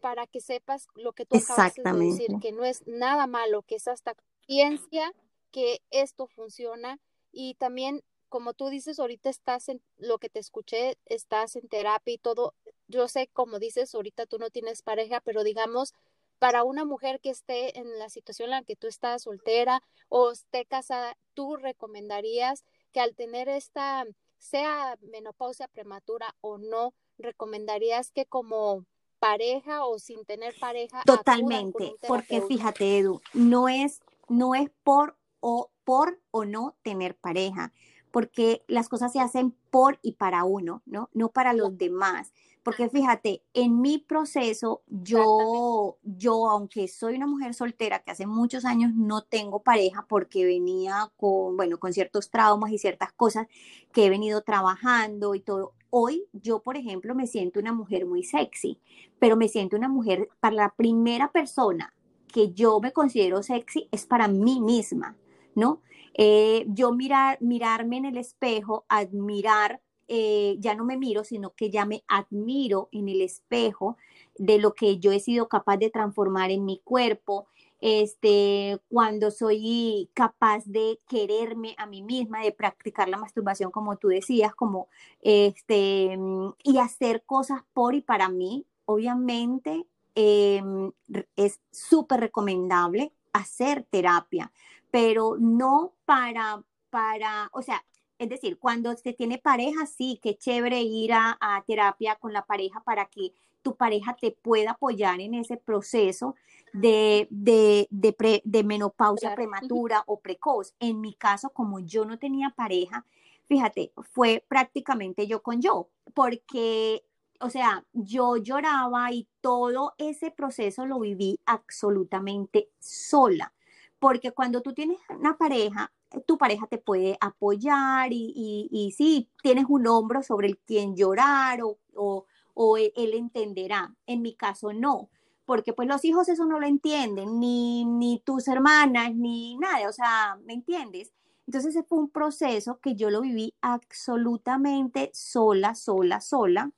para 0.00 0.26
que 0.26 0.40
sepas 0.40 0.86
lo 0.94 1.12
que 1.12 1.26
tú 1.26 1.36
acabas 1.36 1.74
de 1.74 1.82
decir, 1.82 2.28
que 2.40 2.52
no 2.52 2.64
es 2.64 2.86
nada 2.86 3.26
malo, 3.26 3.62
que 3.62 3.76
es 3.76 3.88
hasta 3.88 4.14
ciencia 4.46 5.12
que 5.50 5.82
esto 5.90 6.26
funciona. 6.26 6.98
Y 7.32 7.54
también 7.54 8.02
como 8.28 8.52
tú 8.52 8.68
dices 8.68 8.98
ahorita 8.98 9.30
estás 9.30 9.68
en 9.68 9.80
lo 9.96 10.18
que 10.18 10.28
te 10.28 10.38
escuché 10.38 10.98
estás 11.06 11.56
en 11.56 11.68
terapia 11.68 12.14
y 12.14 12.18
todo. 12.18 12.54
Yo 12.86 13.08
sé 13.08 13.28
como 13.32 13.58
dices 13.58 13.94
ahorita 13.94 14.26
tú 14.26 14.38
no 14.38 14.50
tienes 14.50 14.82
pareja 14.82 15.20
pero 15.20 15.44
digamos 15.44 15.94
para 16.38 16.64
una 16.64 16.84
mujer 16.84 17.20
que 17.20 17.30
esté 17.30 17.78
en 17.78 17.98
la 17.98 18.08
situación 18.08 18.46
en 18.46 18.56
la 18.56 18.62
que 18.62 18.76
tú 18.76 18.86
estás 18.86 19.22
soltera 19.22 19.82
o 20.08 20.30
esté 20.30 20.64
casada 20.66 21.16
tú 21.34 21.56
recomendarías 21.56 22.64
que 22.92 23.00
al 23.00 23.14
tener 23.14 23.48
esta 23.48 24.04
sea 24.38 24.96
menopausia 25.02 25.68
prematura 25.68 26.34
o 26.40 26.58
no 26.58 26.94
recomendarías 27.18 28.12
que 28.12 28.24
como 28.24 28.84
pareja 29.18 29.84
o 29.84 29.98
sin 29.98 30.24
tener 30.24 30.54
pareja 30.60 31.02
totalmente 31.04 31.96
porque 32.06 32.40
fíjate 32.42 32.98
Edu 32.98 33.20
no 33.32 33.68
es 33.68 34.00
no 34.28 34.54
es 34.54 34.70
por 34.84 35.17
o 35.40 35.70
por 35.84 36.20
o 36.30 36.44
no 36.44 36.76
tener 36.82 37.16
pareja, 37.16 37.72
porque 38.10 38.62
las 38.68 38.88
cosas 38.88 39.12
se 39.12 39.20
hacen 39.20 39.54
por 39.70 39.98
y 40.02 40.12
para 40.12 40.44
uno, 40.44 40.82
¿no? 40.86 41.10
No 41.12 41.30
para 41.30 41.52
los 41.52 41.76
demás. 41.76 42.32
Porque 42.62 42.90
fíjate, 42.90 43.42
en 43.54 43.80
mi 43.80 43.98
proceso, 43.98 44.82
yo, 44.88 45.96
yo, 46.02 46.50
aunque 46.50 46.88
soy 46.88 47.14
una 47.14 47.26
mujer 47.26 47.54
soltera 47.54 48.00
que 48.00 48.10
hace 48.10 48.26
muchos 48.26 48.64
años 48.64 48.92
no 48.94 49.22
tengo 49.22 49.62
pareja 49.62 50.04
porque 50.06 50.44
venía 50.44 51.10
con, 51.16 51.56
bueno, 51.56 51.78
con 51.78 51.92
ciertos 51.92 52.30
traumas 52.30 52.70
y 52.70 52.78
ciertas 52.78 53.12
cosas 53.12 53.46
que 53.92 54.04
he 54.04 54.10
venido 54.10 54.42
trabajando 54.42 55.34
y 55.34 55.40
todo. 55.40 55.72
Hoy 55.90 56.26
yo, 56.34 56.60
por 56.60 56.76
ejemplo, 56.76 57.14
me 57.14 57.26
siento 57.26 57.58
una 57.58 57.72
mujer 57.72 58.04
muy 58.04 58.22
sexy, 58.22 58.78
pero 59.18 59.36
me 59.36 59.48
siento 59.48 59.76
una 59.76 59.88
mujer, 59.88 60.28
para 60.40 60.54
la 60.54 60.74
primera 60.76 61.32
persona 61.32 61.94
que 62.26 62.52
yo 62.52 62.80
me 62.80 62.92
considero 62.92 63.42
sexy 63.42 63.88
es 63.90 64.04
para 64.04 64.28
mí 64.28 64.60
misma, 64.60 65.16
¿no? 65.58 65.82
Eh, 66.14 66.64
yo 66.68 66.92
mirar, 66.92 67.38
mirarme 67.40 67.98
en 67.98 68.06
el 68.06 68.16
espejo, 68.16 68.84
admirar, 68.88 69.80
eh, 70.08 70.56
ya 70.58 70.74
no 70.74 70.84
me 70.84 70.96
miro, 70.96 71.22
sino 71.24 71.54
que 71.54 71.70
ya 71.70 71.84
me 71.84 72.02
admiro 72.08 72.88
en 72.92 73.08
el 73.08 73.20
espejo 73.20 73.96
de 74.36 74.58
lo 74.58 74.72
que 74.74 74.98
yo 74.98 75.12
he 75.12 75.20
sido 75.20 75.48
capaz 75.48 75.76
de 75.76 75.90
transformar 75.90 76.50
en 76.50 76.64
mi 76.64 76.80
cuerpo, 76.82 77.46
este, 77.80 78.80
cuando 78.88 79.30
soy 79.30 80.10
capaz 80.14 80.64
de 80.64 80.98
quererme 81.08 81.74
a 81.78 81.86
mí 81.86 82.02
misma, 82.02 82.42
de 82.42 82.52
practicar 82.52 83.08
la 83.08 83.18
masturbación, 83.18 83.70
como 83.70 83.96
tú 83.96 84.08
decías, 84.08 84.54
como 84.54 84.88
este, 85.20 86.18
y 86.64 86.78
hacer 86.78 87.22
cosas 87.24 87.62
por 87.74 87.94
y 87.94 88.00
para 88.00 88.28
mí, 88.28 88.66
obviamente 88.86 89.86
Em, 90.20 90.90
es 91.36 91.60
súper 91.70 92.18
recomendable 92.18 93.12
hacer 93.32 93.86
terapia, 93.88 94.50
pero 94.90 95.36
no 95.38 95.94
para, 96.04 96.62
para, 96.90 97.50
o 97.52 97.62
sea, 97.62 97.84
es 98.18 98.28
decir, 98.28 98.58
cuando 98.58 98.96
se 98.96 99.12
tiene 99.12 99.38
pareja, 99.38 99.86
sí, 99.86 100.18
qué 100.22 100.36
chévere 100.36 100.82
ir 100.82 101.12
a, 101.12 101.38
terapia 101.66 102.16
con 102.16 102.32
la 102.32 102.44
pareja 102.44 102.80
para 102.80 103.06
que 103.06 103.32
tu 103.62 103.76
pareja 103.76 104.16
te 104.20 104.32
pueda 104.32 104.72
apoyar 104.72 105.20
en 105.20 105.34
ese 105.34 105.56
proceso 105.56 106.34
de, 106.72 107.28
de, 107.30 107.88
de 107.90 108.64
menopausia 108.64 109.34
prematura 109.34 110.02
o 110.06 110.20
precoz. 110.20 110.74
En 110.80 111.00
mi 111.00 111.14
caso, 111.14 111.50
como 111.50 111.80
yo 111.80 112.04
no 112.04 112.18
tenía 112.18 112.50
pareja, 112.50 113.04
fíjate, 113.46 113.92
fue 114.12 114.44
prácticamente 114.48 115.26
yo 115.26 115.42
con 115.42 115.60
yo, 115.60 115.88
porque 116.14 117.04
o 117.40 117.50
sea, 117.50 117.84
yo 117.92 118.36
lloraba 118.36 119.12
y 119.12 119.28
todo 119.40 119.94
ese 119.98 120.30
proceso 120.30 120.86
lo 120.86 121.00
viví 121.00 121.38
absolutamente 121.46 122.70
sola, 122.78 123.52
porque 123.98 124.32
cuando 124.32 124.62
tú 124.62 124.72
tienes 124.74 124.98
una 125.10 125.36
pareja, 125.36 125.92
tu 126.26 126.38
pareja 126.38 126.66
te 126.66 126.78
puede 126.78 127.16
apoyar 127.20 128.12
y, 128.12 128.32
y, 128.34 128.68
y 128.70 128.92
sí, 128.92 129.28
tienes 129.42 129.66
un 129.68 129.86
hombro 129.86 130.22
sobre 130.22 130.48
el 130.48 130.58
quien 130.58 130.96
llorar 130.96 131.62
o, 131.62 131.78
o, 131.94 132.26
o 132.54 132.78
e, 132.78 132.92
él 132.96 133.14
entenderá. 133.14 133.94
En 134.06 134.22
mi 134.22 134.34
caso 134.34 134.72
no, 134.72 135.10
porque 135.44 135.72
pues 135.72 135.88
los 135.88 136.04
hijos 136.04 136.28
eso 136.28 136.46
no 136.46 136.60
lo 136.60 136.66
entienden, 136.66 137.40
ni, 137.40 137.84
ni 137.84 138.20
tus 138.24 138.48
hermanas, 138.48 139.14
ni 139.14 139.56
nada, 139.56 139.88
o 139.88 139.92
sea, 139.92 140.38
¿me 140.44 140.54
entiendes? 140.54 141.12
Entonces 141.46 141.74
ese 141.74 141.84
fue 141.84 141.98
un 141.98 142.10
proceso 142.10 142.78
que 142.80 142.94
yo 142.94 143.10
lo 143.10 143.22
viví 143.22 143.54
absolutamente 143.62 145.10
sola, 145.14 145.74
sola, 145.74 146.20
sola 146.20 146.70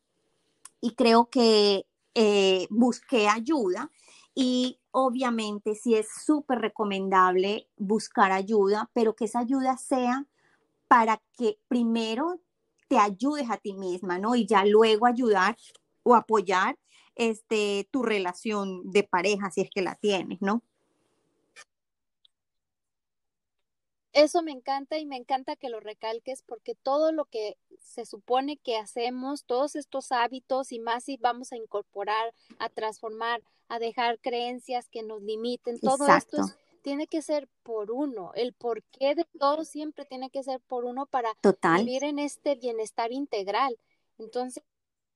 y 0.80 0.94
creo 0.94 1.28
que 1.30 1.86
eh, 2.14 2.66
busqué 2.70 3.28
ayuda 3.28 3.90
y 4.34 4.79
obviamente 4.92 5.74
sí 5.74 5.94
es 5.94 6.08
súper 6.24 6.58
recomendable 6.60 7.68
buscar 7.76 8.32
ayuda, 8.32 8.90
pero 8.94 9.14
que 9.14 9.26
esa 9.26 9.40
ayuda 9.40 9.76
sea 9.76 10.26
para 10.88 11.22
que 11.38 11.58
primero 11.68 12.40
te 12.88 12.98
ayudes 12.98 13.50
a 13.50 13.56
ti 13.58 13.74
misma, 13.74 14.18
¿no? 14.18 14.34
Y 14.34 14.46
ya 14.46 14.64
luego 14.64 15.06
ayudar 15.06 15.56
o 16.02 16.14
apoyar 16.14 16.76
este, 17.14 17.88
tu 17.92 18.02
relación 18.02 18.90
de 18.90 19.04
pareja, 19.04 19.50
si 19.50 19.60
es 19.62 19.70
que 19.70 19.82
la 19.82 19.94
tienes, 19.94 20.40
¿no? 20.42 20.62
Eso 24.12 24.42
me 24.42 24.50
encanta 24.50 24.98
y 24.98 25.06
me 25.06 25.16
encanta 25.16 25.56
que 25.56 25.68
lo 25.68 25.80
recalques 25.80 26.42
porque 26.42 26.74
todo 26.74 27.12
lo 27.12 27.26
que 27.26 27.56
se 27.80 28.04
supone 28.04 28.56
que 28.56 28.76
hacemos, 28.76 29.44
todos 29.44 29.76
estos 29.76 30.10
hábitos 30.10 30.72
y 30.72 30.80
más 30.80 31.04
si 31.04 31.16
vamos 31.16 31.52
a 31.52 31.56
incorporar, 31.56 32.34
a 32.58 32.68
transformar, 32.68 33.42
a 33.68 33.78
dejar 33.78 34.18
creencias 34.18 34.88
que 34.88 35.02
nos 35.02 35.22
limiten, 35.22 35.78
todo 35.78 36.06
esto 36.08 36.38
tiene 36.82 37.06
que 37.06 37.22
ser 37.22 37.48
por 37.62 37.90
uno. 37.90 38.32
El 38.34 38.52
porqué 38.52 39.14
de 39.14 39.26
todo 39.38 39.64
siempre 39.64 40.04
tiene 40.04 40.30
que 40.30 40.42
ser 40.42 40.60
por 40.60 40.84
uno 40.84 41.06
para 41.06 41.32
vivir 41.78 42.04
en 42.04 42.18
este 42.18 42.56
bienestar 42.56 43.12
integral. 43.12 43.78
Entonces, 44.18 44.62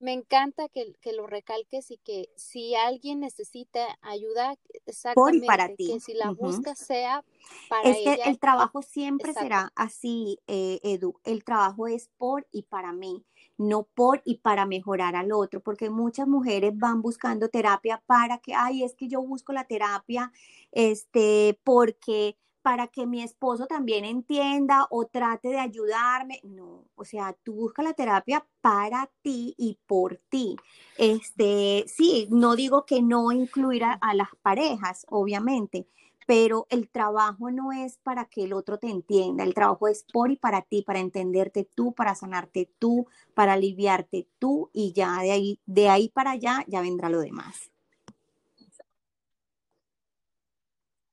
me 0.05 0.12
encanta 0.12 0.68
que, 0.68 1.12
lo 1.14 1.26
recalques 1.26 1.90
y 1.90 1.96
que 1.96 2.28
si 2.36 2.74
alguien 2.74 3.20
necesita 3.20 3.80
ayuda, 4.02 4.55
exactamente, 4.84 5.46
para 5.46 5.74
ti. 5.74 5.90
que 5.90 5.98
si 5.98 6.12
la 6.12 6.30
busca 6.30 6.74
sea 6.74 7.24
para 7.70 7.88
es 7.88 7.96
que 7.96 8.28
el 8.28 8.38
trabajo 8.38 8.82
siempre 8.82 9.32
será 9.32 9.72
así, 9.74 10.38
eh, 10.46 10.78
Edu. 10.82 11.18
El 11.24 11.42
trabajo 11.42 11.86
es 11.86 12.11
por 12.18 12.46
y 12.52 12.64
para 12.64 12.92
mí, 12.92 13.24
no 13.57 13.84
por 13.94 14.20
y 14.26 14.36
para 14.38 14.66
mejorar 14.66 15.16
al 15.16 15.32
otro, 15.32 15.62
porque 15.62 15.88
muchas 15.88 16.28
mujeres 16.28 16.76
van 16.76 17.00
buscando 17.00 17.48
terapia 17.48 18.02
para 18.05 18.38
que, 18.38 18.52
ay, 18.52 18.84
es 18.84 18.94
que 18.94 19.09
yo 19.09 19.22
busco 19.22 19.55
la 19.55 19.64
terapia, 19.64 20.30
este, 20.70 21.59
porque 21.64 22.36
para 22.64 22.86
que 22.88 23.06
mi 23.06 23.22
esposo 23.22 23.66
también 23.66 24.06
entienda 24.06 24.86
o 24.88 25.04
trate 25.04 25.48
de 25.48 25.58
ayudarme. 25.58 26.40
No, 26.44 26.86
o 26.94 27.04
sea, 27.04 27.36
tú 27.42 27.52
busca 27.52 27.82
la 27.82 27.92
terapia 27.92 28.46
para 28.62 29.10
ti 29.20 29.54
y 29.58 29.78
por 29.86 30.16
ti. 30.30 30.56
Este, 30.96 31.84
sí, 31.86 32.26
no 32.30 32.56
digo 32.56 32.86
que 32.86 33.02
no 33.02 33.32
incluir 33.32 33.84
a, 33.84 34.14
las 34.14 34.30
parejas, 34.40 35.04
obviamente, 35.10 35.86
pero 36.26 36.66
el 36.70 36.88
trabajo 36.88 37.50
no 37.50 37.70
es 37.70 37.98
para 37.98 38.24
que 38.24 38.44
el 38.44 38.54
otro 38.54 38.78
te 38.78 38.88
entienda, 38.88 39.44
el 39.44 39.52
trabajo 39.52 39.86
es 39.86 40.02
por 40.10 40.30
y 40.30 40.36
para 40.36 40.62
ti, 40.62 40.80
para 40.80 41.00
entenderte 41.00 41.68
tú, 41.74 41.92
para 41.92 42.14
sanarte 42.14 42.70
tú, 42.78 43.06
para 43.34 43.52
aliviarte 43.52 44.26
tú 44.38 44.70
y 44.72 44.94
ya 44.94 45.18
de 45.20 45.32
ahí, 45.32 45.60
de 45.66 45.90
ahí 45.90 46.08
para 46.08 46.30
allá 46.30 46.64
ya 46.66 46.80
vendrá 46.80 47.10
lo 47.10 47.20
demás. 47.20 47.70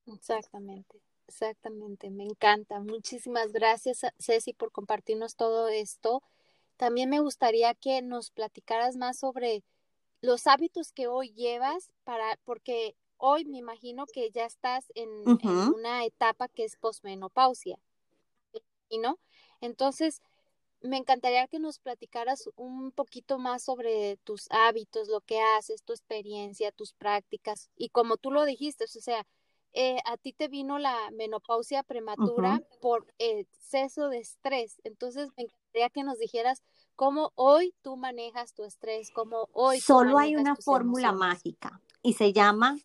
Exactamente. 0.05 1.10
Exactamente, 1.31 2.09
me 2.09 2.25
encanta. 2.25 2.81
Muchísimas 2.81 3.53
gracias, 3.53 4.01
Ceci, 4.19 4.51
por 4.51 4.73
compartirnos 4.73 5.37
todo 5.37 5.69
esto. 5.69 6.21
También 6.75 7.09
me 7.09 7.21
gustaría 7.21 7.73
que 7.73 8.01
nos 8.01 8.31
platicaras 8.31 8.97
más 8.97 9.19
sobre 9.19 9.63
los 10.19 10.45
hábitos 10.45 10.91
que 10.91 11.07
hoy 11.07 11.31
llevas 11.31 11.89
para, 12.03 12.37
porque 12.43 12.97
hoy 13.15 13.45
me 13.45 13.59
imagino 13.59 14.07
que 14.07 14.29
ya 14.29 14.43
estás 14.43 14.91
en, 14.93 15.09
una 15.73 16.03
etapa 16.03 16.49
que 16.49 16.65
es 16.65 16.75
posmenopausia, 16.75 17.79
¿y 18.89 18.97
no? 18.97 19.17
Entonces, 19.61 20.21
me 20.81 20.97
encantaría 20.97 21.47
que 21.47 21.59
nos 21.59 21.79
platicaras 21.79 22.49
un 22.57 22.91
poquito 22.91 23.39
más 23.39 23.63
sobre 23.63 24.17
tus 24.25 24.47
hábitos, 24.51 25.07
lo 25.07 25.21
que 25.21 25.39
haces, 25.39 25.81
tu 25.83 25.93
experiencia, 25.93 26.73
tus 26.73 26.91
prácticas 26.91 27.69
y 27.77 27.87
como 27.87 28.17
tú 28.17 28.31
lo 28.31 28.43
dijiste, 28.43 28.83
o 28.83 28.87
sea, 28.87 29.25
eh, 29.73 29.97
a 30.05 30.17
ti 30.17 30.33
te 30.33 30.47
vino 30.47 30.79
la 30.79 30.95
menopausia 31.11 31.83
prematura 31.83 32.61
por 32.81 33.07
exceso 33.17 34.09
de 34.09 34.19
estrés. 34.19 34.81
Entonces, 34.83 35.29
me 35.37 35.43
encantaría 35.43 35.89
que 35.89 36.03
nos 36.03 36.17
dijeras 36.19 36.61
cómo 36.95 37.31
hoy 37.35 37.73
tú 37.81 37.95
manejas 37.95 38.53
tu 38.53 38.63
estrés, 38.63 39.11
cómo 39.11 39.47
hoy. 39.53 39.79
Solo 39.79 40.17
hay 40.17 40.35
una 40.35 40.55
fórmula 40.55 41.11
mágica 41.11 41.81
y 42.03 42.13
se 42.13 42.33
llama 42.33 42.77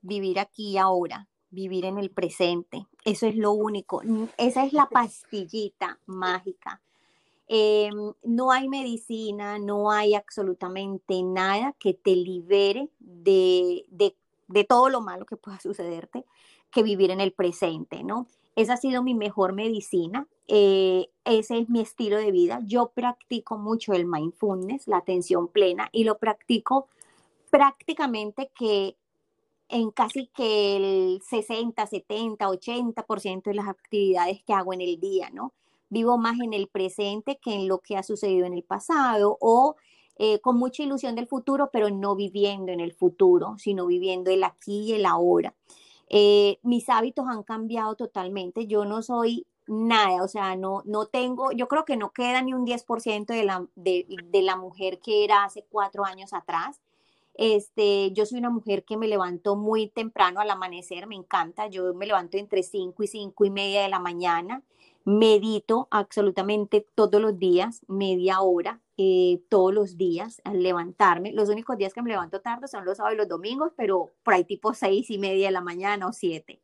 vivir 0.00 0.38
aquí 0.38 0.72
y 0.72 0.78
ahora, 0.78 1.28
vivir 1.50 1.84
en 1.84 1.98
el 1.98 2.10
presente. 2.10 2.86
Eso 3.04 3.26
es 3.26 3.36
lo 3.36 3.52
único. 3.52 4.02
Esa 4.36 4.64
es 4.64 4.72
la 4.72 4.88
pastillita 4.88 5.98
mágica. 6.06 6.82
Em, 7.46 8.14
no 8.22 8.50
hay 8.50 8.68
medicina, 8.68 9.58
no 9.58 9.90
hay 9.90 10.14
absolutamente 10.14 11.22
nada 11.22 11.74
que 11.78 11.92
te 11.92 12.16
libere 12.16 12.88
de, 12.98 13.84
de, 13.88 14.16
de 14.48 14.64
todo 14.64 14.88
lo 14.88 15.00
malo 15.00 15.26
que 15.26 15.36
pueda 15.36 15.58
sucederte 15.62 16.24
que 16.70 16.82
vivir 16.82 17.10
en 17.10 17.20
el 17.20 17.32
presente, 17.32 18.02
¿no? 18.02 18.26
Esa 18.56 18.74
ha 18.74 18.76
sido 18.76 19.02
mi 19.02 19.14
mejor 19.14 19.52
medicina, 19.52 20.28
eh, 20.46 21.08
ese 21.24 21.58
es 21.58 21.68
mi 21.68 21.80
estilo 21.80 22.18
de 22.18 22.30
vida. 22.30 22.60
Yo 22.64 22.88
practico 22.94 23.58
mucho 23.58 23.94
el 23.94 24.06
mindfulness, 24.06 24.86
la 24.86 24.98
atención 24.98 25.48
plena, 25.48 25.88
y 25.92 26.04
lo 26.04 26.18
practico 26.18 26.88
prácticamente 27.50 28.50
que 28.56 28.96
en 29.68 29.90
casi 29.90 30.26
que 30.28 30.76
el 30.76 31.22
60, 31.22 31.86
70, 31.86 32.48
80% 32.48 33.42
de 33.44 33.54
las 33.54 33.68
actividades 33.68 34.42
que 34.44 34.52
hago 34.52 34.72
en 34.72 34.80
el 34.80 35.00
día, 35.00 35.30
¿no? 35.30 35.52
Vivo 35.88 36.18
más 36.18 36.38
en 36.40 36.52
el 36.52 36.68
presente 36.68 37.38
que 37.42 37.54
en 37.54 37.68
lo 37.68 37.78
que 37.78 37.96
ha 37.96 38.02
sucedido 38.02 38.46
en 38.46 38.54
el 38.54 38.62
pasado 38.62 39.36
o 39.40 39.76
eh, 40.16 40.40
con 40.40 40.56
mucha 40.56 40.82
ilusión 40.82 41.14
del 41.14 41.26
futuro, 41.26 41.70
pero 41.72 41.90
no 41.90 42.14
viviendo 42.14 42.72
en 42.72 42.80
el 42.80 42.92
futuro, 42.92 43.56
sino 43.58 43.86
viviendo 43.86 44.30
el 44.30 44.44
aquí 44.44 44.82
y 44.82 44.92
el 44.92 45.06
ahora. 45.06 45.54
Eh, 46.08 46.58
mis 46.62 46.88
hábitos 46.88 47.26
han 47.28 47.42
cambiado 47.42 47.96
totalmente. 47.96 48.66
Yo 48.66 48.84
no 48.84 49.02
soy 49.02 49.46
nada, 49.66 50.22
o 50.22 50.28
sea, 50.28 50.56
no, 50.56 50.82
no 50.84 51.06
tengo, 51.06 51.52
yo 51.52 51.68
creo 51.68 51.84
que 51.84 51.96
no 51.96 52.12
queda 52.12 52.42
ni 52.42 52.52
un 52.52 52.66
10% 52.66 53.26
de 53.26 53.44
la, 53.44 53.66
de, 53.74 54.06
de 54.24 54.42
la 54.42 54.56
mujer 54.56 55.00
que 55.00 55.24
era 55.24 55.44
hace 55.44 55.64
cuatro 55.68 56.04
años 56.04 56.32
atrás. 56.32 56.80
Este, 57.34 58.12
yo 58.12 58.26
soy 58.26 58.38
una 58.38 58.50
mujer 58.50 58.84
que 58.84 58.96
me 58.96 59.08
levanto 59.08 59.56
muy 59.56 59.88
temprano 59.88 60.40
al 60.40 60.50
amanecer, 60.50 61.06
me 61.06 61.16
encanta. 61.16 61.66
Yo 61.66 61.92
me 61.94 62.06
levanto 62.06 62.36
entre 62.38 62.62
5 62.62 63.02
y 63.02 63.06
5 63.08 63.44
y 63.44 63.50
media 63.50 63.82
de 63.82 63.88
la 63.88 63.98
mañana. 63.98 64.62
Medito 65.06 65.86
absolutamente 65.90 66.86
todos 66.94 67.20
los 67.20 67.38
días, 67.38 67.84
media 67.88 68.40
hora, 68.40 68.80
eh, 68.96 69.42
todos 69.50 69.74
los 69.74 69.98
días 69.98 70.40
al 70.44 70.62
levantarme. 70.62 71.32
Los 71.32 71.50
únicos 71.50 71.76
días 71.76 71.92
que 71.92 72.00
me 72.00 72.08
levanto 72.08 72.40
tarde 72.40 72.68
son 72.68 72.86
los 72.86 72.96
sábados 72.96 73.14
y 73.14 73.18
los 73.18 73.28
domingos, 73.28 73.72
pero 73.76 74.14
por 74.22 74.32
ahí 74.32 74.44
tipo 74.44 74.72
6 74.72 75.10
y 75.10 75.18
media 75.18 75.48
de 75.48 75.52
la 75.52 75.60
mañana 75.60 76.06
o 76.08 76.12
7. 76.12 76.58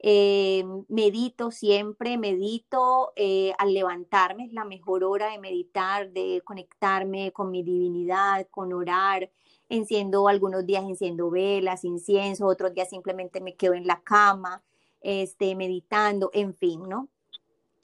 Eh, 0.00 0.64
medito 0.88 1.50
siempre, 1.52 2.18
medito 2.18 3.12
eh, 3.16 3.52
al 3.58 3.74
levantarme, 3.74 4.46
es 4.46 4.52
la 4.52 4.64
mejor 4.64 5.04
hora 5.04 5.30
de 5.30 5.38
meditar, 5.38 6.10
de 6.12 6.42
conectarme 6.44 7.32
con 7.32 7.50
mi 7.50 7.62
divinidad, 7.62 8.48
con 8.50 8.72
orar, 8.72 9.30
enciendo 9.68 10.28
algunos 10.28 10.66
días 10.66 10.84
enciendo 10.84 11.30
velas, 11.30 11.84
incienso, 11.84 12.46
otros 12.46 12.74
días 12.74 12.88
simplemente 12.90 13.40
me 13.40 13.56
quedo 13.56 13.74
en 13.74 13.86
la 13.86 14.02
cama, 14.02 14.64
este, 15.00 15.54
meditando, 15.54 16.30
en 16.32 16.54
fin, 16.54 16.88
¿no? 16.88 17.08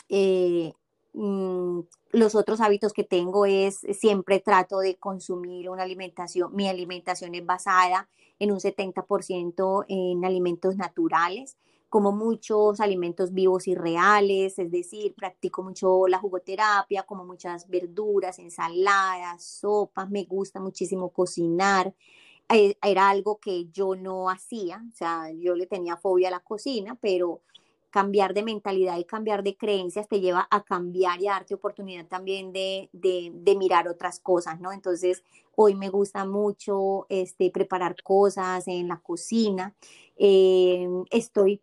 Eh, 0.09 0.72
mm, 1.12 1.80
los 2.12 2.34
otros 2.34 2.61
hábitos 2.61 2.92
que 2.92 3.05
tengo 3.05 3.46
es 3.46 3.80
siempre 3.98 4.40
trato 4.40 4.78
de 4.80 4.96
consumir 4.96 5.68
una 5.70 5.82
alimentación, 5.82 6.55
mi 6.55 6.68
alimentación 6.68 7.34
es 7.34 7.44
basada 7.44 8.09
en 8.38 8.52
un 8.52 8.61
70% 8.61 9.84
en 9.88 10.24
alimentos 10.24 10.76
naturales, 10.76 11.57
como 11.88 12.11
muchos 12.11 12.80
alimentos 12.80 13.32
vivos 13.32 13.68
y 13.68 13.74
reales, 13.76 14.59
es 14.59 14.70
decir, 14.70 15.14
practico 15.14 15.62
mucho 15.62 16.09
la 16.09 16.18
jugoterapia, 16.18 17.05
como 17.05 17.24
muchas 17.24 17.68
verduras, 17.68 18.40
ensaladas, 18.40 19.44
sopas, 19.44 20.11
me 20.11 20.24
gusta 20.24 20.59
muchísimo 20.61 21.11
cocinar. 21.11 21.94
Eh, 22.48 22.76
era 22.82 23.09
algo 23.11 23.38
que 23.38 23.66
yo 23.70 23.94
no 23.94 24.28
hacía, 24.28 24.82
o 24.92 24.96
sea, 24.96 25.30
yo 25.32 25.55
le 25.55 25.66
tenía 25.66 25.96
fobia 25.96 26.28
a 26.28 26.32
la 26.32 26.40
cocina, 26.40 26.98
pero 27.00 27.42
cambiar 27.95 28.34
de 28.34 28.42
mentalidad 28.42 28.99
y 28.99 29.05
cambiar 29.05 29.45
de 29.45 29.57
creencias 29.57 30.09
te 30.09 30.18
lleva 30.20 30.49
a 30.51 30.64
cambiar 30.64 31.22
y 31.22 31.28
a 31.28 31.34
darte 31.34 31.55
oportunidad 31.55 32.05
también 32.09 32.53
de, 32.53 32.90
de, 32.92 33.55
mirar 33.57 33.86
otras 33.86 34.18
cosas, 34.18 34.59
¿no? 34.59 34.72
Entonces, 34.72 35.22
hoy 35.55 35.76
me 35.76 35.90
gusta 35.90 36.24
mucho 36.24 37.07
este, 37.09 37.53
preparar 37.53 37.95
cosas 38.03 38.66
en 38.66 38.88
la 38.88 38.97
cocina. 38.97 39.76
Eh, 40.16 40.88
estoy 41.12 41.61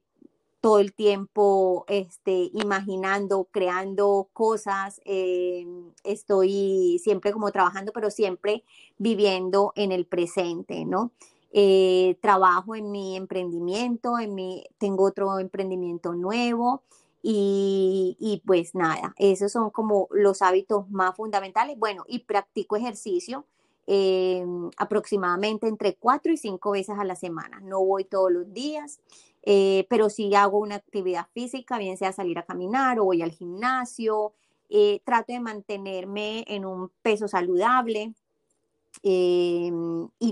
todo 0.61 0.79
el 0.79 0.93
tiempo 0.93 1.83
este, 1.89 2.49
imaginando, 2.53 3.49
creando 3.51 4.29
cosas, 4.31 5.01
eh, 5.03 5.67
estoy 6.05 7.01
siempre 7.03 7.33
como 7.33 7.51
trabajando, 7.51 7.91
pero 7.91 8.09
siempre 8.09 8.63
viviendo 8.97 9.73
en 9.75 9.91
el 9.91 10.05
presente, 10.05 10.85
¿no? 10.85 11.11
Eh, 11.53 12.17
trabajo 12.21 12.75
en 12.75 12.91
mi 12.91 13.17
emprendimiento, 13.17 14.17
en 14.17 14.33
mi, 14.35 14.63
tengo 14.77 15.03
otro 15.03 15.37
emprendimiento 15.37 16.13
nuevo 16.13 16.81
y, 17.21 18.41
pues 18.45 18.73
nada, 18.73 19.13
esos 19.17 19.51
son 19.51 19.69
como 19.69 20.07
los 20.11 20.41
hábitos 20.41 20.89
más 20.89 21.15
fundamentales. 21.15 21.77
Bueno, 21.77 22.05
y 22.07 22.19
practico 22.19 22.77
ejercicio 22.77 23.45
eh, 23.85 24.45
aproximadamente 24.77 25.67
entre 25.67 25.95
cuatro 25.95 26.31
y 26.31 26.37
cinco 26.37 26.71
veces 26.71 26.97
a 26.97 27.03
la 27.03 27.15
semana. 27.15 27.59
No 27.59 27.83
voy 27.83 28.05
todos 28.05 28.31
los 28.31 28.53
días. 28.53 29.01
Eh, 29.43 29.87
pero 29.89 30.09
si 30.09 30.33
hago 30.35 30.59
una 30.59 30.75
actividad 30.75 31.27
física, 31.33 31.77
bien 31.77 31.97
sea 31.97 32.13
salir 32.13 32.39
a 32.39 32.45
caminar 32.45 32.99
o 32.99 33.05
voy 33.05 33.21
al 33.23 33.31
gimnasio, 33.31 34.33
trato 35.03 35.33
de 35.33 35.41
mantenerme 35.41 36.45
en 36.47 36.65
un 36.65 36.89
peso 37.01 37.27
saludable 37.27 38.13
y 39.03 39.71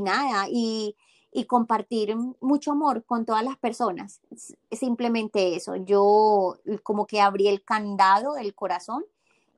nada, 0.02 0.48
y, 0.50 0.96
y, 1.32 1.46
compartir 1.46 2.16
mucho 2.42 2.72
amor 2.72 3.04
con 3.06 3.26
todas 3.26 3.44
las 3.44 3.58
personas. 3.58 4.22
Simplemente 4.72 5.56
eso, 5.56 5.76
yo 5.76 6.58
como 6.84 7.06
que 7.08 7.22
abrí 7.22 7.48
el 7.48 7.64
candado 7.64 8.34
del 8.34 8.56
corazón 8.56 9.04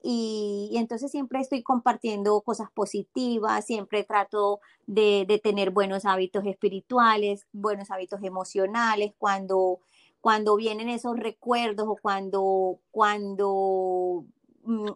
y, 0.04 0.72
entonces 0.76 1.12
siempre 1.12 1.40
estoy 1.40 1.62
compartiendo 1.62 2.42
cosas 2.42 2.72
positivas, 2.72 3.66
siempre 3.66 4.04
trato 4.04 4.60
de, 4.88 5.40
tener 5.44 5.70
buenos 5.72 6.06
hábitos 6.06 6.46
espirituales, 6.46 7.46
buenos 7.52 7.92
hábitos 7.92 8.24
emocionales, 8.24 9.14
cuando, 9.18 9.80
cuando 10.20 10.56
vienen 10.56 10.90
esos 10.90 11.18
recuerdos 11.18 11.88
o 11.88 11.98
cuando, 12.02 12.80
cuando 12.92 14.26
mm, 14.64 14.90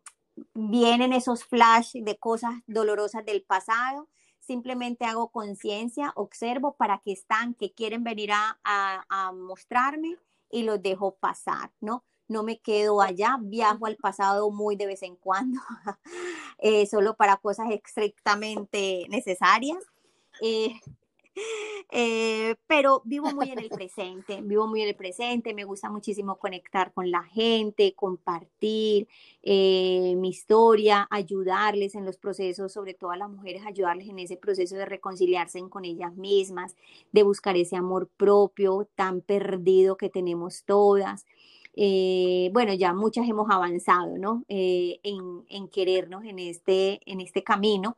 vienen 0.54 1.14
esos 1.14 1.44
flash 1.44 1.94
de 1.94 2.18
cosas 2.18 2.56
dolorosas 2.68 3.24
del 3.26 3.44
pasado, 3.44 4.08
simplemente 4.46 5.06
hago 5.06 5.30
conciencia, 5.32 6.14
observo 6.16 6.76
para 6.76 7.00
que 7.00 7.12
están, 7.12 7.54
que 7.54 7.74
quieren 7.74 8.04
venir 8.04 8.32
a, 8.32 8.58
a 8.64 9.32
mostrarme 9.32 10.18
y 10.50 10.64
los 10.64 10.82
dejo 10.82 11.16
pasar, 11.16 11.72
¿no? 11.82 12.04
no 12.28 12.44
me 12.44 12.60
quedo 12.60 13.02
allá, 13.02 13.38
viajo 13.42 13.86
al 13.86 13.98
pasado 13.98 14.50
muy 14.52 14.76
de 14.76 14.88
vez 14.88 15.04
en 15.04 15.16
cuando, 15.16 15.62
eh, 16.60 16.86
solo 16.86 17.16
para 17.16 17.38
cosas 17.38 17.68
estrictamente 17.72 19.06
necesarias. 19.10 19.84
Eh, 20.42 20.80
eh, 21.92 22.56
pero 22.68 23.02
vivo 23.06 23.32
muy 23.34 23.52
en 23.52 23.60
el 23.60 23.70
presente, 23.70 24.42
vivo 24.42 24.68
muy 24.68 24.82
en 24.82 24.90
el 24.90 24.96
presente, 24.96 25.54
me 25.54 25.64
gusta 25.64 25.90
muchísimo 25.90 26.38
conectar 26.38 26.94
con 26.94 27.12
la 27.12 27.24
gente, 27.24 27.94
compartir 27.96 29.08
mi 29.44 30.30
historia, 30.30 31.08
ayudarles 31.12 31.94
en 31.94 32.04
los 32.04 32.18
procesos, 32.18 32.74
sobre 32.74 32.96
todo 32.96 33.12
a 33.12 33.18
las 33.18 33.30
mujeres, 33.30 33.62
ayudarles 33.66 34.10
en 34.10 34.18
ese 34.18 34.38
proceso 34.38 34.76
de 34.76 34.86
reconciliarse 34.86 35.62
con 35.70 35.86
ellas 35.86 36.16
mismas, 36.16 36.76
de 37.12 37.24
buscar 37.24 37.56
ese 37.58 37.76
amor 37.76 38.10
propio 38.18 38.88
tan 38.96 39.22
perdido 39.22 39.98
que 39.98 40.10
tenemos 40.10 40.64
todas. 40.66 41.26
Eh, 41.76 42.50
bueno, 42.54 42.74
ya 42.74 42.94
muchas 42.94 43.28
hemos 43.28 43.50
avanzado, 43.50 44.18
¿no? 44.18 44.44
Eh, 44.48 45.00
en, 45.04 45.68
querernos 45.70 46.24
en 46.24 46.40
este, 46.40 47.02
en 47.06 47.20
este 47.20 47.44
camino, 47.44 47.98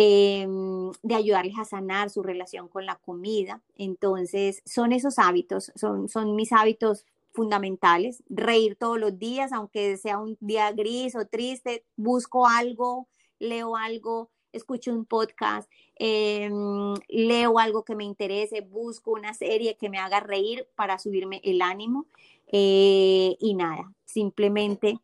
em, 0.00 0.92
de 1.02 1.16
ayudarles 1.16 1.58
a 1.58 1.64
sanar 1.64 2.08
su 2.08 2.22
relación 2.22 2.68
con 2.68 2.86
la 2.86 2.94
comida. 2.94 3.60
Entonces, 3.74 4.62
son 4.64 4.92
esos 4.92 5.18
hábitos, 5.18 5.72
son, 5.74 6.08
son 6.08 6.36
mis 6.36 6.52
hábitos 6.52 7.04
fundamentales. 7.32 8.22
Reír 8.28 8.76
todos 8.76 9.00
los 9.00 9.18
días, 9.18 9.52
aunque 9.52 9.96
sea 9.96 10.18
un 10.18 10.36
día 10.38 10.70
gris 10.70 11.16
o 11.16 11.26
triste, 11.26 11.84
busco 11.96 12.46
algo, 12.46 13.08
leo 13.40 13.74
algo, 13.74 14.30
escucho 14.52 14.92
un 14.92 15.04
podcast, 15.04 15.68
em, 15.96 16.94
leo 17.08 17.58
algo 17.58 17.84
que 17.84 17.96
me 17.96 18.04
interese, 18.04 18.60
busco 18.60 19.10
una 19.10 19.34
serie 19.34 19.76
que 19.76 19.90
me 19.90 19.98
haga 19.98 20.20
reír 20.20 20.68
para 20.76 21.00
subirme 21.00 21.40
el 21.42 21.60
ánimo. 21.60 22.06
Eh, 22.46 23.36
y 23.40 23.54
nada, 23.54 23.92
simplemente... 24.04 25.00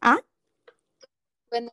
¿Ah? 0.00 0.18
Bueno, 1.50 1.70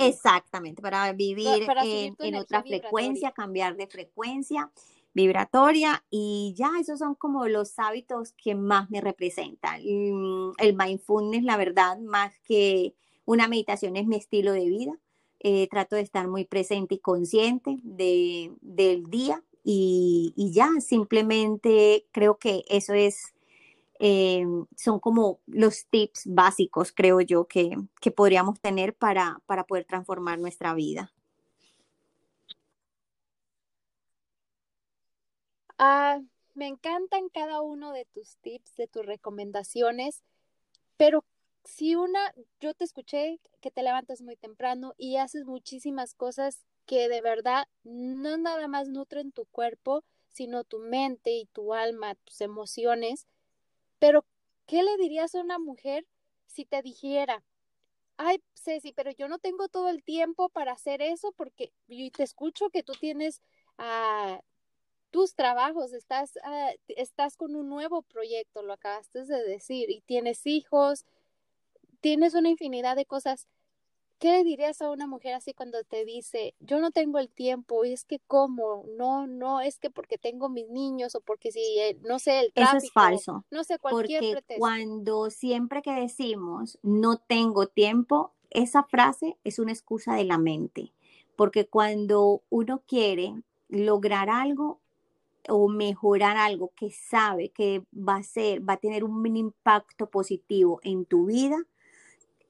Exactamente, 0.00 0.82
para 0.82 1.12
vivir 1.12 1.66
en, 1.82 2.34
otra 2.36 2.62
frecuencia, 2.62 3.32
cambiar 3.32 3.76
de 3.76 3.86
frecuencia. 3.86 4.70
vibratoria 5.14 6.02
y 6.10 6.54
ya 6.56 6.70
esos 6.80 6.98
son 6.98 7.14
como 7.14 7.46
los 7.46 7.78
hábitos 7.78 8.32
que 8.32 8.54
más 8.54 8.90
me 8.90 9.00
representan. 9.02 9.82
Mm, 9.82 10.52
el 10.58 10.74
mindfulness, 10.74 11.42
la 11.42 11.58
verdad, 11.58 11.98
más 11.98 12.32
que 12.40 12.94
una 13.26 13.46
meditación 13.46 13.96
es 13.96 14.06
mi 14.06 14.16
estilo 14.16 14.52
de 14.52 14.64
vida. 14.64 14.98
Eh, 15.44 15.66
trato 15.68 15.96
de 15.96 16.02
estar 16.02 16.28
muy 16.28 16.44
presente 16.44 16.94
y 16.94 16.98
consciente 16.98 17.78
de, 17.82 18.52
del 18.60 19.10
día 19.10 19.42
y, 19.64 20.32
y, 20.36 20.52
ya 20.52 20.70
simplemente 20.78 22.06
creo 22.12 22.38
que 22.38 22.64
eso 22.68 22.94
es, 22.94 23.34
eh, 24.04 24.44
son 24.76 24.98
como 24.98 25.38
los 25.46 25.86
tips 25.86 26.22
básicos, 26.26 26.90
creo 26.90 27.20
yo, 27.20 27.46
que, 27.46 27.70
que 28.00 28.10
podríamos 28.10 28.60
tener 28.60 28.96
para, 28.96 29.40
para 29.46 29.62
poder 29.62 29.84
transformar 29.84 30.40
nuestra 30.40 30.74
vida. 30.74 31.12
Ah, 35.78 36.18
me 36.54 36.66
encantan 36.66 37.28
cada 37.28 37.60
uno 37.60 37.92
de 37.92 38.04
tus 38.06 38.38
tips, 38.38 38.74
de 38.74 38.88
tus 38.88 39.06
recomendaciones, 39.06 40.24
pero 40.96 41.24
si 41.62 41.94
una, 41.94 42.34
yo 42.60 42.74
te 42.74 42.82
escuché 42.82 43.38
que 43.60 43.70
te 43.70 43.84
levantas 43.84 44.20
muy 44.20 44.34
temprano 44.34 44.94
y 44.98 45.18
haces 45.18 45.44
muchísimas 45.44 46.14
cosas 46.14 46.64
que 46.86 47.08
de 47.08 47.20
verdad 47.20 47.68
no 47.84 48.36
nada 48.36 48.66
más 48.66 48.88
nutren 48.88 49.30
tu 49.30 49.44
cuerpo, 49.44 50.02
sino 50.28 50.64
tu 50.64 50.80
mente 50.80 51.30
y 51.30 51.46
tu 51.52 51.72
alma, 51.72 52.16
tus 52.16 52.40
emociones. 52.40 53.28
Pero, 54.02 54.26
¿qué 54.66 54.82
le 54.82 54.96
dirías 54.96 55.32
a 55.36 55.40
una 55.42 55.60
mujer 55.60 56.04
si 56.46 56.64
te 56.64 56.82
dijera, 56.82 57.44
ay, 58.16 58.42
Ceci, 58.56 58.92
pero 58.92 59.12
yo 59.12 59.28
no 59.28 59.38
tengo 59.38 59.68
todo 59.68 59.88
el 59.90 60.02
tiempo 60.02 60.48
para 60.48 60.72
hacer 60.72 61.00
eso 61.00 61.30
porque 61.36 61.72
y 61.86 62.10
te 62.10 62.24
escucho 62.24 62.68
que 62.70 62.82
tú 62.82 62.94
tienes 62.94 63.40
ah, 63.78 64.40
tus 65.12 65.36
trabajos, 65.36 65.92
estás, 65.92 66.36
ah, 66.42 66.72
estás 66.88 67.36
con 67.36 67.54
un 67.54 67.68
nuevo 67.68 68.02
proyecto, 68.02 68.64
lo 68.64 68.72
acabaste 68.72 69.24
de 69.24 69.44
decir, 69.44 69.88
y 69.88 70.00
tienes 70.00 70.48
hijos, 70.48 71.06
tienes 72.00 72.34
una 72.34 72.48
infinidad 72.48 72.96
de 72.96 73.06
cosas. 73.06 73.46
¿Qué 74.22 74.30
le 74.30 74.44
dirías 74.44 74.80
a 74.80 74.88
una 74.88 75.08
mujer 75.08 75.34
así 75.34 75.52
cuando 75.52 75.82
te 75.82 76.04
dice, 76.04 76.54
yo 76.60 76.78
no 76.78 76.92
tengo 76.92 77.18
el 77.18 77.28
tiempo, 77.28 77.84
y 77.84 77.92
es 77.92 78.04
que 78.04 78.20
cómo, 78.20 78.84
no, 78.96 79.26
no, 79.26 79.60
es 79.60 79.80
que 79.80 79.90
porque 79.90 80.16
tengo 80.16 80.48
mis 80.48 80.68
niños 80.68 81.16
o 81.16 81.20
porque 81.20 81.50
si, 81.50 81.58
eh, 81.80 81.98
no 82.02 82.20
sé, 82.20 82.38
el 82.38 82.52
tráfico. 82.52 82.76
Eso 82.76 82.86
es 82.86 82.92
falso. 82.92 83.44
No 83.50 83.64
sé, 83.64 83.80
cualquier 83.80 84.34
porque 84.36 84.58
Cuando 84.60 85.28
siempre 85.28 85.82
que 85.82 85.90
decimos, 85.90 86.78
no 86.82 87.16
tengo 87.16 87.66
tiempo, 87.66 88.32
esa 88.50 88.84
frase 88.84 89.38
es 89.42 89.58
una 89.58 89.72
excusa 89.72 90.14
de 90.14 90.22
la 90.22 90.38
mente, 90.38 90.92
porque 91.34 91.66
cuando 91.66 92.44
uno 92.48 92.84
quiere 92.86 93.34
lograr 93.68 94.30
algo, 94.30 94.78
o 95.48 95.66
mejorar 95.66 96.36
algo 96.36 96.70
que 96.76 96.92
sabe 96.92 97.48
que 97.48 97.82
va 97.92 98.18
a 98.18 98.22
ser, 98.22 98.60
va 98.62 98.74
a 98.74 98.76
tener 98.76 99.02
un 99.02 99.36
impacto 99.36 100.08
positivo 100.08 100.78
en 100.84 101.06
tu 101.06 101.26
vida, 101.26 101.56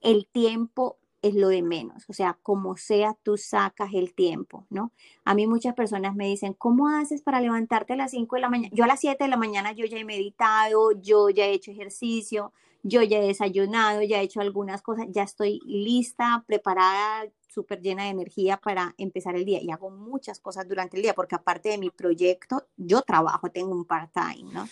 el 0.02 0.26
tiempo 0.26 0.98
es 1.22 1.34
lo 1.34 1.48
de 1.48 1.62
menos, 1.62 2.04
o 2.08 2.12
sea, 2.12 2.36
como 2.42 2.76
sea, 2.76 3.16
tú 3.22 3.36
sacas 3.36 3.90
el 3.94 4.12
tiempo, 4.12 4.66
¿no? 4.70 4.92
A 5.24 5.34
mí 5.34 5.46
muchas 5.46 5.74
personas 5.74 6.16
me 6.16 6.26
dicen, 6.26 6.52
¿cómo 6.52 6.88
haces 6.88 7.22
para 7.22 7.40
levantarte 7.40 7.92
a 7.92 7.96
las 7.96 8.10
5 8.10 8.36
de 8.36 8.42
la 8.42 8.50
mañana? 8.50 8.74
Yo 8.74 8.84
a 8.84 8.88
las 8.88 9.00
7 9.00 9.22
de 9.22 9.30
la 9.30 9.36
mañana 9.36 9.72
yo 9.72 9.86
ya 9.86 9.98
he 9.98 10.04
meditado, 10.04 10.90
yo 11.00 11.30
ya 11.30 11.46
he 11.46 11.52
hecho 11.52 11.70
ejercicio, 11.70 12.52
yo 12.82 13.02
ya 13.02 13.18
he 13.18 13.26
desayunado, 13.26 14.02
ya 14.02 14.20
he 14.20 14.24
hecho 14.24 14.40
algunas 14.40 14.82
cosas, 14.82 15.06
ya 15.10 15.22
estoy 15.22 15.60
lista, 15.64 16.42
preparada, 16.46 17.30
súper 17.48 17.80
llena 17.80 18.04
de 18.04 18.10
energía 18.10 18.56
para 18.56 18.94
empezar 18.98 19.36
el 19.36 19.44
día 19.44 19.60
y 19.62 19.70
hago 19.70 19.90
muchas 19.90 20.40
cosas 20.40 20.66
durante 20.68 20.96
el 20.96 21.02
día 21.02 21.14
porque 21.14 21.36
aparte 21.36 21.68
de 21.68 21.78
mi 21.78 21.90
proyecto, 21.90 22.66
yo 22.76 23.02
trabajo, 23.02 23.50
tengo 23.50 23.72
un 23.72 23.84
part-time, 23.84 24.52
¿no? 24.52 24.68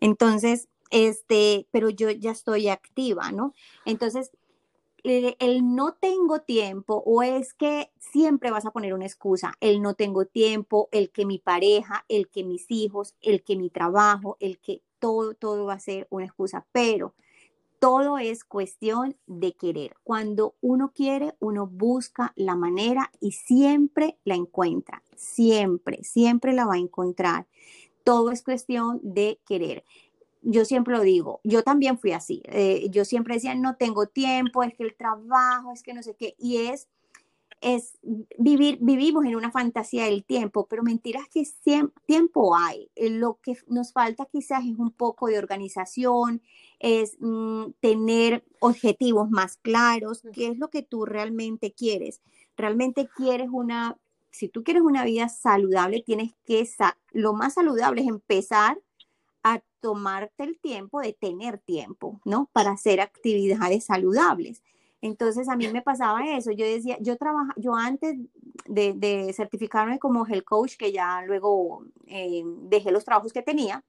Entonces, 0.00 0.68
este, 0.90 1.66
pero 1.70 1.88
yo 1.88 2.10
ya 2.10 2.32
estoy 2.32 2.68
activa, 2.68 3.32
¿no? 3.32 3.54
Entonces, 3.84 4.30
el, 5.06 5.74
no 5.74 5.94
tengo 5.94 6.40
tiempo 6.40 7.02
o 7.06 7.22
es 7.22 7.54
que 7.54 7.90
siempre 7.98 8.50
vas 8.50 8.66
a 8.66 8.72
poner 8.72 8.94
una 8.94 9.06
excusa, 9.06 9.54
el 9.60 9.80
no 9.82 9.94
tengo 9.94 10.26
tiempo, 10.26 10.88
el 10.92 11.10
que 11.10 11.24
mi 11.24 11.38
pareja, 11.38 12.04
el 12.08 12.28
que 12.28 12.44
mis 12.44 12.66
hijos, 12.70 13.14
el 13.20 13.42
que 13.42 13.56
mi 13.56 13.70
trabajo, 13.70 14.36
el 14.40 14.58
que 14.58 14.82
todo, 14.98 15.34
todo 15.34 15.66
va 15.66 15.74
a 15.74 15.80
ser 15.80 16.06
una 16.10 16.24
excusa, 16.24 16.66
pero 16.72 17.14
todo 17.78 18.18
es 18.18 18.44
cuestión 18.44 19.16
de 19.26 19.52
querer. 19.52 19.96
Cuando 20.02 20.54
uno 20.60 20.92
quiere, 20.94 21.34
uno 21.40 21.66
busca 21.66 22.32
la 22.34 22.56
manera 22.56 23.12
y 23.20 23.32
siempre 23.32 24.18
la 24.24 24.34
encuentra, 24.34 25.02
siempre, 25.14 26.02
siempre 26.02 26.52
la 26.52 26.66
va 26.66 26.74
a 26.74 26.78
encontrar. 26.78 27.46
Todo 28.02 28.30
es 28.30 28.42
cuestión 28.42 29.00
de 29.02 29.40
querer. 29.46 29.84
Yo 30.48 30.64
siempre 30.64 30.94
lo 30.96 31.02
digo, 31.02 31.40
yo 31.44 31.62
también 31.62 31.98
fui 31.98 32.12
así. 32.12 32.42
Eh, 32.46 32.88
yo 32.90 33.04
siempre 33.04 33.34
decía, 33.34 33.54
no 33.54 33.76
tengo 33.76 34.06
tiempo, 34.06 34.62
es 34.62 34.74
que 34.74 34.84
el 34.84 34.94
trabajo, 34.94 35.72
es 35.72 35.82
que 35.82 35.94
no 35.94 36.02
sé 36.02 36.14
qué. 36.14 36.34
Y 36.38 36.58
es 36.68 36.88
es 37.60 37.98
vivir, 38.38 38.78
vivimos 38.80 39.24
en 39.24 39.34
una 39.34 39.50
fantasía 39.50 40.04
del 40.04 40.24
tiempo, 40.24 40.66
pero 40.66 40.82
mentiras 40.82 41.24
que 41.32 41.44
siempre, 41.44 41.94
tiempo 42.06 42.56
hay. 42.56 42.90
Eh, 42.94 43.10
lo 43.10 43.38
que 43.42 43.56
nos 43.66 43.92
falta 43.92 44.26
quizás 44.26 44.64
es 44.64 44.78
un 44.78 44.90
poco 44.90 45.28
de 45.28 45.38
organización, 45.38 46.42
es 46.78 47.16
mm, 47.20 47.70
tener 47.80 48.44
objetivos 48.60 49.30
más 49.30 49.56
claros, 49.56 50.22
qué 50.32 50.48
es 50.48 50.58
lo 50.58 50.68
que 50.68 50.82
tú 50.82 51.06
realmente 51.06 51.72
quieres. 51.72 52.20
Realmente 52.56 53.08
quieres 53.16 53.48
una, 53.50 53.96
si 54.30 54.48
tú 54.48 54.62
quieres 54.62 54.82
una 54.82 55.04
vida 55.04 55.28
saludable, 55.28 56.02
tienes 56.04 56.34
que, 56.44 56.68
lo 57.12 57.32
más 57.32 57.54
saludable 57.54 58.02
es 58.02 58.08
empezar 58.08 58.78
tomarte 59.80 60.44
el 60.44 60.58
tiempo 60.58 61.00
de 61.00 61.12
tener 61.12 61.58
tiempo, 61.58 62.20
¿no? 62.24 62.48
Para 62.52 62.72
hacer 62.72 63.00
actividades 63.00 63.84
saludables. 63.84 64.62
Entonces 65.02 65.48
a 65.48 65.56
mí 65.56 65.68
me 65.68 65.82
pasaba 65.82 66.24
eso, 66.36 66.50
yo 66.50 66.64
decía, 66.64 66.96
yo 67.00 67.16
trabajo, 67.16 67.52
yo 67.56 67.74
antes 67.74 68.16
de, 68.66 69.32
certificarme 69.34 69.98
como 69.98 70.26
health 70.26 70.44
coach, 70.44 70.76
que 70.76 70.90
ya 70.90 71.22
luego 71.22 71.84
eh, 72.06 72.42
dejé 72.62 72.90
los 72.90 73.04
trabajos 73.04 73.32
que 73.32 73.42
tenía, 73.42 73.84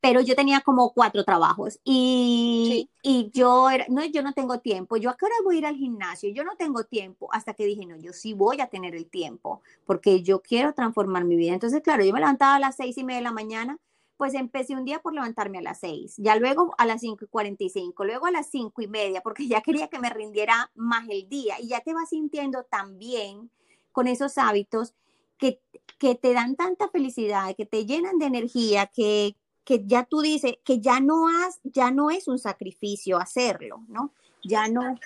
pero 0.00 0.20
yo 0.20 0.36
tenía 0.36 0.60
como 0.60 0.92
cuatro 0.92 1.24
trabajos 1.24 1.80
y, 1.84 2.88
y 3.02 3.30
yo 3.32 3.68
era, 3.70 3.86
no, 3.88 4.04
yo 4.04 4.22
no 4.22 4.32
tengo 4.32 4.60
tiempo, 4.60 4.96
yo 4.96 5.10
a 5.10 5.16
qué 5.16 5.24
hora 5.24 5.34
voy 5.42 5.56
a 5.56 5.58
ir 5.58 5.66
al 5.66 5.76
gimnasio, 5.76 6.30
yo 6.30 6.44
no 6.44 6.54
tengo 6.56 6.84
tiempo, 6.84 7.28
hasta 7.32 7.54
que 7.54 7.64
dije, 7.64 7.84
no, 7.86 7.96
yo 7.96 8.12
sí 8.12 8.34
voy 8.34 8.60
a 8.60 8.68
tener 8.68 8.94
el 8.94 9.06
tiempo, 9.06 9.62
porque 9.86 10.22
yo 10.22 10.40
quiero 10.40 10.72
transformar 10.74 11.24
mi 11.24 11.34
vida. 11.36 11.54
Entonces, 11.54 11.82
claro, 11.82 12.04
yo 12.04 12.12
me 12.12 12.20
levantaba 12.20 12.56
a 12.56 12.60
las 12.60 12.76
seis 12.76 12.96
y 12.98 13.04
media 13.04 13.18
de 13.18 13.24
la 13.24 13.32
mañana 13.32 13.78
pues 14.18 14.34
empecé 14.34 14.74
un 14.74 14.84
día 14.84 14.98
por 14.98 15.14
levantarme 15.14 15.58
a 15.58 15.62
las 15.62 15.78
6, 15.78 16.16
ya 16.18 16.34
luego 16.36 16.74
a 16.76 16.84
las 16.84 17.00
5 17.00 17.24
y 17.24 17.28
45, 17.28 18.04
luego 18.04 18.26
a 18.26 18.32
las 18.32 18.50
5 18.50 18.82
y 18.82 18.88
media, 18.88 19.22
porque 19.22 19.46
ya 19.46 19.62
quería 19.62 19.86
que 19.86 20.00
me 20.00 20.10
rindiera 20.10 20.70
más 20.74 21.08
el 21.08 21.28
día 21.28 21.54
y 21.60 21.68
ya 21.68 21.80
te 21.80 21.94
vas 21.94 22.10
sintiendo 22.10 22.64
tan 22.64 22.98
bien 22.98 23.48
con 23.92 24.08
esos 24.08 24.36
hábitos 24.36 24.94
que, 25.38 25.60
que 25.98 26.16
te 26.16 26.32
dan 26.32 26.56
tanta 26.56 26.88
felicidad, 26.88 27.54
que 27.56 27.64
te 27.64 27.86
llenan 27.86 28.18
de 28.18 28.26
energía, 28.26 28.86
que, 28.86 29.36
que 29.64 29.84
ya 29.86 30.04
tú 30.04 30.20
dices 30.20 30.54
que 30.64 30.80
ya 30.80 30.98
no, 30.98 31.28
has, 31.28 31.60
ya 31.62 31.92
no 31.92 32.10
es 32.10 32.26
un 32.26 32.40
sacrificio 32.40 33.18
hacerlo, 33.18 33.84
¿no? 33.86 34.12
Ya 34.42 34.66
no, 34.66 34.96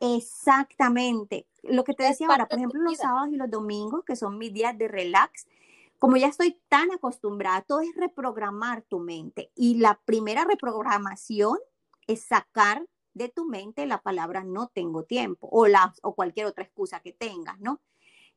exactamente. 0.00 1.46
Lo 1.62 1.82
que 1.82 1.94
te 1.94 2.04
decía 2.04 2.26
ahora, 2.28 2.46
por 2.46 2.58
ejemplo, 2.58 2.82
los 2.82 2.98
sábados 2.98 3.30
y 3.32 3.36
los 3.36 3.50
domingos, 3.50 4.04
que 4.04 4.16
son 4.16 4.36
mis 4.36 4.52
días 4.52 4.76
de 4.76 4.86
relax, 4.86 5.46
como 6.00 6.16
ya 6.16 6.28
estoy 6.28 6.58
tan 6.68 6.90
acostumbrada, 6.92 7.60
todo 7.60 7.80
es 7.80 7.94
reprogramar 7.94 8.82
tu 8.82 9.00
mente. 9.00 9.52
Y 9.54 9.76
la 9.76 10.00
primera 10.06 10.46
reprogramación 10.46 11.58
es 12.06 12.24
sacar 12.24 12.86
de 13.12 13.28
tu 13.28 13.44
mente 13.44 13.86
la 13.86 14.00
palabra 14.00 14.42
no 14.42 14.68
tengo 14.68 15.04
tiempo 15.04 15.46
o, 15.52 15.66
la, 15.66 15.92
o 16.02 16.14
cualquier 16.14 16.46
otra 16.46 16.64
excusa 16.64 17.00
que 17.00 17.12
tengas, 17.12 17.60
¿no? 17.60 17.82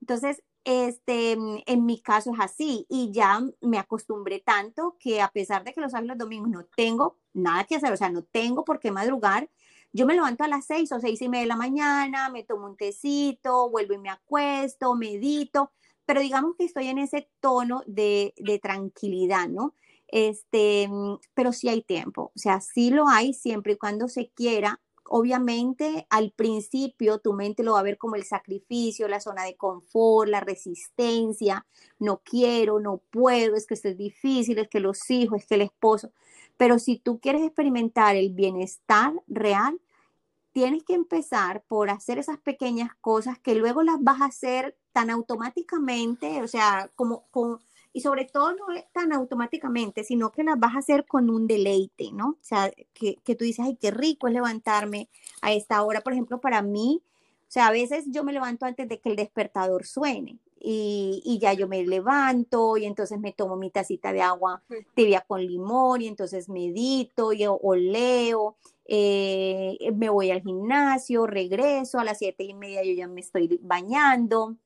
Entonces, 0.01 0.43
este, 0.66 1.32
en 1.32 1.86
mi 1.86 2.01
caso 2.01 2.34
es 2.34 2.39
así 2.41 2.86
y 2.89 3.11
ya 3.14 3.39
me 3.61 3.80
acostumbré 3.80 4.39
tanto 4.39 4.97
que 4.99 5.22
a 5.22 5.30
pesar 5.30 5.64
de 5.64 5.74
que 5.74 5.80
los 5.80 5.91
sábados 5.91 6.07
y 6.07 6.09
los 6.09 6.18
domingos 6.18 6.49
no 6.49 6.66
tengo 6.76 7.18
nada 7.32 7.64
que 7.64 7.78
hacer, 7.78 7.93
o 7.93 7.97
sea, 7.97 8.09
no 8.09 8.24
tengo 8.24 8.66
por 8.66 8.80
qué 8.80 8.91
madrugar, 8.91 9.49
yo 9.93 10.05
me 10.05 10.16
levanto 10.16 10.43
a 10.43 10.49
las 10.49 10.66
seis 10.66 10.91
o 10.91 10.99
seis 10.99 11.22
y 11.22 11.30
media 11.30 11.43
de 11.43 11.47
la 11.47 11.55
mañana, 11.55 12.30
me 12.30 12.43
tomo 12.43 12.66
un 12.66 12.76
tecito, 12.76 13.70
vuelvo 13.70 13.93
y 13.93 13.99
me 13.99 14.09
acuesto, 14.09 14.95
medito, 14.95 15.72
pero 16.05 16.21
digamos 16.21 16.55
que 16.57 16.65
estoy 16.65 16.87
en 16.87 16.97
ese 16.97 17.29
tono 17.39 17.83
de, 17.87 18.33
tranquilidad, 18.61 19.47
¿no? 19.47 19.73
Este, 20.07 20.89
pero 21.33 21.53
sí 21.53 21.69
hay 21.69 21.81
tiempo, 21.81 22.31
o 22.35 22.39
sea, 22.39 22.61
sí 22.61 22.91
lo 22.91 23.07
hay 23.07 23.33
siempre 23.33 23.73
y 23.73 23.77
cuando 23.77 24.07
se 24.07 24.29
quiera. 24.29 24.79
Obviamente, 25.05 26.07
al 26.09 26.31
principio 26.31 27.19
tu 27.19 27.33
mente 27.33 27.61
lo 27.61 27.73
va 27.73 27.79
a 27.79 27.83
ver 27.83 27.97
como 27.97 28.15
el 28.15 28.23
sacrificio, 28.23 29.07
la 29.07 29.19
zona 29.19 29.43
de 29.43 29.57
confort, 29.57 30.29
la 30.29 30.39
resistencia, 30.39 31.65
no 31.99 32.21
quiero, 32.23 32.79
no 32.79 33.01
puedo, 33.11 33.55
es 33.55 33.67
que 33.67 33.73
esto 33.73 33.89
es 33.89 33.97
difícil, 33.97 34.59
es 34.59 34.69
que 34.69 34.79
los 34.79 35.09
hijos, 35.09 35.41
es 35.41 35.47
que 35.47 35.55
el 35.55 35.61
esposo. 35.61 36.11
Pero 36.57 36.79
si 36.79 36.97
tú 36.97 37.19
quieres 37.19 37.43
experimentar 37.43 38.15
el 38.15 38.29
bienestar 38.33 39.13
real, 39.27 39.79
tienes 40.53 40.83
que 40.83 40.93
empezar 40.93 41.63
por 41.67 41.89
hacer 41.89 42.19
esas 42.19 42.37
pequeñas 42.37 42.91
cosas 43.01 43.39
que 43.39 43.55
luego 43.55 43.83
las 43.83 44.01
vas 44.01 44.21
a 44.21 44.25
hacer 44.25 44.77
tan 44.93 45.09
automáticamente, 45.09 46.41
o 46.41 46.47
sea, 46.47 46.89
como, 46.95 47.25
y 47.91 48.01
sobre 48.01 48.25
todo 48.25 48.53
no 48.53 48.65
tan 48.93 49.11
automáticamente, 49.11 50.03
sino 50.03 50.31
que 50.31 50.43
las 50.43 50.59
vas 50.59 50.75
a 50.75 50.79
hacer 50.79 51.05
con 51.05 51.29
un 51.29 51.47
deleite, 51.47 52.11
¿no? 52.13 52.29
O 52.29 52.43
sea, 52.43 52.71
que, 52.93 53.15
que 53.23 53.35
tú 53.35 53.43
dices, 53.43 53.65
ay, 53.65 53.75
qué 53.75 53.91
rico 53.91 54.27
es 54.27 54.33
levantarme 54.33 55.09
a 55.41 55.51
esta 55.51 55.81
hora, 55.83 56.01
por 56.01 56.13
ejemplo, 56.13 56.39
para 56.39 56.61
mí, 56.61 57.01
o 57.03 57.51
sea, 57.53 57.67
a 57.67 57.71
veces 57.71 58.05
yo 58.07 58.23
me 58.23 58.33
levanto 58.33 58.65
antes 58.65 58.87
de 58.87 58.99
que 58.99 59.09
el 59.09 59.15
despertador 59.15 59.85
suene 59.85 60.39
y, 60.63 61.37
ya 61.41 61.53
yo 61.53 61.67
me 61.67 61.85
levanto 61.85 62.77
y 62.77 62.85
entonces 62.85 63.19
me 63.19 63.33
tomo 63.33 63.57
mi 63.57 63.69
tacita 63.69 64.13
de 64.13 64.21
agua 64.21 64.63
tibia 64.95 65.21
con 65.21 65.45
limón 65.45 66.01
y 66.01 66.07
entonces 66.07 66.47
medito 66.47 67.33
y, 67.33 67.45
o, 67.45 67.75
leo, 67.75 68.55
eh, 68.86 69.77
me 69.95 70.09
voy 70.09 70.31
al 70.31 70.41
gimnasio, 70.41 71.27
regreso 71.27 71.99
a 71.99 72.03
las 72.03 72.19
siete 72.19 72.43
y 72.43 72.53
media 72.53 72.84
yo 72.84 72.93
ya 72.93 73.07
me 73.07 73.21
estoy 73.21 73.59
bañando, 73.61 74.57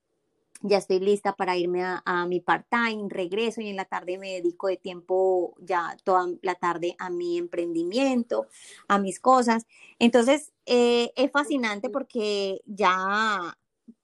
ya 0.62 0.78
estoy 0.78 1.00
lista 1.00 1.36
para 1.36 1.56
irme 1.56 1.84
a, 1.84 2.26
mi 2.28 2.40
part-time, 2.40 3.08
regreso 3.10 3.62
y 3.62 3.70
en 3.70 3.76
la 3.76 3.86
tarde 3.86 4.18
me 4.18 4.34
dedico 4.34 4.68
de 4.68 4.78
tiempo 4.78 5.56
ya 5.60 5.96
toda 6.04 6.28
la 6.42 6.56
tarde 6.56 6.96
a 7.00 7.10
mi 7.10 7.38
emprendimiento, 7.38 8.48
a 8.88 8.98
mis 8.98 9.20
cosas. 9.20 9.68
Entonces, 10.00 10.54
eh, 10.66 11.12
es 11.16 11.32
fascinante 11.32 11.90
porque 11.90 12.62
ya, 12.66 13.58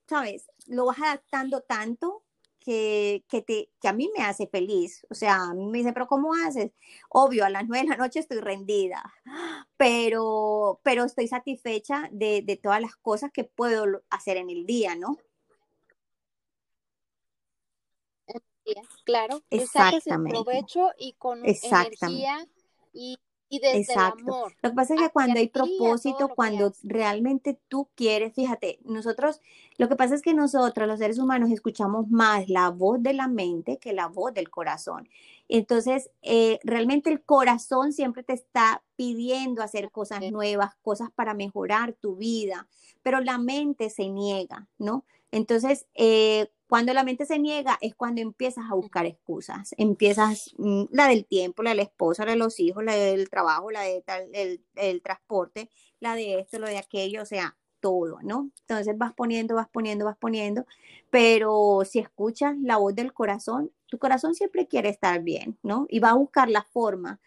¿sabes? 0.08 0.46
lo 0.66 0.86
vas 0.86 0.98
adaptando 0.98 1.60
tanto 1.60 2.23
que, 2.64 3.24
que, 3.28 3.42
te, 3.42 3.70
que 3.80 3.88
a 3.88 3.92
mí 3.92 4.10
me 4.16 4.24
hace 4.24 4.46
feliz. 4.46 5.06
O 5.10 5.14
sea, 5.14 5.36
a 5.36 5.54
mí 5.54 5.66
me 5.66 5.78
dice, 5.78 5.92
pero 5.92 6.06
¿cómo 6.06 6.34
haces? 6.34 6.72
Obvio, 7.10 7.44
a 7.44 7.50
las 7.50 7.66
nueve 7.68 7.84
de 7.84 7.90
la 7.90 7.96
noche 7.96 8.20
estoy 8.20 8.40
rendida, 8.40 9.12
pero, 9.76 10.80
pero 10.82 11.04
estoy 11.04 11.28
satisfecha 11.28 12.08
de, 12.10 12.42
de 12.42 12.56
todas 12.56 12.80
las 12.80 12.96
cosas 12.96 13.30
que 13.30 13.44
puedo 13.44 14.02
hacer 14.10 14.38
en 14.38 14.50
el 14.50 14.66
día, 14.66 14.96
¿no? 14.96 15.18
Claro, 19.04 19.42
exactamente. 19.50 20.30
provecho 20.30 20.90
y 20.98 21.12
con 21.14 21.44
energía 21.44 22.46
y 22.94 23.18
y 23.54 23.58
desde 23.60 23.78
Exacto. 23.78 24.18
el 24.18 24.28
amor. 24.28 24.56
Lo 24.62 24.70
que 24.70 24.76
pasa 24.76 24.94
es 24.94 25.00
que 25.00 25.10
cuando 25.10 25.38
hay 25.38 25.48
propósito, 25.48 26.28
cuando 26.28 26.72
realmente 26.82 27.58
tú 27.68 27.88
quieres, 27.94 28.34
fíjate, 28.34 28.78
nosotros, 28.84 29.40
lo 29.78 29.88
que 29.88 29.96
pasa 29.96 30.14
es 30.14 30.22
que 30.22 30.34
nosotros, 30.34 30.88
los 30.88 30.98
seres 30.98 31.18
humanos, 31.18 31.50
escuchamos 31.50 32.08
más 32.08 32.48
la 32.48 32.70
voz 32.70 33.02
de 33.02 33.12
la 33.12 33.28
mente 33.28 33.78
que 33.78 33.92
la 33.92 34.08
voz 34.08 34.34
del 34.34 34.50
corazón. 34.50 35.08
Entonces, 35.48 36.10
eh, 36.22 36.58
realmente 36.64 37.10
el 37.10 37.22
corazón 37.22 37.92
siempre 37.92 38.22
te 38.22 38.32
está 38.32 38.82
pidiendo 38.96 39.62
hacer 39.62 39.90
cosas 39.90 40.22
nuevas, 40.30 40.74
cosas 40.82 41.10
para 41.14 41.34
mejorar 41.34 41.92
tu 41.92 42.16
vida, 42.16 42.66
pero 43.02 43.20
la 43.20 43.38
mente 43.38 43.90
se 43.90 44.08
niega, 44.08 44.66
¿no? 44.78 45.04
Entonces, 45.30 45.86
eh, 45.94 46.50
cuando 46.74 46.92
la 46.92 47.04
mente 47.04 47.24
se 47.24 47.38
niega 47.38 47.78
es 47.80 47.94
cuando 47.94 48.20
empiezas 48.20 48.64
a 48.68 48.74
buscar 48.74 49.06
excusas, 49.06 49.76
empiezas 49.78 50.52
mm, 50.58 50.86
la 50.90 51.06
del 51.06 51.24
tiempo, 51.24 51.62
la 51.62 51.70
de 51.70 51.76
la 51.76 51.82
esposa, 51.84 52.24
la 52.24 52.32
de 52.32 52.36
los 52.36 52.58
hijos, 52.58 52.82
la 52.82 52.96
del 52.96 53.30
trabajo, 53.30 53.70
la 53.70 53.82
de 53.82 54.02
tal, 54.02 54.28
el, 54.32 55.00
transporte, 55.00 55.70
la 56.00 56.16
de 56.16 56.40
esto, 56.40 56.58
lo 56.58 56.66
de 56.66 56.78
aquello, 56.78 57.22
o 57.22 57.26
sea, 57.26 57.56
todo, 57.78 58.18
¿no? 58.22 58.50
Entonces 58.62 58.98
vas 58.98 59.12
poniendo, 59.14 59.54
vas 59.54 59.68
poniendo, 59.68 60.04
vas 60.04 60.16
poniendo, 60.16 60.66
pero 61.10 61.82
si 61.84 62.00
escuchas 62.00 62.56
la 62.58 62.76
voz 62.76 62.92
del 62.96 63.12
corazón, 63.12 63.70
tu 63.86 63.98
corazón 63.98 64.34
siempre 64.34 64.66
quiere 64.66 64.88
estar 64.88 65.22
bien, 65.22 65.56
¿no? 65.62 65.86
Y 65.88 66.00
va 66.00 66.10
a 66.10 66.14
buscar 66.14 66.50
la 66.50 66.64
forma, 66.64 67.20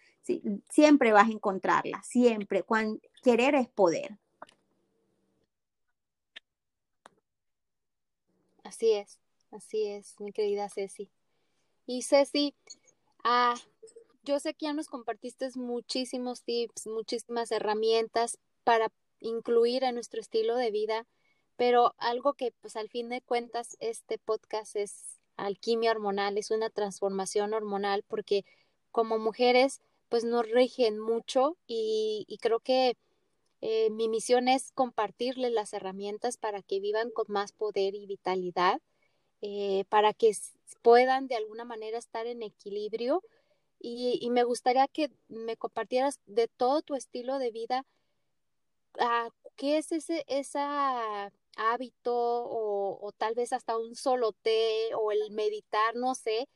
siempre 0.69 1.13
vas 1.13 1.29
a 1.29 1.31
encontrarla, 1.31 2.03
siempre, 2.03 2.63
cuando, 2.63 2.99
querer 3.23 3.55
es 3.55 3.69
poder. 3.69 4.17
Así 8.63 8.91
es. 8.91 9.21
Así 9.51 9.85
es, 9.85 10.19
mi 10.19 10.31
querida 10.31 10.69
Ceci. 10.69 11.09
Y 11.85 12.03
Ceci, 12.03 12.53
ah, 13.23 13.55
yo 14.23 14.39
sé 14.39 14.53
que 14.53 14.65
ya 14.65 14.73
nos 14.73 14.87
compartiste 14.87 15.49
muchísimos 15.55 16.43
tips, 16.43 16.87
muchísimas 16.87 17.51
herramientas 17.51 18.39
para 18.63 18.91
incluir 19.21 19.83
en 19.83 19.95
nuestro 19.95 20.19
estilo 20.19 20.57
de 20.57 20.71
vida, 20.71 21.07
pero 21.55 21.95
algo 21.97 22.33
que 22.33 22.51
pues 22.61 22.75
al 22.75 22.89
fin 22.89 23.09
de 23.09 23.21
cuentas 23.21 23.77
este 23.79 24.17
podcast 24.17 24.75
es 24.75 25.19
alquimia 25.37 25.91
hormonal, 25.91 26.37
es 26.37 26.51
una 26.51 26.69
transformación 26.69 27.53
hormonal 27.53 28.03
porque 28.07 28.43
como 28.91 29.17
mujeres 29.17 29.81
pues 30.09 30.23
nos 30.23 30.49
rigen 30.49 30.99
mucho 30.99 31.57
y, 31.67 32.25
creo 32.41 32.59
que 32.59 32.97
eh, 33.61 33.89
mi 33.91 34.07
misión 34.07 34.47
es 34.47 34.71
compartirles 34.73 35.51
las 35.51 35.73
herramientas 35.73 36.37
para 36.37 36.61
que 36.61 36.79
vivan 36.79 37.11
con 37.11 37.25
más 37.29 37.53
poder 37.53 37.95
y 37.95 38.05
vitalidad 38.05 38.81
eh, 39.41 39.85
para 39.89 40.13
que 40.13 40.31
puedan 40.81 41.27
de 41.27 41.35
alguna 41.35 41.65
manera 41.65 41.97
estar 41.97 42.27
en 42.27 42.43
equilibrio. 42.43 43.23
Y, 43.79 44.29
me 44.31 44.43
gustaría 44.43 44.87
que 44.87 45.11
me 45.27 45.57
compartieras 45.57 46.19
de 46.25 46.47
todo 46.47 46.81
tu 46.81 46.95
estilo 46.95 47.37
de 47.39 47.51
vida, 47.51 47.85
ah, 48.99 49.29
¿qué 49.55 49.77
es 49.77 49.91
ese 49.91 50.23
esa 50.27 51.31
hábito 51.57 52.13
o, 52.15 52.99
o, 53.05 53.11
tal 53.13 53.35
vez 53.35 53.53
hasta 53.53 53.77
un 53.77 53.95
solo 53.95 54.31
té 54.33 54.93
o 54.95 55.11
el 55.11 55.31
meditar, 55.31 55.95
no 55.95 56.15
sé, 56.15 56.47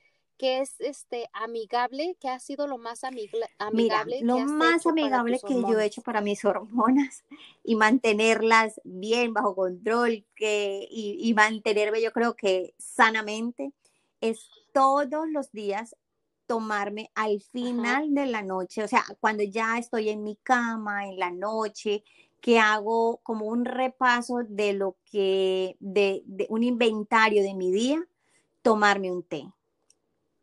que 0.42 0.60
es 0.60 0.74
este 0.80 1.30
amigable, 1.34 2.18
que 2.20 2.28
ha 2.28 2.40
sido 2.40 2.66
lo 2.66 2.80
más 2.80 3.04
amigable. 3.04 4.22
lo 4.24 4.40
más 4.40 4.88
amigable 4.88 5.40
que 5.40 5.54
yo 5.54 5.80
he 5.80 5.86
hecho 5.86 6.02
para 6.02 6.20
mis 6.20 6.44
hormonas 6.44 7.24
y 7.64 7.76
mantenerlas 7.76 8.82
bien 8.84 9.36
bajo 9.36 9.54
control 9.54 10.26
que, 10.36 10.88
y, 10.90 11.32
mantenerme 11.36 12.02
yo 12.02 12.12
creo 12.12 12.36
que 12.36 12.74
sanamente 12.80 13.72
es 14.20 14.50
todos 14.74 15.30
los 15.30 15.52
días 15.52 15.96
tomarme 16.48 17.12
al 17.14 17.40
final 17.40 18.12
de 18.16 18.26
la 18.26 18.42
noche, 18.42 18.84
o 18.84 18.88
sea, 18.88 19.04
cuando 19.20 19.44
ya 19.44 19.78
estoy 19.78 20.10
en 20.10 20.24
mi 20.24 20.38
cama, 20.38 21.08
en 21.08 21.20
la 21.20 21.30
noche, 21.30 22.04
que 22.42 22.58
hago 22.58 23.18
como 23.18 23.46
un 23.46 23.64
repaso 23.64 24.40
de 24.50 24.74
lo 24.74 24.98
que, 25.06 25.78
de, 25.80 26.24
de 26.26 26.48
un 26.50 26.64
inventario 26.64 27.44
de 27.44 27.54
mi 27.54 27.72
día, 27.72 28.04
tomarme 28.64 29.12
un 29.12 29.22
té 29.22 29.46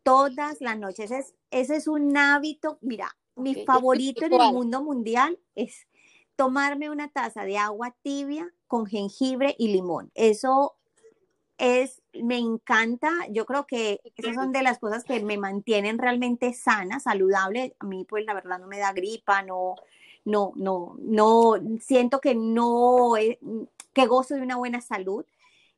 todas 0.03 0.61
las 0.61 0.77
noches. 0.77 1.11
Ese 1.11 1.19
es, 1.19 1.33
ese 1.51 1.75
es 1.77 1.87
un 1.87 2.15
hábito, 2.17 2.77
mira, 2.81 3.15
mi 3.35 3.55
favorito 3.65 4.25
en 4.25 4.33
el 4.33 4.53
mundo 4.53 4.83
mundial 4.83 5.39
es 5.55 5.87
tomarme 6.35 6.89
una 6.89 7.09
taza 7.09 7.43
de 7.43 7.57
agua 7.57 7.95
tibia 8.01 8.53
con 8.67 8.85
jengibre 8.85 9.55
y 9.57 9.69
limón. 9.69 10.11
Eso 10.15 10.75
es, 11.57 12.01
me 12.13 12.37
encanta. 12.37 13.11
Yo 13.29 13.45
creo 13.45 13.67
que 13.67 13.99
esas 14.15 14.35
son 14.35 14.51
de 14.51 14.63
las 14.63 14.79
cosas 14.79 15.03
que 15.03 15.21
me 15.21 15.37
mantienen 15.37 15.97
realmente 15.97 16.53
sana, 16.53 16.99
saludable. 16.99 17.75
A 17.79 17.85
mí, 17.85 18.05
pues, 18.05 18.25
la 18.25 18.33
verdad, 18.33 18.59
no 18.59 18.67
me 18.67 18.79
da 18.79 18.93
gripa, 18.93 19.41
no, 19.41 19.75
no, 20.25 20.53
no, 20.55 20.95
no, 20.99 21.53
siento 21.81 22.19
que 22.21 22.35
no, 22.35 23.13
que 23.93 24.05
gozo 24.05 24.35
de 24.35 24.41
una 24.41 24.55
buena 24.55 24.81
salud. 24.81 25.25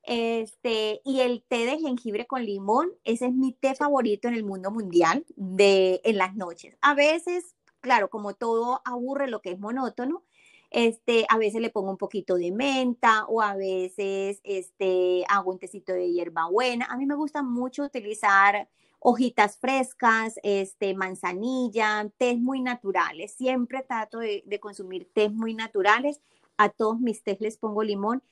Este, 0.04 1.00
y 1.04 1.20
el 1.20 1.44
té 1.44 1.64
de 1.64 1.78
jengibre 1.78 2.26
con 2.26 2.44
limón, 2.44 2.90
ese 3.04 3.26
es 3.26 3.32
mi 3.34 3.52
té 3.52 3.74
favorito 3.74 4.28
en 4.28 4.34
el 4.34 4.44
mundo 4.44 4.70
mundial 4.70 5.24
de, 5.36 6.00
en 6.04 6.18
las 6.18 6.34
noches. 6.34 6.76
A 6.80 6.94
veces, 6.94 7.54
claro, 7.80 8.10
como 8.10 8.34
todo 8.34 8.82
aburre 8.84 9.28
lo 9.28 9.40
que 9.40 9.52
es 9.52 9.60
monótono, 9.60 10.24
este, 10.70 11.26
a 11.28 11.36
veces 11.36 11.60
le 11.60 11.70
pongo 11.70 11.90
un 11.90 11.98
poquito 11.98 12.36
de 12.36 12.50
menta 12.50 13.26
o 13.26 13.42
a 13.42 13.54
veces 13.54 14.40
este, 14.42 15.22
hago 15.28 15.52
un 15.52 15.58
tecito 15.58 15.92
de 15.92 16.10
hierbabuena. 16.10 16.86
A 16.86 16.96
mí 16.96 17.06
me 17.06 17.14
gusta 17.14 17.42
mucho 17.42 17.84
utilizar 17.84 18.68
hojitas 18.98 19.58
frescas, 19.58 20.40
este, 20.42 20.94
manzanilla, 20.94 22.10
tés 22.16 22.38
muy 22.38 22.60
naturales. 22.62 23.32
Siempre 23.32 23.82
trato 23.82 24.18
de, 24.18 24.42
de 24.46 24.60
consumir 24.60 25.10
tés 25.12 25.32
muy 25.32 25.54
naturales. 25.54 26.20
A 26.56 26.70
todos 26.70 26.98
mis 27.00 27.22
tés 27.22 27.40
les 27.40 27.58
pongo 27.58 27.82
limón, 27.82 28.22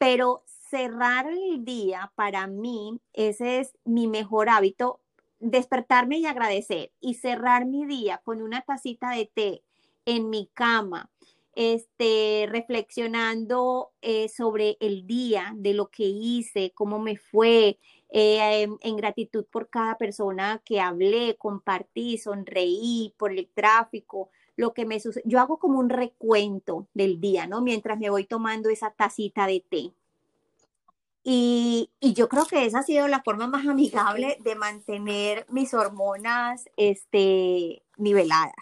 pero 0.00 0.42
cerrar 0.46 1.26
el 1.28 1.62
día 1.62 2.10
para 2.14 2.46
mí, 2.46 2.98
ese 3.12 3.60
es 3.60 3.76
mi 3.84 4.06
mejor 4.06 4.48
hábito, 4.48 4.98
despertarme 5.40 6.16
y 6.16 6.24
agradecer 6.24 6.90
y 7.00 7.14
cerrar 7.14 7.66
mi 7.66 7.84
día 7.84 8.22
con 8.24 8.40
una 8.40 8.62
tacita 8.62 9.10
de 9.10 9.26
té 9.26 9.62
en 10.06 10.30
mi 10.30 10.48
cama, 10.54 11.10
este, 11.54 12.46
reflexionando 12.48 13.90
eh, 14.00 14.30
sobre 14.30 14.78
el 14.80 15.06
día, 15.06 15.52
de 15.54 15.74
lo 15.74 15.88
que 15.88 16.04
hice, 16.04 16.72
cómo 16.74 16.98
me 16.98 17.18
fue, 17.18 17.78
eh, 18.08 18.68
en, 18.80 18.96
gratitud 18.96 19.44
por 19.52 19.68
cada 19.68 19.98
persona 19.98 20.62
que 20.64 20.80
hablé, 20.80 21.36
compartí, 21.36 22.16
sonreí 22.16 23.14
por 23.18 23.32
el 23.32 23.50
tráfico, 23.52 24.30
lo 24.60 24.74
que 24.74 24.84
me. 24.84 24.98
Yo 25.24 25.40
hago 25.40 25.58
como 25.58 25.78
un 25.78 25.88
recuento 25.88 26.86
del 26.94 27.20
día, 27.20 27.46
¿no? 27.46 27.62
Mientras 27.62 27.98
me 27.98 28.10
voy 28.10 28.26
tomando 28.26 28.68
esa 28.68 28.90
tacita 28.90 29.46
de 29.46 29.60
té. 29.68 29.92
Y, 31.22 31.90
yo 32.00 32.28
creo 32.28 32.46
que 32.46 32.64
esa 32.64 32.80
ha 32.80 32.82
sido 32.82 33.08
la 33.08 33.22
forma 33.22 33.46
más 33.46 33.66
amigable 33.66 34.38
de 34.40 34.54
mantener 34.54 35.46
mis 35.48 35.74
hormonas 35.74 36.68
este, 36.76 37.82
niveladas. 37.96 38.54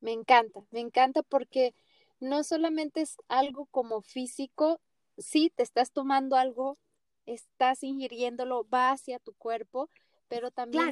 Me 0.00 0.12
encanta, 0.12 0.60
me 0.70 0.80
encanta 0.80 1.22
porque 1.22 1.74
no 2.20 2.44
solamente 2.44 3.00
es 3.00 3.16
algo 3.28 3.66
como 3.66 4.00
físico, 4.00 4.80
sí, 5.18 5.52
te 5.54 5.62
estás 5.64 5.92
tomando 5.92 6.36
algo 6.36 6.78
estás 7.28 7.82
ingiriéndolo, 7.82 8.66
va 8.72 8.90
hacia 8.90 9.18
tu 9.18 9.34
cuerpo, 9.34 9.90
pero 10.28 10.50
también 10.50 10.90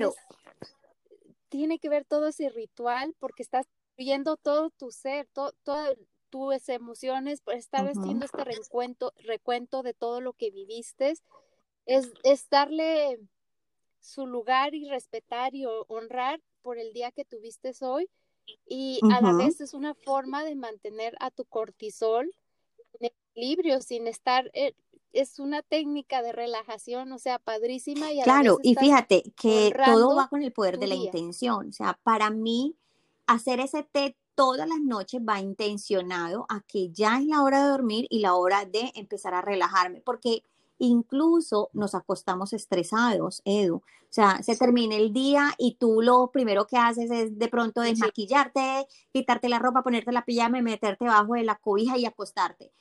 tiene 1.48 1.78
que 1.78 1.88
ver 1.88 2.04
todo 2.04 2.28
ese 2.28 2.48
ritual 2.50 3.14
porque 3.18 3.42
estás 3.42 3.66
viendo 3.96 4.36
todo 4.36 4.70
tu 4.70 4.90
ser, 4.90 5.26
todo, 5.32 5.52
todas 5.62 5.96
tus 6.30 6.68
emociones, 6.68 7.40
por 7.40 7.54
estar 7.54 7.86
haciendo 7.86 8.26
este 8.26 8.44
recuento, 8.44 9.12
recuento 9.18 9.82
de 9.82 9.94
todo 9.94 10.20
lo 10.20 10.32
que 10.32 10.50
viviste, 10.50 11.14
es, 11.86 12.12
es 12.24 12.48
darle 12.50 13.20
su 14.00 14.26
lugar 14.26 14.74
y 14.74 14.88
respetar 14.88 15.54
y 15.54 15.64
honrar 15.88 16.40
por 16.62 16.78
el 16.78 16.92
día 16.92 17.12
que 17.12 17.24
tuviste 17.24 17.72
hoy 17.80 18.08
y 18.66 19.00
a 19.12 19.20
la 19.20 19.32
vez 19.32 19.60
es 19.60 19.74
una 19.74 19.94
forma 19.94 20.44
de 20.44 20.54
mantener 20.54 21.16
a 21.20 21.30
tu 21.30 21.44
cortisol 21.44 22.30
en 23.00 23.10
equilibrio 23.34 23.80
sin 23.80 24.06
estar 24.06 24.50
eh, 24.54 24.74
es 25.16 25.38
una 25.38 25.62
técnica 25.62 26.22
de 26.22 26.32
relajación, 26.32 27.12
o 27.12 27.18
sea, 27.18 27.38
padrísima 27.38 28.12
y 28.12 28.22
Claro, 28.22 28.58
y 28.62 28.74
fíjate 28.74 29.22
que 29.36 29.74
todo 29.84 30.14
va 30.16 30.28
con 30.28 30.42
el 30.42 30.52
poder 30.52 30.78
de 30.78 30.86
la 30.86 30.94
intención, 30.94 31.68
o 31.70 31.72
sea, 31.72 31.98
para 32.02 32.30
mí 32.30 32.76
hacer 33.26 33.60
ese 33.60 33.82
té 33.82 34.16
todas 34.34 34.68
las 34.68 34.80
noches 34.80 35.20
va 35.26 35.40
intencionado 35.40 36.46
a 36.48 36.60
que 36.60 36.90
ya 36.90 37.18
es 37.18 37.26
la 37.26 37.42
hora 37.42 37.64
de 37.64 37.70
dormir 37.70 38.06
y 38.10 38.20
la 38.20 38.34
hora 38.34 38.66
de 38.66 38.92
empezar 38.94 39.34
a 39.34 39.40
relajarme, 39.40 40.02
porque 40.02 40.44
incluso 40.78 41.70
nos 41.72 41.94
acostamos 41.94 42.52
estresados, 42.52 43.40
Edu. 43.44 43.76
O 43.76 43.82
sea, 44.16 44.42
se 44.42 44.56
termina 44.56 44.96
el 44.96 45.12
día 45.12 45.54
y 45.58 45.76
tú 45.76 46.00
lo 46.02 46.30
primero 46.30 46.66
que 46.66 46.76
haces 46.76 47.10
es 47.10 47.38
de 47.38 47.48
pronto 47.48 47.80
desmaquillarte, 47.80 48.86
quitarte 49.12 49.48
la 49.48 49.58
ropa, 49.58 49.82
ponerte 49.82 50.12
la 50.12 50.24
pijama 50.24 50.58
y 50.58 50.62
meterte 50.62 51.06
bajo 51.06 51.34
de 51.34 51.42
la 51.42 51.56
cobija 51.56 51.98
y 51.98 52.04
acostarte. 52.04 52.72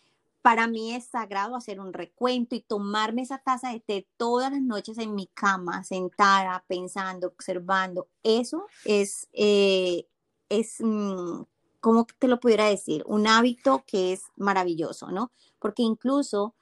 Para 0.46 0.68
mí 0.68 0.94
es 0.94 1.08
sagrado 1.08 1.56
hacer 1.56 1.80
un 1.80 1.92
recuento 1.92 2.54
y 2.54 2.62
tomarme 2.62 3.24
esa 3.24 3.40
taza 3.40 3.70
de 3.72 3.80
té 3.80 4.08
todas 4.16 4.52
las 4.52 4.62
noches 4.62 5.00
en 5.00 5.16
mi 5.16 5.26
cama, 5.26 5.84
sentada, 5.84 6.64
pensando, 6.68 7.30
observando. 7.30 8.10
Eso 8.22 8.68
es, 8.84 9.28
eh, 9.34 10.06
es, 10.48 10.76
mm, 10.82 11.42
¿cómo 11.80 12.06
te 12.20 12.28
lo 12.28 12.40
pudiera 12.40 12.66
decir? 12.66 13.04
Un 13.08 13.26
hábito 13.26 13.84
que 13.88 14.14
es 14.14 14.22
maravilloso, 14.36 15.10
¿no? 15.10 15.32
Porque 15.58 15.82
incluso 15.82 16.54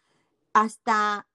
hasta 0.54 1.28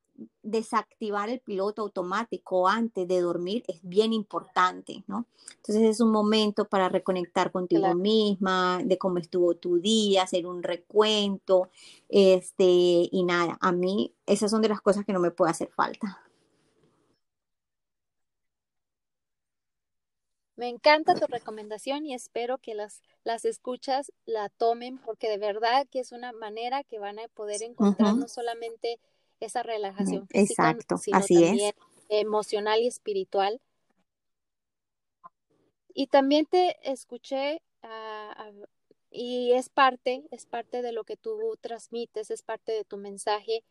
desactivar 0.42 1.28
el 1.28 1.40
piloto 1.40 1.82
automático 1.82 2.68
antes 2.68 3.06
de 3.06 3.20
dormir 3.20 3.64
es 3.68 3.80
bien 3.82 4.12
importante, 4.12 5.04
¿no? 5.06 5.26
Entonces 5.56 5.84
es 5.84 6.00
un 6.00 6.10
momento 6.10 6.64
para 6.64 6.88
reconectar 6.88 7.52
contigo 7.52 7.94
misma, 7.94 8.80
de 8.84 8.98
cómo 8.98 9.18
estuvo 9.18 9.54
tu 9.54 9.78
día, 9.78 10.24
hacer 10.24 10.46
un 10.46 10.62
recuento, 10.62 11.70
este, 12.08 12.64
y 12.64 13.24
nada, 13.24 13.58
a 13.60 13.72
mí 13.72 14.12
esas 14.26 14.50
son 14.50 14.62
de 14.62 14.68
las 14.68 14.80
cosas 14.80 15.04
que 15.04 15.12
no 15.12 15.20
me 15.20 15.30
puede 15.30 15.52
hacer 15.52 15.70
falta. 15.70 16.20
Me 20.56 20.68
encanta 20.68 21.14
tu 21.14 21.26
recomendación 21.28 22.04
y 22.04 22.14
espero 22.14 22.58
que 22.58 22.74
las, 22.74 23.00
las 23.22 23.44
escuchas 23.44 24.10
la 24.26 24.48
tomen 24.48 24.98
porque 24.98 25.28
de 25.28 25.38
verdad 25.38 25.86
que 25.88 26.00
es 26.00 26.10
una 26.10 26.32
manera 26.32 26.82
que 26.82 26.98
van 26.98 27.20
a 27.20 27.28
poder 27.28 27.62
encontrar 27.62 28.16
no 28.16 28.26
solamente 28.26 28.98
esa 29.40 29.62
relajación 29.62 30.26
física, 30.28 30.70
Exacto, 30.70 30.96
sino 30.98 31.18
así 31.18 31.34
también 31.34 31.74
emocional 32.08 32.80
y 32.80 32.86
espiritual. 32.86 33.60
Y 35.94 36.06
también 36.06 36.46
te 36.46 36.76
escuché 36.90 37.60
y 39.10 39.52
es 39.52 39.68
parte, 39.68 40.24
es 40.30 40.46
parte 40.46 40.82
de 40.82 40.92
lo 40.92 41.04
que 41.04 41.16
tú 41.16 41.56
transmites, 41.60 42.30
es 42.30 42.42
parte 42.42 42.72
de 42.72 42.84
tu 42.84 42.98
mensaje, 42.98 43.64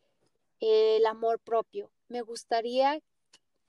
el 0.59 1.05
amor 1.05 1.39
propio. 1.39 1.91
Me 2.09 2.21
gustaría, 2.21 2.99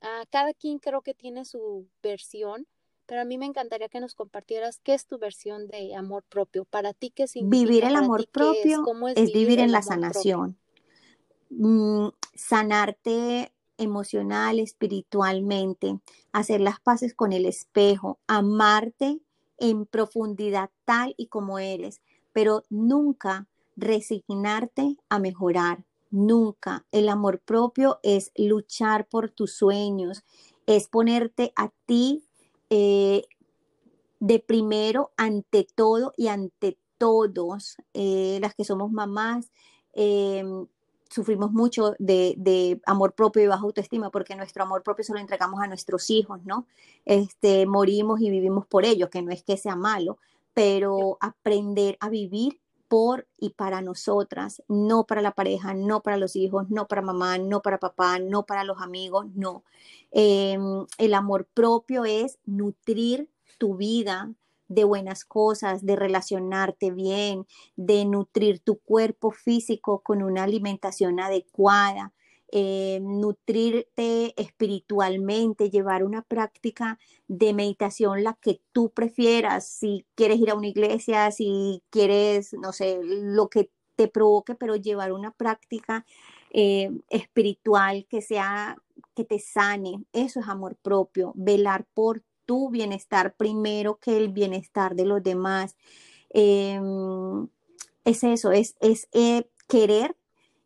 a 0.00 0.24
cada 0.30 0.54
quien 0.54 0.78
creo 0.78 1.02
que 1.02 1.14
tiene 1.14 1.44
su 1.44 1.86
versión, 2.02 2.66
pero 3.06 3.22
a 3.22 3.24
mí 3.24 3.38
me 3.38 3.46
encantaría 3.46 3.88
que 3.88 4.00
nos 4.00 4.14
compartieras 4.14 4.80
qué 4.82 4.94
es 4.94 5.06
tu 5.06 5.18
versión 5.18 5.68
de 5.68 5.94
amor 5.94 6.24
propio. 6.24 6.64
Para 6.64 6.92
ti, 6.92 7.10
¿qué 7.10 7.26
significa? 7.26 7.70
Vivir 7.70 7.84
el 7.84 7.96
amor 7.96 8.28
propio 8.28 8.84
es, 9.14 9.32
vivir, 9.32 9.60
en 9.60 9.72
la 9.72 9.82
sanación. 9.82 10.57
Mm, 11.50 12.08
sanarte 12.34 13.52
emocional, 13.78 14.58
espiritualmente, 14.58 15.98
hacer 16.32 16.60
las 16.60 16.80
paces 16.80 17.14
con 17.14 17.32
el 17.32 17.46
espejo, 17.46 18.18
amarte 18.26 19.20
en 19.56 19.86
profundidad 19.86 20.70
tal 20.84 21.14
y 21.16 21.28
como 21.28 21.58
eres, 21.58 22.00
pero 22.32 22.64
nunca 22.70 23.48
resignarte 23.76 24.96
a 25.08 25.18
mejorar, 25.18 25.84
nunca. 26.10 26.86
El 26.92 27.08
amor 27.08 27.40
propio 27.40 28.00
es 28.02 28.32
luchar 28.36 29.08
por 29.08 29.30
tus 29.30 29.52
sueños, 29.52 30.24
es 30.66 30.88
ponerte 30.88 31.52
a 31.56 31.70
ti 31.86 32.24
eh, 32.70 33.24
de 34.20 34.40
primero 34.40 35.12
ante 35.16 35.66
todo 35.74 36.12
y 36.16 36.28
ante 36.28 36.78
todos, 36.98 37.76
eh, 37.94 38.38
las 38.40 38.54
que 38.54 38.64
somos 38.64 38.90
mamás. 38.90 39.50
Em, 39.92 40.66
sufrimos 41.10 41.52
mucho 41.52 41.94
de, 41.98 42.80
amor 42.86 43.14
propio 43.14 43.42
y 43.42 43.46
baja 43.46 43.62
autoestima 43.62 44.10
porque 44.10 44.36
nuestro 44.36 44.62
amor 44.62 44.82
propio 44.82 45.04
se 45.04 45.12
lo 45.12 45.18
entregamos 45.18 45.60
a 45.60 45.66
nuestros 45.66 46.10
hijos, 46.10 46.40
¿no? 46.44 46.66
Este, 47.04 47.66
morimos 47.66 48.20
y 48.20 48.30
vivimos 48.30 48.66
por 48.66 48.84
ellos, 48.84 49.08
que 49.10 49.22
no 49.22 49.32
es 49.32 49.42
que 49.42 49.56
sea 49.56 49.76
malo, 49.76 50.18
pero 50.54 51.18
aprender 51.20 51.96
a 52.00 52.08
vivir 52.08 52.60
por 52.88 53.28
y 53.38 53.50
para 53.50 53.82
nosotras, 53.82 54.62
no 54.66 55.04
para 55.04 55.22
la 55.22 55.32
pareja, 55.32 55.74
no 55.74 56.02
para 56.02 56.16
los 56.16 56.36
hijos, 56.36 56.70
no 56.70 56.88
para 56.88 57.02
mamá, 57.02 57.38
no 57.38 57.60
para 57.60 57.78
papá, 57.78 58.18
no 58.18 58.46
para 58.46 58.64
los 58.64 58.80
amigos, 58.80 59.26
no. 59.34 59.62
Em, 60.10 60.86
el 60.96 61.14
amor 61.14 61.46
propio 61.52 62.04
es 62.04 62.38
nutrir 62.46 63.28
tu 63.58 63.76
vida, 63.76 64.32
de 64.68 64.84
buenas 64.84 65.24
cosas, 65.24 65.84
de 65.84 65.96
relacionarte 65.96 66.90
bien, 66.90 67.46
de 67.76 68.04
nutrir 68.04 68.60
tu 68.60 68.78
cuerpo 68.78 69.30
físico 69.30 70.00
con 70.00 70.22
una 70.22 70.44
alimentación 70.44 71.20
adecuada, 71.20 72.12
eh, 72.50 73.00
nutrirte 73.02 74.32
espiritualmente, 74.40 75.70
llevar 75.70 76.02
una 76.02 76.22
práctica 76.22 76.98
de 77.26 77.52
meditación 77.52 78.24
la 78.24 78.38
que 78.40 78.62
tú 78.72 78.90
prefieras, 78.90 79.68
si 79.68 80.06
quieres 80.14 80.38
ir 80.38 80.50
a 80.50 80.54
una 80.54 80.68
iglesia, 80.68 81.30
si 81.30 81.82
quieres, 81.90 82.54
no 82.54 82.72
sé, 82.72 83.00
lo 83.02 83.48
que 83.48 83.70
te 83.96 84.08
provoque, 84.08 84.54
pero 84.54 84.76
llevar 84.76 85.12
una 85.12 85.32
práctica 85.32 86.06
eh, 86.50 86.90
espiritual 87.10 88.06
que 88.08 88.22
sea, 88.22 88.76
que 89.14 89.24
te 89.24 89.38
sane, 89.38 90.04
eso 90.12 90.40
es 90.40 90.48
amor 90.48 90.76
propio, 90.76 91.32
velar 91.34 91.84
por 91.92 92.22
tu 92.48 92.70
bienestar 92.70 93.34
primero 93.36 93.96
que 93.96 94.16
el 94.16 94.30
bienestar 94.30 94.94
de 94.94 95.04
los 95.04 95.22
demás. 95.22 95.76
Em, 96.30 97.46
es 98.06 98.24
eso, 98.24 98.52
es, 98.52 98.74
es 98.80 99.06
eh, 99.12 99.50
querer 99.68 100.16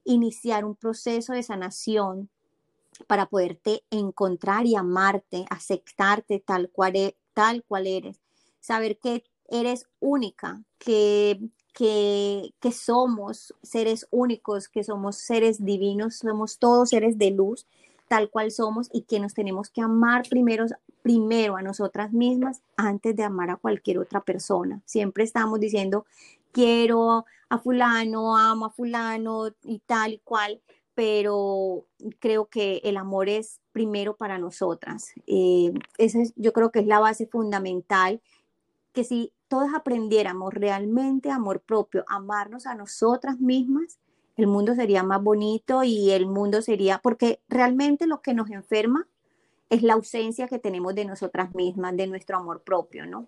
iniciar 0.05 0.65
un 0.65 0.77
proceso 0.77 1.33
de 1.33 1.43
sanación 1.43 2.31
para 3.09 3.27
poderte 3.27 3.83
encontrar 3.91 4.65
y 4.65 4.77
amarte, 4.77 5.45
aceptarte 5.51 6.39
tal 6.39 6.71
cual, 6.71 6.95
e, 6.95 7.17
tal 7.35 7.65
cual 7.65 7.89
eres, 7.89 8.21
saber 8.61 8.99
que 8.99 9.25
eres 9.49 9.89
única, 9.99 10.63
que, 10.79 11.41
que, 11.75 12.55
que 12.61 12.71
somos 12.71 13.55
seres 13.63 14.07
únicos, 14.13 14.69
que 14.69 14.85
somos 14.85 15.17
seres 15.17 15.65
divinos, 15.65 16.19
somos 16.19 16.59
todos 16.61 16.91
seres 16.91 17.19
de 17.19 17.33
luz 17.33 17.67
tal 18.13 18.29
cual 18.29 18.51
somos 18.51 18.91
y 18.93 19.05
que 19.05 19.19
nos 19.21 19.33
tenemos 19.33 19.71
que 19.71 19.81
amar 19.81 20.29
primero, 20.29 20.67
primero 21.01 21.57
a 21.57 21.63
nosotras 21.63 22.13
mismas 22.13 22.61
antes 22.77 23.17
de 23.17 23.23
amar 23.23 23.49
a 23.49 23.57
cualquier 23.57 23.99
otra 23.99 24.21
persona. 24.21 24.83
Siempre 24.85 25.25
estamos 25.25 25.59
diciendo, 25.61 26.05
quiero 26.53 27.25
a 27.49 27.59
fulano, 27.59 28.37
amo 28.37 28.67
a 28.67 28.71
fulano 28.71 29.47
y 29.65 29.79
tal 29.87 30.13
y 30.13 30.19
cual, 30.19 30.61
pero 30.95 31.87
creo 32.19 32.51
que 32.51 32.83
el 32.85 32.99
amor 32.99 33.31
es 33.31 33.61
primero 33.73 34.15
para 34.15 34.37
nosotras. 34.37 35.15
Eh, 35.27 35.73
esa 35.97 36.19
yo 36.37 36.53
creo 36.53 36.71
que 36.71 36.81
es 36.81 36.87
la 36.87 36.99
base 36.99 37.27
fundamental, 37.27 38.21
que 38.93 39.05
si 39.05 39.33
todas 39.49 39.73
aprendiéramos 39.73 40.53
realmente 40.53 41.31
amor 41.31 41.63
propio, 41.63 42.05
amarnos 42.09 42.67
a 42.67 42.75
nosotras 42.75 43.41
mismas, 43.41 43.99
el 44.37 44.47
mundo 44.47 44.75
sería 44.75 45.03
más 45.03 45.23
bonito 45.23 45.83
y 45.85 46.11
el 46.11 46.27
mundo 46.27 46.63
sería, 46.63 46.99
porque 46.99 47.41
realmente 47.49 48.07
lo 48.07 48.23
que 48.23 48.35
nos 48.35 48.51
enferma 48.51 49.07
es 49.71 49.83
la 49.83 49.95
ausencia 49.95 50.49
que 50.49 50.59
tenemos 50.59 50.95
de 50.95 51.05
nosotras 51.05 51.55
mismas, 51.55 51.97
de 51.97 52.07
nuestro 52.07 52.37
amor 52.37 52.63
propio, 52.63 53.07
¿no? 53.07 53.27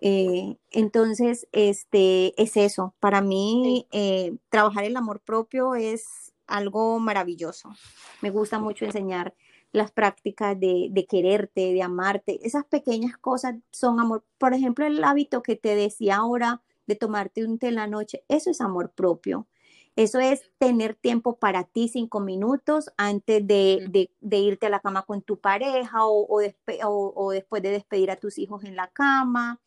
Eh, 0.00 0.56
entonces, 0.70 1.46
este, 1.52 2.40
es 2.40 2.56
eso. 2.56 2.94
Para 2.98 3.20
mí, 3.20 3.86
eh, 3.92 4.36
trabajar 4.48 4.84
el 4.84 4.96
amor 4.96 5.20
propio 5.20 5.74
es 5.74 6.32
algo 6.46 6.98
maravilloso. 6.98 7.70
Me 8.20 8.30
gusta 8.30 8.58
mucho 8.58 8.84
enseñar 8.84 9.34
las 9.70 9.90
prácticas 9.90 10.58
de, 10.58 10.88
de, 10.90 11.06
quererte, 11.06 11.72
de 11.72 11.82
amarte. 11.82 12.40
Esas 12.46 12.64
pequeñas 12.64 13.16
cosas 13.16 13.56
son 13.70 14.00
amor. 14.00 14.24
Por 14.38 14.54
ejemplo, 14.54 14.84
el 14.86 15.02
hábito 15.04 15.42
que 15.42 15.56
te 15.56 15.74
decía 15.74 16.16
ahora 16.16 16.62
de 16.86 16.96
tomarte 16.96 17.44
un 17.44 17.58
té 17.58 17.68
en 17.68 17.76
la 17.76 17.86
noche, 17.86 18.24
eso 18.28 18.50
es 18.50 18.60
amor 18.60 18.90
propio. 18.90 19.46
Eso 19.94 20.20
es 20.20 20.50
tener 20.58 20.94
tiempo 20.94 21.36
para 21.36 21.64
ti, 21.64 21.88
cinco 21.88 22.20
minutos 22.20 22.90
antes 22.96 23.46
de, 23.46 24.08
irte 24.22 24.66
a 24.66 24.70
la 24.70 24.80
cama 24.80 25.02
con 25.02 25.20
tu 25.20 25.38
pareja 25.38 26.06
o, 26.06 26.26
o, 26.28 27.30
después 27.30 27.62
de 27.62 27.70
despedir 27.70 28.10
a 28.10 28.16
tus 28.16 28.38
hijos 28.38 28.64
en 28.64 28.74
la 28.74 28.88
cama. 28.88 29.60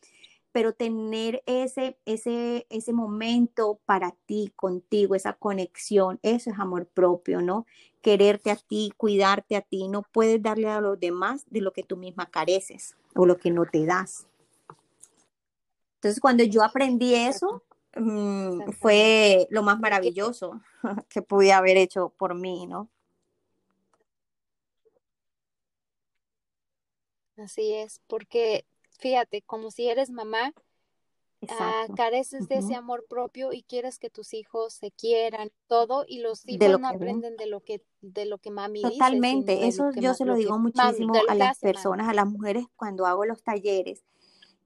Pero 0.51 0.73
tener 0.73 1.43
ese, 1.45 1.99
ese, 2.05 2.65
ese 2.69 2.93
momento 2.93 3.79
para 3.85 4.15
ti, 4.25 4.53
contigo, 4.55 5.13
esa 5.13 5.33
conexión, 5.33 6.17
eso 6.23 6.49
es 6.49 6.57
amor 6.57 6.87
propio, 6.87 7.41
¿no? 7.41 7.65
Quererte 8.01 8.51
a 8.51 8.55
ti, 8.55 8.93
cuidarte 8.95 9.57
a 9.57 9.61
ti. 9.61 9.89
No 9.89 10.03
puedes 10.03 10.41
darle 10.41 10.69
a 10.69 10.79
los 10.79 10.97
demás 10.99 11.43
de 11.49 11.61
lo 11.61 11.73
que 11.73 11.83
tú 11.83 11.97
misma 11.97 12.27
careces 12.27 12.95
o 13.15 13.25
lo 13.25 13.37
que 13.37 13.51
no 13.51 13.65
te 13.65 13.85
das. 13.85 14.27
Entonces, 15.95 16.21
cuando 16.21 16.43
yo 16.43 16.63
aprendí 16.63 17.15
eso, 17.15 17.63
Mm, 17.95 18.71
fue 18.73 19.47
lo 19.49 19.63
más 19.63 19.79
maravilloso 19.79 20.61
que 21.09 21.21
pude 21.21 21.53
haber 21.53 21.77
hecho 21.77 22.09
por 22.17 22.35
mí, 22.35 22.67
¿no? 22.67 22.89
Así 27.37 27.73
es, 27.73 28.01
porque 28.07 28.65
fíjate, 28.99 29.41
como 29.41 29.71
si 29.71 29.89
eres 29.89 30.09
mamá, 30.09 30.53
ah, 31.49 31.85
careces 31.95 32.47
de 32.47 32.57
ese 32.57 32.75
amor 32.75 33.05
propio 33.09 33.51
y 33.51 33.63
quieres 33.63 33.99
que 33.99 34.09
tus 34.09 34.33
hijos 34.33 34.73
se 34.73 34.91
quieran, 34.91 35.51
todo, 35.67 36.05
y 36.07 36.19
los 36.19 36.47
hijos 36.47 36.79
no 36.79 36.87
aprenden 36.87 37.35
de 37.35 37.47
lo 37.47 37.61
que 37.61 37.81
de 38.01 38.25
lo 38.25 38.37
que 38.37 38.51
mami 38.51 38.81
Totalmente, 38.81 39.53
dice. 39.53 39.61
Totalmente, 39.61 39.67
eso 39.67 39.91
yo 40.01 40.13
se 40.13 40.25
lo 40.25 40.35
digo 40.35 40.57
muchísimo 40.59 41.13
a 41.27 41.35
las 41.35 41.59
personas, 41.59 42.07
a 42.07 42.13
las 42.13 42.27
mujeres 42.27 42.65
cuando 42.75 43.05
hago 43.05 43.25
los 43.25 43.43
talleres, 43.43 44.03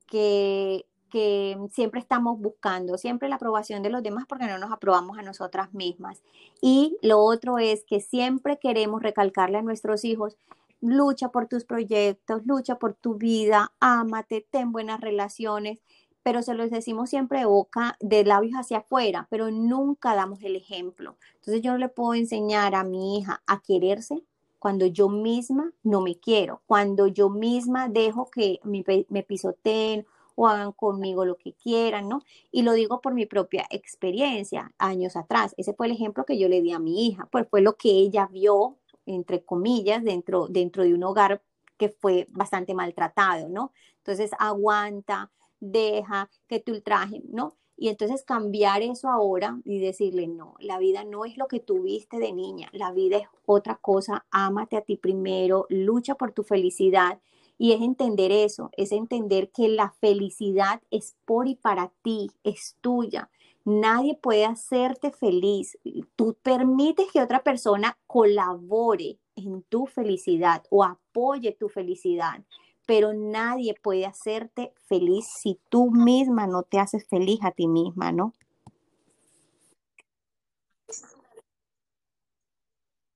que 0.06 0.86
que 1.10 1.58
siempre 1.72 2.00
estamos 2.00 2.40
buscando, 2.40 2.98
siempre 2.98 3.30
la 3.30 3.36
aprobación 3.36 3.84
de 3.84 3.90
los 3.90 4.04
demás 4.04 4.26
porque 4.28 4.46
no 4.46 4.58
nos 4.58 4.72
aprobamos 4.72 5.18
a 5.18 5.22
nosotras 5.22 5.74
mismas. 5.74 6.22
Y 6.62 6.98
lo 7.02 7.20
otro 7.20 7.58
es 7.58 7.84
que 7.84 8.00
siempre 8.00 8.58
queremos 8.58 9.02
recalcarle 9.02 9.58
a 9.58 9.62
nuestros 9.62 10.06
hijos, 10.06 10.38
lucha 10.82 11.30
por 11.30 11.48
tus 11.48 11.66
proyectos, 11.66 12.46
lucha 12.46 12.76
por 12.76 12.94
tu 12.94 13.16
vida, 13.16 13.72
ámate, 13.80 14.46
ten 14.50 14.72
buenas 14.72 15.02
relaciones, 15.02 15.82
pero 16.24 16.42
se 16.42 16.54
los 16.54 16.70
decimos 16.70 17.10
siempre 17.10 17.40
de 17.40 17.46
boca, 17.46 17.98
de 18.00 18.24
labios 18.24 18.54
hacia 18.56 18.80
afuera, 18.80 19.28
pero 19.30 19.52
nunca 19.52 20.16
damos 20.16 20.42
el 20.44 20.56
ejemplo. 20.56 21.18
Entonces 21.36 21.62
yo 21.62 21.72
no 21.72 21.78
le 21.78 21.90
puedo 21.90 22.14
enseñar 22.14 22.76
a 22.76 22.84
mi 22.84 23.18
hija 23.18 23.42
a 23.48 23.62
quererse 23.62 24.24
cuando 24.60 24.86
yo 24.86 25.08
misma 25.10 25.72
no 25.84 26.02
me 26.02 26.20
quiero, 26.20 26.62
cuando 26.68 27.08
yo 27.08 27.30
misma 27.30 27.88
dejo 27.88 28.30
que 28.30 28.60
me, 28.64 28.84
me 29.10 29.24
pisoteen 29.24 30.06
o 30.40 30.48
hagan 30.48 30.72
conmigo 30.72 31.26
lo 31.26 31.36
que 31.36 31.52
quieran, 31.52 32.08
¿no? 32.08 32.24
Y 32.50 32.62
lo 32.62 32.72
digo 32.72 33.02
por 33.02 33.14
mi 33.14 33.26
propia 33.26 33.66
experiencia, 33.70 34.72
años 34.78 35.18
atrás. 35.18 35.54
Ese 35.58 35.74
fue 35.74 35.88
el 35.88 35.92
ejemplo 35.92 36.24
que 36.24 36.40
yo 36.40 36.48
le 36.48 36.62
di 36.62 36.72
a 36.72 36.80
mi 36.80 37.08
hija, 37.08 37.28
pues 37.30 37.46
fue 37.50 37.60
lo 37.60 37.76
que 37.76 37.90
ella 37.90 38.30
vio, 38.32 38.78
entre 39.06 39.44
comillas, 39.44 40.02
dentro, 40.02 40.48
dentro 40.48 40.84
de 40.84 40.94
un 40.94 41.04
hogar 41.04 41.42
que 41.76 41.90
fue 41.90 42.26
bastante 42.30 42.74
maltratado, 42.74 43.50
¿no? 43.50 43.74
Entonces, 43.98 44.32
aguanta, 44.40 45.30
deja 45.60 46.30
que 46.48 46.62
te 46.62 46.72
ultrajen, 46.72 47.24
¿no? 47.34 47.58
Y 47.76 47.90
entonces 47.90 48.24
cambiar 48.24 48.82
eso 48.82 49.10
ahora 49.10 49.60
y 49.66 49.80
decirle, 49.80 50.28
no, 50.28 50.56
la 50.60 50.80
vida 50.80 51.04
no 51.04 51.26
es 51.26 51.36
lo 51.36 51.48
que 51.48 51.60
tuviste 51.60 52.18
de 52.18 52.32
niña, 52.32 52.70
la 52.72 52.94
vida 52.94 53.18
es 53.18 53.28
otra 53.46 53.76
cosa, 53.76 54.26
ámate 54.32 54.78
a 54.78 54.82
ti 54.84 54.96
primero, 54.96 55.66
lucha 55.68 56.16
por 56.16 56.32
tu 56.32 56.44
felicidad 56.44 57.20
y 57.60 57.74
es 57.74 57.82
entender 57.82 58.32
eso, 58.32 58.72
es 58.78 58.94
entender 58.94 59.52
que 59.52 59.68
la 59.68 59.92
felicidad 60.00 60.82
es 60.92 61.18
por 61.26 61.50
y 61.50 61.56
para 61.56 61.92
ti, 62.02 62.32
es 62.44 62.78
tuya. 62.80 63.30
Nadie 63.66 64.16
puede 64.16 64.46
hacerte 64.46 65.12
feliz. 65.12 65.78
Tú 66.16 66.38
permites 66.42 67.12
que 67.12 67.22
otra 67.22 67.44
persona 67.44 67.98
colabore 68.08 69.20
en 69.36 69.62
tu 69.64 69.86
felicidad 69.88 70.64
o 70.70 70.86
apoye 70.86 71.52
tu 71.52 71.68
felicidad, 71.68 72.46
pero 72.88 73.14
nadie 73.14 73.76
puede 73.76 74.06
hacerte 74.06 74.74
feliz 74.88 75.28
si 75.28 75.60
tú 75.68 75.92
misma 75.92 76.48
no 76.48 76.64
te 76.64 76.80
haces 76.80 77.06
feliz 77.10 77.40
a 77.44 77.52
ti 77.52 77.68
misma, 77.68 78.14
¿no? 78.14 78.34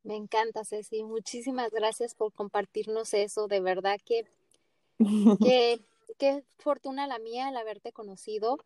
Me 0.03 0.15
encanta, 0.15 0.65
Ceci. 0.65 1.03
Muchísimas 1.03 1.71
gracias 1.71 2.13
por 2.13 2.33
compartirnos 2.33 3.13
eso. 3.13 3.47
De 3.47 3.61
verdad 3.61 3.99
que 4.05 5.81
qué 6.17 6.43
fortuna 6.57 7.07
la 7.07 7.19
mía 7.19 7.49
el 7.49 7.57
haberte 7.57 7.91
conocido. 7.91 8.57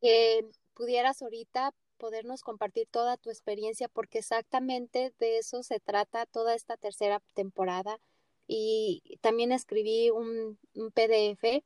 Que 0.00 0.46
pudieras 0.74 1.22
ahorita 1.22 1.72
podernos 1.98 2.42
compartir 2.42 2.86
toda 2.90 3.16
tu 3.16 3.30
experiencia, 3.30 3.88
porque 3.88 4.18
exactamente 4.18 5.12
de 5.18 5.38
eso 5.38 5.62
se 5.62 5.80
trata 5.80 6.26
toda 6.26 6.54
esta 6.54 6.76
tercera 6.76 7.20
temporada. 7.34 7.98
Y 8.46 9.18
también 9.22 9.50
escribí 9.50 10.10
un, 10.10 10.58
un 10.74 10.90
PDF 10.92 11.64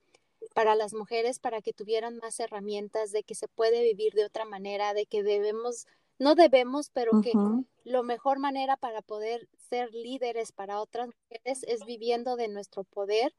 para 0.55 0.75
las 0.75 0.95
mujeres 0.95 1.39
para 1.39 1.61
que 1.61 1.73
tuvieran 1.73 2.17
más 2.17 2.41
herramientas 2.41 3.13
de 3.13 3.23
que 3.23 3.35
se 3.35 3.49
puede 3.49 3.83
vivir 3.83 4.15
de 4.15 4.25
otra 4.25 4.45
manera, 4.45 4.95
de 4.95 5.07
que 5.07 5.23
debemos 5.23 5.87
no 6.21 6.35
debemos, 6.35 6.91
pero 6.91 7.23
que 7.23 7.33
lo 7.85 8.03
mejor 8.03 8.39
manera 8.39 8.77
para 8.77 9.01
poder 9.01 9.49
ser 9.57 9.93
líderes 9.95 10.53
para 10.53 10.81
otras 10.81 11.09
mujeres 11.09 11.65
es 11.67 11.85
viviendo 11.87 12.37
de 12.37 12.49
nuestro 12.49 12.85
poder. 12.85 13.35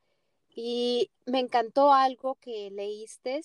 Y 0.55 1.11
me 1.27 1.39
encantó 1.39 1.93
algo 1.93 2.35
que 2.41 2.71
leíste, 2.71 3.41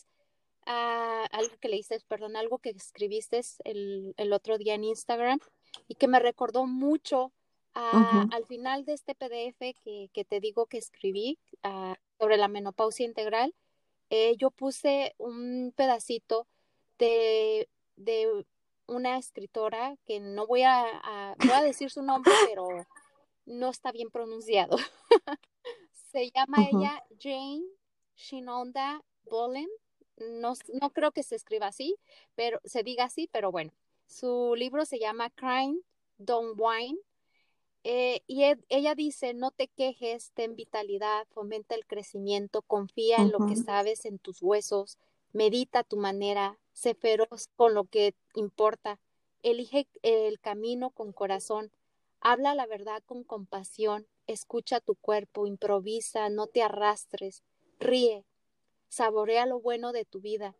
ah, 0.64 1.26
algo 1.30 1.54
que 1.60 1.68
leíste, 1.68 2.00
perdón, 2.08 2.34
algo 2.34 2.58
que 2.58 2.70
escribiste 2.70 3.42
el, 3.64 4.14
el, 4.16 4.32
otro 4.32 4.56
día 4.56 4.74
en 4.74 4.84
Instagram 4.84 5.38
y 5.86 5.96
que 5.96 6.08
me 6.08 6.18
recordó 6.18 6.66
mucho 6.66 7.30
al 7.74 8.46
final 8.46 8.86
de 8.86 8.94
este 8.94 9.14
PDF 9.14 9.58
que, 9.84 10.08
que 10.14 10.24
te 10.24 10.40
digo 10.40 10.64
que 10.64 10.78
escribí 10.78 11.38
ah, 11.62 11.94
sobre 12.18 12.38
la 12.38 12.48
menopausia 12.48 13.04
integral. 13.04 13.54
Eh, 14.08 14.34
yo 14.38 14.50
puse 14.50 15.14
un 15.18 15.74
pedacito 15.76 16.46
de, 16.98 17.68
de 17.96 18.46
una 18.86 19.18
escritora 19.18 19.96
que 20.04 20.20
no 20.20 20.46
voy 20.46 20.62
a, 20.62 21.34
voy 21.38 21.50
a 21.50 21.62
decir 21.62 21.90
su 21.90 22.02
nombre, 22.02 22.32
pero 22.50 22.68
no 23.44 23.70
está 23.70 23.92
bien 23.92 24.10
pronunciado. 24.10 24.76
se 26.12 26.30
llama 26.30 26.66
ella 26.70 27.04
Jane 27.20 27.64
Shinonda 28.16 29.02
Bolen. 29.24 29.68
No, 30.18 30.54
no 30.80 30.90
creo 30.90 31.12
que 31.12 31.22
se 31.22 31.36
escriba 31.36 31.66
así, 31.66 31.96
pero 32.34 32.60
se 32.64 32.82
diga 32.82 33.04
así, 33.04 33.28
pero 33.30 33.50
bueno. 33.52 33.72
Su 34.06 34.54
libro 34.56 34.86
se 34.86 34.98
llama 34.98 35.30
Crying, 35.30 35.80
Don't 36.16 36.58
Whine. 36.58 36.98
Eh, 37.88 38.22
y 38.26 38.44
ella 38.68 38.94
dice, 38.96 39.34
no 39.34 39.52
te 39.52 39.68
quejes, 39.68 40.32
ten 40.32 40.56
vitalidad, 40.56 41.26
fomenta 41.28 41.74
el 41.74 41.86
crecimiento, 41.86 42.62
confía 42.62 43.18
en 43.18 43.30
lo 43.30 43.46
que 43.46 43.54
sabes, 43.54 44.06
en 44.06 44.18
tus 44.18 44.42
huesos, 44.42 44.98
medita 45.36 45.84
tu 45.84 45.98
manera, 45.98 46.58
sé 46.72 46.94
feroz 46.94 47.50
con 47.56 47.74
lo 47.74 47.84
que 47.84 48.14
importa, 48.34 48.98
elige 49.42 49.86
el 50.00 50.40
camino 50.40 50.88
con 50.88 51.12
corazón, 51.12 51.70
habla 52.20 52.54
la 52.54 52.64
verdad 52.64 53.02
con 53.04 53.22
compasión, 53.22 54.06
escucha 54.26 54.80
tu 54.80 54.94
cuerpo, 54.94 55.46
improvisa, 55.46 56.30
no 56.30 56.46
te 56.46 56.62
arrastres, 56.62 57.42
ríe, 57.78 58.24
saborea 58.88 59.44
lo 59.44 59.60
bueno 59.60 59.92
de 59.92 60.06
tu 60.06 60.22
vida. 60.22 60.56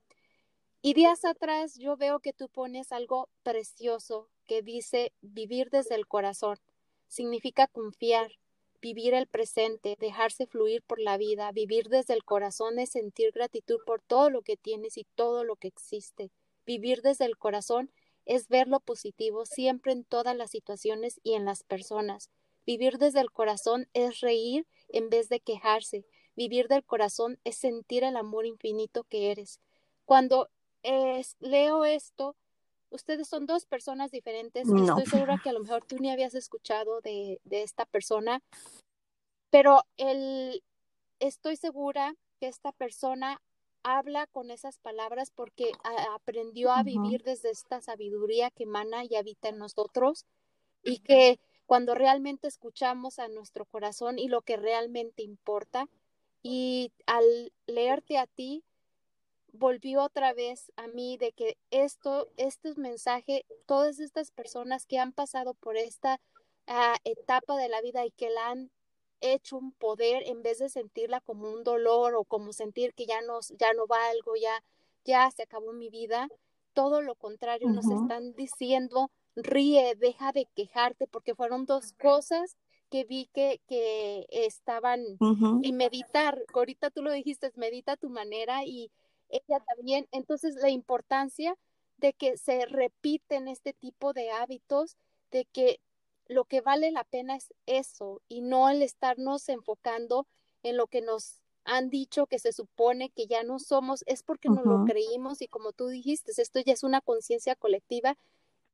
Y 0.82 0.92
días 0.92 1.24
atrás 1.24 1.76
yo 1.78 1.96
veo 1.96 2.20
que 2.20 2.34
tú 2.34 2.50
pones 2.50 2.92
algo 2.92 3.30
precioso 3.42 4.28
que 4.46 4.60
dice 4.60 5.14
vivir 5.22 5.70
desde 5.70 5.94
el 5.94 6.06
corazón. 6.06 6.58
Significa 7.08 7.66
confiar, 7.66 8.30
vivir 8.80 9.14
el 9.14 9.26
presente, 9.26 9.96
dejarse 9.98 10.46
fluir 10.46 10.82
por 10.82 10.98
la 11.00 11.16
vida, 11.16 11.50
vivir 11.52 11.88
desde 11.88 12.14
el 12.14 12.24
corazón 12.24 12.78
es 12.78 12.90
sentir 12.90 13.32
gratitud 13.32 13.78
por 13.86 14.00
todo 14.02 14.30
lo 14.30 14.42
que 14.42 14.56
tienes 14.56 14.96
y 14.96 15.06
todo 15.14 15.44
lo 15.44 15.56
que 15.56 15.68
existe. 15.68 16.30
Vivir 16.66 17.02
desde 17.02 17.24
el 17.24 17.36
corazón 17.36 17.90
es 18.24 18.48
ver 18.48 18.66
lo 18.68 18.80
positivo 18.80 19.46
siempre 19.46 19.92
en 19.92 20.04
todas 20.04 20.36
las 20.36 20.50
situaciones 20.50 21.20
y 21.22 21.34
en 21.34 21.44
las 21.44 21.62
personas. 21.62 22.30
Vivir 22.66 22.98
desde 22.98 23.20
el 23.20 23.30
corazón 23.30 23.88
es 23.94 24.20
reír 24.20 24.66
en 24.88 25.08
vez 25.08 25.28
de 25.28 25.40
quejarse. 25.40 26.04
Vivir 26.34 26.66
del 26.68 26.84
corazón 26.84 27.38
es 27.44 27.56
sentir 27.56 28.02
el 28.02 28.16
amor 28.16 28.44
infinito 28.44 29.04
que 29.04 29.30
eres. 29.30 29.60
Cuando 30.04 30.50
leo 31.40 31.84
esto, 31.84 32.36
ustedes 32.96 33.28
son 33.28 33.46
dos 33.46 33.64
personas 33.66 34.10
diferentes 34.10 34.66
estoy 34.68 35.06
segura 35.06 35.38
que 35.42 35.50
a 35.50 35.52
lo 35.52 35.60
mejor 35.60 35.84
tú 35.84 35.96
ni 36.00 36.10
habías 36.10 36.34
escuchado 36.34 37.00
de, 37.00 37.40
esta 37.50 37.84
persona, 37.84 38.42
pero 39.50 39.82
el, 39.96 40.62
estoy 41.20 41.56
segura 41.56 42.14
que 42.40 42.48
esta 42.48 42.72
persona 42.72 43.40
habla 43.82 44.26
con 44.26 44.50
esas 44.50 44.78
palabras 44.78 45.30
porque 45.30 45.70
aprendió 46.12 46.72
a 46.72 46.82
vivir 46.82 47.22
desde 47.22 47.50
esta 47.50 47.80
sabiduría 47.80 48.50
que 48.50 48.64
emana 48.64 49.04
y 49.04 49.14
habita 49.14 49.48
en 49.48 49.58
nosotros 49.58 50.26
y 50.82 50.98
que 50.98 51.38
cuando 51.66 51.94
realmente 51.94 52.48
escuchamos 52.48 53.18
a 53.18 53.28
nuestro 53.28 53.64
corazón 53.64 54.18
y 54.18 54.28
lo 54.28 54.42
que 54.42 54.56
realmente 54.56 55.22
importa 55.22 55.88
y 56.42 56.92
al 57.06 57.52
leerte 57.66 58.18
a 58.18 58.26
ti, 58.26 58.64
volvió 59.56 60.02
otra 60.02 60.32
vez 60.32 60.72
a 60.76 60.86
mí 60.88 61.16
de 61.18 61.32
que 61.32 61.56
esto, 61.70 62.28
este 62.36 62.74
mensaje, 62.76 63.44
todas 63.66 64.00
estas 64.00 64.30
personas 64.30 64.86
que 64.86 64.98
han 64.98 65.12
pasado 65.12 65.54
por 65.54 65.76
esta 65.76 66.20
uh, 66.68 66.96
etapa 67.04 67.56
de 67.56 67.68
la 67.68 67.80
vida 67.80 68.04
y 68.04 68.10
que 68.10 68.30
la 68.30 68.50
han 68.50 68.70
hecho 69.20 69.56
un 69.56 69.72
poder 69.72 70.22
en 70.26 70.42
vez 70.42 70.58
de 70.58 70.68
sentirla 70.68 71.20
como 71.20 71.50
un 71.50 71.64
dolor 71.64 72.14
o 72.14 72.24
como 72.24 72.52
sentir 72.52 72.94
que 72.94 73.06
ya 73.06 73.22
no, 73.22 73.40
ya 73.58 73.72
no 73.72 73.86
valgo, 73.86 74.36
ya, 74.36 74.62
ya 75.04 75.30
se 75.30 75.42
acabó 75.42 75.72
mi 75.72 75.88
vida, 75.88 76.28
todo 76.72 77.00
lo 77.00 77.14
contrario, 77.14 77.70
nos 77.70 77.86
están 77.90 78.34
diciendo, 78.34 79.10
ríe, 79.34 79.94
deja 79.96 80.32
de 80.32 80.46
quejarte, 80.54 81.06
porque 81.06 81.34
fueron 81.34 81.64
dos 81.64 81.94
cosas 81.94 82.56
que 82.90 83.04
vi 83.04 83.30
que, 83.32 83.60
que 83.66 84.26
estaban, 84.30 85.02
y 85.62 85.72
meditar, 85.72 86.44
ahorita 86.52 86.90
tú 86.90 87.02
lo 87.02 87.12
dijiste, 87.12 87.50
medita 87.56 87.96
tu 87.96 88.10
manera 88.10 88.64
y 88.64 88.90
ella 89.28 89.60
también, 89.60 90.06
entonces 90.12 90.54
la 90.56 90.70
importancia 90.70 91.56
de 91.98 92.12
que 92.12 92.36
se 92.36 92.66
repiten 92.66 93.48
este 93.48 93.72
tipo 93.72 94.12
de 94.12 94.30
hábitos, 94.30 94.96
de 95.30 95.44
que 95.46 95.80
lo 96.28 96.44
que 96.44 96.60
vale 96.60 96.90
la 96.90 97.04
pena 97.04 97.36
es 97.36 97.54
eso 97.66 98.20
y 98.28 98.40
no 98.40 98.68
el 98.68 98.82
estarnos 98.82 99.48
enfocando 99.48 100.26
en 100.62 100.76
lo 100.76 100.86
que 100.86 101.00
nos 101.00 101.40
han 101.64 101.90
dicho 101.90 102.26
que 102.26 102.38
se 102.38 102.52
supone 102.52 103.10
que 103.10 103.26
ya 103.26 103.42
no 103.42 103.58
somos, 103.58 104.04
es 104.06 104.22
porque 104.22 104.48
no 104.48 104.62
lo 104.62 104.84
creímos 104.84 105.42
y 105.42 105.48
como 105.48 105.72
tú 105.72 105.88
dijiste, 105.88 106.32
esto 106.36 106.60
ya 106.60 106.72
es 106.72 106.84
una 106.84 107.00
conciencia 107.00 107.56
colectiva 107.56 108.16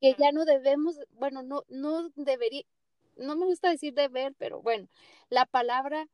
que 0.01 0.15
ya 0.19 0.33
no 0.33 0.45
debemos, 0.45 0.99
bueno, 1.12 1.43
no, 1.43 1.65
no 1.69 2.11
debería, 2.16 2.65
no 3.16 3.37
me 3.37 3.47
gusta 3.47 3.70
decir 3.70 3.95
deber, 3.95 4.35
pero 4.37 4.61
bueno, 4.61 4.89
la 5.31 5.47
palabra 5.47 6.09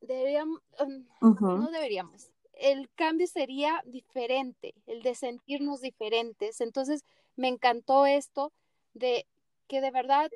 deberíamos, 0.00 0.62
um, 0.80 1.04
no 1.20 1.70
deberíamos. 1.70 2.30
El 2.58 2.90
cambio 2.90 3.26
sería 3.26 3.82
diferente, 3.86 4.74
el 4.86 5.02
de 5.02 5.14
sentirnos 5.14 5.80
diferentes. 5.80 6.60
Entonces, 6.60 7.04
me 7.36 7.48
encantó 7.48 8.04
esto 8.04 8.52
de 8.94 9.26
que 9.68 9.80
de 9.80 9.90
verdad 9.90 10.30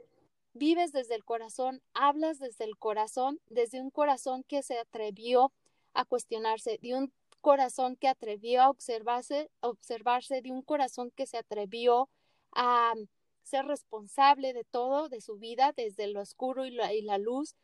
vives 0.55 0.93
desde 0.93 1.15
el 1.15 1.25
corazón, 1.25 1.83
hablas 1.95 2.39
desde 2.39 2.65
el 2.65 2.77
corazón, 2.79 3.41
desde 3.49 3.81
un 3.81 3.91
corazón 3.91 4.45
que 4.45 4.63
se 4.63 4.79
atrevió 4.79 5.53
a 5.95 6.05
cuestionarse, 6.05 6.79
de 6.81 6.95
un 6.95 7.13
corazón 7.41 7.97
que 7.97 8.09
atrevió 8.09 8.63
a 8.63 8.71
observarse, 8.71 9.51
observarse, 9.61 10.43
de 10.43 10.53
un 10.53 10.63
corazón 10.63 11.11
que 11.11 11.27
se 11.27 11.39
atrevió 11.39 12.09
a 12.53 12.95
ser 13.43 13.67
responsable 13.67 14.53
de 14.53 14.65
todo, 14.65 15.09
de 15.09 15.21
su 15.21 15.37
vida, 15.39 15.73
desde 15.77 16.07
lo 16.07 16.21
oscuro 16.21 16.65
y 16.65 16.71
la, 16.71 16.93
y 16.93 17.03
la 17.03 17.19
luz. 17.19 17.57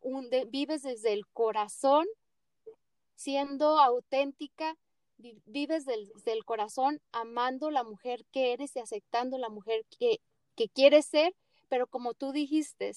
un, 0.00 0.30
vives 0.48 0.82
desde 0.82 1.12
el 1.12 1.26
corazón, 1.26 2.06
siendo 3.22 3.78
auténtica, 3.78 4.76
vives 5.46 5.86
desde 5.86 6.32
el 6.32 6.44
corazón, 6.44 7.00
amando 7.12 7.70
la 7.70 7.84
mujer 7.84 8.24
que 8.32 8.52
eres 8.52 8.74
y 8.74 8.80
aceptando 8.80 9.38
la 9.38 9.48
mujer 9.48 9.84
que, 9.98 10.20
que 10.56 10.68
quieres 10.68 11.06
ser, 11.06 11.34
pero 11.68 11.86
como 11.86 12.14
tú 12.14 12.32
dijiste, 12.32 12.92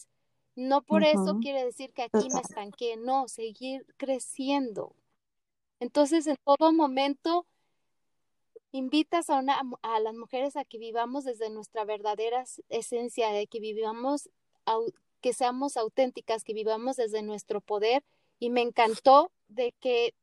no 0.55 0.81
por 0.81 1.03
eso 1.03 1.37
quiere 1.41 1.63
decir 1.63 1.93
que 1.93 2.03
aquí 2.03 2.27
me 2.33 2.41
estanqué, 2.41 2.97
no, 2.97 3.27
seguir 3.27 3.85
creciendo. 3.97 4.95
Entonces, 5.79 6.25
en 6.25 6.37
todo 6.43 6.71
momento, 6.73 7.45
invitas 8.71 9.29
a, 9.29 9.39
una, 9.39 9.61
a 9.83 9.99
las 9.99 10.15
mujeres 10.15 10.55
a 10.55 10.65
que 10.65 10.79
vivamos 10.79 11.25
desde 11.25 11.49
nuestra 11.49 11.85
verdadera 11.85 12.45
esencia, 12.69 13.29
de 13.29 13.47
que 13.47 13.59
vivamos, 13.59 14.29
que 15.21 15.33
seamos 15.33 15.77
auténticas, 15.77 16.43
que 16.43 16.53
vivamos 16.53 16.95
desde 16.95 17.21
nuestro 17.21 17.61
poder. 17.61 18.03
Y 18.39 18.49
me 18.49 18.61
encantó 18.61 19.31
de 19.47 19.73
que 19.79 20.13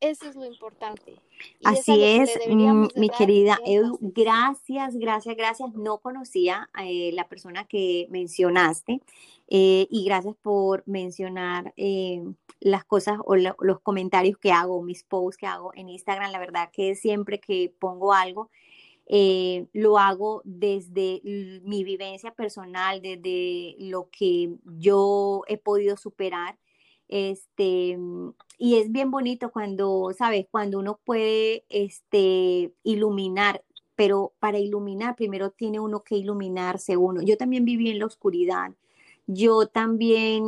eso 0.00 0.28
es 0.28 0.36
lo 0.36 0.44
importante. 0.44 1.16
Así 1.64 2.02
es, 2.02 2.38
mm, 2.48 2.86
mi 2.96 3.08
querida 3.10 3.58
Edu, 3.64 3.98
gracias, 4.00 4.96
gracias, 4.96 5.36
gracias. 5.36 5.74
No 5.74 5.98
conocía 5.98 6.68
a 6.72 6.86
eh, 6.86 7.10
la 7.12 7.28
persona 7.28 7.64
que 7.64 8.06
mencionaste 8.10 9.00
eh, 9.48 9.86
y 9.90 10.04
gracias 10.04 10.36
por 10.40 10.84
mencionar 10.86 11.74
eh, 11.76 12.22
las 12.60 12.84
cosas 12.84 13.18
o 13.24 13.34
los 13.36 13.80
comentarios 13.80 14.38
que 14.38 14.52
hago, 14.52 14.82
mis 14.82 15.02
posts 15.02 15.36
que 15.36 15.46
hago 15.46 15.72
en 15.74 15.88
Instagram. 15.88 16.30
La 16.30 16.38
verdad 16.38 16.70
que 16.72 16.94
siempre 16.94 17.40
que 17.40 17.72
pongo 17.78 18.12
algo, 18.12 18.50
lo 19.72 19.98
hago 19.98 20.42
desde 20.44 21.22
mi 21.24 21.82
vivencia 21.82 22.30
personal, 22.32 23.00
desde 23.00 23.74
lo 23.78 24.10
que 24.10 24.50
yo 24.64 25.42
he 25.48 25.56
podido 25.56 25.96
superar 25.96 26.58
este, 27.08 27.96
mm, 27.96 28.32
y 28.58 28.76
es 28.76 28.92
bien 28.92 29.10
bonito 29.10 29.50
cuando, 29.50 30.10
¿sabes? 30.16 30.46
Cuando 30.50 30.78
uno 30.78 30.98
puede 31.04 31.64
este, 31.68 32.72
iluminar, 32.82 33.64
pero 33.96 34.32
para 34.38 34.58
iluminar 34.58 35.16
primero 35.16 35.50
tiene 35.50 35.80
uno 35.80 36.02
que 36.02 36.16
iluminarse 36.16 36.96
uno. 36.96 37.22
Yo 37.22 37.36
también 37.36 37.64
viví 37.64 37.90
en 37.90 37.98
la 37.98 38.06
oscuridad. 38.06 38.72
Yo 39.26 39.66
también, 39.66 40.44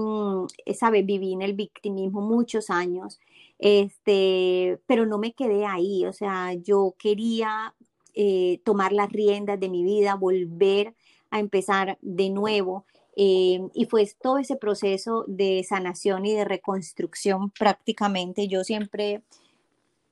eh, 0.65 0.75
¿sabes? 0.75 1.05
Viví 1.07 1.33
en 1.35 1.43
el 1.43 1.55
victimismo 1.55 2.23
muchos 2.23 2.71
años, 2.71 3.21
este, 3.59 4.81
pero 4.87 5.07
no 5.07 5.19
me 5.19 5.35
quedé 5.35 5.67
ahí. 5.67 6.07
O 6.07 6.13
sea, 6.13 6.55
yo 6.55 6.95
quería 6.99 7.75
eh, 8.15 8.61
tomar 8.65 8.93
las 8.93 9.11
riendas 9.13 9.61
de 9.61 9.69
mi 9.69 9.85
vida, 9.85 10.15
volver 10.15 10.95
a 11.31 11.41
empezar 11.41 11.99
de 12.03 12.31
nuevo. 12.31 12.87
Eh, 13.17 13.61
y 13.75 13.87
fue 13.87 14.09
todo 14.21 14.39
ese 14.39 14.57
proceso 14.57 15.25
de 15.27 15.65
sanación 15.69 16.27
y 16.27 16.35
de 16.35 16.45
reconstrucción 16.45 17.51
prácticamente. 17.51 18.49
Yo 18.49 18.65
siempre, 18.65 19.23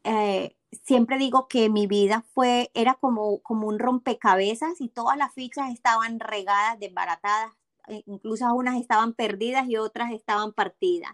eh, 0.05 0.57
siempre 0.85 1.19
digo 1.19 1.49
que 1.49 1.69
mi 1.69 1.87
vida 1.87 2.25
fue, 2.35 2.71
era 2.75 2.95
como, 2.95 3.39
como 3.41 3.69
un 3.69 3.79
rompecabezas 3.79 4.81
y 4.81 4.89
todas 4.89 5.17
las 5.17 5.33
fichas 5.35 5.71
estaban 5.73 6.21
regadas, 6.21 6.79
desbaratadas, 6.81 7.53
e 7.89 8.03
incluso 8.07 8.53
unas 8.53 8.79
estaban 8.79 9.15
perdidas 9.15 9.69
y 9.69 9.77
otras 9.77 10.13
estaban 10.13 10.53
partidas. 10.53 11.13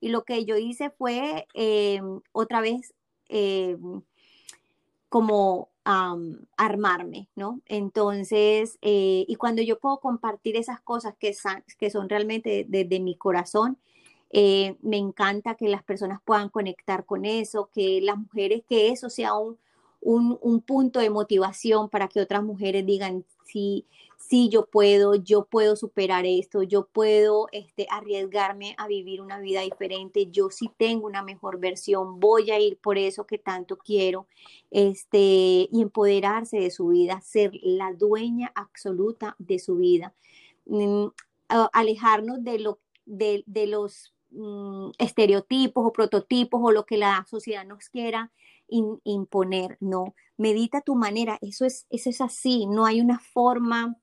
Y 0.00 0.10
lo 0.10 0.24
que 0.24 0.44
yo 0.44 0.56
hice 0.56 0.90
fue 0.90 1.46
eh, 1.54 2.00
otra 2.32 2.60
vez 2.60 2.94
como 5.08 5.70
armarme, 5.86 7.28
¿no? 7.36 7.60
Entonces, 7.66 8.76
eh, 8.82 9.24
y 9.28 9.36
cuando 9.36 9.62
yo 9.62 9.78
puedo 9.78 10.00
compartir 10.00 10.56
esas 10.56 10.80
cosas 10.80 11.14
que, 11.16 11.32
son 11.32 12.08
realmente 12.08 12.66
desde 12.68 12.98
mi 12.98 13.14
corazón, 13.16 13.78
eh, 14.30 14.76
me 14.82 14.96
encanta 14.96 15.54
que 15.54 15.68
las 15.68 15.84
personas 15.84 16.20
puedan 16.24 16.48
conectar 16.48 17.04
con 17.06 17.24
eso, 17.24 17.70
que 17.72 18.00
las 18.00 18.18
mujeres, 18.18 18.64
que 18.68 18.88
eso 18.88 19.08
sea 19.10 19.34
un, 19.34 19.58
un, 20.00 20.38
un 20.42 20.60
punto 20.60 20.98
de 20.98 21.08
motivación 21.08 21.88
para 21.88 22.08
que 22.08 22.20
otras 22.20 22.42
mujeres 22.42 22.84
digan, 22.84 23.24
sí, 23.44 23.86
sí, 24.18 24.48
yo 24.48 24.66
puedo, 24.66 25.14
yo 25.14 25.44
puedo 25.44 25.76
superar 25.76 26.26
esto, 26.26 26.62
yo 26.62 26.86
puedo 26.86 27.48
este, 27.52 27.86
arriesgarme 27.90 28.74
a 28.78 28.86
vivir 28.88 29.20
una 29.20 29.38
vida 29.38 29.60
diferente, 29.60 30.28
yo 30.30 30.50
sí 30.50 30.70
tengo 30.76 31.06
una 31.06 31.22
mejor 31.22 31.58
versión, 31.58 32.18
voy 32.20 32.50
a 32.50 32.58
ir 32.58 32.78
por 32.78 32.98
eso 32.98 33.26
que 33.26 33.38
tanto 33.38 33.76
quiero, 33.76 34.26
este, 34.70 35.68
y 35.70 35.82
empoderarse 35.82 36.58
de 36.58 36.70
su 36.70 36.88
vida, 36.88 37.20
ser 37.20 37.52
la 37.62 37.92
dueña 37.92 38.52
absoluta 38.54 39.36
de 39.38 39.58
su 39.58 39.76
vida, 39.76 40.14
mm, 40.66 41.06
alejarnos 41.72 42.42
de, 42.42 42.58
lo, 42.58 42.80
de, 43.04 43.44
los 43.68 44.14
mm, 44.30 44.90
estereotipos 44.98 45.86
o 45.86 45.92
prototipos 45.92 46.60
o 46.62 46.72
lo 46.72 46.84
que 46.86 46.96
la 46.96 47.24
sociedad 47.28 47.64
nos 47.64 47.88
quiera 47.88 48.32
imponer, 48.68 49.78
no, 49.80 50.16
medita 50.36 50.80
tu 50.80 50.96
manera, 50.96 51.38
eso 51.40 51.64
es, 51.64 51.86
eso 51.88 52.10
es 52.10 52.20
así, 52.20 52.66
no 52.66 52.84
hay 52.84 53.00
una 53.00 53.20
forma 53.20 53.96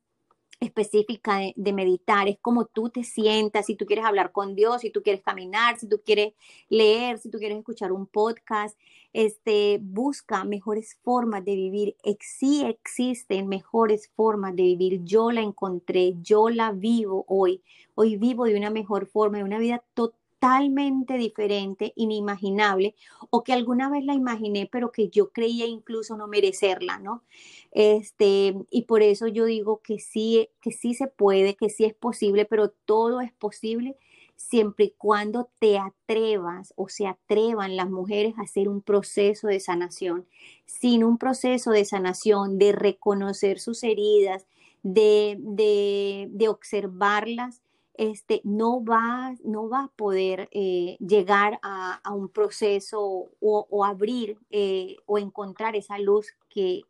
específica 0.60 1.40
de, 1.56 1.74
meditar, 1.74 2.28
es 2.28 2.38
como 2.40 2.66
tú 2.66 2.90
te 2.90 3.04
sientas, 3.04 3.66
si 3.66 3.76
tú 3.76 3.86
quieres 3.86 4.06
hablar 4.06 4.32
con 4.32 4.56
Dios, 4.56 4.82
si 4.82 4.90
tú 4.90 5.04
quieres 5.04 5.22
caminar, 5.22 5.80
si 5.80 5.88
tú 5.88 6.02
quieres 6.06 6.34
leer, 6.70 7.18
si 7.20 7.30
tú 7.30 7.38
quieres 7.38 7.58
escuchar 7.58 7.92
un 7.92 8.08
podcast, 8.08 8.78
este, 9.14 9.80
busca 9.82 10.44
mejores 10.44 10.98
formas 11.04 11.44
de 11.46 11.56
vivir. 11.56 11.96
Sí 12.20 12.64
existen 12.66 13.48
mejores 13.48 14.10
formas 14.16 14.56
de 14.56 14.64
vivir. 14.64 15.04
Yo 15.04 15.32
la 15.32 15.42
encontré, 15.42 16.16
yo 16.22 16.50
la 16.50 16.72
vivo 16.72 17.26
hoy. 17.28 17.62
Hoy 17.96 18.18
vivo 18.18 18.46
de 18.46 18.56
una 18.56 18.70
mejor 18.70 19.06
forma, 19.06 19.38
de 19.38 19.44
una 19.44 19.60
vida 19.60 19.84
total 19.94 20.23
totalmente 20.44 21.14
diferente, 21.14 21.94
inimaginable, 21.96 22.96
o 23.30 23.46
que 23.46 23.54
alguna 23.54 23.90
vez 23.90 24.04
la 24.04 24.14
imaginé, 24.14 24.68
pero 24.70 24.92
que 24.92 25.08
yo 25.08 25.32
creía 25.32 25.66
incluso 25.68 26.18
no 26.18 26.28
merecerla, 26.28 27.00
¿no? 27.00 27.24
Este, 27.72 28.54
y 28.70 28.82
por 28.82 29.02
eso 29.04 29.28
yo 29.28 29.46
digo 29.46 29.82
que 29.82 30.00
sí, 30.00 30.50
que 30.60 30.74
sí 30.74 30.96
se 30.96 31.08
puede, 31.08 31.56
que 31.56 31.70
sí 31.70 31.86
es 31.86 31.94
posible, 31.94 32.44
pero 32.44 32.70
todo 32.70 33.22
es 33.22 33.32
posible 33.32 33.96
siempre 34.36 34.86
y 34.86 34.94
cuando 34.98 35.50
te 35.60 35.78
atrevas 35.78 36.74
o 36.76 36.90
se 36.90 37.08
atrevan 37.08 37.78
las 37.78 37.90
mujeres 37.90 38.34
a 38.38 38.42
hacer 38.42 38.68
un 38.68 38.82
proceso 38.82 39.48
de 39.48 39.62
sanación. 39.62 40.28
Sin 40.66 41.06
un 41.06 41.18
proceso 41.18 41.72
de 41.72 41.86
sanación, 41.86 42.60
de 42.60 42.74
reconocer 42.74 43.62
sus 43.62 43.82
heridas, 43.84 44.46
de, 44.82 45.38
de, 45.40 46.28
de 46.32 46.50
observarlas, 46.50 47.62
este, 47.94 48.42
no, 48.44 48.84
va, 48.84 49.36
no 49.44 49.70
va 49.70 49.84
a 49.84 49.92
poder 49.96 50.50
eh, 50.52 50.98
llegar 51.00 51.60
a, 51.62 52.02
un 52.14 52.30
proceso 52.30 53.30
o, 53.40 53.86
abrir 53.86 54.38
eh, 54.50 54.98
o 55.06 55.18
encontrar 55.18 55.76
esa 55.76 56.00
luz 56.00 56.36
que, 56.50 56.82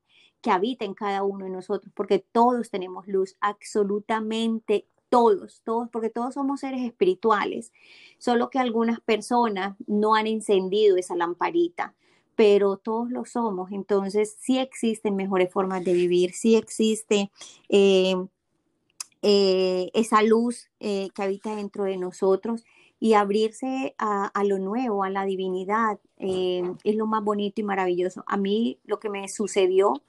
que 0.41 0.51
habita 0.51 0.85
en 0.85 0.93
cada 0.93 1.23
uno 1.23 1.45
de 1.45 1.51
nosotros, 1.51 1.91
porque 1.95 2.19
todos 2.19 2.69
tenemos 2.69 3.07
luz, 3.07 3.35
absolutamente 3.39 4.87
todos, 5.09 5.61
todos, 5.63 5.89
porque 5.89 6.09
todos 6.09 6.33
somos 6.33 6.61
seres 6.61 6.81
espirituales, 6.81 7.71
solo 8.17 8.49
que 8.49 8.59
algunas 8.59 8.99
personas 8.99 9.75
no 9.85 10.15
han 10.15 10.27
encendido 10.27 10.97
esa 10.97 11.15
lamparita, 11.15 11.93
pero 12.35 12.77
todos 12.77 13.11
lo 13.11 13.23
somos, 13.23 13.71
entonces 13.71 14.35
sí 14.39 14.57
existen 14.57 15.15
mejores 15.15 15.53
formas 15.53 15.83
de 15.85 15.93
vivir, 15.93 16.33
sí 16.33 16.55
existe 16.55 17.31
eh, 17.69 18.15
eh, 19.23 19.89
esa 19.93 20.21
luz 20.21 20.69
eh, 20.79 21.09
que 21.15 21.23
habita 21.23 21.55
dentro 21.55 21.85
de 21.85 21.97
nosotros 21.97 22.65
y 22.99 23.13
abrirse 23.13 23.95
a, 23.97 24.31
lo 24.45 24.59
nuevo, 24.59 25.03
a 25.03 25.09
la 25.09 25.25
divinidad, 25.25 25.99
es 26.17 26.95
lo 26.95 27.05
más 27.05 27.21
bonito 27.23 27.59
y 27.59 27.63
maravilloso. 27.63 28.23
A 28.27 28.37
mí 28.37 28.79
lo 28.85 28.99
que 28.99 29.09
me 29.09 29.27
sucedió 29.27 30.01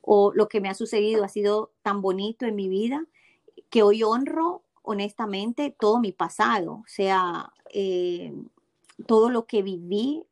o 0.00 0.32
lo 0.34 0.48
que 0.48 0.60
me 0.60 0.70
ha 0.70 0.74
sucedido 0.74 1.24
ha 1.24 1.28
sido 1.28 1.72
tan 1.82 2.00
bonito 2.00 2.46
en 2.46 2.56
mi 2.56 2.68
vida 2.68 3.04
que 3.68 3.82
hoy 3.82 4.02
honro 4.02 4.62
honestamente 4.82 5.74
todo 5.78 6.00
mi 6.00 6.12
pasado, 6.12 6.72
o 6.72 6.84
sea, 6.86 7.52
eh, 7.74 8.32
todo 9.06 9.28
lo 9.28 9.46
que 9.46 9.62
viví, 9.62 10.24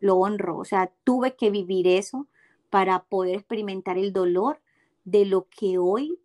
lo 0.00 0.16
honro, 0.16 0.56
o 0.56 0.64
sea, 0.64 0.90
tuve 1.04 1.36
que 1.36 1.50
vivir 1.50 1.86
eso 1.86 2.26
para 2.70 3.04
poder 3.04 3.36
experimentar 3.36 3.98
el 3.98 4.12
dolor 4.12 4.60
de 5.04 5.26
lo 5.26 5.46
que 5.50 5.78
hoy, 5.78 6.18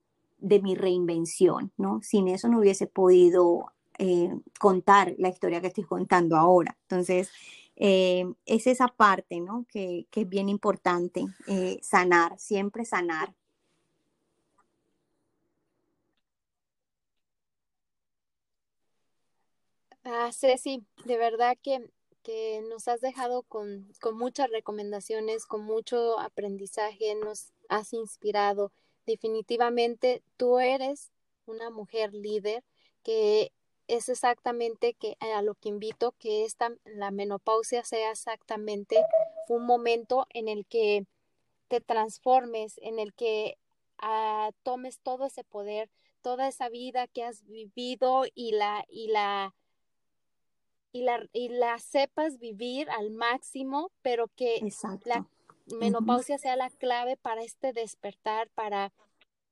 de 0.44 0.62
mi 0.62 0.76
reinvención, 0.76 1.72
¿no? 1.78 2.02
Sin 2.04 2.28
eso 2.28 2.48
no 2.48 2.60
hubiese 2.60 2.88
podido 2.88 3.72
eh, 3.98 4.30
contar 4.60 5.16
la 5.18 5.30
historia 5.30 5.62
que 5.62 5.68
estoy 5.68 5.86
contando 5.86 6.38
ahora. 6.38 6.78
Entonces, 6.84 7.32
eh, 7.76 8.26
es 8.46 8.68
esa 8.68 8.88
parte, 8.88 9.40
¿no? 9.40 9.66
Que, 9.70 10.06
que 10.12 10.22
es 10.22 10.30
bien 10.30 10.50
importante, 10.50 11.26
sanar, 11.82 12.38
siempre 12.38 12.86
sanar. 12.86 13.34
Ah, 20.06 20.32
Ceci, 20.34 20.86
de 21.06 21.18
verdad 21.18 21.58
que, 21.62 21.80
nos 22.70 22.88
has 22.88 23.02
dejado 23.02 23.44
con, 23.44 23.88
muchas 24.14 24.50
recomendaciones, 24.50 25.46
con 25.46 25.64
mucho 25.64 26.20
aprendizaje, 26.20 27.16
nos 27.16 27.54
has 27.70 27.94
inspirado. 27.94 28.72
Definitivamente 29.06 30.24
tú 30.38 30.60
eres 30.60 31.12
una 31.46 31.70
mujer 31.70 32.14
líder 32.14 32.64
que 33.04 33.52
es 33.88 34.10
exactamente 34.10 34.94
que 34.94 35.18
a 35.20 35.42
lo 35.42 35.56
que 35.56 35.70
invito 35.70 36.14
que 36.18 36.46
esta 36.46 36.72
la 36.86 37.12
menopausia 37.12 37.84
sea 37.84 38.12
exactamente 38.12 39.04
un 39.50 39.66
momento 39.66 40.26
en 40.30 40.48
el 40.48 40.66
que 40.66 41.06
te 41.68 41.82
transformes, 41.82 42.80
en 42.82 43.00
el 43.00 43.14
que 43.14 43.58
ah, 43.98 44.52
tomes 44.64 45.00
todo 45.00 45.26
ese 45.26 45.44
poder, 45.44 45.90
toda 46.22 46.48
esa 46.48 46.70
vida 46.70 47.08
que 47.08 47.24
has 47.24 47.44
vivido 47.46 48.24
y 48.34 48.54
la 48.54 48.86
y 48.88 49.08
la 49.08 49.54
y 50.94 51.02
la, 51.02 51.28
y 51.34 51.50
la 51.50 51.80
sepas 51.80 52.38
vivir 52.38 52.90
al 52.92 53.10
máximo, 53.10 53.92
pero 54.04 54.28
que 54.28 54.62
la 55.06 55.28
menopausia 55.66 56.38
sea 56.38 56.56
la 56.56 56.70
clave 56.70 57.18
para 57.18 57.44
este 57.44 57.74
despertar, 57.74 58.50
para 58.50 58.94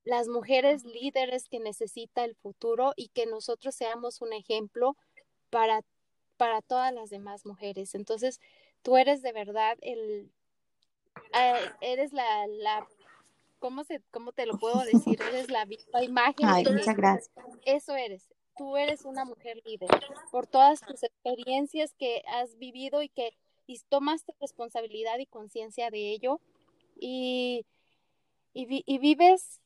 las 0.03 0.27
mujeres 0.27 0.83
líderes 0.83 1.47
que 1.47 1.59
necesita 1.59 2.23
el 2.23 2.35
futuro 2.35 2.93
y 2.95 3.09
que 3.09 3.25
nosotros 3.25 3.75
seamos 3.75 4.21
un 4.21 4.33
ejemplo 4.33 4.97
para, 5.49 5.81
para 6.38 6.61
todas 6.61 6.93
las 6.93 7.09
demás 7.09 7.45
mujeres. 7.45 7.93
Entonces, 7.95 8.39
tú 8.81 8.97
eres 8.97 9.21
de 9.21 9.31
verdad 9.31 9.77
el, 9.81 10.31
eh, 11.33 11.71
eres 11.81 12.13
la, 12.13 12.47
la 12.47 12.88
¿cómo, 13.59 13.83
se, 13.83 14.01
¿cómo 14.11 14.31
te 14.31 14.45
lo 14.45 14.57
puedo 14.57 14.79
decir? 14.83 15.21
Eres 15.21 15.49
la 15.49 15.67
imagen. 16.03 16.47
Ay, 16.47 16.65
muchas 16.65 16.95
gracias. 16.95 17.31
Eso 17.63 17.95
eres, 17.95 18.27
tú 18.57 18.75
eres 18.77 19.05
una 19.05 19.23
mujer 19.23 19.61
líder 19.65 19.89
por 20.31 20.47
todas 20.47 20.81
tus 20.81 21.03
experiencias 21.03 21.93
que 21.93 22.23
has 22.27 22.57
vivido 22.57 23.01
y 23.01 23.09
que 23.09 23.38
y 23.72 23.80
tomaste 23.89 24.34
responsabilidad 24.39 25.18
y 25.19 25.26
conciencia 25.26 25.89
de 25.89 26.11
ello 26.11 26.39
y, 26.99 27.65
y, 28.53 28.98
vives 28.98 29.61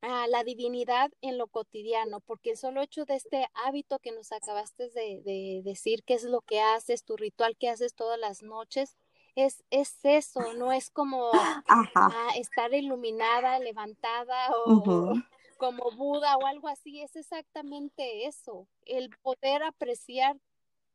a 0.00 0.26
la 0.28 0.44
divinidad 0.44 1.10
en 1.20 1.36
lo 1.36 1.46
cotidiano, 1.46 2.20
porque 2.20 2.50
el 2.50 2.56
solo 2.56 2.80
hecho 2.80 3.04
de 3.04 3.16
este 3.16 3.46
hábito 3.54 3.98
que 3.98 4.12
nos 4.12 4.32
acabaste 4.32 4.88
de, 4.88 5.60
decir, 5.62 6.02
qué 6.04 6.14
es 6.14 6.24
lo 6.24 6.40
que 6.40 6.60
haces, 6.60 7.04
tu 7.04 7.16
ritual 7.16 7.56
que 7.56 7.68
haces 7.68 7.94
todas 7.94 8.18
las 8.18 8.42
noches, 8.42 8.96
es, 9.36 9.62
es 9.70 9.98
eso, 10.02 10.54
no 10.54 10.72
es 10.72 10.90
como 10.90 11.30
estar 12.36 12.72
iluminada, 12.72 13.58
levantada 13.58 14.50
o, 14.66 15.14
como 15.58 15.90
Buda 15.92 16.36
o 16.38 16.46
algo 16.46 16.68
así, 16.68 17.02
es 17.02 17.14
exactamente 17.14 18.26
eso, 18.26 18.66
el 18.86 19.10
poder 19.22 19.62
apreciar 19.62 20.38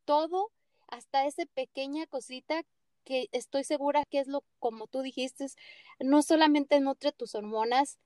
todo, 0.06 0.52
hasta 0.88 1.26
esa 1.26 1.46
pequeña 1.54 2.06
cosita 2.08 2.64
que 3.04 3.30
estoy 3.32 3.64
segura 3.64 4.04
que 4.06 4.20
es 4.20 4.28
lo, 4.28 4.44
como 4.60 4.88
tú 4.88 5.02
dijiste, 5.02 5.46
no 6.00 6.22
solamente 6.22 6.80
nutre 6.80 7.12
tus 7.12 7.36
hormonas 7.36 8.00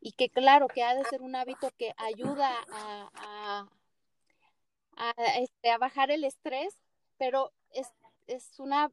y 0.00 0.12
que 0.12 0.30
claro 0.30 0.68
que 0.68 0.82
ha 0.82 0.94
de 0.94 1.04
ser 1.04 1.22
un 1.22 1.36
hábito 1.36 1.70
que 1.78 1.94
ayuda 1.96 2.50
a, 2.72 3.10
a, 3.14 3.68
a, 4.96 5.12
este, 5.38 5.70
a 5.70 5.78
bajar 5.78 6.10
el 6.10 6.24
estrés, 6.24 6.76
pero 7.18 7.52
es, 7.70 7.88
es 8.26 8.58
una 8.58 8.90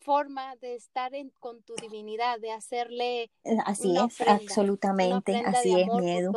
forma 0.00 0.54
de 0.56 0.74
estar 0.74 1.14
en, 1.14 1.30
con 1.40 1.62
tu 1.62 1.74
divinidad, 1.76 2.38
de 2.38 2.52
hacerle. 2.52 3.24
Eh, 3.44 3.58
así 3.64 3.96
es, 3.96 4.20
absolutamente, 4.28 5.42
así 5.44 5.80
es, 5.80 5.88
miedo. 5.88 6.32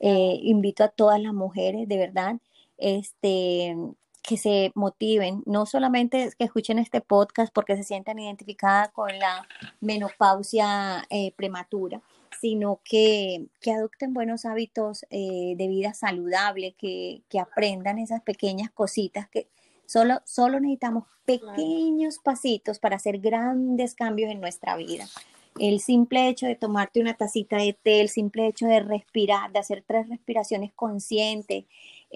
Eh, 0.00 0.38
invito 0.42 0.84
a 0.84 0.88
todas 0.88 1.20
las 1.20 1.32
mujeres, 1.32 1.88
de 1.88 1.96
verdad, 1.96 2.36
este 2.76 3.76
que 4.26 4.36
se 4.36 4.72
motiven, 4.74 5.42
no 5.46 5.66
solamente 5.66 6.30
que 6.38 6.44
escuchen 6.44 6.78
este 6.78 7.00
podcast 7.00 7.52
porque 7.52 7.76
se 7.76 7.84
sientan 7.84 8.18
identificadas 8.18 8.90
con 8.90 9.16
la 9.18 9.46
menopausia 9.80 11.04
eh, 11.10 11.32
prematura, 11.36 12.00
sino 12.40 12.80
que, 12.82 13.46
que, 13.60 13.72
adopten 13.72 14.14
buenos 14.14 14.44
hábitos 14.44 15.04
de 15.10 15.66
vida 15.68 15.94
saludable, 15.94 16.74
que, 16.76 17.22
que 17.28 17.38
aprendan 17.38 17.98
esas 17.98 18.22
pequeñas 18.22 18.70
cositas 18.70 19.28
que, 19.28 19.48
Solo, 19.86 20.20
solo 20.24 20.60
necesitamos 20.60 21.04
pequeños 21.24 22.18
pasitos 22.18 22.78
para 22.78 22.96
hacer 22.96 23.18
grandes 23.18 23.94
cambios 23.94 24.30
en 24.30 24.40
nuestra 24.40 24.76
vida. 24.76 25.06
El 25.58 25.80
simple 25.80 26.28
hecho 26.28 26.46
de 26.46 26.56
tomarte 26.56 27.00
una 27.00 27.14
tacita 27.14 27.58
de 27.58 27.74
té, 27.74 28.00
el 28.00 28.08
simple 28.08 28.46
hecho 28.46 28.66
de 28.66 28.80
respirar, 28.80 29.52
de 29.52 29.60
hacer 29.60 29.84
tres 29.86 30.08
respiraciones 30.08 30.72
conscientes 30.74 31.64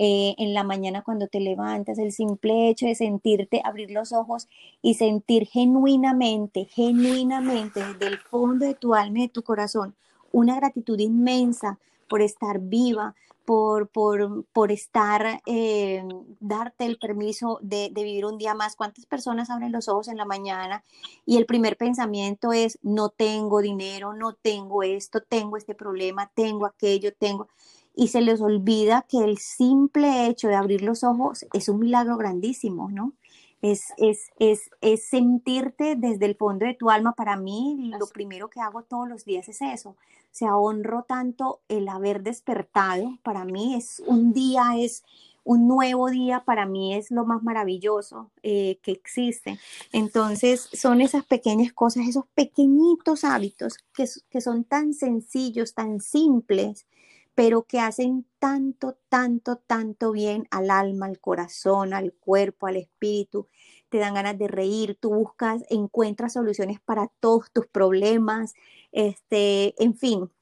eh, 0.01 0.37
en 0.39 0.55
la 0.55 0.63
mañana 0.63 1.03
cuando 1.03 1.27
te 1.27 1.41
levantas, 1.41 1.99
el 1.99 2.13
simple 2.13 2.69
hecho 2.69 2.87
de 2.87 2.95
sentirte, 2.95 3.61
abrir 3.65 3.91
los 3.91 4.13
ojos 4.13 4.49
y 4.81 4.95
sentir 4.95 5.47
genuinamente, 5.49 6.67
genuinamente 6.67 7.85
desde 7.85 8.07
el 8.07 8.19
fondo 8.19 8.65
de 8.65 8.75
tu 8.75 8.95
alma 8.95 9.19
y 9.19 9.23
de 9.23 9.29
tu 9.29 9.43
corazón 9.43 9.97
una 10.31 10.55
gratitud 10.55 11.01
inmensa 11.01 11.81
por 12.09 12.23
estar 12.23 12.61
viva, 12.61 13.17
por, 13.45 13.89
por, 13.89 14.45
por 14.53 14.71
estar, 14.71 15.41
eh, 15.47 16.05
darte 16.39 16.85
el 16.85 16.99
permiso 16.99 17.59
de, 17.61 17.91
de, 17.91 18.05
vivir 18.05 18.25
un 18.25 18.39
día 18.39 18.55
más. 18.55 18.77
¿Cuántas 18.77 19.07
personas 19.07 19.51
abren 19.51 19.73
los 19.73 19.89
ojos 19.89 20.07
en 20.07 20.17
la 20.17 20.27
mañana 20.27 20.85
y 21.27 21.39
el 21.39 21.47
primer 21.47 21.77
pensamiento 21.77 22.53
es, 22.53 22.79
no 22.83 23.09
tengo 23.09 23.63
dinero, 23.63 24.13
no 24.13 24.35
tengo 24.35 24.83
esto, 24.85 25.23
tengo 25.23 25.57
este 25.57 25.75
problema, 25.75 26.31
tengo 26.35 26.67
aquello, 26.67 27.13
tengo... 27.19 27.49
Y 28.01 28.07
se 28.07 28.21
les 28.21 28.41
olvida 28.41 29.05
que 29.09 29.19
el 29.19 29.39
simple 29.39 30.29
hecho 30.29 30.47
de 30.47 30.55
abrir 30.55 30.83
los 30.83 31.03
ojos 31.03 31.45
es 31.53 31.69
un 31.69 31.81
milagro 31.81 32.17
grandísimo, 32.17 32.89
¿no? 32.93 33.15
Es, 33.61 33.93
es, 33.97 34.31
es, 34.39 34.71
es, 34.81 35.03
sentirte 35.03 35.97
desde 35.97 36.27
el 36.27 36.37
fondo 36.37 36.65
de 36.65 36.75
tu 36.75 36.91
alma. 36.91 37.15
Para 37.17 37.37
mí, 37.37 37.91
lo 37.99 38.07
primero 38.07 38.51
que 38.51 38.61
hago 38.61 38.83
todos 38.85 39.09
los 39.09 39.25
días 39.25 39.49
es 39.49 39.61
eso. 39.63 39.91
O 39.91 39.97
sea, 40.31 40.57
honro 40.57 41.07
tanto 41.09 41.59
el 41.69 41.89
haber 41.89 42.23
despertado. 42.23 43.19
Para 43.25 43.45
mí 43.45 43.75
es 43.75 44.01
un 44.07 44.33
día, 44.33 44.77
es 44.79 45.03
un 45.43 45.67
nuevo 45.67 46.09
día. 46.09 46.45
Para 46.45 46.67
mí 46.67 46.95
es 46.95 47.11
lo 47.11 47.25
más 47.25 47.43
maravilloso 47.43 48.31
eh, 48.45 48.79
que 48.81 48.93
existe. 48.93 49.59
Entonces, 49.91 50.69
son 50.73 51.01
esas 51.01 51.25
pequeñas 51.25 51.73
cosas, 51.73 52.07
esos 52.07 52.27
pequeñitos 52.37 53.25
hábitos 53.25 53.79
que, 53.93 54.05
que 54.31 54.41
son 54.41 54.63
tan 54.63 54.95
sencillos, 54.95 55.75
tan 55.75 56.01
simples, 56.01 56.87
pero 57.39 57.63
que 57.63 57.79
hacen 57.79 58.27
tanto, 58.41 58.99
tanto, 59.09 59.59
tanto 59.59 60.11
bien 60.11 60.49
al 60.51 60.71
alma, 60.73 61.07
al 61.07 61.21
corazón, 61.21 61.95
al 61.95 62.13
cuerpo, 62.13 62.67
al 62.67 62.75
espíritu. 62.75 63.47
Te 63.91 63.99
dan 63.99 64.15
ganas 64.15 64.37
de 64.37 64.49
reír, 64.49 64.97
tú 65.01 65.11
buscas, 65.15 65.63
encuentras 65.71 66.33
soluciones 66.33 66.81
para 66.81 67.07
todos 67.21 67.53
tus 67.53 67.69
problemas, 67.69 68.55
este, 68.91 69.81
en 69.81 69.95
fin. 69.95 70.33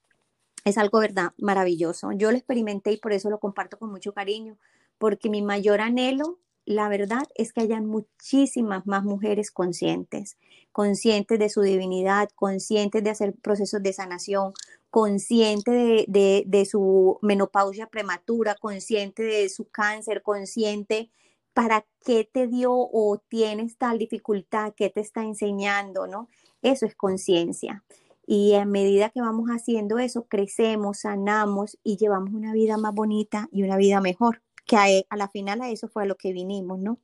es 0.64 0.78
algo, 0.78 1.00
¿verdad? 1.00 1.32
Maravilloso. 1.36 2.12
Yo 2.12 2.30
lo 2.30 2.38
experimenté 2.38 2.92
y 2.92 2.96
por 2.96 3.12
eso 3.12 3.28
lo 3.28 3.40
comparto 3.40 3.78
con 3.78 3.90
mucho 3.90 4.14
cariño, 4.14 4.56
porque 4.96 5.28
mi 5.28 5.42
mayor 5.42 5.82
anhelo, 5.82 6.38
la 6.66 6.88
verdad, 6.88 7.22
es 7.36 7.52
que 7.52 7.62
hayan 7.62 7.86
muchísimas 7.86 8.86
más 8.86 9.04
mujeres 9.04 9.50
conscientes, 9.52 10.36
conscientes 10.72 11.38
de 11.38 11.48
su 11.48 11.62
divinidad, 11.62 12.28
conscientes 12.34 13.02
de 13.04 13.10
hacer 13.10 13.34
procesos 13.34 13.82
de 13.82 13.92
sanación, 13.92 14.52
conscientes 14.90 16.04
de, 16.08 16.44
de, 16.46 16.64
su 16.66 17.18
menopausia 17.22 17.86
prematura, 17.86 18.56
consciente 18.56 19.22
de 19.22 19.48
su 19.48 19.68
cáncer, 19.68 20.22
consciente 20.22 21.10
para 21.54 21.86
qué 22.04 22.28
te 22.30 22.48
dio 22.48 22.72
o 22.72 23.22
tienes 23.28 23.78
tal 23.78 23.98
dificultad, 23.98 24.74
qué 24.76 24.90
te 24.90 25.00
está 25.00 25.22
enseñando, 25.22 26.06
¿no? 26.06 26.28
Eso 26.62 26.84
es 26.84 26.94
conciencia. 26.96 27.84
Y 28.26 28.54
a 28.54 28.64
medida 28.64 29.10
que 29.10 29.20
vamos 29.20 29.48
haciendo 29.50 30.00
eso, 30.00 30.26
crecemos, 30.26 30.98
sanamos 30.98 31.78
y 31.84 31.96
llevamos 31.96 32.34
una 32.34 32.52
vida 32.52 32.76
más 32.76 32.92
bonita 32.92 33.48
y 33.52 33.62
una 33.62 33.76
vida 33.76 34.00
mejor, 34.00 34.42
que 34.66 34.76
a, 34.76 34.90
e, 34.90 35.06
a 35.10 35.16
la 35.16 35.28
final 35.28 35.62
a 35.62 35.70
eso 35.70 35.88
fue 35.88 36.02
a 36.02 36.06
lo 36.06 36.16
que 36.16 36.32
vinimos, 36.32 36.78
¿no? 36.78 36.98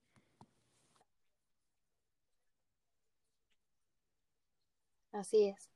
Así 5.13 5.45
es. 5.45 5.71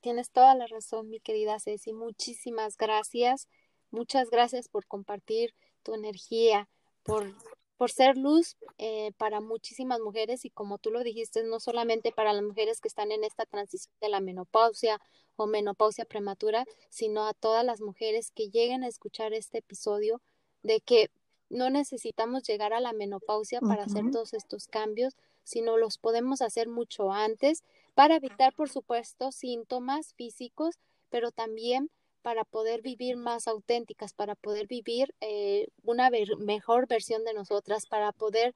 Tienes 0.00 0.30
toda 0.30 0.54
la 0.54 0.66
razón, 0.66 1.08
mi 1.08 1.20
querida 1.20 1.58
Ceci. 1.60 1.92
Muchísimas 1.92 2.76
gracias. 2.76 3.48
Muchas 3.90 4.30
gracias 4.30 4.68
por 4.68 4.86
compartir 4.86 5.54
tu 5.82 5.94
energía, 5.94 6.68
por 7.04 7.32
por 7.76 7.90
ser 7.90 8.16
luz 8.16 8.56
eh, 8.78 9.12
para 9.16 9.40
muchísimas 9.40 10.00
mujeres 10.00 10.44
y 10.44 10.50
como 10.50 10.78
tú 10.78 10.90
lo 10.90 11.02
dijiste, 11.02 11.42
no 11.44 11.60
solamente 11.60 12.12
para 12.12 12.32
las 12.32 12.42
mujeres 12.42 12.80
que 12.80 12.88
están 12.88 13.12
en 13.12 13.24
esta 13.24 13.46
transición 13.46 13.94
de 14.00 14.08
la 14.08 14.20
menopausia 14.20 15.00
o 15.36 15.46
menopausia 15.46 16.04
prematura, 16.04 16.64
sino 16.88 17.26
a 17.26 17.34
todas 17.34 17.64
las 17.64 17.80
mujeres 17.80 18.30
que 18.30 18.48
lleguen 18.50 18.84
a 18.84 18.88
escuchar 18.88 19.32
este 19.32 19.58
episodio 19.58 20.22
de 20.64 20.80
que 20.80 21.10
no 21.48 21.70
necesitamos 21.70 22.42
llegar 22.42 22.72
a 22.72 22.80
la 22.80 22.92
menopausia 22.92 23.60
para 23.60 23.84
hacer 23.84 24.10
todos 24.10 24.34
estos 24.34 24.66
cambios, 24.66 25.14
sino 25.44 25.76
los 25.76 25.98
podemos 25.98 26.42
hacer 26.42 26.68
mucho 26.68 27.12
antes 27.12 27.62
para 27.94 28.16
evitar, 28.16 28.52
por 28.54 28.68
supuesto, 28.68 29.30
síntomas 29.30 30.14
físicos, 30.14 30.80
pero 31.10 31.30
también 31.30 31.90
para 32.22 32.44
poder 32.44 32.82
vivir 32.82 33.16
más 33.16 33.46
auténticas, 33.46 34.14
para 34.14 34.34
poder 34.34 34.66
vivir 34.66 35.14
eh, 35.20 35.68
una 35.84 36.10
mejor 36.38 36.88
versión 36.88 37.22
de 37.24 37.34
nosotras, 37.34 37.86
para 37.86 38.10
poder 38.12 38.54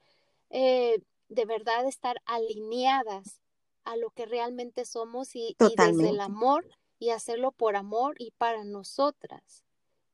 eh, 0.49 0.99
de 1.29 1.45
verdad 1.45 1.87
estar 1.87 2.19
alineadas 2.25 3.39
a 3.83 3.95
lo 3.95 4.09
que 4.09 4.25
realmente 4.25 4.83
somos 4.85 5.35
y, 5.35 5.55
desde 5.59 6.09
el 6.09 6.19
amor 6.19 6.67
y 6.97 7.11
hacerlo 7.11 7.51
por 7.51 7.75
amor 7.75 8.15
y 8.17 8.31
para 8.31 8.63
nosotras. 8.63 9.63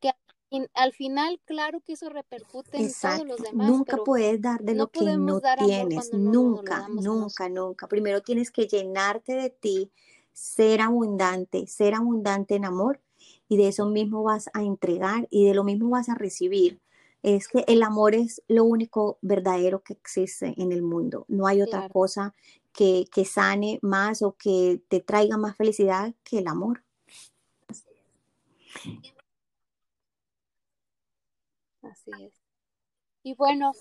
Que 0.02 0.12
al 0.74 0.94
final, 0.94 1.40
claro 1.46 1.82
que 1.82 1.94
eso 1.94 2.10
repercute 2.10 2.78
en 2.78 2.92
todos 2.94 3.28
los 3.28 3.42
demás. 3.42 3.68
Nunca 3.68 3.98
puedes 3.98 4.42
dar 4.42 4.62
de 4.62 4.76
lo 4.76 4.88
que 4.88 5.18
no 5.18 5.42
tienes, 5.58 6.14
nunca, 6.14 6.88
nunca, 6.90 7.50
nunca. 7.50 7.88
Primero 7.88 8.22
tienes 8.22 8.52
que 8.52 8.68
llenarte 8.68 9.34
de 9.34 9.50
ti, 9.50 9.92
ser 10.34 10.82
abundante, 10.82 11.68
ser 11.68 11.96
abundante 11.96 12.56
en 12.56 12.66
amor 12.66 13.00
y 13.48 13.58
de 13.58 13.70
eso 13.70 13.86
mismo 13.86 14.24
vas 14.24 14.50
a 14.54 14.64
entregar 14.64 15.28
y 15.30 15.46
de 15.46 15.54
lo 15.54 15.64
mismo 15.64 15.90
vas 15.90 16.10
a 16.10 16.16
recibir. 16.16 16.80
Es 17.24 17.48
que 17.48 17.64
el 17.68 17.82
amor 17.82 18.14
es 18.14 18.44
lo 18.48 18.66
único 18.66 19.18
verdadero 19.22 19.82
que 19.82 19.94
existe 19.94 20.54
en 20.58 20.72
el 20.72 20.84
mundo. 20.84 21.26
No 21.28 21.48
hay 21.48 21.62
otra 21.62 21.90
cosa 21.90 22.36
que, 22.72 23.06
que 23.12 23.26
sane 23.26 23.80
más 23.82 24.22
o 24.22 24.36
que 24.38 24.82
te 24.90 25.00
traiga 25.00 25.38
más 25.38 25.56
felicidad 25.56 26.14
que 26.24 26.40
el 26.40 26.48
amor. 26.48 26.84
Así 31.90 32.12
es. 32.20 32.34
Y 33.24 33.34
bueno, 33.34 33.72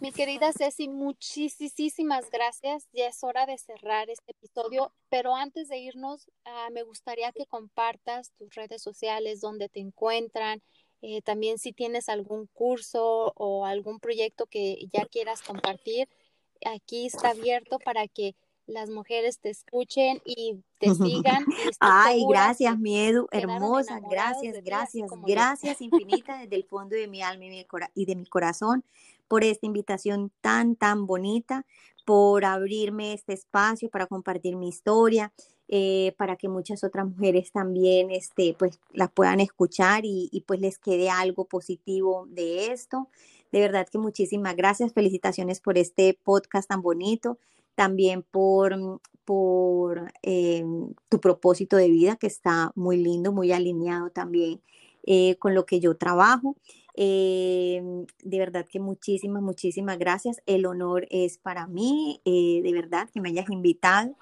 mi 0.00 0.12
querida 0.12 0.50
Ceci, 0.56 0.88
muchísimas 0.88 2.30
gracias. 2.30 2.88
Ya 2.92 3.06
es 3.06 3.22
hora 3.22 3.44
de 3.44 3.58
cerrar 3.58 4.08
este 4.08 4.32
episodio, 4.32 4.94
pero 5.10 5.34
antes 5.34 5.68
de 5.68 5.76
irnos, 5.76 6.30
ah, 6.46 6.68
me 6.72 6.82
gustaría 6.84 7.30
que 7.32 7.44
compartas 7.44 8.32
tus 8.38 8.54
redes 8.54 8.82
sociales, 8.82 9.42
donde 9.42 9.68
te 9.68 9.80
encuentran, 9.80 10.62
eh, 11.02 11.20
también 11.20 11.58
si 11.58 11.74
tienes 11.74 12.08
algún 12.08 12.46
curso 12.46 13.34
o 13.36 13.66
algún 13.66 14.00
proyecto 14.00 14.46
que 14.46 14.88
ya 14.90 15.04
quieras 15.04 15.42
compartir, 15.42 16.08
aquí 16.64 17.04
está 17.04 17.30
abierto 17.30 17.78
para 17.78 18.08
que 18.08 18.34
las 18.66 18.90
mujeres 18.90 19.38
te 19.38 19.50
escuchen 19.50 20.20
y 20.24 20.62
te 20.78 20.94
sigan. 20.94 21.44
Ay, 21.80 22.24
gracias, 22.28 22.78
Miedo, 22.78 23.28
hermosa, 23.30 24.00
gracias, 24.10 24.62
gracias, 24.64 25.10
gracias 25.26 25.80
infinitas 25.80 26.40
desde 26.40 26.56
el 26.56 26.64
fondo 26.64 26.96
de 26.96 27.08
mi 27.08 27.22
alma 27.22 27.44
y 27.94 28.04
de 28.06 28.16
mi 28.16 28.26
corazón 28.26 28.84
por 29.28 29.44
esta 29.44 29.66
invitación 29.66 30.30
tan, 30.40 30.76
tan 30.76 31.06
bonita, 31.06 31.66
por 32.04 32.44
abrirme 32.44 33.14
este 33.14 33.32
espacio 33.32 33.88
para 33.88 34.06
compartir 34.06 34.56
mi 34.56 34.68
historia. 34.68 35.32
Eh, 35.66 36.14
para 36.18 36.36
que 36.36 36.46
muchas 36.46 36.84
otras 36.84 37.06
mujeres 37.06 37.50
también 37.50 38.10
este, 38.10 38.54
pues, 38.58 38.78
las 38.92 39.10
puedan 39.10 39.40
escuchar 39.40 40.04
y, 40.04 40.28
y 40.30 40.42
pues 40.42 40.60
les 40.60 40.78
quede 40.78 41.08
algo 41.08 41.46
positivo 41.46 42.26
de 42.28 42.66
esto. 42.70 43.08
De 43.50 43.60
verdad 43.60 43.88
que 43.90 43.96
muchísimas 43.96 44.56
gracias, 44.56 44.92
felicitaciones 44.92 45.60
por 45.60 45.78
este 45.78 46.18
podcast 46.22 46.68
tan 46.68 46.82
bonito 46.82 47.38
también 47.74 48.22
por, 48.22 48.76
mm, 48.76 48.98
por 49.24 50.12
eh, 50.22 50.64
tu 51.08 51.20
propósito 51.20 51.76
de 51.76 51.88
vida, 51.88 52.16
que 52.16 52.26
está 52.26 52.72
muy 52.74 52.96
lindo, 52.98 53.32
muy 53.32 53.52
alineado 53.52 54.10
también 54.10 54.60
eh, 55.04 55.36
con 55.36 55.54
lo 55.54 55.66
que 55.66 55.80
yo 55.80 55.96
trabajo. 55.96 56.56
Eh, 56.96 57.82
de 58.22 58.38
verdad 58.38 58.66
que 58.70 58.80
muchísimas, 58.80 59.42
muchísimas 59.42 59.98
gracias. 59.98 60.42
El 60.46 60.66
honor 60.66 61.06
es 61.10 61.38
para 61.38 61.66
mí, 61.66 62.20
de 62.24 62.70
verdad, 62.72 63.08
que 63.12 63.20
me 63.20 63.30
hayas 63.30 63.50
invitado. 63.50 64.16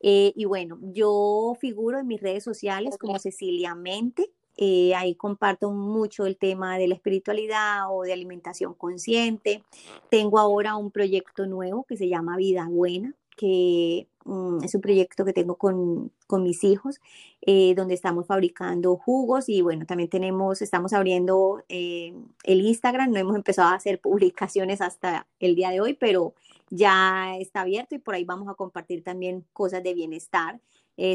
y 0.00 0.44
bueno, 0.44 0.78
yo 0.92 1.56
figuro 1.60 1.98
en 1.98 2.06
mis 2.06 2.20
redes 2.20 2.44
sociales 2.44 2.98
como 2.98 3.18
Cecilia 3.18 3.74
Mente. 3.74 4.30
Eh, 4.60 4.92
ahí 4.96 5.14
comparto 5.14 5.70
mucho 5.70 6.26
el 6.26 6.36
tema 6.36 6.78
de 6.78 6.88
la 6.88 6.96
espiritualidad 6.96 7.84
o 7.94 8.02
de 8.02 8.12
alimentación 8.12 8.74
consciente. 8.74 9.62
Tengo 10.10 10.40
ahora 10.40 10.74
un 10.74 10.90
proyecto 10.90 11.46
nuevo 11.46 11.84
que 11.84 11.96
se 11.96 12.08
llama 12.08 12.36
Vida 12.36 12.66
Buena, 12.68 13.14
que 13.36 14.08
mm, 14.24 14.64
es 14.64 14.74
un 14.74 14.80
proyecto 14.80 15.24
que 15.24 15.32
tengo 15.32 15.54
con, 15.54 16.10
con 16.26 16.42
mis 16.42 16.64
hijos, 16.64 17.00
eh, 17.42 17.74
donde 17.76 17.94
estamos 17.94 18.26
fabricando 18.26 18.96
jugos 18.96 19.48
y 19.48 19.62
bueno, 19.62 19.86
también 19.86 20.10
tenemos, 20.10 20.60
estamos 20.60 20.92
abriendo 20.92 21.62
eh, 21.68 22.12
el 22.42 22.60
Instagram, 22.62 23.12
no 23.12 23.20
hemos 23.20 23.36
empezado 23.36 23.68
a 23.68 23.74
hacer 23.74 24.00
publicaciones 24.00 24.80
hasta 24.80 25.28
el 25.38 25.54
día 25.54 25.70
de 25.70 25.80
hoy, 25.80 25.94
pero 25.94 26.34
ya 26.68 27.36
está 27.38 27.60
abierto 27.60 27.94
y 27.94 28.00
por 28.00 28.16
ahí 28.16 28.24
vamos 28.24 28.48
a 28.48 28.54
compartir 28.54 29.04
también 29.04 29.44
cosas 29.52 29.84
de 29.84 29.94
bienestar, 29.94 30.60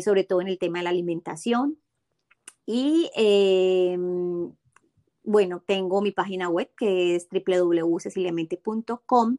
sobre 0.01 0.23
todo 0.23 0.39
en 0.39 0.47
el 0.47 0.57
tema 0.57 0.79
de 0.79 0.85
la 0.85 0.91
alimentación. 0.91 1.77
Y 2.65 3.09
em, 3.15 4.51
bueno, 5.23 5.61
tengo 5.65 6.01
mi 6.01 6.11
página 6.11 6.49
web 6.49 6.69
que 6.77 7.15
es 7.15 7.27
www.ceciliamente.com. 7.29 9.37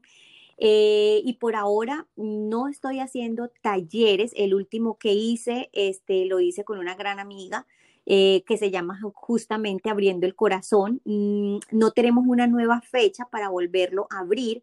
Eh, 0.57 1.21
y 1.25 1.33
por 1.35 1.57
ahora 1.57 2.07
no 2.17 2.69
estoy 2.69 3.01
haciendo 3.01 3.51
talleres. 3.61 4.33
El 4.37 4.55
último 4.55 4.99
que 4.99 5.13
hice, 5.13 5.71
este, 5.73 6.27
lo 6.27 6.41
hice 6.41 6.65
con 6.65 6.79
una 6.79 6.95
gran 6.95 7.19
amiga 7.19 7.67
eh, 8.07 8.45
que 8.47 8.59
se 8.59 8.71
llama 8.71 9.01
justamente 9.15 9.91
Abriendo 9.91 10.27
el 10.27 10.35
Corazón. 10.35 11.01
Mm, 11.05 11.59
no 11.73 11.91
tenemos 11.93 12.25
una 12.27 12.47
nueva 12.47 12.81
fecha 12.83 13.27
para 13.31 13.49
volverlo 13.49 14.07
a 14.11 14.21
abrir, 14.21 14.63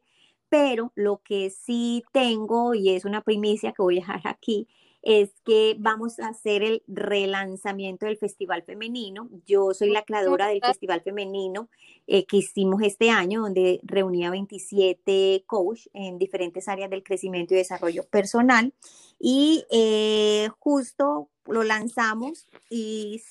pero 0.50 0.92
lo 0.96 1.22
que 1.24 1.50
sí 1.50 2.04
tengo, 2.12 2.74
y 2.76 2.90
es 2.90 3.06
una 3.06 3.22
primicia 3.22 3.74
que 3.74 3.82
voy 3.82 3.98
a 3.98 4.02
dejar 4.02 4.22
aquí, 4.26 4.68
es 5.02 5.32
que 5.44 5.76
vamos 5.80 6.20
a 6.20 6.28
hacer 6.28 6.62
el 6.64 6.84
relanzamiento 6.88 8.06
del 8.06 8.18
Festival 8.18 8.64
Femenino. 8.64 9.30
Yo 9.48 9.74
soy 9.74 9.90
la 9.90 10.04
creadora 10.04 10.48
del 10.48 10.62
Festival 10.62 11.02
Femenino 11.02 11.70
eh, 12.06 12.26
que 12.26 12.38
hicimos 12.38 12.84
este 12.84 13.10
año, 13.10 13.42
donde 13.42 13.80
reunía 13.84 14.30
27 14.30 15.44
coach 15.48 15.88
en 15.94 16.20
diferentes 16.20 16.68
áreas 16.68 16.90
del 16.90 17.04
crecimiento 17.04 17.54
y 17.54 17.58
desarrollo 17.58 18.04
personal. 18.04 18.74
Y 19.20 19.66
eh, 19.72 20.50
justo 20.60 21.30
lo 21.46 21.64
lanzamos 21.64 22.48
y 22.70 23.24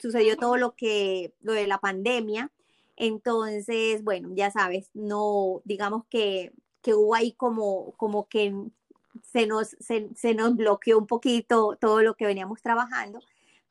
sucedió 0.00 0.36
todo 0.36 0.56
lo 0.56 0.74
que, 0.74 1.34
lo 1.40 1.52
de 1.52 1.68
la 1.68 1.78
pandemia. 1.78 2.50
Entonces, 2.96 4.02
bueno, 4.02 4.30
ya 4.34 4.50
sabes, 4.50 4.90
no, 4.92 5.62
digamos 5.64 6.04
que, 6.10 6.52
que 6.82 6.94
hubo 6.94 7.14
ahí 7.14 7.32
como, 7.32 7.92
como 7.92 8.28
que 8.28 8.52
se 9.22 9.46
nos, 9.46 9.76
se, 9.80 10.34
nos 10.34 10.56
bloqueó 10.56 10.98
un 10.98 11.06
poquito 11.06 11.76
todo 11.80 12.02
lo 12.02 12.14
que 12.14 12.26
veníamos 12.26 12.62
trabajando. 12.62 13.20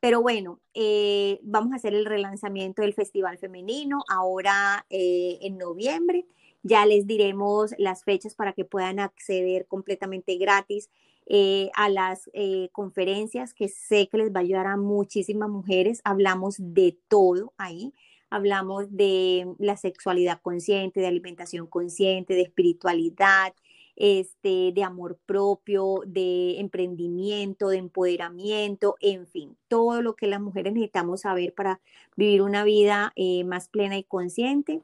Pero 0.00 0.20
bueno, 0.20 0.58
eh, 0.74 1.38
vamos 1.42 1.72
a 1.72 1.76
hacer 1.76 1.94
el 1.94 2.06
relanzamiento 2.06 2.82
del 2.82 2.94
Festival 2.94 3.38
Femenino 3.38 4.04
ahora 4.08 4.84
eh, 4.90 5.38
en 5.42 5.58
noviembre. 5.58 6.26
Ya 6.62 6.86
les 6.86 7.06
diremos 7.06 7.74
las 7.78 8.04
fechas 8.04 8.34
para 8.34 8.52
que 8.52 8.64
puedan 8.64 8.98
acceder 8.98 9.66
completamente 9.66 10.36
gratis 10.36 10.90
eh, 11.26 11.70
a 11.74 11.88
las 11.88 12.28
eh, 12.32 12.68
conferencias 12.72 13.54
que 13.54 13.68
sé 13.68 14.08
que 14.08 14.18
les 14.18 14.32
va 14.32 14.40
a 14.40 14.42
ayudar 14.42 14.66
a 14.66 14.76
muchísimas 14.76 15.48
mujeres. 15.48 16.00
Hablamos 16.04 16.56
de 16.58 16.98
todo 17.08 17.52
ahí. 17.58 17.94
Hablamos 18.28 18.96
de 18.96 19.46
la 19.58 19.76
sexualidad 19.76 20.40
consciente, 20.40 21.00
de 21.00 21.06
alimentación 21.06 21.66
consciente, 21.66 22.34
de 22.34 22.42
espiritualidad, 22.42 23.54
este, 23.96 24.72
de 24.72 24.82
amor 24.82 25.18
propio, 25.26 26.02
de 26.06 26.60
emprendimiento, 26.60 27.68
de 27.68 27.78
empoderamiento, 27.78 28.96
en 29.00 29.26
fin, 29.26 29.56
todo 29.68 30.02
lo 30.02 30.14
que 30.14 30.26
las 30.26 30.40
mujeres 30.40 30.72
necesitamos 30.72 31.22
saber 31.22 31.54
para 31.54 31.80
vivir 32.16 32.42
una 32.42 32.64
vida 32.64 33.12
eh, 33.16 33.44
más 33.44 33.68
plena 33.68 33.98
y 33.98 34.04
consciente. 34.04 34.80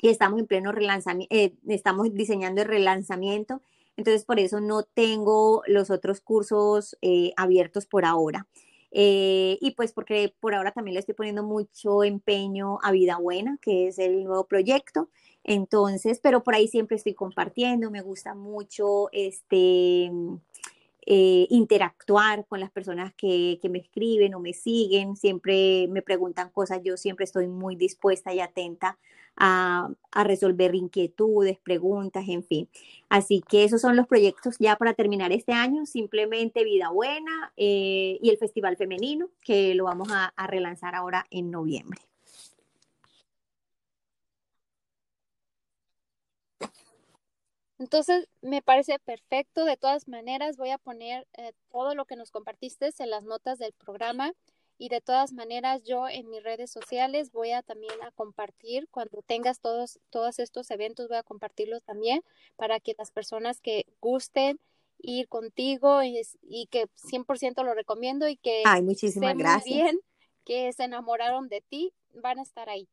Y 0.00 0.08
estamos 0.08 0.38
en 0.38 0.46
pleno 0.46 0.70
relanzamiento, 0.72 1.34
estamos 1.66 2.14
diseñando 2.14 2.62
el 2.62 2.68
relanzamiento 2.68 3.60
entonces, 3.98 4.24
por 4.24 4.38
eso 4.38 4.60
no 4.60 4.84
tengo 4.84 5.64
los 5.66 5.90
otros 5.90 6.20
cursos 6.20 6.96
eh, 7.02 7.32
abiertos 7.36 7.84
por 7.86 8.04
ahora. 8.04 8.46
Eh, 8.92 9.58
y 9.60 9.72
pues 9.72 9.92
porque 9.92 10.32
por 10.38 10.54
ahora 10.54 10.70
también 10.70 10.94
le 10.94 11.00
estoy 11.00 11.16
poniendo 11.16 11.42
mucho 11.42 12.04
empeño 12.04 12.78
a 12.84 12.92
Vida 12.92 13.18
Buena, 13.18 13.58
que 13.60 13.88
es 13.88 13.98
el 13.98 14.22
nuevo 14.22 14.46
proyecto. 14.46 15.10
Entonces, 15.48 16.20
pero 16.22 16.44
por 16.44 16.54
ahí 16.54 16.68
siempre 16.68 16.98
estoy 16.98 17.14
compartiendo, 17.14 17.90
me 17.90 18.02
gusta 18.02 18.34
mucho 18.34 19.08
este 19.12 20.10
eh, 21.06 21.46
interactuar 21.48 22.44
con 22.46 22.60
las 22.60 22.70
personas 22.70 23.14
que, 23.14 23.58
que, 23.62 23.70
me 23.70 23.78
escriben 23.78 24.34
o 24.34 24.40
me 24.40 24.52
siguen, 24.52 25.16
siempre 25.16 25.88
me 25.88 26.02
preguntan 26.02 26.50
cosas, 26.50 26.82
yo 26.84 26.98
siempre 26.98 27.24
estoy 27.24 27.48
muy 27.48 27.76
dispuesta 27.76 28.34
y 28.34 28.40
atenta 28.40 28.98
a, 29.38 29.88
resolver 30.22 30.74
inquietudes, 30.74 31.58
preguntas, 31.58 32.26
en 32.28 32.44
fin. 32.44 32.68
Así 33.08 33.42
que 33.48 33.64
esos 33.64 33.80
son 33.80 33.96
los 33.96 34.06
proyectos 34.06 34.56
ya 34.58 34.76
para 34.76 34.92
terminar 34.92 35.32
este 35.32 35.52
año, 35.52 35.86
simplemente 35.86 36.62
Vida 36.62 36.90
Buena 36.90 37.54
eh, 37.56 38.18
y 38.20 38.28
el 38.28 38.36
Festival 38.36 38.76
Femenino, 38.76 39.30
que 39.42 39.74
lo 39.74 39.84
vamos 39.84 40.08
a, 40.12 40.26
a 40.36 40.46
relanzar 40.46 40.94
ahora 40.94 41.24
en 41.30 41.50
noviembre. 41.50 42.02
Entonces, 47.78 48.28
me 48.42 48.62
parece 48.62 48.98
perfecto. 48.98 49.64
De 49.64 49.76
todas 49.76 50.08
maneras, 50.08 50.56
voy 50.56 50.70
a 50.70 50.78
poner 50.78 51.26
eh, 51.34 51.52
todo 51.70 51.94
lo 51.94 52.04
que 52.04 52.16
nos 52.16 52.30
compartiste 52.30 52.90
en 52.98 53.10
las 53.10 53.24
notas 53.24 53.58
del 53.58 53.72
programa. 53.72 54.32
Y 54.80 54.88
de 54.88 55.00
todas 55.00 55.32
maneras, 55.32 55.82
yo 55.84 56.08
en 56.08 56.28
mis 56.30 56.42
redes 56.42 56.70
sociales 56.70 57.32
voy 57.32 57.50
a 57.50 57.62
también 57.62 58.00
a 58.02 58.12
compartir, 58.12 58.88
cuando 58.90 59.22
tengas 59.22 59.60
todos, 59.60 59.98
todos 60.10 60.38
estos 60.38 60.70
eventos, 60.70 61.08
voy 61.08 61.16
a 61.16 61.24
compartirlos 61.24 61.82
también 61.82 62.22
para 62.54 62.78
que 62.78 62.94
las 62.96 63.10
personas 63.10 63.60
que 63.60 63.86
gusten 64.00 64.60
ir 65.00 65.28
contigo 65.28 66.02
y, 66.04 66.20
y 66.42 66.66
que 66.68 66.86
100% 66.94 67.64
lo 67.64 67.74
recomiendo 67.74 68.28
y 68.28 68.36
que 68.36 68.62
Ay, 68.64 68.82
muchísimas 68.82 69.36
gracias. 69.36 69.64
bien, 69.64 70.00
que 70.44 70.72
se 70.72 70.84
enamoraron 70.84 71.48
de 71.48 71.60
ti, 71.60 71.92
van 72.14 72.38
a 72.38 72.42
estar 72.42 72.68
ahí. 72.68 72.88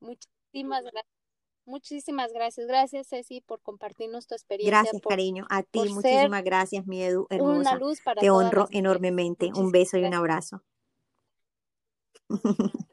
Muchísimas 0.00 0.82
gracias. 0.82 1.21
Muchísimas 1.64 2.32
gracias. 2.32 2.66
Gracias, 2.66 3.08
Ceci, 3.08 3.40
por 3.40 3.60
compartirnos 3.60 4.26
tu 4.26 4.34
experiencia. 4.34 4.82
Gracias, 4.82 5.02
cariño. 5.02 5.46
A 5.48 5.62
ti, 5.62 5.88
muchísimas 5.88 6.42
gracias, 6.42 6.86
mi 6.86 7.02
Edu, 7.02 7.26
hermosa. 7.30 7.78
Te 8.18 8.30
honro 8.30 8.66
enormemente. 8.70 9.50
un 9.54 9.70
beso 9.70 9.96
y 9.96 10.04
un 10.04 10.14
abrazo. 10.14 10.62